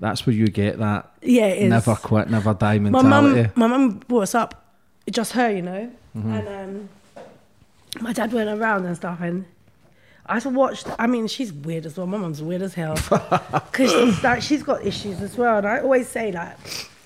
that's 0.00 0.26
where 0.26 0.34
you 0.34 0.46
get 0.46 0.78
that 0.78 1.10
Yeah, 1.20 1.46
it 1.48 1.64
is. 1.64 1.68
never 1.70 1.94
quit, 1.94 2.30
never 2.30 2.54
die 2.54 2.78
my 2.78 2.90
mentality. 2.90 3.42
mum 3.42 3.52
my 3.54 3.66
mum 3.66 3.98
brought 4.08 4.22
us 4.22 4.34
up 4.34 4.72
just 5.10 5.32
her 5.32 5.50
you 5.50 5.62
know 5.62 5.90
and 6.14 6.48
um 6.48 6.88
my 8.00 8.12
dad 8.12 8.32
went 8.32 8.48
around 8.48 8.84
and 8.86 8.96
stuff 8.96 9.20
and 9.20 9.44
I 10.28 10.34
had 10.34 10.42
to 10.42 10.50
watch 10.50 10.84
I 10.98 11.06
mean 11.06 11.26
she's 11.26 11.52
weird 11.52 11.86
as 11.86 11.96
well 11.96 12.06
my 12.06 12.18
mum's 12.18 12.42
weird 12.42 12.62
as 12.62 12.74
hell 12.74 12.94
because 13.70 13.90
she's 13.92 14.22
like 14.22 14.42
she's 14.42 14.62
got 14.62 14.84
issues 14.84 15.20
as 15.22 15.36
well 15.36 15.58
and 15.58 15.66
I 15.66 15.80
always 15.80 16.08
say 16.08 16.32
like 16.32 16.56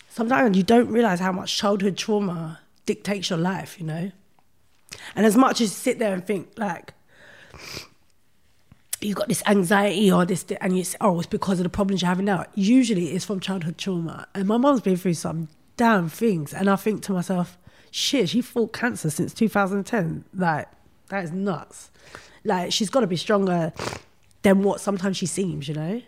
sometimes 0.09 0.57
you 0.57 0.63
don't 0.63 0.89
realize 0.89 1.21
how 1.21 1.33
much 1.33 1.57
childhood 1.57 1.97
trauma 1.97 2.61
dictates 2.87 3.31
your 3.31 3.39
life 3.39 3.79
you 3.79 3.87
know 3.87 4.11
and 5.15 5.27
as 5.27 5.37
much 5.37 5.61
as 5.61 5.61
you 5.61 5.67
sit 5.69 5.99
there 5.99 6.13
and 6.13 6.27
think 6.27 6.49
like 6.57 6.95
you've 9.01 9.17
got 9.17 9.29
this 9.29 9.43
anxiety 9.47 10.11
or 10.13 10.25
this, 10.25 10.45
and 10.61 10.77
you 10.77 10.85
say, 10.85 10.97
oh, 11.01 11.19
it's 11.19 11.27
because 11.27 11.59
of 11.59 11.65
the 11.65 11.71
problems 11.71 12.03
you're 12.03 12.09
having 12.09 12.27
now. 12.27 12.45
Usually 12.55 13.13
it's 13.13 13.25
from 13.25 13.41
childhood 13.41 13.79
trauma. 13.79 14.27
And 14.35 14.47
my 14.47 14.57
mum's 14.57 14.81
been 14.81 14.97
through 14.97 15.15
some 15.15 15.49
damn 15.77 16.09
things. 16.09 16.53
And 16.53 16.69
I 16.69 16.77
think 16.77 17.03
to 17.05 17.13
myself, 17.13 17.57
shit, 17.91 18.29
she 18.29 18.41
fought 18.43 18.73
cancer 18.73 19.11
since 19.11 19.33
2010. 19.33 20.25
Like, 20.35 20.69
that 21.09 21.25
is 21.25 21.33
nuts. 21.33 21.90
Like, 22.45 22.73
she's 22.73 22.91
got 22.91 23.01
to 23.01 23.07
be 23.07 23.17
stronger 23.17 23.73
than 24.43 24.63
what 24.63 24.81
sometimes 24.81 25.17
she 25.17 25.27
seems, 25.27 25.69
you 25.69 25.75
know? 25.75 26.03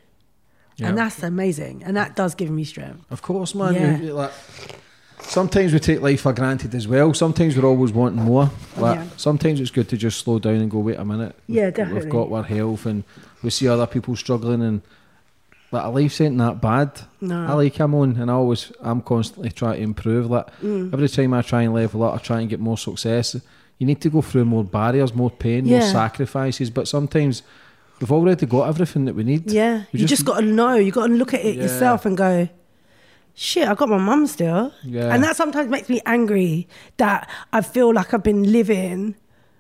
Yeah. 0.77 0.89
And 0.89 0.99
that's 0.99 1.23
amazing. 1.23 1.83
And 1.85 1.97
that 1.97 2.17
does 2.17 2.35
give 2.35 2.51
me 2.51 2.65
strength. 2.65 3.05
Of 3.11 3.21
course, 3.23 3.55
man. 3.55 3.75
Yeah. 3.75 3.99
You- 3.99 4.07
you 4.07 4.13
like, 4.15 4.33
sometimes 5.21 5.73
we 5.73 5.79
take 5.79 6.01
life 6.01 6.23
for 6.23 6.33
granted 6.33 6.75
as 6.75 6.89
well. 6.89 7.13
Sometimes 7.15 7.57
we're 7.57 7.69
always 7.69 7.93
wanting 7.93 8.23
more. 8.25 8.51
Like, 8.77 8.97
Yeah. 8.97 9.07
Sometimes 9.17 9.61
it's 9.61 9.71
good 9.71 9.89
to 9.91 9.97
just 9.97 10.21
slow 10.21 10.39
down 10.39 10.57
and 10.57 10.71
go, 10.71 10.79
wait 10.79 10.99
a 10.99 11.05
minute. 11.05 11.35
Yeah, 11.47 11.65
We've- 11.67 11.77
definitely. 11.77 12.01
We've 12.03 12.11
got 12.11 12.33
our 12.33 12.43
health 12.43 12.87
and 12.87 13.05
we 13.43 13.51
see 13.51 13.69
other 13.69 13.87
people 13.87 14.17
struggling 14.17 14.63
and 14.63 14.83
like, 15.71 15.93
life's 15.93 16.21
ain't 16.21 16.37
that 16.39 16.61
bad. 16.61 16.91
No. 17.21 17.47
I 17.47 17.53
like 17.55 17.79
I'm 17.81 17.95
on 17.95 18.17
and 18.17 18.31
I 18.31 18.35
always, 18.35 18.73
I'm 18.83 19.01
constantly 19.01 19.51
trying 19.51 19.77
to 19.77 19.83
improve. 19.83 20.31
Like 20.31 20.47
Mm. 20.63 20.93
every 20.93 21.09
time 21.09 21.33
I 21.35 21.43
try 21.43 21.63
and 21.63 21.73
level 21.75 22.03
up, 22.03 22.15
I 22.15 22.19
try 22.19 22.41
and 22.41 22.49
get 22.51 22.61
more 22.61 22.77
success. 22.79 23.37
You 23.79 23.87
need 23.87 24.01
to 24.03 24.11
go 24.11 24.23
through 24.23 24.45
more 24.45 24.65
barriers, 24.65 25.13
more 25.15 25.31
pain, 25.31 25.67
more 25.67 25.81
sacrifices. 25.83 26.71
But 26.71 26.87
sometimes 26.89 27.43
we've 28.01 28.13
already 28.13 28.47
got 28.47 28.69
everything 28.69 29.07
that 29.07 29.15
we 29.15 29.25
need. 29.25 29.51
Yeah. 29.51 29.85
We 29.93 30.01
You 30.01 30.07
just, 30.07 30.25
got 30.25 30.41
to 30.41 30.47
know. 30.47 30.75
You 30.75 30.93
got 30.93 31.09
to 31.09 31.13
look 31.13 31.35
at 31.35 31.45
it 31.45 31.57
Yeah. 31.57 31.63
yourself 31.65 32.07
and 32.07 32.17
go, 32.17 32.49
shit, 33.35 33.67
I 33.69 33.75
got 33.75 33.89
my 33.89 33.99
mum 33.99 34.27
still. 34.29 34.73
Yeah. 34.85 35.13
And 35.13 35.25
that 35.25 35.35
sometimes 35.37 35.69
makes 35.69 35.89
me 35.89 36.01
angry 36.07 36.69
that 36.99 37.29
I 37.53 37.61
feel 37.63 37.93
like 37.93 38.15
I've 38.15 38.23
been 38.23 38.53
living 38.53 39.17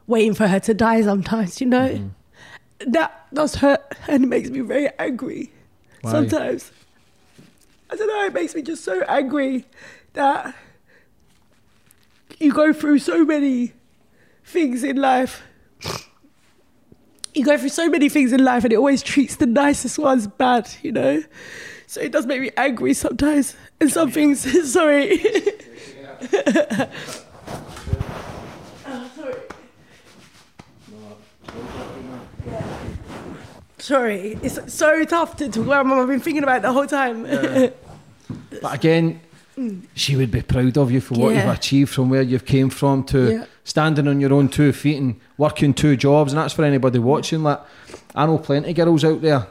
waiting 0.07 0.35
for 0.35 0.47
her 0.47 0.61
to 0.61 0.75
die 0.75 1.03
sometimes, 1.03 1.61
you 1.61 1.67
know? 1.67 1.89
Mm-hmm. 1.89 2.91
That 2.93 3.27
does 3.35 3.57
hurt 3.57 3.81
and 4.09 4.25
it 4.25 4.27
makes 4.27 4.51
me 4.51 4.61
very 4.61 4.89
angry 4.99 5.51
Why? 6.03 6.11
sometimes. 6.13 6.71
I 7.91 7.97
don't 7.97 8.09
know, 8.09 8.25
it 8.27 8.33
makes 8.33 8.55
me 8.55 8.63
just 8.63 8.85
so 8.85 9.03
angry 9.03 9.67
that 10.15 10.55
you 12.39 12.53
go 12.53 12.73
through 12.73 12.99
so 12.99 13.25
many 13.25 13.73
things 14.53 14.85
in 14.85 14.97
life. 14.97 15.43
You 17.35 17.45
go 17.45 17.57
through 17.57 17.71
so 17.71 17.89
many 17.89 18.09
things 18.11 18.33
in 18.33 18.45
life 18.45 18.63
and 18.65 18.73
it 18.73 18.77
always 18.77 19.03
treats 19.03 19.37
the 19.37 19.47
nicest 19.47 19.99
ones 19.99 20.27
bad, 20.27 20.71
you 20.83 20.93
know? 20.93 21.23
So 21.87 22.01
it 22.01 22.13
does 22.13 22.27
make 22.27 22.41
me 22.43 22.51
angry 22.57 22.93
sometimes. 22.95 23.57
And 23.81 23.91
some 23.91 24.11
things, 24.11 24.41
sorry. 24.73 25.19
Oh, 28.87 29.11
sorry. 29.17 29.35
Sorry, 33.79 34.39
it's 34.43 34.73
so 34.73 35.05
tough 35.05 35.37
to 35.37 35.49
talk 35.49 35.67
about. 35.67 35.87
Mum. 35.87 35.99
I've 35.99 36.07
been 36.07 36.21
thinking 36.21 36.43
about 36.45 36.59
it 36.59 36.63
the 36.63 36.73
whole 36.73 36.87
time. 36.87 37.25
But 38.63 38.75
again, 38.75 39.21
she 39.95 40.15
would 40.17 40.31
be 40.31 40.41
proud 40.41 40.79
of 40.79 40.91
you 40.93 41.01
for 41.01 41.15
what 41.19 41.35
Yeah. 41.35 41.45
you've 41.47 41.55
achieved 41.55 41.91
from 41.93 42.09
where 42.11 42.23
you've 42.23 42.45
came 42.47 42.71
from 42.71 43.03
to 43.05 43.31
Yeah. 43.31 43.45
Standing 43.65 44.09
on 44.09 44.21
your 44.21 44.33
own 44.33 44.49
two 44.49 44.73
feet 44.73 44.99
and 44.99 45.21
working 45.39 45.73
two 45.75 45.97
jobs. 45.97 46.33
And 46.33 46.41
that's 46.41 46.55
for 46.55 46.65
anybody 46.65 46.99
watching. 46.99 47.43
Like 47.43 47.61
I 48.15 48.27
know 48.27 48.39
plenty 48.39 48.71
of 48.71 48.77
girls 48.77 49.05
out 49.05 49.23
there 49.23 49.47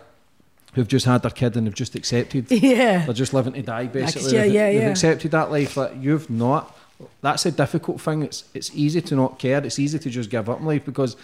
who've 0.74 0.88
just 0.88 1.06
had 1.06 1.22
their 1.22 1.32
kid 1.32 1.56
and 1.58 1.68
have 1.68 1.74
just 1.76 1.96
accepted. 1.96 2.50
yeah. 2.52 3.06
They're 3.06 3.14
just 3.14 3.34
living 3.34 3.54
to 3.54 3.62
die, 3.62 3.88
basically. 3.88 4.34
yeah, 4.34 4.42
they've, 4.44 4.54
yeah, 4.54 4.72
they've 4.72 4.82
yeah. 4.84 4.90
accepted 4.90 5.32
that 5.32 5.52
life. 5.52 5.76
Like 5.78 5.94
you've 6.00 6.30
not. 6.30 6.78
That's 7.22 7.46
a 7.48 7.52
difficult 7.52 8.00
thing. 8.00 8.22
It's 8.24 8.44
it's 8.54 8.70
easy 8.76 9.02
to 9.02 9.16
not 9.16 9.40
care. 9.40 9.64
It's 9.66 9.80
easy 9.80 9.98
to 10.00 10.10
just 10.10 10.30
give 10.30 10.48
up 10.50 10.60
in 10.60 10.66
life 10.68 10.86
because 10.86 11.16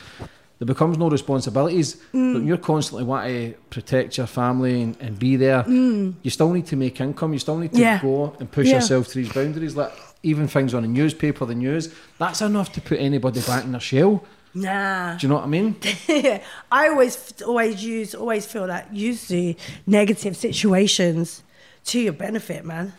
there 0.59 0.65
becomes 0.65 0.97
no 0.97 1.07
responsibilities. 1.07 1.97
Mm. 2.13 2.33
But 2.33 2.43
you're 2.43 2.57
constantly 2.57 3.03
wanting 3.03 3.51
to 3.53 3.59
protect 3.69 4.17
your 4.17 4.25
family 4.25 4.81
and, 4.81 4.97
and 4.99 5.19
be 5.19 5.35
there. 5.35 5.63
You 5.69 6.15
still 6.29 6.51
need 6.51 6.65
to 6.67 6.75
make 6.75 6.99
income. 6.99 7.31
You 7.33 7.38
still 7.39 7.57
need 7.57 7.71
to 7.73 7.77
Mm. 7.77 7.81
Yeah. 7.81 8.01
go 8.01 8.35
and 8.39 8.51
push 8.51 8.67
Yeah. 8.67 8.75
yourself 8.75 9.07
to 9.09 9.13
these 9.19 9.31
boundaries. 9.31 9.75
Like 9.75 9.91
even 10.24 10.47
things 10.47 10.74
on 10.74 10.82
the 10.82 10.88
newspaper, 10.88 11.45
the 11.45 11.55
news. 11.55 11.93
That's 12.18 12.41
enough 12.41 12.72
to 12.74 12.82
put 12.82 12.99
anybody 12.99 13.41
back 13.41 13.63
in 13.63 13.72
their 13.72 13.82
shell. 13.82 14.24
Nah. 14.53 15.15
Do 15.18 15.28
you 15.28 15.30
know 15.30 15.36
what 15.36 15.43
I 15.43 15.47
mean? 15.47 15.76
I 16.72 16.88
always, 16.89 17.41
always 17.43 17.84
use, 17.84 18.15
always 18.15 18.45
feel 18.45 18.68
that 18.68 18.93
use 18.93 19.28
the 19.28 19.55
negative 19.86 20.36
situations 20.36 21.43
to 21.86 21.99
your 21.99 22.13
benefit, 22.13 22.65
man. 22.65 22.93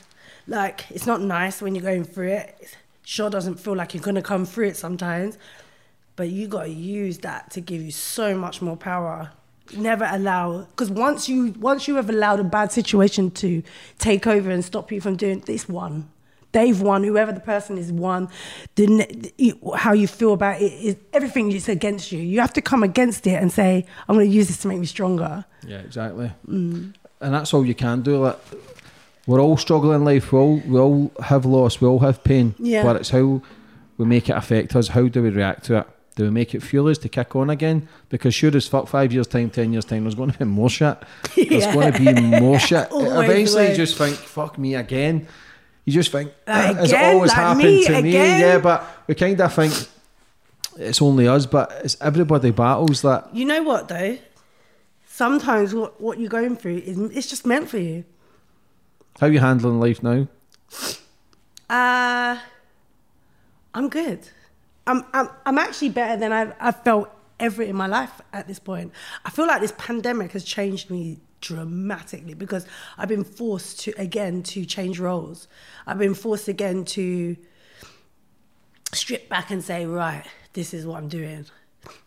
Like 0.46 0.90
it's 0.90 1.06
not 1.06 1.20
nice 1.20 1.60
when 1.60 1.74
you're 1.74 1.84
going 1.84 2.04
through 2.04 2.28
it. 2.28 2.56
It 2.60 2.76
sure 3.04 3.28
doesn't 3.28 3.60
feel 3.60 3.76
like 3.76 3.92
you're 3.92 4.02
gonna 4.02 4.22
come 4.22 4.46
through 4.46 4.68
it 4.68 4.76
sometimes, 4.76 5.36
but 6.16 6.30
you 6.30 6.48
gotta 6.48 6.70
use 6.70 7.18
that 7.18 7.50
to 7.52 7.60
give 7.60 7.82
you 7.82 7.90
so 7.90 8.36
much 8.36 8.62
more 8.62 8.76
power. 8.76 9.30
Never 9.76 10.08
allow 10.10 10.60
because 10.60 10.90
once 10.90 11.28
you 11.28 11.52
once 11.58 11.86
you 11.86 11.96
have 11.96 12.08
allowed 12.08 12.40
a 12.40 12.44
bad 12.44 12.72
situation 12.72 13.30
to 13.32 13.62
take 13.98 14.26
over 14.26 14.50
and 14.50 14.64
stop 14.64 14.90
you 14.90 15.00
from 15.00 15.16
doing 15.16 15.40
this 15.40 15.68
one. 15.68 16.08
They've 16.52 16.80
won. 16.80 17.04
Whoever 17.04 17.30
the 17.32 17.40
person 17.40 17.76
is 17.76 17.92
won. 17.92 18.28
The, 18.76 19.54
how 19.76 19.92
you 19.92 20.06
feel 20.08 20.32
about 20.32 20.60
it 20.62 20.72
is 20.72 20.96
everything 21.12 21.52
is 21.52 21.68
against 21.68 22.10
you. 22.10 22.20
You 22.20 22.40
have 22.40 22.52
to 22.54 22.62
come 22.62 22.82
against 22.82 23.26
it 23.26 23.34
and 23.34 23.52
say, 23.52 23.84
"I'm 24.08 24.16
going 24.16 24.28
to 24.28 24.34
use 24.34 24.48
this 24.48 24.58
to 24.58 24.68
make 24.68 24.78
me 24.78 24.86
stronger." 24.86 25.44
Yeah, 25.66 25.78
exactly. 25.78 26.32
Mm. 26.48 26.94
And 27.20 27.34
that's 27.34 27.52
all 27.52 27.66
you 27.66 27.74
can 27.74 28.00
do. 28.02 28.16
Like, 28.18 28.38
we're 29.26 29.40
all 29.40 29.56
struggling 29.58 29.96
in 29.96 30.04
life. 30.04 30.32
We 30.32 30.38
all 30.38 30.56
we 30.66 30.78
all 30.78 31.12
have 31.22 31.44
loss. 31.44 31.80
We 31.80 31.88
all 31.88 31.98
have 31.98 32.24
pain. 32.24 32.54
Yeah. 32.58 32.82
But 32.82 32.96
it's 32.96 33.10
how 33.10 33.42
we 33.98 34.06
make 34.06 34.28
it 34.30 34.36
affect 34.36 34.74
us. 34.74 34.88
How 34.88 35.06
do 35.08 35.22
we 35.22 35.30
react 35.30 35.64
to 35.66 35.78
it? 35.80 35.86
Do 36.16 36.24
we 36.24 36.30
make 36.30 36.54
it 36.54 36.62
fuel 36.64 36.88
us 36.88 36.98
to 36.98 37.08
kick 37.08 37.36
on 37.36 37.48
again? 37.50 37.88
Because 38.08 38.34
sure 38.34 38.56
as 38.56 38.66
fuck, 38.66 38.88
five 38.88 39.12
years 39.12 39.26
time, 39.26 39.50
ten 39.50 39.72
years 39.72 39.84
time, 39.84 40.02
there's 40.04 40.14
going 40.16 40.30
to 40.32 40.38
be 40.38 40.44
more 40.46 40.70
shit. 40.70 40.96
There's 41.36 41.64
Yeah. 41.64 41.74
going 41.74 41.92
to 41.92 41.98
be 42.14 42.20
more 42.40 42.58
shit. 42.58 42.88
Eventually, 42.92 43.70
you 43.70 43.76
just 43.76 43.96
think, 43.98 44.16
"Fuck 44.16 44.58
me 44.58 44.74
again." 44.74 45.28
You 45.88 45.94
just 45.94 46.12
think, 46.12 46.30
"Has 46.46 46.92
it 46.92 46.98
always 46.98 47.30
Like 47.30 47.38
happened 47.38 47.64
me 47.64 47.84
to 47.86 48.02
me?" 48.02 48.10
again? 48.10 48.40
Yeah, 48.42 48.58
but 48.58 48.84
we 49.06 49.14
kind 49.14 49.40
of 49.40 49.54
think 49.54 49.72
it's 50.76 51.00
only 51.00 51.26
us, 51.26 51.46
but 51.46 51.72
it's 51.82 51.96
everybody 52.02 52.50
battles 52.50 53.00
that. 53.00 53.34
You 53.34 53.46
know 53.46 53.62
what 53.62 53.88
though? 53.88 54.18
Sometimes 55.06 55.74
what, 55.74 55.98
what 55.98 56.18
you're 56.20 56.28
going 56.28 56.56
through 56.56 56.82
is 56.84 56.98
it's 56.98 57.26
just 57.26 57.46
meant 57.46 57.70
for 57.70 57.78
you. 57.78 58.04
How 59.18 59.28
are 59.28 59.30
you 59.30 59.38
handling 59.38 59.80
life 59.80 60.02
now? 60.02 60.28
Uh, 61.70 62.38
I'm 63.72 63.88
good. 63.88 64.28
I'm, 64.86 65.06
I'm, 65.14 65.30
I'm 65.46 65.56
actually 65.56 65.88
better 65.88 66.20
than 66.20 66.32
I've, 66.34 66.52
I've 66.60 66.82
felt 66.82 67.08
ever 67.40 67.62
in 67.62 67.76
my 67.76 67.86
life 67.86 68.20
at 68.34 68.46
this 68.46 68.58
point. 68.58 68.92
I 69.24 69.30
feel 69.30 69.46
like 69.46 69.62
this 69.62 69.72
pandemic 69.78 70.32
has 70.32 70.44
changed 70.44 70.90
me 70.90 71.18
dramatically 71.40 72.34
because 72.34 72.66
I've 72.96 73.08
been 73.08 73.24
forced 73.24 73.80
to, 73.80 73.92
again, 73.98 74.42
to 74.44 74.64
change 74.64 74.98
roles. 74.98 75.48
I've 75.86 75.98
been 75.98 76.14
forced 76.14 76.48
again 76.48 76.84
to 76.86 77.36
strip 78.92 79.28
back 79.28 79.50
and 79.50 79.62
say, 79.62 79.86
right, 79.86 80.24
this 80.52 80.72
is 80.74 80.86
what 80.86 80.98
I'm 80.98 81.08
doing. 81.08 81.46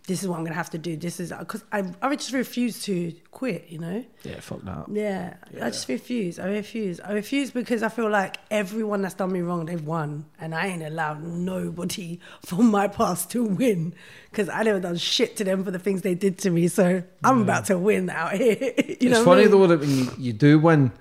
This 0.08 0.22
is 0.24 0.28
what 0.28 0.36
I'm 0.38 0.42
going 0.44 0.52
to 0.54 0.58
have 0.58 0.70
to 0.72 0.78
do. 0.78 0.98
This 0.98 1.20
is 1.20 1.32
because 1.32 1.64
I, 1.72 1.84
I 2.02 2.16
just 2.16 2.34
refuse 2.34 2.82
to 2.84 3.14
quit, 3.32 3.68
you 3.70 3.78
know? 3.80 4.04
Yeah, 4.24 4.40
fuck 4.40 4.62
that. 4.64 4.86
Yeah, 4.92 5.36
I 5.62 5.70
just 5.70 5.88
refuse. 5.88 6.40
I 6.40 6.48
refuse. 6.48 7.00
I 7.00 7.14
refuse 7.14 7.52
because 7.52 7.84
I 7.84 7.90
feel 7.90 8.10
like 8.10 8.38
everyone 8.50 9.02
that's 9.04 9.14
done 9.16 9.32
me 9.32 9.42
wrong, 9.42 9.66
they've 9.66 9.84
won, 9.86 10.26
and 10.40 10.54
I 10.56 10.68
ain't 10.68 10.84
allowed 10.84 11.24
nobody 11.24 12.20
from 12.46 12.72
my 12.72 12.88
past 12.88 13.32
to 13.32 13.44
win 13.44 13.94
because 14.30 14.50
I 14.50 14.64
never 14.64 14.80
done 14.80 14.98
shit 14.98 15.38
to 15.38 15.44
them 15.44 15.64
for 15.64 15.72
the 15.72 15.80
things 15.80 16.02
they 16.02 16.16
did 16.16 16.38
to 16.40 16.50
me. 16.50 16.68
So 16.68 17.04
I'm 17.24 17.42
about 17.44 17.66
to 17.66 17.78
win 17.78 18.10
out 18.10 18.34
here. 18.34 18.56
you 19.00 19.10
know, 19.10 19.20
it's 19.20 19.22
I 19.22 19.24
funny 19.26 19.42
mean? 19.44 19.52
though 19.52 19.68
that 19.68 19.80
when 19.80 19.90
you, 19.98 20.12
you 20.18 20.34
do 20.34 20.60
win, 20.60 20.92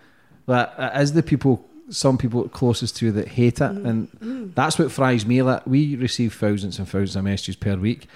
that 0.46 0.74
is 1.00 1.12
the 1.12 1.22
people, 1.22 1.66
some 1.90 2.18
people 2.18 2.48
closest 2.48 2.96
to 2.98 3.06
you 3.06 3.12
that 3.12 3.28
hate 3.28 3.60
it, 3.60 3.70
Mm. 3.70 3.84
and 4.20 4.54
that's 4.54 4.78
what 4.78 4.90
fries 4.92 5.24
me. 5.26 5.42
Like 5.42 5.66
we 5.66 5.96
receive 5.96 6.34
thousands 6.34 6.78
and 6.78 6.88
thousands 6.88 7.16
of 7.16 7.24
messages 7.24 7.56
per 7.56 7.76
week. 7.76 8.06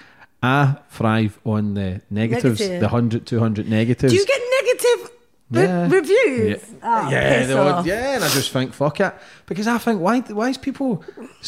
I 0.43 0.75
thrive 0.89 1.39
on 1.45 1.73
the 1.73 2.01
negatives, 2.09 2.59
Negative. 2.59 2.79
the 2.81 2.87
100, 2.87 3.25
200 3.25 3.67
negatives. 3.69 4.13
Do 4.13 4.19
you 4.19 4.25
get 4.25 4.41
negative 4.61 5.11
re- 5.51 5.63
Yeah. 5.63 5.83
reviews? 5.89 6.61
Yeah, 6.69 6.77
Oh, 6.83 7.09
yeah, 7.09 7.45
they 7.45 7.55
would- 7.55 7.85
yeah, 7.85 8.15
and 8.15 8.23
I 8.23 8.27
just 8.29 8.51
think 8.51 8.73
fuck 8.73 8.99
it 8.99 9.13
because 9.47 9.67
I 9.67 9.77
think 9.79 10.01
why 10.01 10.19
why 10.19 10.49
is 10.49 10.57
people 10.57 11.03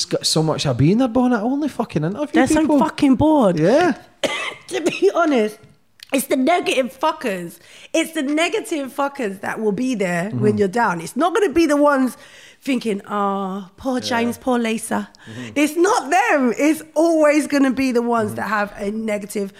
got 0.09 0.25
so 0.25 0.41
much 0.41 0.65
of 0.65 0.77
being 0.77 0.97
their 0.97 1.07
bonnet? 1.07 1.37
I 1.37 1.41
only 1.41 1.67
fucking 1.69 2.03
interview 2.03 2.27
They're 2.33 2.47
so 2.47 2.61
people. 2.61 2.79
fucking 2.79 3.15
bored. 3.15 3.59
yeah, 3.59 3.93
to 4.67 4.81
be 4.81 5.11
honest, 5.13 5.59
it's 6.11 6.27
the 6.27 6.37
negative 6.37 6.97
fuckers. 6.99 7.59
It's 7.93 8.13
the 8.13 8.23
negative 8.23 8.91
fuckers 8.95 9.41
that 9.41 9.59
will 9.59 9.73
be 9.73 9.93
there 9.93 10.29
Mm-hmm. 10.29 10.39
when 10.41 10.57
you're 10.57 10.67
down. 10.69 11.01
It's 11.01 11.15
not 11.15 11.35
going 11.35 11.47
to 11.47 11.53
be 11.53 11.65
the 11.67 11.77
ones 11.77 12.17
thinking, 12.67 13.01
oh, 13.07 13.69
poor 13.77 13.99
James, 13.99 14.37
poor 14.37 14.59
Lisa. 14.59 15.09
Mm-hmm. 15.27 15.49
It's 15.55 15.75
not 15.75 16.11
them. 16.11 16.53
It's 16.57 16.83
always 16.93 17.47
going 17.47 17.63
to 17.63 17.71
be 17.71 17.91
the 17.91 18.03
ones 18.03 18.27
Mm-hmm. 18.31 18.35
that 18.35 18.47
have 18.49 18.73
a 18.77 18.91
negative 18.91 19.51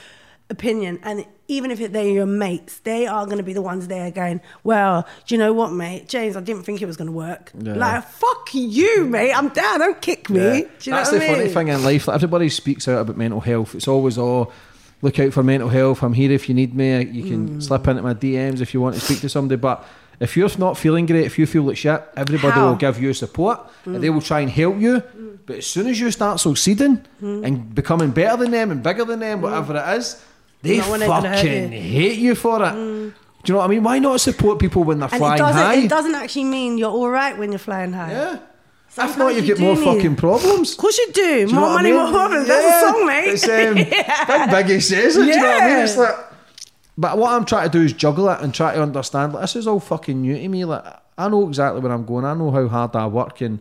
opinion. 0.50 1.00
And 1.04 1.26
even 1.50 1.72
if 1.72 1.80
they're 1.92 2.08
your 2.08 2.26
mates, 2.26 2.80
they 2.80 3.08
are 3.08 3.26
going 3.26 3.38
to 3.38 3.44
be 3.44 3.54
the 3.54 3.62
ones 3.62 3.88
there 3.88 4.12
going, 4.12 4.40
well, 4.64 5.08
do 5.26 5.36
you 5.36 5.40
know 5.40 5.54
what, 5.54 5.72
mate? 5.72 6.08
James, 6.08 6.36
I 6.38 6.42
didn't 6.42 6.64
think 6.64 6.82
it 6.82 6.86
was 6.86 6.98
going 6.98 7.08
to 7.08 7.12
work. 7.14 7.52
Yeah. 7.58 7.74
Like, 7.74 8.06
fuck 8.08 8.50
you, 8.54 9.06
mate. 9.06 9.34
I'm 9.34 9.50
down. 9.50 9.80
Don't 9.80 10.02
kick 10.02 10.30
me. 10.30 10.40
Yeah. 10.40 10.52
Do 10.54 10.58
you 10.58 10.92
know 10.92 10.98
That's 10.98 11.12
what 11.12 11.20
the 11.20 11.26
I 11.26 11.28
mean? 11.30 11.38
funny 11.38 11.50
thing 11.50 11.68
in 11.70 11.84
life. 11.84 12.08
Like, 12.08 12.16
everybody 12.16 12.50
speaks 12.50 12.88
out 12.88 13.00
about 13.02 13.18
mental 13.18 13.42
health. 13.42 13.76
It's 13.76 13.88
always 13.88 14.18
oh, 14.18 14.52
look 15.02 15.20
out 15.20 15.32
for 15.34 15.44
mental 15.44 15.70
health. 15.70 16.02
I'm 16.04 16.14
here 16.14 16.32
if 16.32 16.48
you 16.50 16.56
need 16.56 16.74
me. 16.76 17.04
You 17.06 17.24
can 17.24 17.50
Mm. 17.50 17.64
slip 17.64 17.88
into 17.88 18.02
my 18.04 18.14
DMs 18.14 18.62
if 18.62 18.74
you 18.74 18.82
want 18.82 18.96
to 18.96 19.02
speak 19.02 19.20
to 19.22 19.30
somebody. 19.30 19.60
But 19.60 19.86
if 20.20 20.36
you're 20.38 20.50
not 20.58 20.78
feeling 20.78 21.06
great, 21.06 21.26
if 21.26 21.38
you 21.40 21.46
feel 21.46 21.64
like 21.64 21.78
shit, 21.78 22.02
everybody 22.16 22.54
How? 22.54 22.70
will 22.70 22.76
give 22.76 23.00
you 23.02 23.14
support. 23.14 23.60
And 23.86 24.02
they 24.04 24.10
will 24.10 24.22
try 24.22 24.40
and 24.42 24.50
help 24.50 24.78
you. 24.80 25.04
But 25.46 25.58
as 25.58 25.68
soon 25.68 25.88
as 25.88 26.00
you 26.00 26.12
start 26.12 26.40
succeeding 26.40 27.06
and 27.22 27.74
becoming 27.74 28.12
better 28.12 28.38
than 28.38 28.52
them 28.52 28.72
and 28.72 28.82
bigger 28.84 29.06
than 29.06 29.20
them, 29.20 29.42
whatever 29.42 29.78
it 29.78 29.98
is, 29.98 30.22
they 30.62 30.78
No 30.80 30.90
one 30.90 31.02
ain't 31.04 31.10
gonna 31.10 31.30
hurt 31.30 31.36
fucking 31.38 31.72
you. 31.72 31.80
hate 31.80 32.18
you 32.20 32.36
for 32.36 32.62
it. 32.68 32.74
Do 32.74 33.14
you 33.46 33.54
know 33.54 33.60
what 33.60 33.66
I 33.66 33.68
mean? 33.68 33.84
Why 33.84 34.00
not 34.00 34.20
support 34.20 34.60
people 34.60 34.84
when 34.84 35.00
they're 35.00 35.08
and 35.10 35.18
flying 35.20 35.36
it 35.36 35.38
doesn't, 35.38 35.62
high? 35.62 35.76
it 35.76 35.88
doesn't 35.90 36.16
actually 36.16 36.44
mean 36.46 36.78
you're 36.78 36.92
all 36.92 37.10
right 37.10 37.38
when 37.38 37.52
you're 37.52 37.60
flying 37.60 37.94
high. 37.94 38.12
yeah. 38.12 38.40
If 38.90 38.94
Sometimes 38.96 39.18
not, 39.20 39.36
you 39.36 39.42
you 39.42 39.48
get 39.48 39.60
more 39.60 39.76
need- 39.76 39.84
fucking 39.86 40.16
problems. 40.16 40.72
Of 40.72 40.78
course 40.80 40.98
you 40.98 41.08
do. 41.14 41.22
Do 41.22 41.30
you 41.40 41.46
know 41.48 41.54
more 41.54 41.62
what 41.62 41.70
I 41.70 41.76
money, 41.76 41.92
mean? 41.92 42.02
more 42.02 42.12
problems. 42.12 42.48
That's 42.48 42.84
a 42.84 42.88
song, 42.88 43.06
mate. 43.06 43.28
It's 43.30 43.44
um, 43.48 43.76
Big 43.76 43.88
Biggie 44.68 44.82
says 44.82 45.16
it. 45.16 45.22
Do 45.22 45.28
you 45.30 45.36
know 45.38 45.44
what 45.44 45.62
I 45.64 45.68
mean? 45.68 45.78
It's 45.86 45.98
like, 45.98 46.16
but 46.98 47.18
what 47.18 47.32
I'm 47.32 47.46
trying 47.46 47.70
to 47.70 47.78
do 47.78 47.84
is 47.84 47.94
juggle 47.94 48.30
it 48.30 48.42
and 48.42 48.54
try 48.54 48.74
to 48.74 48.82
understand. 48.82 49.34
Like 49.34 49.42
this 49.42 49.56
is 49.56 49.68
all 49.68 49.80
fucking 49.80 50.22
new 50.22 50.36
to 50.36 50.48
me. 50.48 50.66
Like 50.66 50.84
I 51.18 51.30
know 51.30 51.48
exactly 51.48 51.82
where 51.82 51.92
I'm 51.92 52.06
going. 52.06 52.26
I 52.26 52.34
know 52.34 52.52
how 52.52 52.68
hard 52.68 52.96
I 52.96 53.08
work, 53.08 53.42
and 53.42 53.60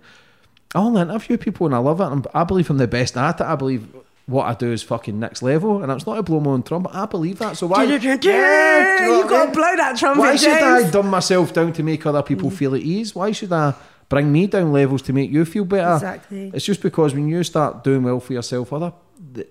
I 0.75 0.79
only 0.79 1.03
interview 1.03 1.37
people, 1.37 1.67
and 1.67 1.75
I 1.75 1.79
love 1.79 2.01
it. 2.01 2.07
And 2.07 2.27
I 2.35 2.45
believe 2.45 2.71
I'm 2.71 2.79
the 2.79 2.87
best 2.89 3.17
at 3.17 3.41
it. 3.41 3.45
I 3.45 3.55
believe 3.57 3.87
what 4.27 4.47
I 4.47 4.55
do 4.55 4.73
is 4.73 4.83
fucking 4.83 5.19
next 5.19 5.43
level, 5.43 5.83
and 5.83 5.93
it's 5.93 6.07
not 6.07 6.19
a 6.19 6.23
blow 6.23 6.41
my 6.41 6.51
own 6.51 6.63
trumpet. 6.63 6.95
I 6.95 7.07
believe 7.07 7.39
that. 7.39 7.57
So 7.57 7.67
why? 7.67 7.85
Yeah, 7.85 9.01
you 9.01 9.07
know 9.07 9.23
you 9.23 9.29
got 9.29 9.47
to 9.47 9.53
blow 9.53 9.77
that 9.77 9.97
trumpet, 9.99 10.21
Why 10.21 10.37
should 10.37 10.51
I 10.53 10.91
dumb 10.91 11.09
myself 11.09 11.53
down 11.53 11.73
to 11.75 11.83
make 11.83 12.05
other 12.07 12.23
people 12.23 12.51
feel 12.51 12.75
at 12.75 12.81
ease? 12.81 13.15
Why 13.15 13.33
should 13.33 13.53
I 13.53 13.75
bring 14.09 14.33
me 14.33 14.47
down 14.47 14.73
levels 14.73 15.03
to 15.03 15.13
make 15.13 15.31
you 15.31 15.45
feel 15.45 15.65
better? 15.65 15.95
Exactly. 15.95 16.51
It's 16.55 16.65
just 16.65 16.83
because 16.83 17.15
when 17.15 17.29
you 17.29 17.43
start 17.45 17.85
doing 17.85 18.03
well 18.03 18.19
for 18.21 18.33
yourself, 18.33 18.73
other 18.73 18.93
the, 19.33 19.47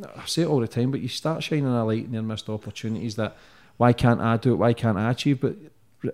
I 0.00 0.24
say 0.26 0.42
it 0.42 0.48
all 0.48 0.60
the 0.60 0.68
time, 0.68 0.90
but 0.90 1.00
you 1.00 1.08
start 1.08 1.42
shining 1.42 1.66
a 1.66 1.84
light 1.84 2.04
in 2.04 2.12
their 2.12 2.22
missed 2.22 2.48
opportunities 2.48 3.16
that 3.16 3.36
why 3.76 3.92
can't 3.92 4.20
I 4.20 4.36
do 4.36 4.52
it? 4.52 4.56
Why 4.56 4.72
can't 4.72 4.98
I 4.98 5.10
achieve? 5.10 5.40
But 5.40 5.56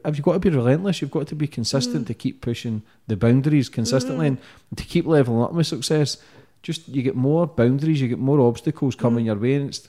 have 0.05 0.17
you 0.17 0.23
got 0.23 0.35
to 0.35 0.39
be 0.39 0.51
relentless? 0.51 1.01
You've 1.01 1.11
got 1.11 1.27
to 1.29 1.35
be 1.35 1.47
consistent 1.47 2.05
mm. 2.05 2.07
to 2.09 2.15
keep 2.15 2.41
pushing 2.41 2.83
the 3.07 3.17
boundaries 3.17 3.69
consistently 3.69 4.27
mm. 4.27 4.39
and 4.71 4.79
to 4.79 4.85
keep 4.85 5.07
leveling 5.07 5.43
up 5.43 5.53
with 5.53 5.67
success. 5.67 6.19
Just 6.63 6.89
you 6.89 7.03
get 7.03 7.15
more 7.17 7.47
boundaries, 7.47 8.01
you 8.01 8.09
get 8.09 8.19
more 8.19 8.41
obstacles 8.41 8.95
coming 8.97 9.25
mm. 9.25 9.27
your 9.27 9.37
way, 9.37 9.55
and 9.55 9.69
it's 9.69 9.89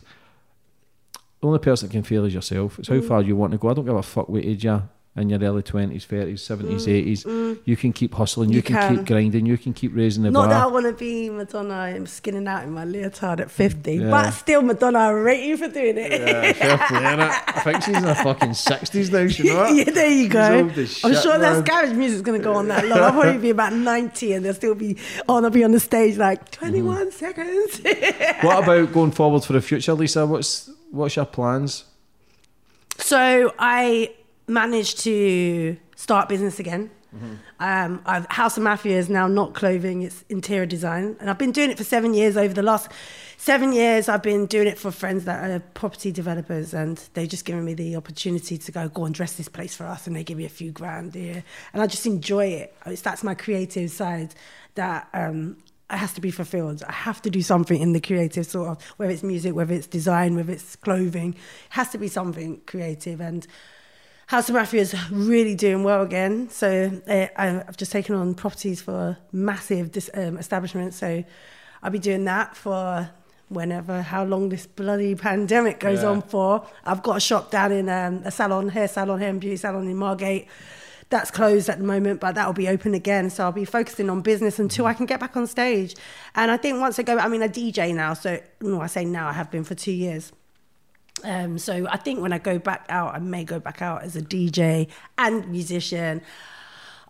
the 1.42 1.48
only 1.48 1.60
person 1.60 1.88
that 1.88 1.94
can 1.94 2.04
fail 2.04 2.26
is 2.26 2.34
yourself. 2.34 2.80
It's 2.80 2.90
how 2.90 3.02
far 3.02 3.22
you 3.22 3.36
want 3.36 3.54
to 3.54 3.58
go. 3.58 3.70
I 3.70 3.74
don't 3.74 3.86
give 3.86 3.96
a 3.96 4.04
fuck 4.04 4.30
what 4.30 4.46
age 4.46 4.64
you're 4.64 4.84
in 5.16 5.28
your 5.28 5.40
early 5.42 5.64
twenties, 5.64 6.06
thirties, 6.06 6.42
seventies, 6.42 6.88
eighties. 6.88 7.26
You 7.26 7.76
can 7.76 7.92
keep 7.92 8.14
hustling. 8.14 8.50
You, 8.52 8.58
You 8.58 8.62
can, 8.62 8.76
can. 8.76 8.98
keep 8.98 9.06
grinding. 9.08 9.46
You 9.46 9.58
can 9.58 9.74
keep 9.74 9.94
raising 9.94 10.24
the 10.24 10.32
Not 10.32 10.50
that 10.50 10.56
I 10.58 10.64
bar. 10.64 10.72
want 10.72 10.86
to 10.86 10.94
be 10.94 11.30
Madonna 11.30 11.74
I'm 11.74 12.06
skinning 12.06 12.48
out 12.48 12.64
in 12.64 12.72
my 12.72 12.86
leotard 12.86 13.42
at 13.42 13.52
50, 13.52 13.96
Yeah. 13.96 14.10
but 14.10 14.32
still, 14.32 14.62
Madonna, 14.62 15.00
I 15.00 15.10
rate 15.10 15.44
you 15.46 15.58
for 15.58 15.68
doing 15.68 15.98
it. 15.98 16.12
Yeah, 16.12 16.54
fair 16.54 16.78
play, 16.78 17.00
innit? 17.00 17.44
I 17.48 17.62
think 17.64 17.84
she's 17.84 17.98
in 17.98 18.04
her 18.04 18.16
fucking 18.16 18.54
sixties 18.54 19.12
now. 19.12 19.20
You 19.20 19.44
know 19.54 19.68
yeah, 19.74 19.84
there 19.86 20.10
you 20.12 20.30
go. 20.30 20.60
old 20.60 20.78
as 20.78 21.04
I'm 21.04 21.14
sure 21.16 21.38
man. 21.40 21.64
that 21.64 21.66
garage 21.66 21.92
music's 21.98 22.22
going 22.22 22.40
to 22.40 22.44
go 22.44 22.54
on 22.54 22.68
that 22.70 22.86
long. 22.88 23.00
I'll 23.00 23.12
probably 23.12 23.40
be 23.40 23.50
about 23.50 23.74
90 23.74 24.34
and 24.34 24.46
they'll 24.46 24.54
still 24.54 24.76
be, 24.76 24.96
oh, 25.28 25.42
they'll 25.42 25.50
be 25.50 25.64
on 25.66 25.72
the 25.72 25.80
stage 25.80 26.18
like 26.18 26.50
21 26.52 26.90
Mm-hmm. 26.90 27.10
seconds. 27.12 27.82
What 28.44 28.64
about 28.64 28.94
going 28.94 29.12
forward 29.12 29.44
for 29.44 29.52
the 29.54 29.62
future, 29.62 29.94
Lisa? 29.94 30.26
What's 30.26 30.70
what's 30.92 31.16
your 31.18 31.26
plans? 31.26 31.84
So 32.98 33.54
I 33.60 34.12
managed 34.50 35.00
to 35.00 35.78
start 35.96 36.28
business 36.28 36.60
again. 36.60 36.92
Um, 37.60 38.02
I've, 38.06 38.28
House 38.28 38.56
of 38.58 38.64
Maffia 38.64 38.92
is 38.92 39.10
now 39.10 39.28
not 39.28 39.56
clothing; 39.56 40.04
it's 40.04 40.24
interior 40.30 40.68
design, 40.68 41.16
and 41.20 41.30
I've 41.30 41.40
been 41.40 41.52
doing 41.52 41.72
it 41.72 41.78
for 41.78 41.84
seven 41.84 42.14
years. 42.14 42.38
Over 42.38 42.54
the 42.54 42.62
last 42.62 42.92
seven 43.38 43.74
years, 43.74 44.08
I've 44.08 44.22
been 44.22 44.46
doing 44.46 44.68
it 44.68 44.78
for 44.78 44.92
friends 44.92 45.26
that 45.26 45.50
are 45.50 45.60
property 45.74 46.12
developers, 46.12 46.74
and 46.74 46.98
they've 47.16 47.28
just 47.28 47.46
given 47.46 47.66
me 47.66 47.74
the 47.74 47.96
opportunity 47.96 48.60
to 48.60 48.72
go 48.72 48.88
go 48.90 49.06
and 49.06 49.16
dress 49.16 49.34
this 49.34 49.50
place 49.50 49.76
for 49.76 49.86
us, 49.86 50.06
and 50.06 50.16
they 50.16 50.24
give 50.24 50.38
me 50.38 50.46
a 50.46 50.50
few 50.50 50.72
grand 50.72 51.16
here, 51.16 51.44
and 51.74 51.82
I 51.82 51.88
just 51.88 52.06
enjoy 52.06 52.46
it. 52.46 52.76
It's, 52.86 53.02
that's 53.02 53.24
my 53.24 53.34
creative 53.34 53.90
side 53.90 54.36
that 54.76 55.10
um, 55.14 55.58
it 55.90 55.98
has 55.98 56.14
to 56.14 56.22
be 56.22 56.30
fulfilled. 56.30 56.84
I 56.88 56.92
have 56.92 57.22
to 57.24 57.32
do 57.32 57.42
something 57.42 57.82
in 57.82 57.94
the 57.94 58.02
creative 58.02 58.46
sort 58.46 58.70
of, 58.70 58.84
whether 58.98 59.12
it's 59.12 59.24
music, 59.24 59.56
whether 59.56 59.74
it's 59.74 59.88
design, 59.88 60.36
whether 60.36 60.54
it's 60.54 60.76
clothing, 60.76 61.34
it 61.34 61.40
has 61.72 61.90
to 61.90 61.98
be 61.98 62.08
something 62.08 62.62
creative. 62.68 63.20
And 63.20 63.48
House 64.30 64.48
of 64.48 64.54
Maffia 64.56 64.80
is 64.82 64.96
really 65.10 65.56
doing 65.56 65.84
well 65.84 66.04
again. 66.04 66.52
So 66.52 66.92
uh, 67.08 67.26
I've 67.36 67.78
just 67.78 67.92
taken 67.92 68.14
on 68.14 68.36
properties 68.36 68.80
for 68.80 69.18
massive 69.32 69.92
dis- 69.92 70.12
um, 70.14 70.38
establishments. 70.38 70.98
So 70.98 71.24
I'll 71.82 71.90
be 71.90 71.98
doing 71.98 72.26
that 72.26 72.56
for 72.56 73.10
whenever, 73.48 74.04
how 74.04 74.24
long 74.24 74.50
this 74.50 74.68
bloody 74.68 75.16
pandemic 75.16 75.80
goes 75.80 76.04
Yeah. 76.04 76.10
on 76.10 76.22
for. 76.22 76.64
I've 76.86 77.02
got 77.02 77.18
a 77.18 77.20
shop 77.20 77.50
down 77.50 77.72
in 77.72 77.90
um, 77.90 78.22
a 78.24 78.30
salon, 78.30 78.70
hair 78.70 78.88
salon, 78.88 79.20
hair 79.20 79.30
and 79.32 79.42
beauty 79.42 79.58
salon 79.58 79.88
in 79.88 79.98
Margate. 79.98 80.48
That's 81.10 81.32
closed 81.32 81.68
at 81.68 81.80
the 81.80 81.84
moment, 81.84 82.20
but 82.20 82.36
that'll 82.36 82.54
be 82.54 82.68
open 82.68 82.94
again. 82.94 83.32
So 83.32 83.46
I'll 83.46 83.52
be 83.52 83.66
focusing 83.66 84.12
on 84.12 84.22
business 84.22 84.60
until 84.60 84.86
I 84.86 84.94
can 84.94 85.08
get 85.08 85.20
back 85.20 85.36
on 85.38 85.48
stage. 85.48 85.96
And 86.36 86.52
I 86.52 86.58
think 86.58 86.80
once 86.80 87.00
I 87.00 87.02
go, 87.02 87.18
I 87.18 87.28
mean, 87.30 87.42
I 87.42 87.48
DJ 87.48 87.96
now. 87.96 88.14
So 88.14 88.40
no, 88.62 88.80
I 88.80 88.86
say 88.86 89.06
now, 89.06 89.28
I 89.28 89.34
have 89.34 89.50
been 89.50 89.64
for 89.64 89.74
two 89.74 89.92
years. 89.92 90.32
Um, 91.24 91.58
so 91.58 91.88
I 91.90 91.98
think 91.98 92.22
when 92.22 92.34
I 92.34 92.38
go 92.38 92.60
back 92.60 92.86
out, 92.90 93.16
I 93.16 93.20
may 93.20 93.44
go 93.44 93.60
back 93.60 93.82
out 93.82 94.04
as 94.04 94.16
a 94.16 94.22
DJ 94.22 94.88
and 95.18 95.48
musician. 95.50 96.22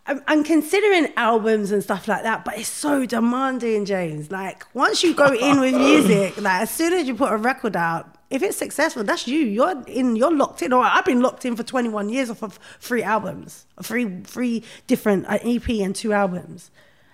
I'm, 0.05 0.21
I'm 0.27 0.43
considering 0.43 1.13
albums 1.17 1.71
and 1.71 1.83
stuff 1.83 2.07
like 2.07 2.23
that, 2.23 2.43
but 2.43 2.57
it's 2.57 2.67
so 2.67 3.05
demanding, 3.05 3.85
James. 3.85 4.31
Like 4.31 4.65
once 4.73 5.03
you 5.03 5.13
go 5.13 5.31
in 5.33 5.59
with 5.59 5.75
music, 5.75 6.41
like 6.41 6.63
as 6.63 6.71
soon 6.71 6.93
as 6.93 7.07
you 7.07 7.15
put 7.15 7.31
a 7.31 7.37
record 7.37 7.75
out, 7.75 8.15
if 8.29 8.43
it's 8.43 8.57
successful, 8.57 9.03
that's 9.03 9.27
you. 9.27 9.39
You're 9.39 9.83
in. 9.87 10.15
You're 10.15 10.33
locked 10.35 10.61
in. 10.61 10.73
Or 10.73 10.83
I've 10.83 11.05
been 11.05 11.21
locked 11.21 11.45
in 11.45 11.55
for 11.55 11.63
21 11.63 12.09
years 12.09 12.29
off 12.29 12.43
of 12.43 12.59
three 12.79 13.03
albums, 13.03 13.65
three 13.81 14.21
three 14.23 14.63
different 14.87 15.25
uh, 15.27 15.39
EP 15.43 15.67
and 15.69 15.95
two 15.95 16.13
albums, 16.13 16.69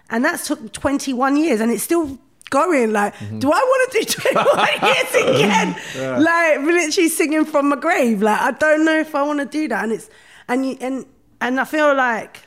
and 0.09 0.23
that's 0.25 0.47
took 0.47 0.71
21 0.73 1.37
years, 1.37 1.61
and 1.61 1.71
it's 1.71 1.83
still 1.83 2.19
going. 2.49 2.91
Like, 2.93 3.13
do 3.39 3.51
I 3.51 3.59
want 3.59 3.91
to 3.91 3.99
do 3.99 4.05
21 4.33 4.67
years 4.83 5.35
again? 5.35 5.75
Like, 6.23 6.59
literally 6.59 7.09
singing 7.09 7.45
from 7.45 7.69
my 7.69 7.75
grave. 7.75 8.21
Like, 8.21 8.39
I 8.41 8.51
don't 8.51 8.85
know 8.85 8.97
if 8.99 9.13
I 9.15 9.23
want 9.23 9.39
to 9.39 9.45
do 9.45 9.67
that. 9.69 9.83
And 9.83 9.93
it's 9.93 10.09
and 10.47 10.65
you, 10.65 10.77
and 10.81 11.05
and 11.41 11.59
I 11.59 11.65
feel 11.65 11.93
like 11.95 12.41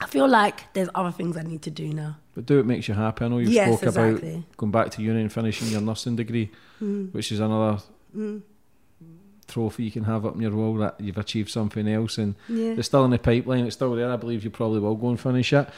I 0.00 0.06
feel 0.06 0.28
like 0.28 0.72
there's 0.72 0.88
other 0.94 1.10
things 1.12 1.36
I 1.36 1.42
need 1.42 1.62
to 1.62 1.70
do 1.70 1.92
now. 1.92 2.16
But 2.34 2.46
do 2.46 2.58
it 2.58 2.66
makes 2.66 2.88
you 2.88 2.94
happy. 2.94 3.24
I 3.24 3.28
know 3.28 3.38
you've 3.38 3.50
Yes, 3.52 3.68
spoke 3.78 3.88
exactly. 3.88 4.30
about 4.34 4.56
going 4.56 4.72
back 4.72 4.90
to 4.92 5.02
uni 5.02 5.20
and 5.20 5.32
finishing 5.32 5.68
your 5.68 5.80
nursing 5.82 6.16
degree, 6.16 6.50
Mm. 6.82 7.12
which 7.12 7.30
is 7.32 7.40
another 7.40 7.78
trophy 9.50 9.84
you 9.84 9.90
can 9.90 10.04
have 10.04 10.24
up 10.24 10.34
in 10.34 10.40
your 10.40 10.52
wall 10.52 10.74
that 10.76 10.94
you've 10.98 11.18
achieved 11.18 11.50
something 11.50 11.86
else 11.88 12.18
and 12.18 12.34
Yeah. 12.48 12.72
it's 12.78 12.86
still 12.86 13.04
in 13.04 13.10
the 13.10 13.18
pipeline, 13.18 13.66
it's 13.66 13.74
still 13.76 13.94
there. 13.94 14.10
I 14.10 14.16
believe 14.16 14.44
you 14.44 14.50
probably 14.50 14.80
will 14.80 14.94
go 14.94 15.08
and 15.10 15.20
finish 15.20 15.52
it. 15.52 15.68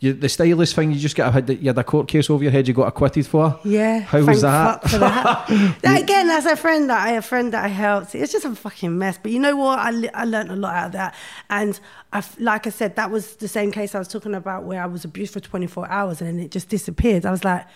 You, 0.00 0.12
the 0.12 0.28
stylist 0.28 0.74
thing, 0.74 0.92
you 0.92 0.98
just 0.98 1.14
get 1.16 1.34
a 1.34 1.54
you 1.54 1.68
had 1.68 1.78
a 1.78 1.84
court 1.84 2.08
case 2.08 2.30
over 2.30 2.42
your 2.42 2.52
head 2.52 2.66
you 2.66 2.74
got 2.74 2.88
acquitted 2.88 3.26
for. 3.26 3.58
Yeah. 3.64 4.00
How 4.00 4.22
was 4.24 4.42
that? 4.42 4.82
that. 4.82 5.78
that 5.82 6.02
again, 6.02 6.28
that's 6.28 6.46
a 6.46 6.56
friend 6.56 6.88
that 6.90 7.06
I 7.06 7.12
a 7.12 7.22
friend 7.22 7.52
that 7.52 7.64
I 7.64 7.68
helped. 7.68 8.14
It's 8.14 8.32
just 8.32 8.44
a 8.44 8.54
fucking 8.54 8.96
mess. 8.98 9.18
But 9.22 9.32
you 9.32 9.38
know 9.38 9.56
what? 9.56 9.78
I, 9.78 10.08
I 10.14 10.24
learned 10.24 10.50
a 10.50 10.56
lot 10.56 10.74
out 10.74 10.86
of 10.86 10.92
that. 10.92 11.14
And 11.50 11.78
I, 12.12 12.22
like 12.38 12.66
I 12.66 12.70
said, 12.70 12.96
that 12.96 13.10
was 13.10 13.36
the 13.36 13.48
same 13.48 13.70
case 13.72 13.94
I 13.94 13.98
was 13.98 14.08
talking 14.08 14.34
about 14.34 14.64
where 14.64 14.82
I 14.82 14.86
was 14.86 15.04
abused 15.04 15.32
for 15.32 15.40
24 15.40 15.88
hours 15.90 16.20
and 16.20 16.28
then 16.30 16.44
it 16.44 16.50
just 16.50 16.68
disappeared. 16.68 17.26
I 17.26 17.30
was 17.30 17.44
like, 17.44 17.66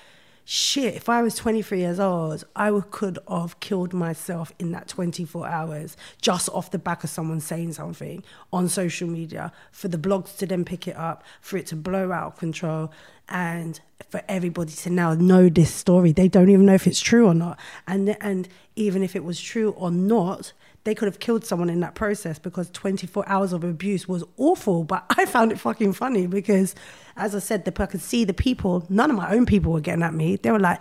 shit, 0.44 0.94
if 0.94 1.08
I 1.08 1.22
was 1.22 1.34
23 1.36 1.78
years 1.78 2.00
old, 2.00 2.44
I 2.56 2.70
could 2.90 3.18
have 3.28 3.60
killed 3.60 3.92
myself 3.92 4.52
in 4.58 4.72
that 4.72 4.88
24 4.88 5.46
hours 5.46 5.96
just 6.20 6.48
off 6.50 6.70
the 6.70 6.78
back 6.78 7.04
of 7.04 7.10
someone 7.10 7.40
saying 7.40 7.72
something 7.74 8.22
on 8.52 8.68
social 8.68 9.08
media, 9.08 9.52
for 9.70 9.88
the 9.88 9.98
blogs 9.98 10.36
to 10.38 10.46
then 10.46 10.64
pick 10.64 10.88
it 10.88 10.96
up, 10.96 11.22
for 11.40 11.56
it 11.56 11.66
to 11.68 11.76
blow 11.76 12.12
out 12.12 12.26
of 12.32 12.36
control, 12.36 12.92
and 13.28 13.80
for 14.10 14.22
everybody 14.28 14.72
to 14.72 14.90
now 14.90 15.14
know 15.14 15.48
this 15.48 15.72
story. 15.72 16.12
They 16.12 16.28
don't 16.28 16.50
even 16.50 16.66
know 16.66 16.74
if 16.74 16.86
it's 16.86 17.00
true 17.00 17.26
or 17.26 17.34
not. 17.34 17.58
And, 17.86 18.16
and 18.20 18.48
even 18.76 19.02
if 19.02 19.16
it 19.16 19.24
was 19.24 19.40
true 19.40 19.70
or 19.70 19.90
not, 19.90 20.52
they 20.84 20.94
could 20.94 21.06
have 21.06 21.20
killed 21.20 21.44
someone 21.44 21.70
in 21.70 21.80
that 21.80 21.94
process 21.94 22.38
because 22.38 22.70
24 22.70 23.28
hours 23.28 23.52
of 23.52 23.62
abuse 23.62 24.08
was 24.08 24.24
awful. 24.36 24.84
But 24.84 25.04
I 25.10 25.26
found 25.26 25.52
it 25.52 25.60
fucking 25.60 25.92
funny 25.92 26.26
because, 26.26 26.74
as 27.16 27.34
I 27.34 27.38
said, 27.38 27.64
the, 27.64 27.82
I 27.82 27.86
could 27.86 28.00
see 28.00 28.24
the 28.24 28.34
people, 28.34 28.84
none 28.88 29.10
of 29.10 29.16
my 29.16 29.32
own 29.32 29.46
people 29.46 29.72
were 29.72 29.80
getting 29.80 30.02
at 30.02 30.14
me. 30.14 30.36
They 30.36 30.50
were 30.50 30.58
like, 30.58 30.80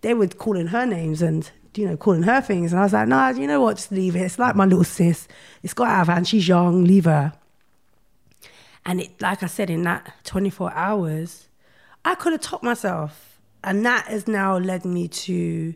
they 0.00 0.14
were 0.14 0.26
calling 0.28 0.68
her 0.68 0.86
names 0.86 1.22
and, 1.22 1.50
you 1.74 1.86
know, 1.86 1.96
calling 1.96 2.22
her 2.22 2.40
things. 2.40 2.72
And 2.72 2.80
I 2.80 2.84
was 2.84 2.92
like, 2.92 3.08
nah, 3.08 3.30
you 3.30 3.46
know 3.46 3.60
what, 3.60 3.76
just 3.76 3.92
leave 3.92 4.16
it. 4.16 4.20
It's 4.20 4.38
like 4.38 4.56
my 4.56 4.64
little 4.64 4.84
sis. 4.84 5.28
It's 5.62 5.74
got 5.74 5.88
out 5.88 6.02
of 6.02 6.08
hand. 6.08 6.28
She's 6.28 6.48
young, 6.48 6.84
leave 6.84 7.04
her. 7.04 7.32
And 8.84 9.00
it, 9.00 9.20
like 9.20 9.42
I 9.42 9.46
said, 9.46 9.70
in 9.70 9.82
that 9.82 10.12
24 10.24 10.72
hours, 10.72 11.48
I 12.04 12.14
could 12.14 12.32
have 12.32 12.40
topped 12.40 12.64
myself. 12.64 13.40
And 13.62 13.86
that 13.86 14.06
has 14.06 14.26
now 14.26 14.58
led 14.58 14.84
me 14.84 15.06
to 15.06 15.74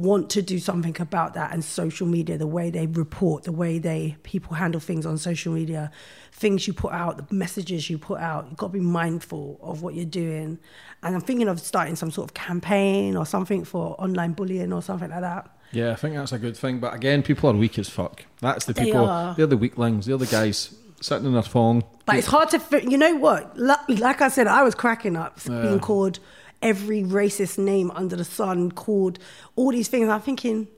want 0.00 0.30
to 0.30 0.42
do 0.42 0.58
something 0.58 0.96
about 1.00 1.34
that 1.34 1.52
and 1.52 1.64
social 1.64 2.06
media, 2.06 2.38
the 2.38 2.46
way 2.46 2.70
they 2.70 2.86
report, 2.86 3.44
the 3.44 3.52
way 3.52 3.78
they 3.78 4.16
people 4.22 4.54
handle 4.54 4.80
things 4.80 5.04
on 5.06 5.18
social 5.18 5.52
media, 5.52 5.90
things 6.32 6.66
you 6.66 6.72
put 6.72 6.92
out, 6.92 7.28
the 7.28 7.34
messages 7.34 7.90
you 7.90 7.98
put 7.98 8.20
out. 8.20 8.46
You've 8.48 8.56
got 8.56 8.68
to 8.68 8.72
be 8.72 8.80
mindful 8.80 9.58
of 9.62 9.82
what 9.82 9.94
you're 9.94 10.04
doing. 10.04 10.58
And 11.02 11.14
I'm 11.14 11.20
thinking 11.20 11.48
of 11.48 11.60
starting 11.60 11.96
some 11.96 12.10
sort 12.10 12.30
of 12.30 12.34
campaign 12.34 13.16
or 13.16 13.26
something 13.26 13.64
for 13.64 14.00
online 14.00 14.32
bullying 14.32 14.72
or 14.72 14.82
something 14.82 15.10
like 15.10 15.20
that. 15.20 15.50
Yeah, 15.72 15.92
I 15.92 15.94
think 15.94 16.16
that's 16.16 16.32
a 16.32 16.38
good 16.38 16.56
thing. 16.56 16.80
But 16.80 16.94
again, 16.94 17.22
people 17.22 17.50
are 17.50 17.54
weak 17.54 17.78
as 17.78 17.88
fuck. 17.88 18.24
That's 18.40 18.64
the 18.64 18.72
They 18.72 18.86
people. 18.86 19.06
are. 19.06 19.34
They're 19.34 19.46
the 19.46 19.56
weaklings. 19.56 20.06
They're 20.06 20.16
the 20.16 20.26
guys 20.26 20.74
sitting 21.00 21.26
in 21.26 21.32
their 21.32 21.42
phone. 21.42 21.84
But 22.06 22.16
it's 22.16 22.26
hard 22.26 22.50
to, 22.50 22.60
you 22.82 22.98
know 22.98 23.14
what? 23.16 23.56
Like 23.56 24.20
I 24.20 24.28
said, 24.28 24.46
I 24.46 24.62
was 24.62 24.74
cracking 24.74 25.16
up 25.16 25.42
being 25.44 25.78
called 25.78 26.18
every 26.62 27.02
racist 27.02 27.58
name 27.58 27.90
under 27.92 28.16
the 28.16 28.24
sun, 28.24 28.70
called 28.70 29.18
all 29.56 29.72
these 29.72 29.88
things. 29.88 30.08
I'm 30.08 30.20
thinking, 30.20 30.68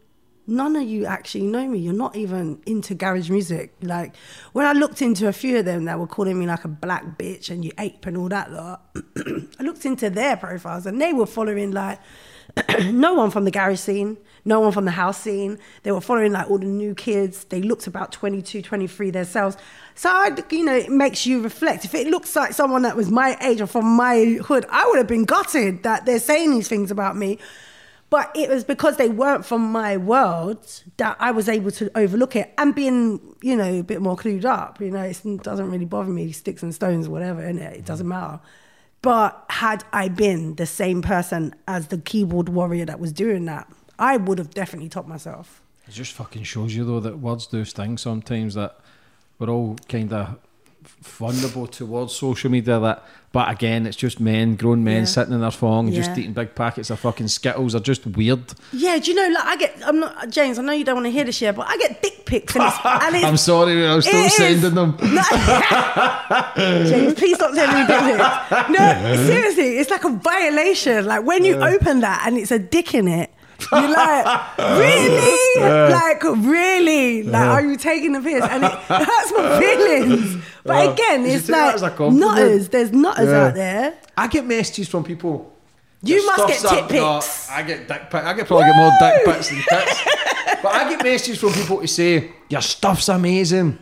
none 0.47 0.77
of 0.77 0.83
you 0.83 1.07
actually 1.07 1.45
know 1.45 1.67
me. 1.69 1.79
You're 1.79 1.93
not 1.95 2.17
even 2.17 2.61
into 2.67 2.95
garage 2.95 3.31
music. 3.31 3.75
Like 3.83 4.15
when 4.53 4.67
I 4.67 4.73
looked 4.73 5.03
into 5.03 5.29
a 5.29 5.33
few 5.33 5.59
of 5.59 5.65
them 5.65 5.85
that 5.85 5.99
were 5.99 6.07
calling 6.07 6.39
me 6.39 6.47
like 6.47 6.65
a 6.65 6.69
black 6.69 7.19
bitch 7.19 7.51
and 7.51 7.65
you 7.65 7.73
ape 7.79 8.07
and 8.07 8.17
all 8.17 8.29
that 8.29 8.53
lot, 8.53 8.97
I 9.17 9.63
looked 9.63 9.85
into 9.85 10.11
their 10.11 10.37
profiles 10.37 10.87
and 10.87 11.01
they 11.01 11.13
were 11.13 11.27
following 11.27 11.71
like 11.71 11.99
no 12.85 13.15
one 13.15 13.31
from 13.31 13.45
the 13.45 13.51
garage 13.51 13.81
scene, 13.81 14.19
no 14.45 14.61
one 14.61 14.73
from 14.73 14.85
the 14.85 14.91
house 14.91 15.21
scene. 15.21 15.59
They 15.85 15.93
were 15.93 16.01
following 16.01 16.33
like 16.33 16.51
all 16.51 16.59
the 16.59 16.67
new 16.67 16.95
kids. 16.95 17.45
They 17.45 17.63
looked 17.63 17.87
about 17.87 18.13
22, 18.13 18.63
23 18.63 19.11
themselves. 19.11 19.57
So, 19.95 20.11
I, 20.11 20.37
you 20.51 20.65
know, 20.65 20.75
it 20.75 20.91
makes 20.91 21.27
you 21.27 21.41
reflect. 21.43 21.85
If 21.85 21.95
it 21.95 22.09
looks 22.09 22.35
like 22.35 22.53
someone 22.53 22.83
that 22.83 22.97
was 22.97 23.11
my 23.11 23.37
age 23.41 23.61
or 23.61 23.67
from 23.67 23.87
my 23.87 24.39
hood, 24.45 24.67
I 24.71 24.87
would 24.87 24.99
have 24.99 25.07
been 25.07 25.25
gutted 25.25 25.83
that 25.85 26.07
they're 26.07 26.19
saying 26.19 26.51
these 26.51 26.69
things 26.69 26.91
about 26.91 27.17
me. 27.17 27.39
But 28.11 28.31
it 28.35 28.51
was 28.51 28.63
because 28.63 28.99
they 28.99 29.09
weren't 29.09 29.47
from 29.47 29.73
my 29.73 29.97
world 29.97 30.83
that 30.99 31.17
I 31.19 31.31
was 31.31 31.49
able 31.49 31.71
to 31.71 31.91
overlook 31.97 32.37
it 32.37 32.53
and 32.59 32.75
being, 32.75 33.37
you 33.41 33.57
know, 33.57 33.81
a 33.81 33.83
bit 33.83 34.03
more 34.03 34.17
clued 34.17 34.45
up. 34.45 34.83
You 34.83 34.91
know, 34.91 35.03
it 35.03 35.23
doesn't 35.43 35.71
really 35.71 35.87
bother 35.87 36.11
me, 36.11 36.31
sticks 36.33 36.63
and 36.63 36.75
stones, 36.75 37.09
whatever, 37.09 37.41
innit? 37.41 37.73
It 37.73 37.87
doesn't 37.87 38.07
matter. 38.07 38.39
But 39.03 39.45
had 39.51 39.85
I 39.93 40.09
been 40.09 40.55
the 40.55 40.67
same 40.67 41.03
person 41.03 41.55
as 41.67 41.89
the 41.89 41.99
keyboard 41.99 42.49
warrior 42.49 42.85
that 42.87 43.01
was 43.01 43.13
doing 43.13 43.45
that, 43.47 43.69
I 43.99 44.17
would 44.17 44.39
have 44.39 44.51
definitely 44.51 44.89
topped 44.89 45.09
myself. 45.09 45.61
It 45.89 45.93
just 45.93 46.13
fucking 46.13 46.45
shows 46.45 46.75
you 46.75 46.85
though 46.85 47.01
that 47.01 47.19
words 47.19 47.47
do 47.49 47.65
sting 47.65 47.99
sometimes. 47.99 48.55
That 48.55 48.79
we're 49.39 49.51
all 49.51 49.77
kind 49.89 50.13
of 50.13 50.39
vulnerable 51.01 51.67
towards 51.67 52.15
social 52.15 52.51
media. 52.51 52.79
That, 52.79 53.05
but 53.33 53.51
again, 53.51 53.87
it's 53.87 53.97
just 53.97 54.21
men, 54.21 54.55
grown 54.57 54.85
men 54.85 55.01
Yeah. 55.01 55.05
sitting 55.07 55.35
in 55.35 55.41
their 55.41 55.51
phone, 55.51 55.93
just 55.93 56.17
eating 56.17 56.33
big 56.33 56.55
packets 56.55 56.91
of 56.91 57.01
fucking 57.01 57.29
skittles. 57.29 57.75
Are 57.75 57.81
just 57.81 58.07
weird. 58.07 58.55
Yeah, 58.73 58.99
do 58.99 59.11
you 59.11 59.17
know? 59.17 59.29
Like 59.35 59.45
I 59.45 59.57
get, 59.57 59.77
I'm 59.85 59.99
not 59.99 60.31
James. 60.31 60.59
I 60.59 60.63
know 60.63 60.73
you 60.73 60.85
don't 60.85 60.95
want 60.95 61.07
to 61.07 61.11
hear 61.11 61.25
this 61.25 61.37
shit, 61.37 61.55
but 61.57 61.67
I 61.69 61.77
get 61.77 62.03
dick 62.03 62.12
pics, 62.33 62.57
and 62.57 62.65
it's, 62.65 62.79
and 62.85 63.17
it's 63.17 63.25
I'm 63.25 63.37
sorry, 63.37 63.87
I'm 63.87 64.01
still 64.03 64.21
It 64.21 64.27
is. 64.27 64.35
sending 64.37 64.75
them. 64.75 64.97
James, 66.57 67.15
please 67.15 67.37
stop 67.37 67.55
telling 67.55 67.75
me 67.81 67.87
dick 67.87 68.01
pics. 68.01 68.69
No, 68.71 69.17
seriously, 69.27 69.79
it's 69.79 69.91
like 69.91 70.05
a 70.05 70.11
violation. 70.11 71.05
Like 71.07 71.25
when 71.25 71.45
you 71.45 71.57
open 71.57 72.01
that 72.01 72.25
and 72.27 72.39
it's 72.39 72.51
a 72.51 72.59
dick 72.59 72.95
in 72.95 73.09
it, 73.09 73.31
you're 73.71 73.89
like, 73.91 74.59
really? 74.59 75.39
Like, 75.93 76.23
really? 76.25 77.23
Like, 77.23 77.49
are 77.49 77.63
you 77.63 77.77
taking 77.77 78.13
the 78.13 78.21
piss? 78.21 78.43
And 78.45 78.65
it 78.65 78.71
hurts 78.89 79.33
my 79.37 79.61
feelings. 79.61 80.43
But 80.65 80.75
Yeah. 80.85 80.93
again, 80.93 81.27
it's 81.27 81.47
take 81.47 81.55
that 81.57 81.67
like 81.67 81.75
as 81.77 81.83
a 81.83 81.91
compliment. 81.91 82.21
nutters. 82.21 82.69
There's 82.71 82.93
nutters 82.93 83.29
Yeah. 83.29 83.45
out 83.47 83.55
there. 83.55 83.95
I 84.17 84.27
get 84.29 84.47
messages 84.47 84.89
from 84.89 85.05
people. 85.05 85.52
You 86.03 86.17
"Your 86.17 86.27
must 86.27 86.49
get 86.49 86.61
tit 86.61 86.73
up." 86.73 86.89
Pics. 87.23 87.49
I 87.51 87.63
get 87.63 87.89
dick 87.89 88.11
pics. 88.11 88.25
I 88.25 88.33
get 88.35 88.47
probably 88.47 88.67
get 88.67 88.77
more 88.77 88.93
dick 89.01 89.25
pics 89.25 89.49
than 89.51 89.59
tits. 89.69 90.05
but 90.63 90.73
I 90.75 90.89
get 90.91 91.03
messages 91.05 91.41
from 91.41 91.53
people 91.53 91.81
to 91.81 91.89
say 91.89 92.33
your 92.49 92.61
stuff's 92.63 93.09
amazing. 93.09 93.79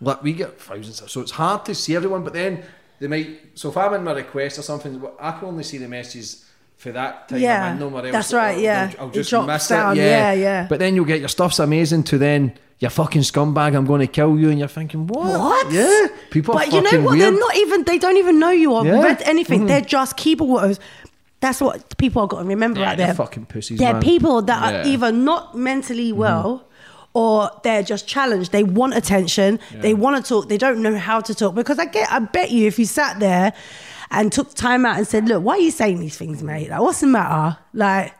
Look, 0.00 0.22
we 0.22 0.32
get 0.32 0.60
thousands, 0.60 1.00
of, 1.00 1.10
so 1.10 1.20
it's 1.20 1.32
hard 1.32 1.64
to 1.64 1.74
see 1.74 1.96
everyone. 1.96 2.22
But 2.22 2.32
then 2.34 2.62
they 3.00 3.08
might. 3.08 3.58
So 3.58 3.70
if 3.70 3.76
I'm 3.76 3.94
in 3.94 4.04
my 4.04 4.12
request 4.12 4.58
or 4.58 4.62
something, 4.62 5.02
I 5.20 5.32
can 5.32 5.48
only 5.48 5.64
see 5.64 5.78
the 5.78 5.88
messages 5.88 6.44
for 6.76 6.92
that 6.92 7.28
time. 7.28 7.40
Yeah, 7.40 7.64
I'm 7.66 7.72
in, 7.72 7.78
nowhere 7.80 8.04
else. 8.04 8.12
that's 8.12 8.32
right, 8.32 8.54
I'll- 8.56 8.60
yeah. 8.62 8.92
I'll, 8.98 9.04
I'll 9.06 9.10
It 9.10 9.14
just 9.14 9.30
drops 9.30 9.46
miss 9.48 9.68
down, 9.68 9.98
it. 9.98 10.02
yeah, 10.02 10.32
yeah. 10.32 10.66
But 10.68 10.78
then 10.78 10.94
you'll 10.94 11.04
get 11.06 11.18
your 11.18 11.28
stuff's 11.28 11.58
amazing 11.58 12.04
to 12.04 12.18
then. 12.18 12.56
You 12.80 12.88
fucking 12.88 13.22
scumbag! 13.22 13.74
I'm 13.74 13.86
going 13.86 14.02
to 14.02 14.06
kill 14.06 14.38
you, 14.38 14.50
and 14.50 14.58
you're 14.60 14.68
thinking, 14.68 15.08
what? 15.08 15.26
What? 15.40 15.72
Yeah, 15.72 16.06
people 16.30 16.54
are 16.54 16.58
But 16.64 16.72
you 16.72 16.80
know 16.80 17.00
what? 17.06 17.16
weird. 17.18 17.34
They're 17.34 17.40
not 17.40 17.56
even. 17.56 17.82
They 17.82 17.98
don't 17.98 18.16
even 18.18 18.38
know 18.38 18.50
you 18.50 18.72
or 18.72 18.84
Yeah. 18.86 18.92
Mm-hmm. 18.92 19.02
read 19.02 19.22
anything. 19.22 19.66
They're 19.66 19.80
just 19.80 20.16
keyboard 20.16 20.48
warriors. 20.48 20.78
That's 21.40 21.60
what 21.60 21.96
people 21.98 22.22
are 22.22 22.28
got 22.28 22.40
to 22.42 22.48
remember 22.48 22.80
Yeah, 22.80 22.90
out 22.92 22.96
they're 22.96 23.06
there. 23.08 23.14
fucking 23.14 23.46
pussies, 23.46 23.78
They're 23.78 23.92
man. 23.94 24.02
people 24.02 24.42
that 24.42 24.60
Yeah. 24.60 24.80
Mm-hmm. 24.80 24.88
are 24.88 24.92
either 24.92 25.12
not 25.12 25.56
mentally 25.56 26.12
well. 26.12 26.64
Or 27.14 27.50
they're 27.64 27.82
just 27.82 28.06
challenged. 28.06 28.52
They 28.52 28.62
want 28.62 28.94
attention. 28.94 29.58
They 29.74 29.94
want 29.94 30.22
to 30.24 30.28
talk. 30.28 30.48
They 30.48 30.58
don't 30.58 30.82
know 30.82 30.96
how 30.96 31.20
to 31.20 31.34
talk 31.34 31.54
because 31.54 31.78
I 31.78 31.86
get. 31.86 32.12
I 32.12 32.18
bet 32.20 32.50
you, 32.50 32.66
if 32.66 32.78
you 32.78 32.84
sat 32.84 33.18
there 33.18 33.54
and 34.10 34.30
took 34.30 34.54
time 34.54 34.84
out 34.84 34.98
and 34.98 35.06
said, 35.06 35.26
"Look, 35.26 35.42
why 35.42 35.54
are 35.54 35.58
you 35.58 35.70
saying 35.72 35.98
these 36.00 36.16
things, 36.16 36.42
mate? 36.42 36.68
Like, 36.70 36.80
what's 36.80 37.00
the 37.00 37.06
matter? 37.08 37.56
Like, 37.72 38.14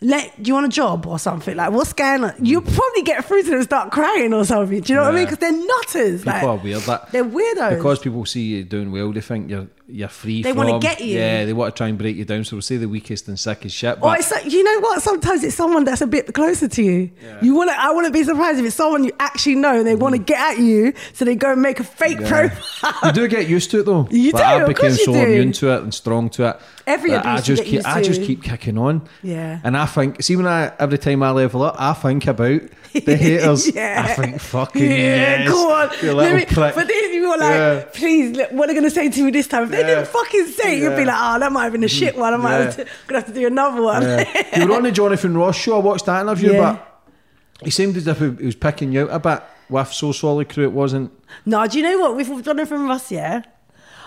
let 0.00 0.42
do 0.42 0.48
you 0.48 0.54
want 0.54 0.66
a 0.66 0.70
job 0.70 1.06
or 1.06 1.18
something? 1.18 1.54
Like, 1.54 1.70
what's 1.72 1.92
going 1.92 2.24
on? 2.24 2.34
You'll 2.40 2.62
probably 2.62 3.02
get 3.02 3.24
through 3.24 3.42
to 3.42 3.50
them 3.50 3.54
and 3.56 3.64
start 3.64 3.92
crying 3.92 4.32
or 4.32 4.44
something. 4.44 4.80
Do 4.80 4.92
you 4.92 4.96
know 4.98 5.04
what 5.04 5.12
I 5.14 5.16
mean? 5.16 5.24
Because 5.26 5.38
they're 5.38 5.52
nutters. 5.52 6.20
People 6.24 6.32
like, 6.32 6.42
are 6.42 6.56
weird. 6.56 6.82
That 6.82 7.12
they're 7.12 7.24
weirdos. 7.24 7.76
because 7.76 7.98
people 8.00 8.24
see 8.24 8.42
you 8.42 8.64
doing 8.64 8.90
well. 8.90 9.12
They 9.12 9.20
think 9.20 9.50
you're 9.50 9.68
you're 9.86 10.08
free. 10.08 10.42
They 10.42 10.50
from, 10.52 10.66
wanna 10.66 10.78
get 10.78 11.00
you. 11.00 11.18
Yeah, 11.18 11.44
they 11.44 11.52
want 11.52 11.74
to 11.74 11.78
try 11.78 11.88
and 11.88 11.98
break 11.98 12.16
you 12.16 12.24
down. 12.24 12.44
So 12.44 12.56
we'll 12.56 12.62
say 12.62 12.78
the 12.78 12.88
weakest 12.88 13.28
and 13.28 13.38
sickest 13.38 13.76
shit. 13.76 13.96
Or 13.98 14.00
But 14.00 14.20
it's 14.20 14.30
like, 14.30 14.50
you 14.50 14.62
know 14.64 14.80
what? 14.80 15.02
Sometimes 15.02 15.44
it's 15.44 15.54
someone 15.56 15.84
that's 15.84 16.00
a 16.00 16.06
bit 16.06 16.32
closer 16.32 16.68
to 16.68 16.82
you. 16.82 17.10
You 17.42 17.54
want 17.54 17.70
to. 17.70 17.78
I 17.80 17.90
wouldn't 17.90 18.14
be 18.14 18.24
surprised 18.24 18.58
if 18.58 18.64
it's 18.64 18.76
someone 18.76 19.04
you 19.04 19.12
actually 19.20 19.56
know 19.56 19.76
and 19.78 19.86
they 19.86 19.94
want 19.94 20.14
to 20.14 20.18
get 20.18 20.38
at 20.38 20.58
you, 20.58 20.94
so 21.12 21.24
they 21.26 21.34
go 21.36 21.52
and 21.52 21.60
make 21.60 21.80
a 21.80 21.84
fake 21.84 22.18
Mm. 22.18 22.20
yeah. 22.22 22.48
profile. 22.48 22.94
you 23.04 23.12
do 23.12 23.28
get 23.28 23.48
used 23.48 23.70
to 23.72 23.80
it 23.80 23.86
though. 23.86 24.08
You 24.10 24.32
But 24.32 24.38
do, 24.38 24.44
I 24.44 24.64
became 24.66 24.92
so 24.92 25.12
do. 25.12 25.18
immune 25.18 25.52
to 25.52 25.72
it 25.74 25.82
and 25.82 25.92
strong 25.92 26.30
to 26.30 26.48
it. 26.50 26.60
Every 26.86 27.10
that 27.10 27.24
I 27.26 27.40
just 27.40 27.64
keep, 27.64 27.86
I 27.86 28.02
just 28.02 28.22
keep 28.22 28.42
kicking 28.42 28.78
on. 28.78 29.02
Yeah. 29.22 29.58
And 29.64 29.76
I 29.76 29.86
think, 29.86 30.22
see, 30.22 30.36
when 30.36 30.46
I 30.46 30.72
every 30.78 30.98
time 30.98 31.22
I 31.22 31.30
level 31.30 31.62
up, 31.62 31.76
I 31.78 31.92
think 31.94 32.26
about 32.26 32.60
the 32.92 33.16
haters. 33.16 33.74
Yeah. 33.74 34.06
I 34.06 34.12
think 34.14 34.40
fucking 34.40 34.82
Yeah, 34.82 34.88
yes, 35.44 35.48
go 35.50 35.72
on. 35.72 35.90
you 36.02 36.12
Let 36.12 36.32
little 36.34 36.62
me- 36.62 36.72
but 36.74 36.86
then 36.88 37.12
you 37.14 37.22
were 37.28 37.36
like, 37.36 37.40
Yeah. 37.54 37.84
please, 37.92 38.36
what 38.50 38.64
are 38.64 38.66
they 38.68 38.74
going 38.74 38.84
to 38.84 38.90
say 38.90 39.08
to 39.08 39.22
me 39.22 39.30
this 39.30 39.46
time? 39.48 39.70
They 39.74 39.80
Yeah. 39.80 39.86
didn't 39.86 40.08
fucking 40.08 40.46
say 40.46 40.76
it, 40.76 40.82
you'd 40.82 40.96
be 40.96 41.04
like, 41.04 41.16
oh, 41.18 41.38
that 41.38 41.52
might 41.52 41.64
have 41.64 41.72
been 41.72 41.84
a 41.84 41.86
hmm. 41.86 41.88
shit 41.88 42.16
one. 42.16 42.32
I 42.32 42.36
might 42.36 42.52
have 42.52 42.76
to, 42.76 42.86
gonna 43.06 43.20
have 43.20 43.28
to 43.28 43.34
do 43.34 43.46
another 43.46 43.82
one. 43.82 44.02
Yeah. 44.02 44.58
you 44.60 44.68
were 44.68 44.76
on 44.76 44.82
the 44.82 44.92
Jonathan 44.92 45.36
Ross 45.36 45.56
show. 45.56 45.76
I 45.76 45.78
watched 45.78 46.06
that 46.06 46.22
interview, 46.22 46.52
Yeah. 46.52 46.72
but 46.72 47.02
he 47.62 47.70
seemed 47.70 47.96
as 47.96 48.06
if 48.06 48.18
he 48.18 48.30
he 48.30 48.46
was 48.46 48.54
picking 48.54 48.92
you 48.92 49.02
out 49.02 49.10
a 49.10 49.18
bit 49.18 49.42
with 49.68 49.92
So 49.92 50.12
Solid 50.12 50.48
Crew. 50.48 50.64
It 50.64 50.72
wasn't. 50.72 51.10
no, 51.46 51.66
do 51.66 51.78
you 51.78 51.84
know 51.84 51.98
what? 51.98 52.16
With 52.16 52.44
Jonathan 52.44 52.86
Ross, 52.86 53.10
yeah, 53.10 53.42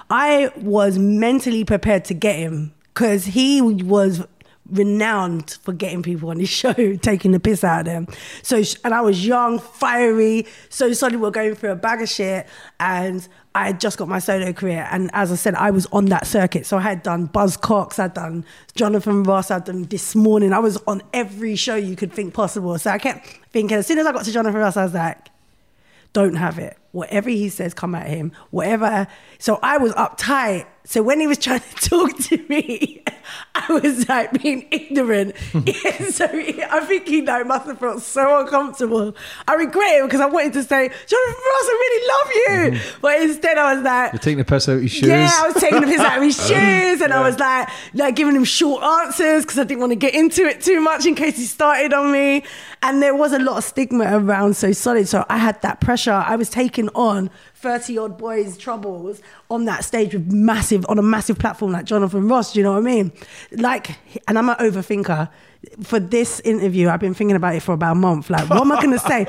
I 0.10 0.52
was 0.58 0.98
mentally 0.98 1.64
prepared 1.64 2.06
to 2.06 2.14
get 2.14 2.36
him 2.38 2.74
because 2.94 3.26
he 3.26 3.62
was 3.62 4.26
renowned 4.70 5.58
for 5.62 5.74
getting 5.74 6.04
people 6.04 6.30
on 6.30 6.40
his 6.40 6.50
show, 6.50 6.74
taking 7.02 7.32
the 7.32 7.40
piss 7.40 7.64
out 7.64 7.82
of 7.82 7.86
them. 7.86 8.08
So, 8.44 8.62
and 8.84 8.94
I 8.94 9.02
was 9.02 9.26
young, 9.26 9.60
fiery. 9.60 10.48
So 10.70 10.94
suddenly 10.94 11.22
we're 11.22 11.32
going 11.32 11.56
through 11.56 11.72
a 11.72 11.76
bag 11.76 12.02
of 12.02 12.10
shit, 12.10 12.48
and 12.80 13.28
I 13.56 13.68
had 13.68 13.80
just 13.80 13.98
got 13.98 14.08
my 14.08 14.20
solo 14.20 14.54
career. 14.54 14.88
And 14.92 15.10
as 15.14 15.32
I 15.32 15.36
said, 15.36 15.56
I 15.56 15.72
was 15.72 15.88
on 15.88 16.06
that 16.06 16.28
circuit. 16.28 16.66
So 16.66 16.78
I 16.78 16.82
had 16.82 17.04
done 17.04 17.28
Buzzcocks, 17.28 17.98
I'd 17.98 18.14
done 18.14 18.46
Jonathan 18.76 19.24
Ross, 19.24 19.50
I'd 19.50 19.66
done 19.66 19.84
This 19.84 20.16
Morning. 20.16 20.54
I 20.54 20.60
was 20.60 20.78
on 20.88 21.02
every 21.14 21.56
show 21.56 21.76
you 21.76 21.96
could 21.96 22.14
think 22.14 22.34
possible. 22.34 22.78
So 22.78 22.92
I 22.92 22.98
kept 22.98 23.26
thinking, 23.52 23.78
as 23.78 23.88
soon 23.88 23.98
as 23.98 24.06
I 24.06 24.12
got 24.12 24.26
to 24.26 24.32
Jonathan 24.32 24.60
Ross, 24.60 24.78
I 24.78 24.84
was 24.84 24.94
like, 24.94 25.30
don't 26.14 26.36
have 26.36 26.60
it. 26.60 26.78
Whatever 26.92 27.30
he 27.30 27.50
says, 27.50 27.74
come 27.74 27.96
at 27.96 28.08
him. 28.08 28.32
Whatever. 28.52 29.08
So 29.40 29.60
I 29.62 29.78
was 29.78 29.94
uptight. 29.94 30.66
So 30.86 31.04
when 31.04 31.20
he 31.20 31.28
was 31.28 31.38
trying 31.38 31.60
to 31.60 31.76
talk 31.90 32.18
to 32.18 32.38
me, 32.48 33.04
I 33.56 33.74
was 33.74 34.08
like 34.08 34.42
being 34.42 34.68
ignorant. 34.72 35.36
so 36.12 36.26
I 36.26 36.86
think 36.88 37.08
he 37.08 37.22
like, 37.22 37.46
must 37.46 37.66
have 37.68 37.78
felt 37.78 38.02
so 38.02 38.40
uncomfortable. 38.40 39.14
I 39.48 39.56
regret 39.56 40.00
it 40.00 40.04
because 40.04 40.22
I 40.22 40.28
wanted 40.28 40.54
to 40.54 40.64
say, 40.64 40.88
Jonathan 40.88 41.10
Ross, 41.12 41.68
I 41.68 41.78
really 41.82 42.08
love 42.08 42.32
you. 42.34 42.80
Mm-hmm. 42.80 43.02
But 43.02 43.22
instead 43.22 43.58
I 43.58 43.76
was 43.76 43.84
like, 43.84 44.14
You're 44.14 44.20
taking 44.20 44.38
the 44.38 44.46
piss 44.46 44.70
out 44.70 44.78
of 44.78 44.82
his 44.82 44.92
shoes. 44.92 45.10
yeah, 45.10 45.30
I 45.34 45.48
was 45.48 45.62
taking 45.62 45.82
the 45.82 45.88
piss 45.88 46.00
out 46.00 46.18
of 46.18 46.24
his 46.24 46.48
shoes, 46.48 47.02
and 47.02 47.12
I 47.12 47.22
was 47.22 47.38
like, 47.38 47.68
like 47.94 48.16
giving 48.16 48.36
him 48.36 48.46
short 48.46 48.82
answers 48.82 49.44
because 49.44 49.60
I 49.60 49.66
didn't 49.66 49.82
want 49.82 49.92
to 49.92 49.98
get 49.98 50.14
into 50.14 50.44
it 50.44 50.62
too 50.62 50.80
much 50.80 51.06
in 51.06 51.16
case 51.16 51.36
he 51.36 51.44
started 51.44 51.94
on 51.94 52.14
me. 52.14 52.44
And 52.82 53.02
there 53.02 53.16
was 53.16 53.34
a 53.34 53.40
lot 53.40 53.58
of 53.58 53.64
stigma 53.64 54.18
around 54.18 54.56
So 54.56 54.72
Solid, 54.72 55.08
so 55.08 55.26
I 55.28 55.38
had 55.38 55.62
that 55.64 55.82
pressure. 55.82 56.12
I 56.12 56.36
was 56.38 56.50
taking 56.50 56.77
on 56.90 57.30
thirty 57.56 57.98
odd 57.98 58.18
boys' 58.18 58.58
troubles 58.58 59.22
on 59.50 59.66
that 59.66 59.84
stage 59.84 60.14
with 60.14 60.32
massive 60.32 60.86
on 60.88 61.00
a 61.00 61.02
massive 61.02 61.38
platform 61.40 61.72
like 61.72 61.86
Jonathan 61.86 62.28
Ross. 62.28 62.54
Do 62.54 62.60
you 62.60 62.64
know 62.64 62.74
what 62.74 62.80
I 62.80 62.82
mean? 62.82 63.12
Like, 63.52 63.98
and 64.28 64.38
I'm 64.38 64.50
an 64.50 64.56
overthinker. 64.56 65.30
For 65.82 66.00
this 66.00 66.40
interview, 66.42 66.88
I've 66.88 67.00
been 67.00 67.16
thinking 67.16 67.36
about 67.36 67.56
it 67.56 67.62
for 67.62 67.74
about 67.74 67.94
a 67.94 67.96
month. 67.96 68.30
Like, 68.30 68.48
what 68.48 68.62
am 68.62 68.72
I 68.72 68.76
going 68.76 68.92
to 68.98 69.00
say? 69.00 69.26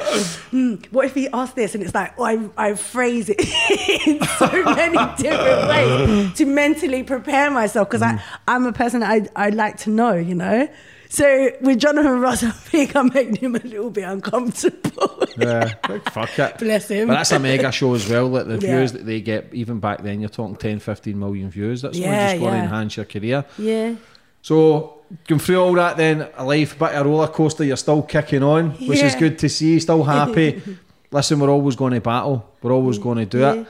Hmm, 0.51 0.75
what 0.91 1.07
if 1.07 1.15
he 1.15 1.27
asked 1.29 1.57
this? 1.57 1.75
And 1.75 1.83
it's 1.83 1.95
like, 1.95 2.13
oh, 2.19 2.23
I, 2.25 2.39
I 2.57 2.75
phrase 2.75 3.31
it 3.31 3.41
in 4.07 4.23
so 4.23 4.47
many 4.63 4.99
different 5.17 5.69
ways 5.69 6.37
to 6.37 6.45
mentally 6.45 7.03
prepare 7.03 7.51
myself 7.51 7.89
because 7.89 8.03
I 8.03 8.23
I'm 8.47 8.67
a 8.67 8.73
person 8.75 9.01
that 9.01 9.11
I, 9.11 9.47
I 9.47 9.49
like 9.51 9.79
to 9.79 9.91
know, 9.91 10.15
you 10.15 10.35
know. 10.35 10.69
So 11.11 11.51
with 11.61 11.79
Jonathan 11.79 12.21
Ross, 12.21 12.43
I 12.45 12.51
think 12.51 12.95
I'm 12.95 13.11
making 13.13 13.37
him 13.37 13.55
a 13.57 13.61
little 13.61 13.91
bit 13.91 14.05
uncomfortable. 14.05 15.15
Yeah, 15.39 15.75
fuck 16.11 16.37
it. 16.37 16.59
Bless 16.59 16.89
him. 16.89 17.07
But 17.07 17.15
that's 17.15 17.31
a 17.31 17.39
mega 17.39 17.71
show 17.71 17.95
as 17.95 18.09
well. 18.11 18.27
Like 18.27 18.47
the 18.49 18.55
Yeah. 18.55 18.79
views 18.79 18.91
that 18.93 19.07
they 19.07 19.21
get, 19.21 19.49
even 19.53 19.79
back 19.79 20.03
then, 20.03 20.19
you're 20.21 20.29
talking 20.29 20.57
10, 20.57 20.81
15 20.81 21.17
million 21.17 21.49
views. 21.49 21.83
That's 21.83 21.97
Yeah, 21.97 22.33
just 22.33 22.41
going 22.43 22.55
to 22.55 22.59
enhance 22.65 22.97
your 22.97 23.07
career. 23.07 23.45
yeah. 23.57 23.95
So, 24.43 24.95
going 25.29 25.39
through 25.39 25.61
all 25.61 25.73
that, 25.75 25.97
then 25.97 26.27
a 26.37 26.45
life, 26.45 26.77
bit 26.77 26.91
of 26.93 27.07
roller 27.07 27.29
coaster, 27.29 27.63
you're 27.63 27.77
still 27.77 28.03
kicking 28.03 28.43
on, 28.43 28.71
which 28.89 29.01
is 29.01 29.15
good 29.15 29.39
to 29.39 29.49
see. 29.49 29.79
Still 29.79 30.03
happy. 30.03 30.61
Listen, 31.13 31.39
we're 31.39 31.51
always 31.51 31.77
going 31.77 31.93
to 31.95 32.01
battle. 32.01 32.45
We're 32.61 32.73
always 32.73 32.99
going 32.99 33.19
to 33.19 33.27
do 33.27 33.39
Yeah. 33.39 33.53
it. 33.53 33.67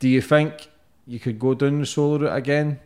Do 0.00 0.08
you 0.08 0.20
think 0.22 0.68
you 1.06 1.20
could 1.20 1.38
go 1.38 1.54
down 1.54 1.78
the 1.80 1.86
solo 1.86 2.18
route 2.18 2.36
again? 2.36 2.80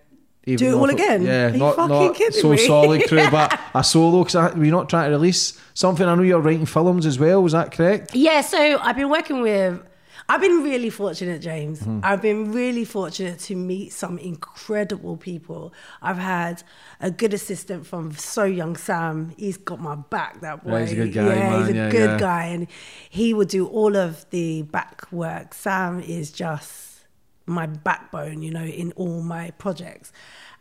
Even 0.48 0.58
Do 0.68 0.76
it 0.76 0.78
all 0.80 0.90
again? 0.90 1.22
Yeah, 1.22 1.46
Are 1.46 1.50
you 1.50 1.58
not 1.58 1.74
fucking 1.76 2.24
not 2.24 2.32
so 2.34 2.50
me? 2.50 2.56
solid 2.58 3.08
crew, 3.08 3.28
but 3.30 3.58
a 3.74 3.82
solo. 3.82 4.22
Because 4.22 4.54
we're 4.54 4.70
not 4.70 4.88
trying 4.88 5.10
to 5.10 5.16
release 5.16 5.60
something. 5.74 6.06
I 6.06 6.14
know 6.14 6.22
you're 6.22 6.40
writing 6.40 6.66
films 6.66 7.04
as 7.04 7.18
well. 7.18 7.42
Was 7.42 7.52
that 7.52 7.72
correct? 7.72 8.14
Yeah, 8.14 8.42
so 8.42 8.78
I've 8.80 8.96
been 8.96 9.10
working 9.10 9.40
with. 9.42 9.82
I've 10.28 10.40
been 10.40 10.62
really 10.64 10.90
fortunate, 10.90 11.40
James. 11.40 11.80
Hmm. 11.80 12.00
I've 12.02 12.20
been 12.22 12.50
really 12.52 12.84
fortunate 12.84 13.38
to 13.40 13.54
meet 13.56 13.92
some 13.92 14.18
incredible 14.18 15.16
people. 15.16 15.72
I've 16.02 16.18
had 16.18 16.62
a 17.00 17.10
good 17.12 17.32
assistant 17.34 17.86
from 17.86 18.12
So 18.12 18.42
Young 18.44 18.76
Sam. 18.76 19.32
He's 19.36 19.56
got 19.56 19.80
my 19.80 19.94
back, 19.94 20.40
that 20.40 20.64
boy. 20.64 20.70
Yeah, 20.72 20.80
he's 20.80 20.92
a 20.92 20.96
good 20.96 21.12
guy, 21.12 21.26
Yeah, 21.26 21.58
he's 21.58 21.68
a 21.68 21.74
Yeah, 21.74 21.90
good 21.90 22.10
yeah. 22.10 22.18
guy. 22.18 22.44
And 22.46 22.66
he 23.08 23.34
would 23.34 23.48
do 23.48 23.66
all 23.68 23.96
of 23.96 24.28
the 24.30 24.62
back 24.62 25.06
work. 25.12 25.54
Sam 25.54 26.00
is 26.00 26.32
just 26.32 27.04
my 27.48 27.66
backbone, 27.66 28.42
you 28.42 28.50
know, 28.50 28.64
in 28.64 28.90
all 28.96 29.22
my 29.22 29.52
projects. 29.52 30.10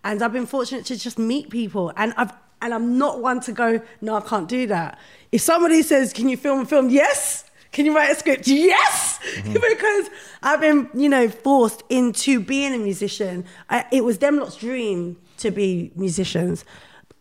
And 0.06 0.23
I've 0.23 0.32
been 0.32 0.45
fortunate 0.45 0.86
to 0.86 0.98
just 0.98 1.19
meet 1.19 1.49
people. 1.49 1.91
And 1.98 2.14
I've 2.15 2.32
and 2.61 2.73
I'm 2.73 2.98
not 2.98 3.22
one 3.22 3.41
to 3.41 3.52
go, 3.52 3.82
no, 3.99 4.15
I 4.15 4.22
can't 4.22 4.48
do 4.48 4.65
that. 4.68 4.98
If 5.32 5.41
somebody 5.41 5.82
says, 5.82 6.14
Can 6.14 6.30
you 6.30 6.38
film 6.38 6.61
a 6.61 6.65
film? 6.65 6.90
Yes. 6.90 7.44
Can 7.72 7.86
you 7.86 7.94
write 7.94 8.10
a 8.10 8.15
script? 8.15 8.48
Yes, 8.48 9.19
mm-hmm. 9.36 9.52
because 9.69 10.10
I've 10.41 10.61
been, 10.61 10.90
you 10.94 11.10
know, 11.10 11.27
forced 11.27 11.84
into 11.90 12.40
being 12.40 12.73
a 12.73 12.77
musician. 12.77 13.44
I, 13.69 13.84
it 13.91 14.06
was 14.06 14.19
them 14.19 14.40
lot's 14.40 14.56
dream 14.56 15.18
to 15.40 15.52
be 15.52 15.91
musicians. 15.94 16.64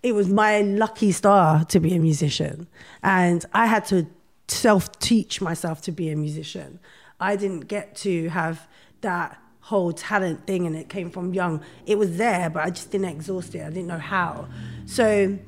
It 0.04 0.14
was 0.14 0.28
my 0.28 0.60
lucky 0.60 1.10
star 1.10 1.64
to 1.64 1.80
be 1.80 1.96
a 1.96 1.98
musician, 1.98 2.68
and 3.02 3.44
I 3.52 3.66
had 3.66 3.84
to 3.86 4.06
self-teach 4.46 5.40
myself 5.40 5.82
to 5.82 5.92
be 5.92 6.08
a 6.10 6.16
musician. 6.16 6.78
I 7.18 7.34
didn't 7.34 7.66
get 7.66 7.96
to 7.96 8.28
have 8.28 8.68
that 9.00 9.36
whole 9.64 9.92
talent 9.92 10.46
thing, 10.46 10.66
and 10.66 10.76
it 10.76 10.90
came 10.90 11.10
from 11.10 11.32
young. 11.32 11.62
It 11.86 11.96
was 11.98 12.18
there, 12.18 12.50
but 12.50 12.64
I 12.64 12.70
just 12.70 12.90
didn't 12.90 13.08
exhaust 13.08 13.54
it. 13.54 13.62
I 13.62 13.70
didn't 13.70 13.86
know 13.86 13.98
how. 13.98 14.46
So 14.84 15.38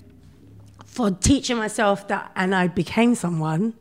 for 0.86 1.10
teaching 1.10 1.58
myself 1.58 2.08
that 2.08 2.32
and 2.34 2.54
I 2.54 2.68
became 2.68 3.14
someone, 3.14 3.74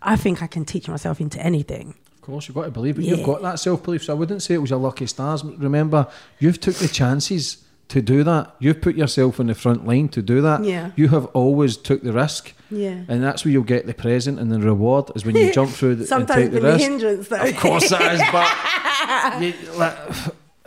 I 0.00 0.16
think 0.16 0.42
I 0.42 0.46
can 0.46 0.64
teach 0.64 0.88
myself 0.88 1.20
into 1.20 1.38
anything. 1.40 1.94
Of 2.14 2.22
course, 2.22 2.48
you've 2.48 2.54
got 2.54 2.64
to 2.64 2.70
believe 2.70 2.98
it. 2.98 3.04
You've 3.04 3.26
got 3.26 3.42
that 3.42 3.58
self 3.60 3.82
belief. 3.82 4.04
So 4.04 4.14
I 4.14 4.16
wouldn't 4.16 4.42
say 4.42 4.54
it 4.54 4.58
was 4.58 4.70
your 4.70 4.78
lucky 4.78 5.06
stars. 5.06 5.44
Remember, 5.44 6.08
you've 6.38 6.58
took 6.58 6.76
the 6.76 6.88
chances 6.88 7.62
to 7.88 8.02
do 8.02 8.24
that. 8.24 8.54
You've 8.58 8.80
put 8.80 8.96
yourself 8.96 9.38
in 9.38 9.46
the 9.46 9.54
front 9.54 9.86
line 9.86 10.08
to 10.10 10.22
do 10.22 10.40
that. 10.42 10.64
Yeah. 10.64 10.90
You 10.96 11.08
have 11.08 11.26
always 11.26 11.76
took 11.76 12.02
the 12.02 12.12
risk. 12.12 12.52
Yeah. 12.70 13.04
And 13.08 13.22
that's 13.22 13.44
where 13.44 13.52
you'll 13.52 13.62
get 13.62 13.86
the 13.86 13.94
present 13.94 14.40
and 14.40 14.50
the 14.50 14.58
reward 14.58 15.10
is 15.14 15.24
when 15.24 15.36
you 15.36 15.52
jump 15.52 15.70
through 15.70 15.94
the, 15.96 16.00
and 16.02 16.08
Sometimes 16.08 16.42
take 16.42 16.50
the 16.52 16.60
the 16.60 16.66
risk. 16.66 16.80
hindrance 16.80 17.28
though. 17.28 17.42
Of 17.42 17.56
course 17.56 17.88
that 17.90 18.14
is, 18.14 18.22
but 18.32 19.40
you, 19.42 19.72
like, 19.78 19.96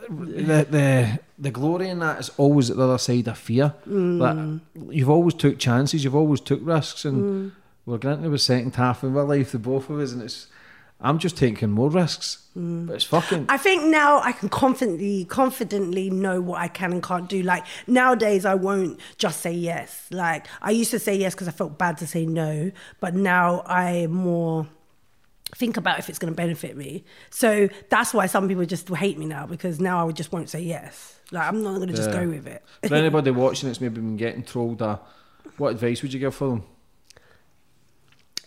the, 0.09 0.67
the 0.69 1.19
the 1.37 1.51
glory 1.51 1.89
in 1.89 1.99
that 1.99 2.19
is 2.19 2.29
always 2.37 2.69
at 2.69 2.77
the 2.77 2.83
other 2.83 2.97
side 2.97 3.27
of 3.27 3.37
fear. 3.37 3.73
Mm. 3.87 4.19
Like, 4.19 4.93
you've 4.93 5.09
always 5.09 5.33
took 5.33 5.57
chances, 5.59 6.03
you've 6.03 6.15
always 6.15 6.41
took 6.41 6.59
risks, 6.63 7.05
and 7.05 7.51
we're 7.85 7.97
getting 7.97 8.23
to 8.23 8.29
the 8.29 8.37
second 8.39 8.75
half 8.75 9.03
of 9.03 9.15
our 9.15 9.23
life, 9.23 9.51
the 9.53 9.59
both 9.59 9.89
of 9.89 9.99
us, 9.99 10.11
and 10.11 10.21
it's 10.21 10.47
I'm 11.01 11.17
just 11.17 11.37
taking 11.37 11.71
more 11.71 11.89
risks, 11.89 12.43
but 12.55 12.93
it's 12.93 13.05
fucking. 13.05 13.45
Mm. 13.45 13.51
I 13.51 13.57
think 13.57 13.85
now 13.85 14.19
I 14.19 14.33
can 14.33 14.49
confidently, 14.49 15.23
confidently 15.25 16.09
know 16.09 16.41
what 16.41 16.59
I 16.59 16.67
can 16.67 16.91
and 16.91 17.01
can't 17.01 17.29
do. 17.29 17.41
Like 17.41 17.65
nowadays, 17.87 18.45
I 18.45 18.55
won't 18.55 18.99
just 19.17 19.39
say 19.39 19.53
yes. 19.53 20.07
Like 20.11 20.45
I 20.61 20.71
used 20.71 20.91
to 20.91 20.99
say 20.99 21.15
yes 21.15 21.33
because 21.33 21.47
I 21.47 21.51
felt 21.51 21.77
bad 21.77 21.97
to 21.99 22.07
say 22.07 22.25
no, 22.25 22.71
but 22.99 23.15
now 23.15 23.63
I 23.65 24.07
more 24.07 24.67
think 25.55 25.77
about 25.77 25.99
if 25.99 26.09
it's 26.09 26.19
going 26.19 26.33
to 26.33 26.35
benefit 26.37 26.75
me. 26.75 27.05
So 27.29 27.69
that's 27.89 28.13
why 28.13 28.25
some 28.25 28.47
people 28.49 28.65
just 28.65 28.89
hate 28.89 29.17
me 29.17 29.25
now 29.25 29.45
because 29.45 29.79
now 29.79 29.99
I 29.99 30.03
would 30.03 30.17
just 30.17 30.33
won't 30.33 30.49
say 30.49 30.61
yes. 30.61 31.17
Like 31.31 31.47
I'm 31.47 31.63
not 31.63 31.75
going 31.77 31.87
to 31.87 31.95
just 31.95 32.11
go 32.11 32.27
with 32.27 32.45
it. 32.45 32.61
For 32.85 32.95
anybody 32.95 33.31
watching 33.31 33.69
that's 33.69 33.79
maybe 33.79 33.95
been 33.95 34.17
getting 34.17 34.43
trolled, 34.43 34.81
uh, 34.81 34.97
what 35.57 35.69
advice 35.69 36.01
would 36.01 36.13
you 36.13 36.19
give 36.19 36.35
for 36.35 36.49
them? 36.49 36.63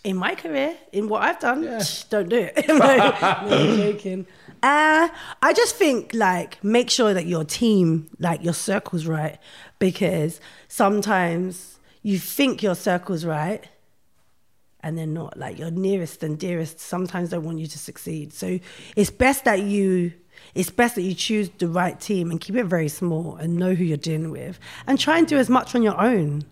In 0.03 0.17
my 0.17 0.35
career, 0.35 0.75
in 0.91 1.07
what 1.07 1.21
I've 1.23 1.39
done, 1.39 1.63
Yeah. 1.63 1.81
don't 2.09 2.29
do 2.29 2.37
it. 2.55 2.65
no, 2.67 2.77
no, 2.77 3.75
joking. 3.93 4.25
Uh, 4.61 5.09
I 5.41 5.53
just 5.53 5.75
think 5.75 6.13
like 6.13 6.63
make 6.63 6.89
sure 6.89 7.13
that 7.13 7.25
your 7.25 7.43
team, 7.43 8.09
like 8.19 8.43
your 8.43 8.53
circle's 8.53 9.05
right, 9.05 9.37
because 9.79 10.39
sometimes 10.67 11.79
you 12.01 12.17
think 12.19 12.61
your 12.63 12.75
circle's 12.75 13.25
right, 13.25 13.63
and 14.81 14.97
they're 14.97 15.07
not. 15.07 15.37
Like 15.37 15.57
your 15.57 15.71
nearest 15.71 16.23
and 16.23 16.37
dearest 16.37 16.79
sometimes 16.79 17.29
don't 17.29 17.43
want 17.43 17.59
you 17.59 17.67
to 17.67 17.79
succeed. 17.79 18.33
So 18.33 18.59
it's 18.95 19.09
best 19.09 19.45
that 19.45 19.61
you. 19.61 20.13
It's 20.55 20.69
best 20.69 20.95
that 20.95 21.03
you 21.03 21.13
choose 21.13 21.49
the 21.57 21.67
right 21.67 21.97
team 21.99 22.29
and 22.31 22.39
keep 22.41 22.55
it 22.55 22.65
very 22.65 22.89
small 22.89 23.35
and 23.37 23.55
know 23.55 23.73
who 23.75 23.83
you're 23.83 23.97
dealing 23.97 24.31
with 24.31 24.59
and 24.87 24.99
try 24.99 25.17
and 25.17 25.25
do 25.27 25.37
as 25.37 25.49
much 25.49 25.73
on 25.75 25.83
your 25.83 25.99
own. 25.99 26.43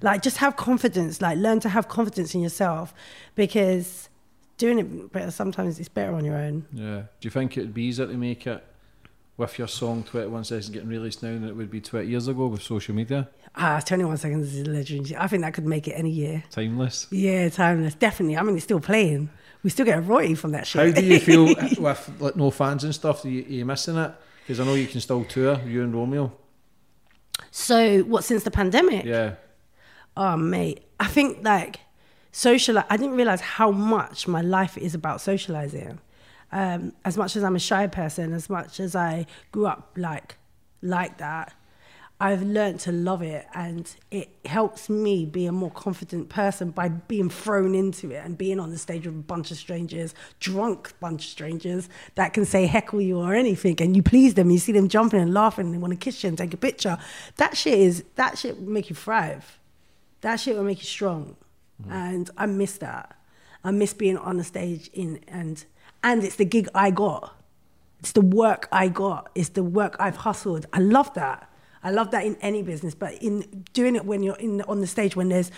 Like 0.00 0.22
just 0.22 0.38
have 0.38 0.56
confidence, 0.56 1.20
like 1.20 1.38
learn 1.38 1.60
to 1.60 1.68
have 1.68 1.88
confidence 1.88 2.34
in 2.34 2.40
yourself 2.40 2.94
because 3.34 4.08
doing 4.56 4.78
it 4.78 5.12
better 5.12 5.30
sometimes 5.30 5.78
it's 5.78 5.88
better 5.88 6.14
on 6.14 6.24
your 6.24 6.36
own. 6.36 6.66
Yeah. 6.72 7.02
Do 7.20 7.26
you 7.26 7.30
think 7.30 7.56
it'd 7.56 7.74
be 7.74 7.82
easier 7.84 8.06
to 8.06 8.14
make 8.14 8.46
it 8.46 8.64
with 9.36 9.58
your 9.58 9.68
song 9.68 10.02
21 10.02 10.44
Seconds 10.44 10.68
getting 10.68 10.88
released 10.88 11.22
now 11.22 11.30
than 11.30 11.48
it 11.48 11.56
would 11.56 11.70
be 11.70 11.80
20 11.80 12.06
years 12.08 12.28
ago 12.28 12.46
with 12.48 12.62
social 12.62 12.94
media? 12.94 13.28
Ah, 13.54 13.80
21 13.80 14.16
seconds 14.18 14.54
is 14.54 14.66
legendary. 14.66 15.16
I 15.16 15.26
think 15.26 15.42
that 15.42 15.54
could 15.54 15.66
make 15.66 15.88
it 15.88 15.92
any 15.92 16.10
year. 16.10 16.44
Timeless. 16.50 17.06
Yeah, 17.10 17.48
timeless. 17.48 17.94
Definitely. 17.94 18.36
I 18.36 18.42
mean, 18.42 18.54
it's 18.56 18.64
still 18.64 18.80
playing. 18.80 19.30
We 19.62 19.70
still 19.70 19.86
get 19.86 19.98
a 19.98 20.00
royalty 20.00 20.34
from 20.34 20.52
that 20.52 20.66
shit. 20.66 20.94
How 20.94 21.00
do 21.00 21.04
you 21.04 21.18
feel 21.18 21.44
with 21.78 22.20
like 22.20 22.36
no 22.36 22.50
fans 22.50 22.84
and 22.84 22.94
stuff? 22.94 23.24
Are 23.24 23.28
you, 23.28 23.42
are 23.42 23.48
you 23.48 23.64
missing 23.64 23.96
it? 23.96 24.12
Because 24.42 24.60
I 24.60 24.64
know 24.64 24.74
you 24.74 24.86
can 24.86 25.00
still 25.00 25.24
tour, 25.24 25.60
you 25.66 25.82
and 25.82 25.92
Romeo. 25.92 26.32
so, 27.50 28.00
what, 28.00 28.24
since 28.24 28.44
the 28.44 28.50
pandemic? 28.50 29.04
Yeah. 29.04 29.34
Oh, 30.20 30.36
mate. 30.36 30.82
I 30.98 31.06
think 31.06 31.44
like 31.44 31.78
social, 32.32 32.78
I 32.90 32.96
didn't 32.96 33.14
realize 33.14 33.40
how 33.40 33.70
much 33.70 34.26
my 34.26 34.40
life 34.40 34.76
is 34.76 34.92
about 34.92 35.20
socializing. 35.20 36.00
um, 36.52 36.92
as 37.04 37.16
much 37.16 37.36
as 37.36 37.44
I'm 37.44 37.56
a 37.56 37.60
shy 37.60 37.86
person, 37.86 38.32
as 38.32 38.48
much 38.48 38.80
as 38.80 38.96
I 38.96 39.26
grew 39.52 39.66
up 39.66 39.92
like 39.96 40.36
like 40.80 41.18
that, 41.18 41.54
I've 42.20 42.42
learned 42.42 42.80
to 42.80 42.92
love 42.92 43.22
it, 43.22 43.46
and 43.54 43.88
it 44.10 44.30
helps 44.44 44.88
me 44.88 45.24
be 45.24 45.46
a 45.46 45.52
more 45.52 45.70
confident 45.70 46.28
person 46.28 46.70
by 46.70 46.88
being 46.88 47.30
thrown 47.30 47.74
into 47.74 48.10
it 48.10 48.24
and 48.24 48.36
being 48.36 48.58
on 48.58 48.70
the 48.70 48.78
stage 48.78 49.06
with 49.06 49.14
a 49.14 49.18
bunch 49.18 49.50
of 49.50 49.56
strangers, 49.56 50.14
drunk 50.40 50.94
bunch 51.00 51.24
of 51.24 51.30
strangers 51.30 51.88
that 52.16 52.32
can 52.32 52.44
say 52.44 52.66
heckle 52.66 53.00
you 53.00 53.18
or 53.18 53.34
anything, 53.34 53.76
and 53.80 53.94
you 53.96 54.02
please 54.02 54.34
them. 54.34 54.50
You 54.50 54.58
see 54.58 54.72
them 54.72 54.88
jumping 54.88 55.20
and 55.20 55.32
laughing, 55.34 55.66
and 55.66 55.74
they 55.74 55.78
want 55.78 55.92
to 55.92 55.96
kiss 55.96 56.24
you 56.24 56.28
and 56.28 56.38
take 56.38 56.54
a 56.54 56.56
picture. 56.56 56.98
That 57.36 57.56
shit 57.56 57.78
is 57.78 58.04
that 58.16 58.38
shit 58.38 58.60
make 58.60 58.90
you 58.90 58.96
thrive. 58.96 59.57
That 60.20 60.36
shit 60.36 60.56
will 60.56 60.64
make 60.64 60.78
you 60.78 60.84
strong, 60.84 61.36
and 61.88 62.30
I 62.36 62.46
miss 62.46 62.78
that. 62.78 63.16
I 63.64 63.70
miss 63.70 63.92
being 63.94 64.16
on 64.16 64.36
the 64.36 64.44
stage 64.44 64.88
in 64.92 65.20
and 65.28 65.64
and 66.02 66.22
it's 66.24 66.36
the 66.36 66.44
gig 66.44 66.68
I 66.74 66.90
got. 66.90 67.34
It's 68.00 68.12
the 68.12 68.20
work 68.20 68.68
I 68.70 68.88
got. 68.88 69.30
It's 69.34 69.50
the 69.50 69.64
work 69.64 69.96
I've 69.98 70.16
hustled. 70.16 70.66
I 70.72 70.78
love 70.78 71.12
that. 71.14 71.50
I 71.82 71.90
love 71.90 72.10
that 72.12 72.24
in 72.24 72.36
any 72.40 72.62
business, 72.62 72.94
but 72.94 73.14
in 73.22 73.64
doing 73.72 73.96
it 73.96 74.04
when 74.04 74.22
you're 74.22 74.36
in 74.36 74.62
on 74.62 74.80
the 74.80 74.86
stage 74.86 75.16
when 75.16 75.28
there's 75.28 75.50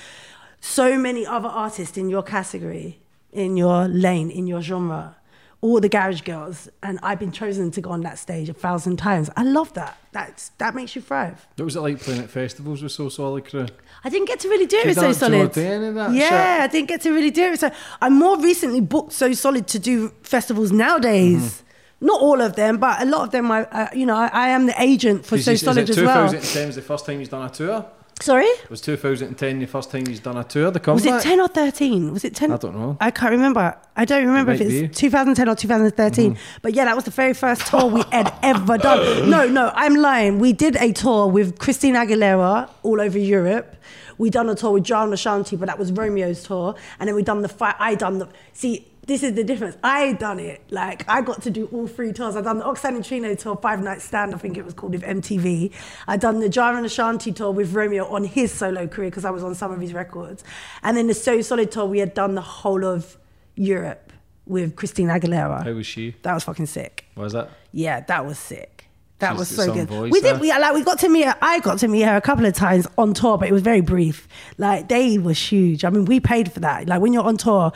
so 0.61 0.99
many 0.99 1.24
other 1.27 1.49
artists 1.49 1.97
in 1.97 2.11
your 2.11 2.23
category, 2.23 3.01
in 3.32 3.57
your 3.57 3.89
lane, 3.89 4.31
in 4.31 4.47
your 4.47 4.61
genre, 4.61 5.16
all 5.62 5.78
the 5.81 5.89
garage 5.89 6.23
girls, 6.23 6.69
and 6.82 6.99
I've 7.03 7.19
been 7.19 7.32
chosen 7.32 7.70
to 7.73 7.81
go 7.81 7.91
on 7.91 8.01
that 8.03 8.19
stage 8.19 8.49
a 8.49 8.55
thousand 8.55 8.97
times. 8.97 9.28
I 9.37 9.43
love 9.43 9.73
that. 9.74 9.99
That's 10.12 10.49
that 10.59 10.74
makes 10.74 10.97
you 10.97 11.03
thrive. 11.03 11.47
What 11.57 11.66
was 11.66 11.77
it 11.77 11.81
like 11.81 12.01
playing 12.01 12.23
at 12.23 12.31
festivals 12.31 12.82
with 12.82 12.93
So 12.93 13.09
Solid 13.11 13.45
Crew? 13.45 13.66
I 14.03 14.09
didn't 14.09 14.27
get 14.27 14.41
to 14.41 14.49
really 14.49 14.66
do 14.66 14.78
it 14.78 14.87
with 14.87 14.99
So 14.99 15.12
Solid. 15.12 15.53
do 15.53 15.61
any 15.61 15.89
of 15.89 15.95
that 15.97 16.12
yeah, 16.12 16.28
shit? 16.28 16.62
I 16.62 16.66
didn't 16.69 16.89
get 16.89 17.03
to 17.03 17.12
really 17.12 17.31
do 17.31 17.53
it. 17.53 17.61
So 17.61 17.70
I'm 18.01 18.19
more 18.19 18.39
recently 18.41 18.81
booked 18.81 19.12
So 19.12 19.32
Solid 19.32 19.66
to 19.69 19.78
do 19.78 20.12
festivals 20.23 20.73
nowadays. 20.73 21.43
Mm-hmm. 21.43 21.66
Not 22.07 22.23
all 22.23 22.41
of 22.41 22.57
them, 22.57 22.78
but 22.78 23.03
a 23.03 23.05
lot 23.05 23.24
of 23.24 23.31
them. 23.31 23.51
I, 23.51 23.65
uh, 23.65 23.89
you 23.95 24.07
know, 24.07 24.16
I, 24.16 24.28
I 24.32 24.49
am 24.49 24.65
the 24.65 24.82
agent 24.82 25.27
for 25.27 25.37
So 25.37 25.55
Solid 25.55 25.91
is 25.91 25.91
as 25.91 25.99
it 25.99 26.07
well. 26.07 26.28
2010 26.28 26.66
was 26.69 26.77
the 26.77 26.82
first 26.82 27.05
time 27.05 27.19
he's 27.19 27.28
done 27.28 27.47
a 27.47 27.51
tour? 27.51 27.85
Sorry, 28.21 28.45
It 28.45 28.69
Was 28.69 28.83
2010 28.83 29.61
the 29.61 29.67
first 29.67 29.91
time 29.91 30.05
he's 30.07 30.21
done 30.21 30.37
a 30.37 30.45
tour? 30.45 30.71
The 30.71 30.79
company? 30.79 31.11
was 31.11 31.25
it 31.25 31.27
ten 31.27 31.41
or 31.41 31.49
thirteen? 31.49 32.13
Was 32.13 32.23
it 32.25 32.35
ten? 32.35 32.53
I 32.53 32.59
don't 32.59 32.75
know. 32.77 32.99
I 33.01 33.11
can't 33.11 33.31
remember. 33.33 33.75
I 33.97 34.05
don't 34.05 34.27
remember 34.27 34.53
if 34.53 34.61
might 34.61 34.67
it's 34.67 34.75
be. 34.75 34.83
Mm-hmm. 34.89 34.93
2010 34.93 35.49
or 35.49 35.55
2013. 35.55 36.37
But 36.61 36.75
yeah, 36.75 36.85
that 36.85 36.95
was 36.95 37.05
the 37.05 37.11
very 37.11 37.33
first 37.33 37.67
tour 37.67 37.87
we 37.87 38.03
had 38.13 38.33
ever 38.43 38.77
done. 38.77 39.31
No, 39.31 39.49
no, 39.49 39.73
I'm 39.75 39.95
lying. 39.95 40.39
We 40.39 40.53
did 40.53 40.77
a 40.77 40.93
tour 40.93 41.29
with 41.29 41.59
Christina 41.59 42.01
Aguilera 42.01 42.69
all 42.83 43.01
over 43.01 43.19
Europe. 43.19 43.77
We 44.19 44.29
done 44.29 44.51
a 44.51 44.55
tour 44.55 44.73
with 44.73 44.85
John 44.85 45.13
Ashanti, 45.15 45.57
but 45.57 45.67
that 45.67 45.79
was 45.79 45.91
Romeo's 45.91 46.43
tour. 46.43 46.75
And 46.99 47.09
then 47.09 47.15
we 47.15 47.23
done 47.23 47.41
the 47.41 47.49
fight. 47.49 47.77
I 47.79 47.95
done 47.95 48.19
the 48.19 48.29
see. 48.53 48.87
This 49.11 49.24
is 49.24 49.35
the 49.35 49.43
difference. 49.43 49.77
I 49.82 50.12
done 50.12 50.39
it. 50.39 50.62
Like 50.70 51.05
I 51.11 51.20
got 51.20 51.43
to 51.43 51.51
do 51.51 51.69
all 51.73 51.89
three 51.89 52.12
tours. 52.12 52.37
I 52.37 52.43
done 52.43 52.59
the 52.59 52.65
Oxide 52.65 52.91
and 52.95 52.99
Neutrino 52.99 53.35
tour, 53.35 53.57
five 53.57 53.82
night 53.82 54.03
stand. 54.03 54.32
I 54.32 54.39
think 54.39 54.57
it 54.57 54.65
was 54.65 54.73
called 54.73 54.93
with 54.93 55.03
MTV. 55.03 55.73
I 56.07 56.16
done 56.16 56.39
the 56.39 56.49
Ja 56.49 56.77
and 56.77 56.87
Ashanti 56.87 57.32
tour 57.32 57.51
with 57.51 57.74
Romeo 57.74 58.07
on 58.07 58.23
his 58.23 58.53
solo 58.53 58.87
career 58.87 59.11
because 59.11 59.24
I 59.24 59.31
was 59.31 59.43
on 59.43 59.57
some 59.57 59.73
of 59.73 59.81
his 59.81 59.93
records. 59.93 60.45
And 60.85 60.97
then 60.97 61.09
the 61.09 61.15
So 61.15 61.41
Solid 61.43 61.73
tour, 61.73 61.87
we 61.87 61.99
had 61.99 62.15
done 62.15 62.37
the 62.37 62.41
whole 62.41 62.85
of 62.85 63.16
Europe 63.57 64.12
with 64.47 64.77
Christina 64.77 65.19
Aguilera. 65.19 65.65
How 65.65 65.73
was 65.73 65.89
she? 65.89 66.15
That 66.23 66.35
was 66.35 66.45
fucking 66.45 66.66
sick. 66.66 67.07
Was 67.16 67.32
that? 67.32 67.51
Yeah, 67.73 68.03
that 68.03 68.24
was 68.24 68.39
sick. 68.39 68.81
That 69.19 69.32
She's 69.32 69.39
was 69.41 69.49
so 69.49 69.74
good. 69.74 69.89
voice, 69.89 70.12
we 70.12 70.20
did. 70.20 70.37
huh? 70.37 70.39
We 70.41 70.49
like 70.51 70.74
we 70.74 70.82
got 70.82 71.01
to 71.01 71.09
meet. 71.09 71.27
Her, 71.27 71.37
I 71.43 71.59
got 71.59 71.81
to 71.81 71.89
meet 71.89 72.03
her 72.03 72.16
a 72.16 72.23
couple 72.23 72.47
of 72.47 72.55
times 72.55 72.87
on 72.97 73.12
tour, 73.12 73.37
but 73.37 73.49
it 73.49 73.53
was 73.53 73.61
very 73.62 73.82
brief. 73.82 74.27
Like 74.57 74.89
they 74.89 75.19
was 75.19 75.37
huge. 75.37 75.85
I 75.85 75.91
mean, 75.91 76.07
we 76.07 76.20
paid 76.20 76.53
for 76.53 76.61
that. 76.61 76.89
Like 76.89 77.03
when 77.03 77.12
you're 77.12 77.24
on 77.24 77.37
tour 77.37 77.73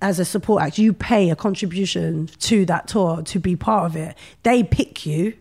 as 0.00 0.18
a 0.18 0.24
support 0.24 0.62
act, 0.62 0.78
you 0.78 0.92
pay 0.92 1.30
a 1.30 1.36
contribution 1.36 2.28
to 2.40 2.64
that 2.66 2.88
tour 2.88 3.22
to 3.22 3.38
be 3.38 3.56
part 3.56 3.86
of 3.86 3.96
it. 3.96 4.16
They 4.42 4.62
pick 4.62 5.04
you, 5.04 5.34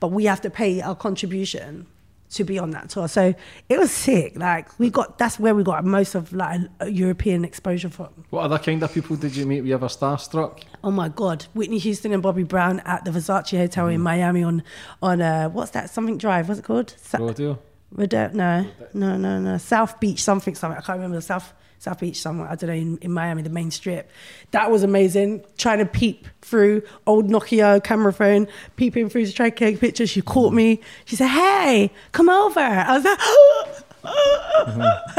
but 0.00 0.08
we 0.08 0.24
have 0.26 0.40
to 0.42 0.50
pay 0.50 0.80
our 0.80 0.94
contribution 0.94 1.86
to 2.30 2.44
be 2.44 2.58
on 2.58 2.70
that 2.70 2.90
tour. 2.90 3.08
So 3.08 3.34
it 3.68 3.78
was 3.78 3.90
sick. 3.90 4.36
Like 4.36 4.76
we 4.78 4.90
got. 4.90 5.18
That's 5.18 5.38
where 5.38 5.54
we 5.54 5.62
got 5.62 5.84
most 5.84 6.14
of 6.14 6.32
like 6.32 6.60
European 6.86 7.44
exposure 7.44 7.88
from. 7.90 8.08
What 8.30 8.42
other 8.42 8.58
kind 8.58 8.82
of 8.82 8.92
people 8.92 9.16
did 9.16 9.34
you 9.36 9.46
meet? 9.46 9.60
Were 9.62 9.68
you 9.68 9.74
ever 9.74 9.86
starstruck? 9.86 10.62
Oh 10.82 10.90
my 10.90 11.08
God, 11.08 11.46
Whitney 11.54 11.78
Houston 11.78 12.12
and 12.12 12.22
Bobby 12.22 12.42
Brown 12.42 12.80
at 12.80 13.04
the 13.04 13.10
Versace 13.10 13.56
Hotel 13.56 13.88
in 13.88 14.00
Miami 14.00 14.42
on 14.42 14.62
on 15.02 15.20
uh, 15.22 15.48
what's 15.48 15.70
that 15.72 15.90
something 15.90 16.18
drive? 16.18 16.48
What's 16.48 16.60
it 16.60 16.64
called? 16.64 16.94
Sa- 16.98 17.18
Rodeo? 17.18 17.58
Rode- 17.92 18.34
no, 18.34 18.66
no, 18.92 19.16
no, 19.16 19.38
no. 19.40 19.58
South 19.58 20.00
Beach 20.00 20.22
something 20.22 20.54
something. 20.54 20.78
I 20.78 20.82
can't 20.82 20.96
remember 20.96 21.16
the 21.16 21.22
South 21.22 21.52
South 21.84 22.00
Beach 22.00 22.20
somewhere. 22.20 22.48
I 22.48 22.56
don't 22.56 22.68
know 22.68 22.74
in, 22.74 22.98
in 22.98 23.12
Miami, 23.12 23.42
the 23.42 23.50
main 23.50 23.70
strip. 23.70 24.10
That 24.50 24.70
was 24.70 24.82
amazing. 24.82 25.44
Trying 25.58 25.78
to 25.78 25.86
peep 25.86 26.26
through 26.40 26.82
old 27.06 27.28
Nokia 27.28 27.84
camera 27.84 28.12
phone, 28.12 28.48
peeping 28.76 29.10
through 29.10 29.26
to 29.26 29.32
try 29.32 29.50
to 29.50 29.56
take 29.56 29.76
a 29.76 29.78
picture. 29.78 30.06
She 30.06 30.22
caught 30.22 30.52
me. 30.52 30.80
She 31.04 31.14
said, 31.16 31.28
"Hey, 31.28 31.92
come 32.12 32.28
over." 32.28 32.60
I 32.60 32.96
was 32.96 33.04
like. 33.04 33.18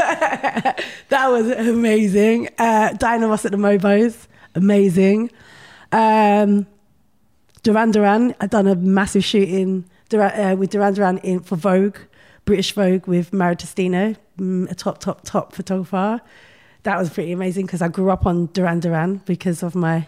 that 1.08 1.28
was 1.28 1.50
amazing. 1.50 2.48
Uh, 2.56 2.92
Diana 2.92 3.26
Ross 3.26 3.44
at 3.44 3.50
the 3.50 3.58
MOBOs, 3.58 4.28
amazing. 4.54 5.30
Um, 5.90 6.68
Duran 7.64 7.90
Duran, 7.90 8.32
I've 8.40 8.50
done 8.50 8.68
a 8.68 8.76
massive 8.76 9.24
shooting 9.24 9.86
uh, 10.12 10.54
with 10.56 10.70
Duran 10.70 10.94
Duran 10.94 11.18
in 11.18 11.40
for 11.40 11.56
Vogue, 11.56 11.96
British 12.44 12.72
Vogue 12.72 13.08
with 13.08 13.32
Mario 13.32 13.56
Testino, 13.56 14.16
mm, 14.38 14.70
a 14.70 14.74
top, 14.76 14.98
top, 14.98 15.22
top 15.24 15.52
photographer. 15.52 16.20
That 16.86 16.98
was 16.98 17.10
pretty 17.10 17.32
amazing 17.32 17.66
because 17.66 17.82
I 17.82 17.88
grew 17.88 18.10
up 18.10 18.26
on 18.26 18.46
Duran 18.52 18.78
Duran 18.78 19.20
because 19.24 19.64
of 19.64 19.74
my. 19.74 20.06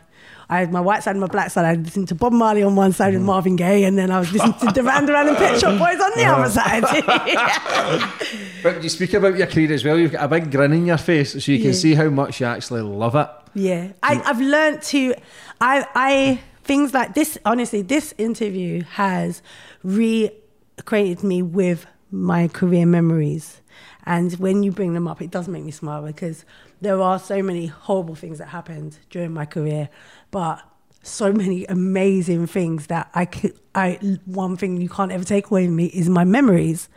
I 0.48 0.60
had 0.60 0.72
my 0.72 0.80
white 0.80 1.02
side 1.02 1.10
and 1.10 1.20
my 1.20 1.26
black 1.26 1.50
side. 1.50 1.64
I 1.64 1.74
listened 1.74 2.06
to 2.09 2.14
Bob 2.14 2.32
Marley 2.32 2.62
on 2.62 2.76
one 2.76 2.92
side 2.92 3.14
and 3.14 3.24
mm. 3.24 3.26
Marvin 3.26 3.56
Gaye, 3.56 3.82
and 3.82 3.98
then 3.98 4.12
I 4.12 4.20
was 4.20 4.32
listening 4.32 4.55
to 4.60 4.66
Duran 4.80 5.05
Duran 5.05 5.26
and 5.26 5.36
Pet 5.36 5.59
Shop 5.59 5.76
Boys 5.76 6.00
on 6.00 6.12
the 6.14 6.24
other 6.24 6.48
side. 6.48 6.84
But 8.62 8.82
you 8.82 8.88
speak 8.88 9.12
about 9.14 9.36
your 9.36 9.48
career 9.48 9.72
as 9.72 9.84
well. 9.84 9.98
You've 9.98 10.12
got 10.12 10.24
a 10.24 10.28
big 10.28 10.52
grin 10.52 10.72
in 10.72 10.86
your 10.86 10.98
face, 10.98 11.32
so 11.32 11.52
you 11.52 11.59
can 11.59 11.68
Yeah. 11.68 11.72
see 11.72 11.94
how 11.94 12.09
much 12.10 12.40
you 12.40 12.46
actually 12.46 12.82
love 12.82 13.16
it. 13.16 13.28
Yeah, 13.55 13.92
I, 14.02 14.16
mm. 14.16 14.22
I've 14.24 14.40
learned 14.40 14.82
to, 14.82 15.14
I, 15.60 15.86
I 15.96 16.40
things 16.62 16.94
like 16.94 17.14
this. 17.14 17.38
Honestly, 17.44 17.82
this 17.82 18.14
interview 18.18 18.82
has 18.84 19.42
reacquainted 19.84 21.22
me 21.24 21.42
with 21.42 21.86
my 22.10 22.48
career 22.48 22.86
memories, 22.86 23.60
and 24.06 24.32
when 24.34 24.62
you 24.62 24.72
bring 24.72 24.94
them 24.94 25.06
up, 25.06 25.20
it 25.20 25.30
does 25.30 25.48
make 25.48 25.64
me 25.64 25.70
smile 25.70 26.02
because 26.06 26.44
there 26.80 27.00
are 27.00 27.18
so 27.18 27.42
many 27.42 27.66
horrible 27.66 28.14
things 28.14 28.38
that 28.38 28.48
happened 28.48 28.98
during 29.10 29.32
my 29.32 29.44
career, 29.46 29.88
but 30.30 30.62
so 31.02 31.32
many 31.32 31.64
amazing 31.66 32.46
things 32.46 32.88
that 32.88 33.10
I 33.14 33.24
could. 33.24 33.59
I 33.74 33.98
one 34.24 34.56
thing 34.56 34.80
you 34.80 34.88
can't 34.88 35.12
ever 35.12 35.24
take 35.24 35.50
away 35.50 35.66
from 35.66 35.76
me 35.76 35.86
is 35.86 36.09
my 36.09 36.24
memories 36.24 36.88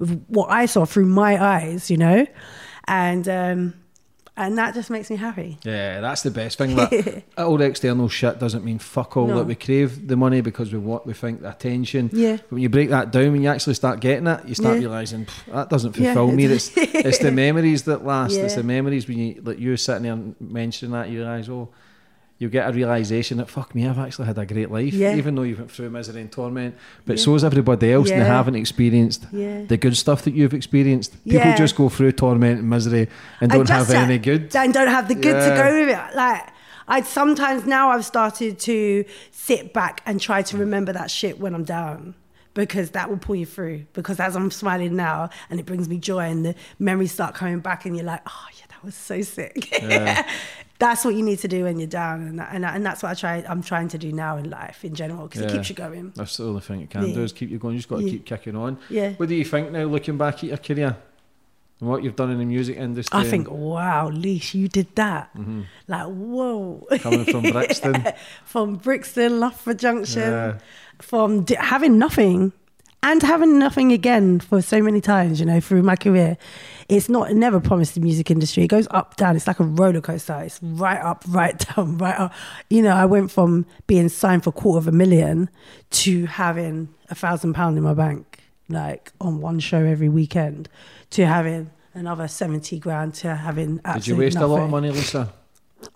of 0.00 0.28
what 0.28 0.50
I 0.50 0.66
saw 0.66 0.84
through 0.84 1.06
my 1.06 1.42
eyes, 1.42 1.90
you 1.90 1.96
know, 1.96 2.26
and. 2.86 3.28
um 3.28 3.83
and 4.36 4.58
that 4.58 4.74
just 4.74 4.90
makes 4.90 5.10
me 5.10 5.16
happy. 5.16 5.58
Yeah, 5.64 6.00
that's 6.00 6.22
the 6.22 6.30
best 6.30 6.58
thing. 6.58 6.74
That 6.76 7.24
all 7.38 7.56
the 7.56 7.64
external 7.64 8.08
shit 8.08 8.38
doesn't 8.38 8.64
mean 8.64 8.78
fuck 8.78 9.16
all. 9.16 9.28
No. 9.28 9.38
That 9.38 9.46
we 9.46 9.54
crave 9.54 10.08
the 10.08 10.16
money 10.16 10.40
because 10.40 10.72
we 10.72 10.78
want, 10.78 11.06
we 11.06 11.12
think 11.12 11.42
the 11.42 11.50
attention. 11.50 12.10
Yeah. 12.12 12.36
But 12.36 12.52
when 12.52 12.62
you 12.62 12.68
break 12.68 12.90
that 12.90 13.12
down, 13.12 13.32
when 13.32 13.42
you 13.42 13.48
actually 13.48 13.74
start 13.74 14.00
getting 14.00 14.26
it, 14.26 14.46
you 14.48 14.54
start 14.54 14.74
Yeah. 14.76 14.80
realizing 14.88 15.26
that 15.52 15.70
doesn't 15.70 15.96
Yeah, 15.96 16.14
fulfill 16.14 16.34
me. 16.36 16.44
It's 16.46 16.70
it's 16.76 17.18
the 17.18 17.30
memories 17.44 17.84
that 17.84 18.04
last. 18.04 18.34
It's 18.36 18.54
the 18.56 18.62
memories 18.64 19.06
when 19.08 19.18
you 19.18 19.40
like 19.44 19.58
you 19.58 19.76
sitting 19.76 20.02
there 20.02 20.34
mentioning 20.40 20.92
that 20.92 21.08
you 21.10 21.18
realize 21.20 21.48
oh. 21.48 21.68
You 22.38 22.48
get 22.48 22.68
a 22.68 22.72
realization 22.72 23.38
that 23.38 23.48
fuck 23.48 23.74
me, 23.74 23.86
I've 23.86 23.98
actually 23.98 24.26
had 24.26 24.38
a 24.38 24.44
great 24.44 24.70
life, 24.70 24.92
Yeah. 24.92 25.14
even 25.14 25.36
though 25.36 25.42
you 25.42 25.56
went 25.56 25.70
through 25.70 25.90
misery 25.90 26.20
and 26.20 26.32
torment. 26.32 26.74
But 27.06 27.16
Yeah. 27.18 27.24
so 27.24 27.32
has 27.34 27.44
everybody 27.44 27.92
else, 27.92 28.10
and 28.10 28.20
they 28.20 28.26
haven't 28.26 28.56
experienced 28.56 29.26
Yeah. 29.32 29.62
the 29.68 29.76
good 29.76 29.96
stuff 29.96 30.22
that 30.22 30.34
you've 30.34 30.52
experienced. 30.52 31.12
People 31.24 31.50
Yeah. 31.50 31.56
just 31.56 31.76
go 31.76 31.88
through 31.88 32.12
torment 32.12 32.60
and 32.60 32.68
misery 32.68 33.08
and 33.40 33.50
don't 33.52 33.68
have 33.68 33.86
that- 33.86 34.08
any 34.08 34.18
good. 34.18 34.54
And 34.56 34.74
don't 34.74 34.88
have 34.88 35.06
the 35.08 35.14
good 35.14 35.38
to 35.48 35.54
go 35.62 35.80
with 35.80 35.90
it. 35.90 36.16
Like 36.16 36.42
I 36.86 37.02
sometimes 37.02 37.64
now 37.66 37.90
I've 37.90 38.04
started 38.04 38.58
to 38.60 39.04
sit 39.30 39.72
back 39.72 40.02
and 40.04 40.20
try 40.20 40.42
to 40.42 40.56
mm. 40.56 40.60
remember 40.60 40.92
that 40.92 41.10
shit 41.10 41.40
when 41.40 41.54
I'm 41.54 41.64
down. 41.64 42.14
Because 42.52 42.90
that 42.90 43.10
will 43.10 43.16
pull 43.16 43.34
you 43.34 43.46
through. 43.46 43.86
Because 43.94 44.20
as 44.20 44.36
I'm 44.36 44.50
smiling 44.50 44.94
now 44.94 45.30
and 45.50 45.58
it 45.58 45.66
brings 45.66 45.88
me 45.88 45.98
joy 45.98 46.26
and 46.30 46.44
the 46.44 46.54
memories 46.78 47.10
start 47.10 47.34
coming 47.34 47.58
back 47.58 47.84
and 47.84 47.96
you're 47.96 48.04
like, 48.04 48.20
oh 48.26 48.46
yeah, 48.58 48.66
that 48.68 48.84
was 48.84 48.94
so 48.94 49.22
sick. 49.22 49.72
that's 50.78 51.04
what 51.04 51.14
you 51.14 51.22
need 51.22 51.38
to 51.38 51.48
do 51.48 51.64
when 51.64 51.78
you're 51.78 51.86
down, 51.86 52.22
and 52.22 52.38
that, 52.38 52.48
and, 52.52 52.64
that- 52.64 52.74
and 52.74 52.84
that's 52.84 53.02
what 53.02 53.10
I 53.10 53.14
try. 53.14 53.44
I'm 53.48 53.62
trying 53.62 53.88
to 53.88 53.98
do 53.98 54.12
now 54.12 54.36
in 54.36 54.50
life 54.50 54.84
in 54.84 54.94
general 54.94 55.28
because 55.28 55.42
it 55.42 55.50
keeps 55.52 55.68
you 55.68 55.74
going. 55.76 56.12
That's 56.16 56.36
the 56.36 56.46
only 56.46 56.60
thing 56.60 56.80
it 56.82 56.90
can 56.90 57.06
Yeah. 57.08 57.14
do 57.14 57.22
is 57.22 57.32
keep 57.32 57.50
you 57.50 57.58
going. 57.58 57.74
You 57.74 57.78
just 57.78 57.88
got 57.88 57.98
to 57.98 58.04
Yeah. 58.04 58.10
keep 58.10 58.26
kicking 58.26 58.56
on. 58.56 58.78
Yeah. 58.90 59.12
What 59.12 59.28
do 59.28 59.34
you 59.34 59.44
think 59.44 59.70
now, 59.70 59.84
looking 59.84 60.18
back 60.18 60.34
at 60.36 60.44
your 60.44 60.56
career 60.56 60.96
and 61.80 61.88
what 61.88 62.02
you've 62.02 62.16
done 62.16 62.30
in 62.30 62.38
the 62.38 62.44
music 62.44 62.76
industry? 62.76 63.18
I 63.18 63.24
think, 63.24 63.48
wow, 63.50 64.08
Leash, 64.08 64.54
you 64.54 64.66
did 64.68 64.88
that. 64.96 65.30
Like, 65.86 66.06
whoa. 66.06 66.86
Mm-hmm. 66.90 67.02
coming 67.02 67.24
from 67.24 67.42
Brixton. 67.52 68.04
from 68.44 68.74
Brixton, 68.76 69.40
Loughborough 69.40 69.74
Junction, 69.74 70.22
Yeah. 70.22 70.58
from 71.00 71.42
d- 71.44 71.56
having 71.58 71.98
nothing 71.98 72.52
and 73.04 73.22
having 73.22 73.58
nothing 73.58 73.92
again 73.92 74.40
for 74.40 74.62
so 74.62 74.80
many 74.80 75.00
times, 75.00 75.38
you 75.38 75.46
know, 75.46 75.60
through 75.60 75.82
my 75.82 75.94
career. 75.94 76.38
It's 76.88 77.08
not 77.08 77.30
it 77.30 77.34
never 77.34 77.60
promised 77.60 77.94
the 77.94 78.00
music 78.00 78.30
industry. 78.30 78.64
It 78.64 78.68
goes 78.68 78.88
up, 78.90 79.16
down. 79.16 79.36
It's 79.36 79.46
like 79.46 79.60
a 79.60 79.64
roller 79.64 80.00
coaster. 80.00 80.40
It's 80.40 80.58
right 80.62 81.00
up, 81.00 81.22
right 81.28 81.58
down, 81.76 81.98
right 81.98 82.18
up. 82.18 82.32
You 82.70 82.82
know, 82.82 82.94
I 82.96 83.04
went 83.04 83.30
from 83.30 83.66
being 83.86 84.08
signed 84.08 84.42
for 84.44 84.50
a 84.50 84.52
quarter 84.54 84.78
of 84.78 84.88
a 84.88 84.92
million 84.92 85.50
to 85.90 86.26
having 86.26 86.88
a 87.10 87.14
thousand 87.14 87.52
pound 87.52 87.76
in 87.76 87.84
my 87.84 87.94
bank, 87.94 88.40
like 88.68 89.12
on 89.20 89.40
one 89.40 89.60
show 89.60 89.84
every 89.84 90.08
weekend, 90.08 90.68
to 91.10 91.26
having 91.26 91.70
another 91.92 92.26
70 92.26 92.78
grand 92.78 93.14
to 93.14 93.36
having 93.36 93.80
Did 93.94 94.06
you 94.06 94.16
waste 94.16 94.34
nothing. 94.34 94.50
a 94.50 94.52
lot 94.54 94.62
of 94.62 94.70
money, 94.70 94.90
Lisa? 94.90 95.32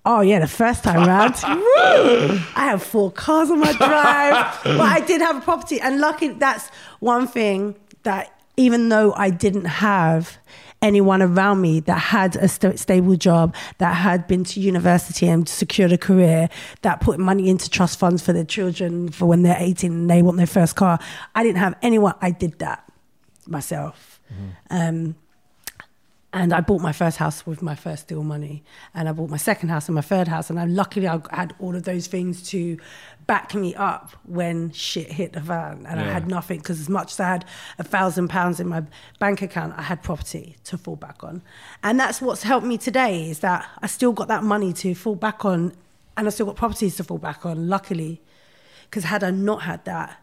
Oh 0.04 0.20
yeah, 0.20 0.38
the 0.38 0.48
first 0.48 0.84
time 0.84 1.06
round, 1.06 1.34
I 1.44 2.42
had 2.54 2.82
four 2.82 3.10
cars 3.10 3.50
on 3.50 3.60
my 3.60 3.72
drive, 3.72 4.60
but 4.64 4.80
I 4.80 5.00
did 5.06 5.20
have 5.20 5.36
a 5.36 5.40
property, 5.40 5.80
and 5.80 6.00
lucky 6.00 6.28
that's 6.28 6.68
one 7.00 7.26
thing 7.26 7.74
that 8.02 8.32
even 8.56 8.88
though 8.88 9.12
I 9.14 9.30
didn't 9.30 9.66
have 9.66 10.36
anyone 10.80 11.22
around 11.22 11.60
me 11.60 11.80
that 11.80 11.98
had 11.98 12.36
a 12.36 12.48
st- 12.48 12.78
stable 12.78 13.16
job, 13.16 13.54
that 13.78 13.94
had 13.94 14.26
been 14.26 14.44
to 14.44 14.60
university 14.60 15.26
and 15.28 15.48
secured 15.48 15.92
a 15.92 15.98
career, 15.98 16.48
that 16.82 17.00
put 17.00 17.18
money 17.18 17.48
into 17.48 17.68
trust 17.68 17.98
funds 17.98 18.22
for 18.22 18.32
their 18.32 18.44
children 18.44 19.08
for 19.08 19.26
when 19.26 19.42
they're 19.42 19.56
18 19.58 19.90
and 19.92 20.10
they 20.10 20.22
want 20.22 20.36
their 20.36 20.46
first 20.46 20.76
car, 20.76 20.98
I 21.34 21.42
didn't 21.42 21.58
have 21.58 21.74
anyone. 21.82 22.14
I 22.20 22.30
did 22.30 22.58
that 22.60 22.84
myself. 23.46 24.20
Um, 24.70 25.16
and 26.32 26.52
I 26.52 26.60
bought 26.60 26.82
my 26.82 26.92
first 26.92 27.16
house 27.16 27.46
with 27.46 27.62
my 27.62 27.74
first 27.74 28.06
deal 28.06 28.22
money, 28.22 28.62
and 28.94 29.08
I 29.08 29.12
bought 29.12 29.30
my 29.30 29.38
second 29.38 29.70
house 29.70 29.88
and 29.88 29.94
my 29.94 30.02
third 30.02 30.28
house, 30.28 30.50
and 30.50 30.60
I 30.60 30.66
luckily 30.66 31.08
I 31.08 31.20
had 31.30 31.54
all 31.58 31.74
of 31.74 31.84
those 31.84 32.06
things 32.06 32.42
to 32.50 32.76
back 33.26 33.54
me 33.54 33.74
up 33.74 34.12
when 34.24 34.70
shit 34.72 35.10
hit 35.10 35.32
the 35.32 35.40
fan, 35.40 35.86
and 35.88 35.98
I 35.98 36.04
had 36.04 36.28
nothing 36.28 36.58
because 36.58 36.80
as 36.80 36.88
much 36.88 37.12
as 37.12 37.20
I 37.20 37.28
had 37.28 37.44
a 37.78 37.84
thousand 37.84 38.28
pounds 38.28 38.60
in 38.60 38.68
my 38.68 38.82
bank 39.18 39.40
account, 39.40 39.74
I 39.78 39.82
had 39.82 40.02
property 40.02 40.56
to 40.64 40.76
fall 40.76 40.96
back 40.96 41.24
on, 41.24 41.40
and 41.82 41.98
that's 41.98 42.20
what's 42.20 42.42
helped 42.42 42.66
me 42.66 42.76
today 42.76 43.30
is 43.30 43.38
that 43.40 43.66
I 43.80 43.86
still 43.86 44.12
got 44.12 44.28
that 44.28 44.44
money 44.44 44.74
to 44.74 44.94
fall 44.94 45.14
back 45.14 45.46
on, 45.46 45.72
and 46.18 46.26
I 46.26 46.30
still 46.30 46.46
got 46.46 46.56
properties 46.56 46.96
to 46.96 47.04
fall 47.04 47.18
back 47.18 47.46
on. 47.46 47.68
Luckily, 47.68 48.20
because 48.82 49.04
had 49.04 49.24
I 49.24 49.30
not 49.30 49.62
had 49.62 49.86
that, 49.86 50.20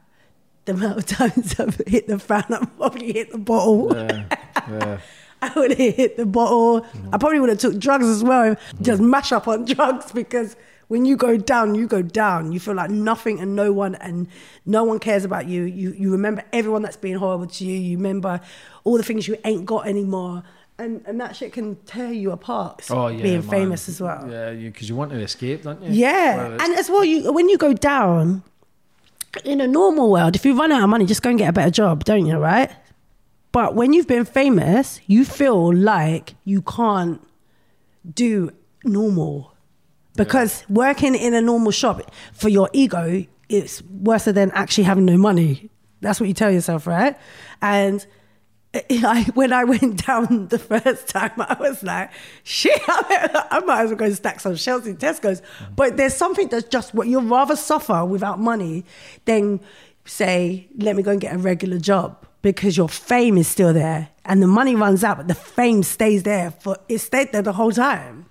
the 0.65 0.73
amount 0.73 0.99
of 0.99 1.06
times 1.07 1.60
I've 1.60 1.82
hit 1.88 2.07
the 2.07 2.19
fan, 2.19 2.45
I've 2.49 2.77
probably 2.77 3.11
hit 3.14 3.32
the 3.32 3.40
bottle. 3.40 3.91
Yeah, 3.95 4.26
yeah. 4.69 4.99
I 5.46 5.60
would 5.60 5.72
have 5.72 5.96
hit 5.96 6.18
the 6.18 6.26
bottle. 6.26 6.82
Mm-hmm. 6.82 7.10
I 7.14 7.18
probably 7.18 7.40
would 7.40 7.50
have 7.50 7.60
took 7.60 7.78
drugs 7.78 8.06
as 8.06 8.24
well, 8.24 8.56
just 8.82 9.02
mash 9.02 9.32
up 9.32 9.48
on 9.48 9.66
drugs 9.76 10.12
because 10.12 10.56
when 10.88 11.06
you 11.06 11.18
go 11.18 11.38
down, 11.38 11.76
you 11.76 11.88
go 11.88 12.02
down. 12.02 12.52
You 12.52 12.60
feel 12.60 12.76
like 12.76 12.90
nothing 12.90 13.40
and 13.40 13.56
no 13.56 13.72
one, 13.74 13.96
and 13.96 14.28
no 14.66 14.84
one 14.84 15.00
cares 15.00 15.26
about 15.26 15.48
you. 15.48 15.64
You 15.64 15.94
you 15.94 16.12
remember 16.12 16.44
everyone 16.54 16.82
that's 16.82 16.98
been 16.98 17.18
horrible 17.18 17.48
to 17.48 17.66
you. 17.66 17.76
You 17.76 17.98
remember 17.98 18.42
all 18.84 18.98
the 18.98 19.04
things 19.04 19.28
you 19.28 19.38
ain't 19.44 19.66
got 19.66 19.88
anymore, 19.88 20.44
and 20.78 21.04
and 21.06 21.20
that 21.20 21.36
shit 21.36 21.54
can 21.54 21.76
tear 21.86 22.12
you 22.12 22.32
apart. 22.32 22.86
Oh 22.90 23.08
yeah, 23.08 23.24
being 23.24 23.42
man. 23.42 23.50
famous 23.50 23.90
as 23.90 24.02
well. 24.02 24.28
Yeah, 24.30 24.52
because 24.54 24.90
you, 24.90 24.96
want 24.96 25.12
to 25.12 25.20
escape, 25.20 25.64
don't 25.64 25.82
you? 25.82 25.92
Yeah, 25.92 26.38
Well, 26.38 26.62
and 26.62 26.74
as 26.74 26.90
well, 26.90 27.04
you 27.04 27.32
when 27.32 27.50
you 27.50 27.58
go 27.58 27.74
down 27.74 28.44
in 29.44 29.62
a 29.62 29.68
normal 29.68 30.12
world, 30.12 30.36
if 30.36 30.46
you 30.46 30.58
run 30.58 30.72
out 30.72 30.84
of 30.84 30.90
money, 30.90 31.06
just 31.06 31.22
go 31.22 31.30
and 31.30 31.40
get 31.40 31.50
a 31.50 31.54
better 31.54 31.72
job, 31.72 32.04
don't 32.04 32.26
you? 32.26 32.38
Right? 32.38 32.72
But 33.56 33.73
when 33.73 33.94
you've 33.94 34.06
been 34.06 34.26
famous, 34.26 34.99
you 35.07 35.23
feel 35.23 35.73
like 35.73 36.36
you 36.44 36.61
can't 36.61 37.26
do 38.14 38.52
normal 38.84 39.53
because 40.18 40.65
working 40.68 41.15
in 41.15 41.34
a 41.34 41.40
normal 41.40 41.72
shop 41.72 42.11
for 42.34 42.49
your 42.49 42.69
ego 42.73 43.26
it's 43.48 43.82
worse 43.84 44.26
than 44.26 44.52
actually 44.52 44.84
having 44.84 45.06
no 45.06 45.15
money. 45.15 45.69
That's 46.02 46.19
what 46.19 46.27
you 46.27 46.34
tell 46.34 46.52
yourself, 46.52 46.86
right? 46.86 47.18
And 47.61 48.06
I, 48.73 49.23
when 49.36 49.53
I 49.53 49.64
went 49.64 50.06
down 50.06 50.49
the 50.49 50.60
first 50.60 51.07
time, 51.07 51.32
I 51.38 51.56
was 51.57 51.82
like, 51.82 52.11
shit, 52.44 52.77
I 52.88 53.61
might 53.65 53.84
as 53.84 53.90
well 53.91 53.99
go 53.99 54.06
and 54.06 54.15
stack 54.18 54.41
some 54.41 54.57
shells 54.57 54.86
in 54.86 54.98
Tesco's. 54.98 55.40
Mm. 55.40 55.76
But 55.77 55.95
there's 55.95 56.14
something 56.14 56.49
that's 56.49 56.68
just 56.68 56.94
what 56.94 57.07
you'd 57.07 57.23
rather 57.23 57.56
suffer 57.56 58.03
without 58.03 58.38
money 58.38 58.84
than 59.23 59.61
say, 60.03 60.68
let 60.77 60.98
me 60.98 61.03
go 61.03 61.11
and 61.11 61.22
get 61.22 61.34
a 61.34 61.38
regular 61.38 61.77
job 61.77 62.26
because 62.54 62.78
your 62.78 62.88
fame 62.88 63.40
is 63.40 63.48
still 63.48 63.74
there 63.74 64.10
and 64.24 64.40
the 64.42 64.46
money 64.48 64.76
runs 64.76 65.04
out, 65.04 65.18
but 65.18 65.28
the 65.28 65.34
fame 65.34 65.82
stays 65.82 66.22
there 66.22 66.52
for 66.52 66.78
it 66.88 67.00
stayed 67.00 67.32
there 67.32 67.42
the 67.42 67.54
whole 67.54 67.72
time. 67.72 68.28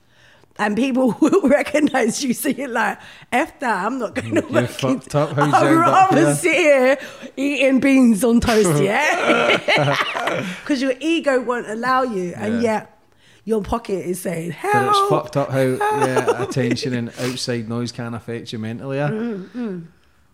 And 0.57 0.77
people 0.77 1.17
will 1.21 1.49
recognize 1.49 2.23
you, 2.23 2.33
so 2.33 2.49
you're 2.49 2.69
like, 2.69 3.01
F 3.33 3.59
that, 3.59 3.85
I'm 3.87 3.99
not 3.99 4.15
going 4.15 4.37
to 4.37 4.41
You're 4.43 4.51
work. 4.63 4.71
fucked 4.71 5.09
it. 5.09 5.15
up, 5.17 5.31
how's 5.33 5.53
I'd 5.53 5.63
you 5.69 5.79
end 5.79 5.79
up 5.81 6.11
rather 6.13 6.27
here? 6.27 6.35
sit 6.37 6.55
here 6.57 6.99
eating 7.37 7.81
beans 7.81 8.23
on 8.23 8.39
toast, 8.41 8.81
yeah? 8.91 10.47
Because 10.61 10.81
your 10.81 10.95
ego 11.01 11.41
won't 11.43 11.69
allow 11.69 12.03
you, 12.05 12.35
and 12.37 12.55
Yeah. 12.55 12.61
yet 12.61 13.01
your 13.45 13.63
pocket 13.63 14.07
is 14.07 14.21
saying, 14.21 14.55
But 14.63 14.89
it's 14.91 15.09
fucked 15.11 15.37
up 15.37 15.51
how 15.51 15.59
yeah, 15.61 16.41
attention 16.45 16.95
and 16.95 17.09
outside 17.19 17.69
noise 17.69 17.91
can 17.91 18.15
affect 18.15 18.53
you 18.53 18.61
mentally. 18.61 18.99
Yeah. 18.99 19.09
Mm, 19.11 19.49
mm. 19.49 19.85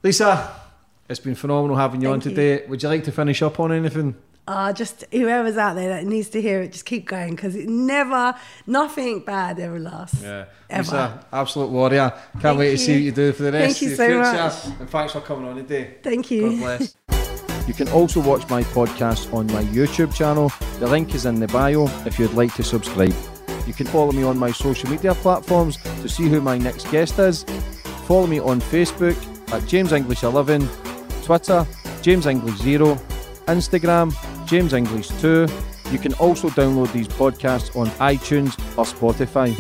Lisa, 0.02 0.52
it's 1.11 1.20
been 1.20 1.35
phenomenal 1.35 1.77
having 1.77 2.01
you 2.01 2.11
on 2.11 2.20
Mm-hmm, 2.20 2.31
you. 2.31 2.35
today. 2.35 2.66
Would 2.66 2.82
you 2.82 2.89
like 2.89 3.05
to 3.05 3.12
finish 3.12 3.43
up 3.43 3.61
on 3.61 3.73
anything? 3.73 4.15
Ah, 4.49 4.73
just 4.73 5.05
whoever's 5.12 5.57
out 5.57 5.74
there 5.77 5.91
that 5.91 6.07
needs 6.07 6.28
to 6.31 6.41
hear 6.43 6.62
it, 6.62 6.73
just 6.73 6.85
keep 6.85 7.07
going 7.07 7.37
because 7.37 7.55
it 7.55 7.69
never, 7.69 8.35
nothing 8.66 9.20
bad 9.20 9.61
ever 9.61 9.78
lasts. 9.78 10.23
Yeah, 10.23 10.47
Ever. 10.69 10.82
Lisa, 10.82 11.27
absolute 11.32 11.70
warrior. 11.70 12.11
Can't 12.32 12.43
Thank 12.43 12.59
wait 12.59 12.70
to 12.73 12.78
see 12.78 12.95
what 12.95 13.03
you 13.03 13.12
do 13.12 13.32
for 13.32 13.43
the 13.45 13.53
rest 13.53 13.78
Thank 13.78 13.82
you 13.82 13.91
of 13.93 13.97
so 13.97 14.03
the 14.09 14.24
future. 14.24 14.70
much. 14.73 14.81
And 14.81 14.91
thanks 14.91 15.12
for 15.12 15.20
coming 15.20 15.49
on 15.49 15.57
today. 15.57 15.95
Thank 16.03 16.31
you. 16.31 16.51
God 16.51 16.59
bless. 16.78 16.95
You 17.69 17.74
can 17.74 17.89
also 17.91 18.20
watch 18.20 18.49
my 18.49 18.65
podcast 18.65 19.32
on 19.32 19.47
my 19.49 19.62
YouTube 19.65 20.12
channel. 20.12 20.51
The 20.81 20.89
link 20.89 21.15
is 21.15 21.24
in 21.27 21.39
the 21.39 21.47
bio 21.47 21.85
if 22.05 22.19
you'd 22.19 22.32
like 22.32 22.53
to 22.55 22.65
subscribe. 22.65 23.15
You 23.65 23.73
can 23.74 23.87
follow 23.87 24.11
me 24.11 24.24
on 24.24 24.37
my 24.39 24.51
social 24.51 24.91
media 24.91 25.15
platforms 25.15 25.77
to 25.77 26.09
see 26.09 26.24
who 26.28 26.41
my 26.41 26.59
next 26.59 26.91
guest 26.91 27.16
is. 27.20 27.45
Follow 28.07 28.27
me 28.27 28.41
on 28.41 28.61
Facebook 28.61 29.15
at 29.53 29.65
James 29.69 29.93
English 29.93 30.24
11, 30.24 30.69
Twitter 31.31 31.65
James 32.02 32.27
English 32.27 32.59
0, 32.59 32.97
Instagram 33.47 34.12
James 34.48 34.73
English 34.73 35.07
2. 35.20 35.47
You 35.93 35.98
can 36.01 36.12
also 36.15 36.48
download 36.48 36.93
these 36.93 37.07
podcasts 37.07 37.77
on 37.77 37.86
iTunes 38.01 38.59
or 38.77 38.85
Spotify. 38.85 39.55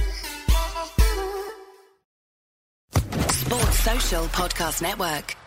Sports 3.30 3.78
Social 3.78 4.24
Podcast 4.24 4.82
Network. 4.82 5.39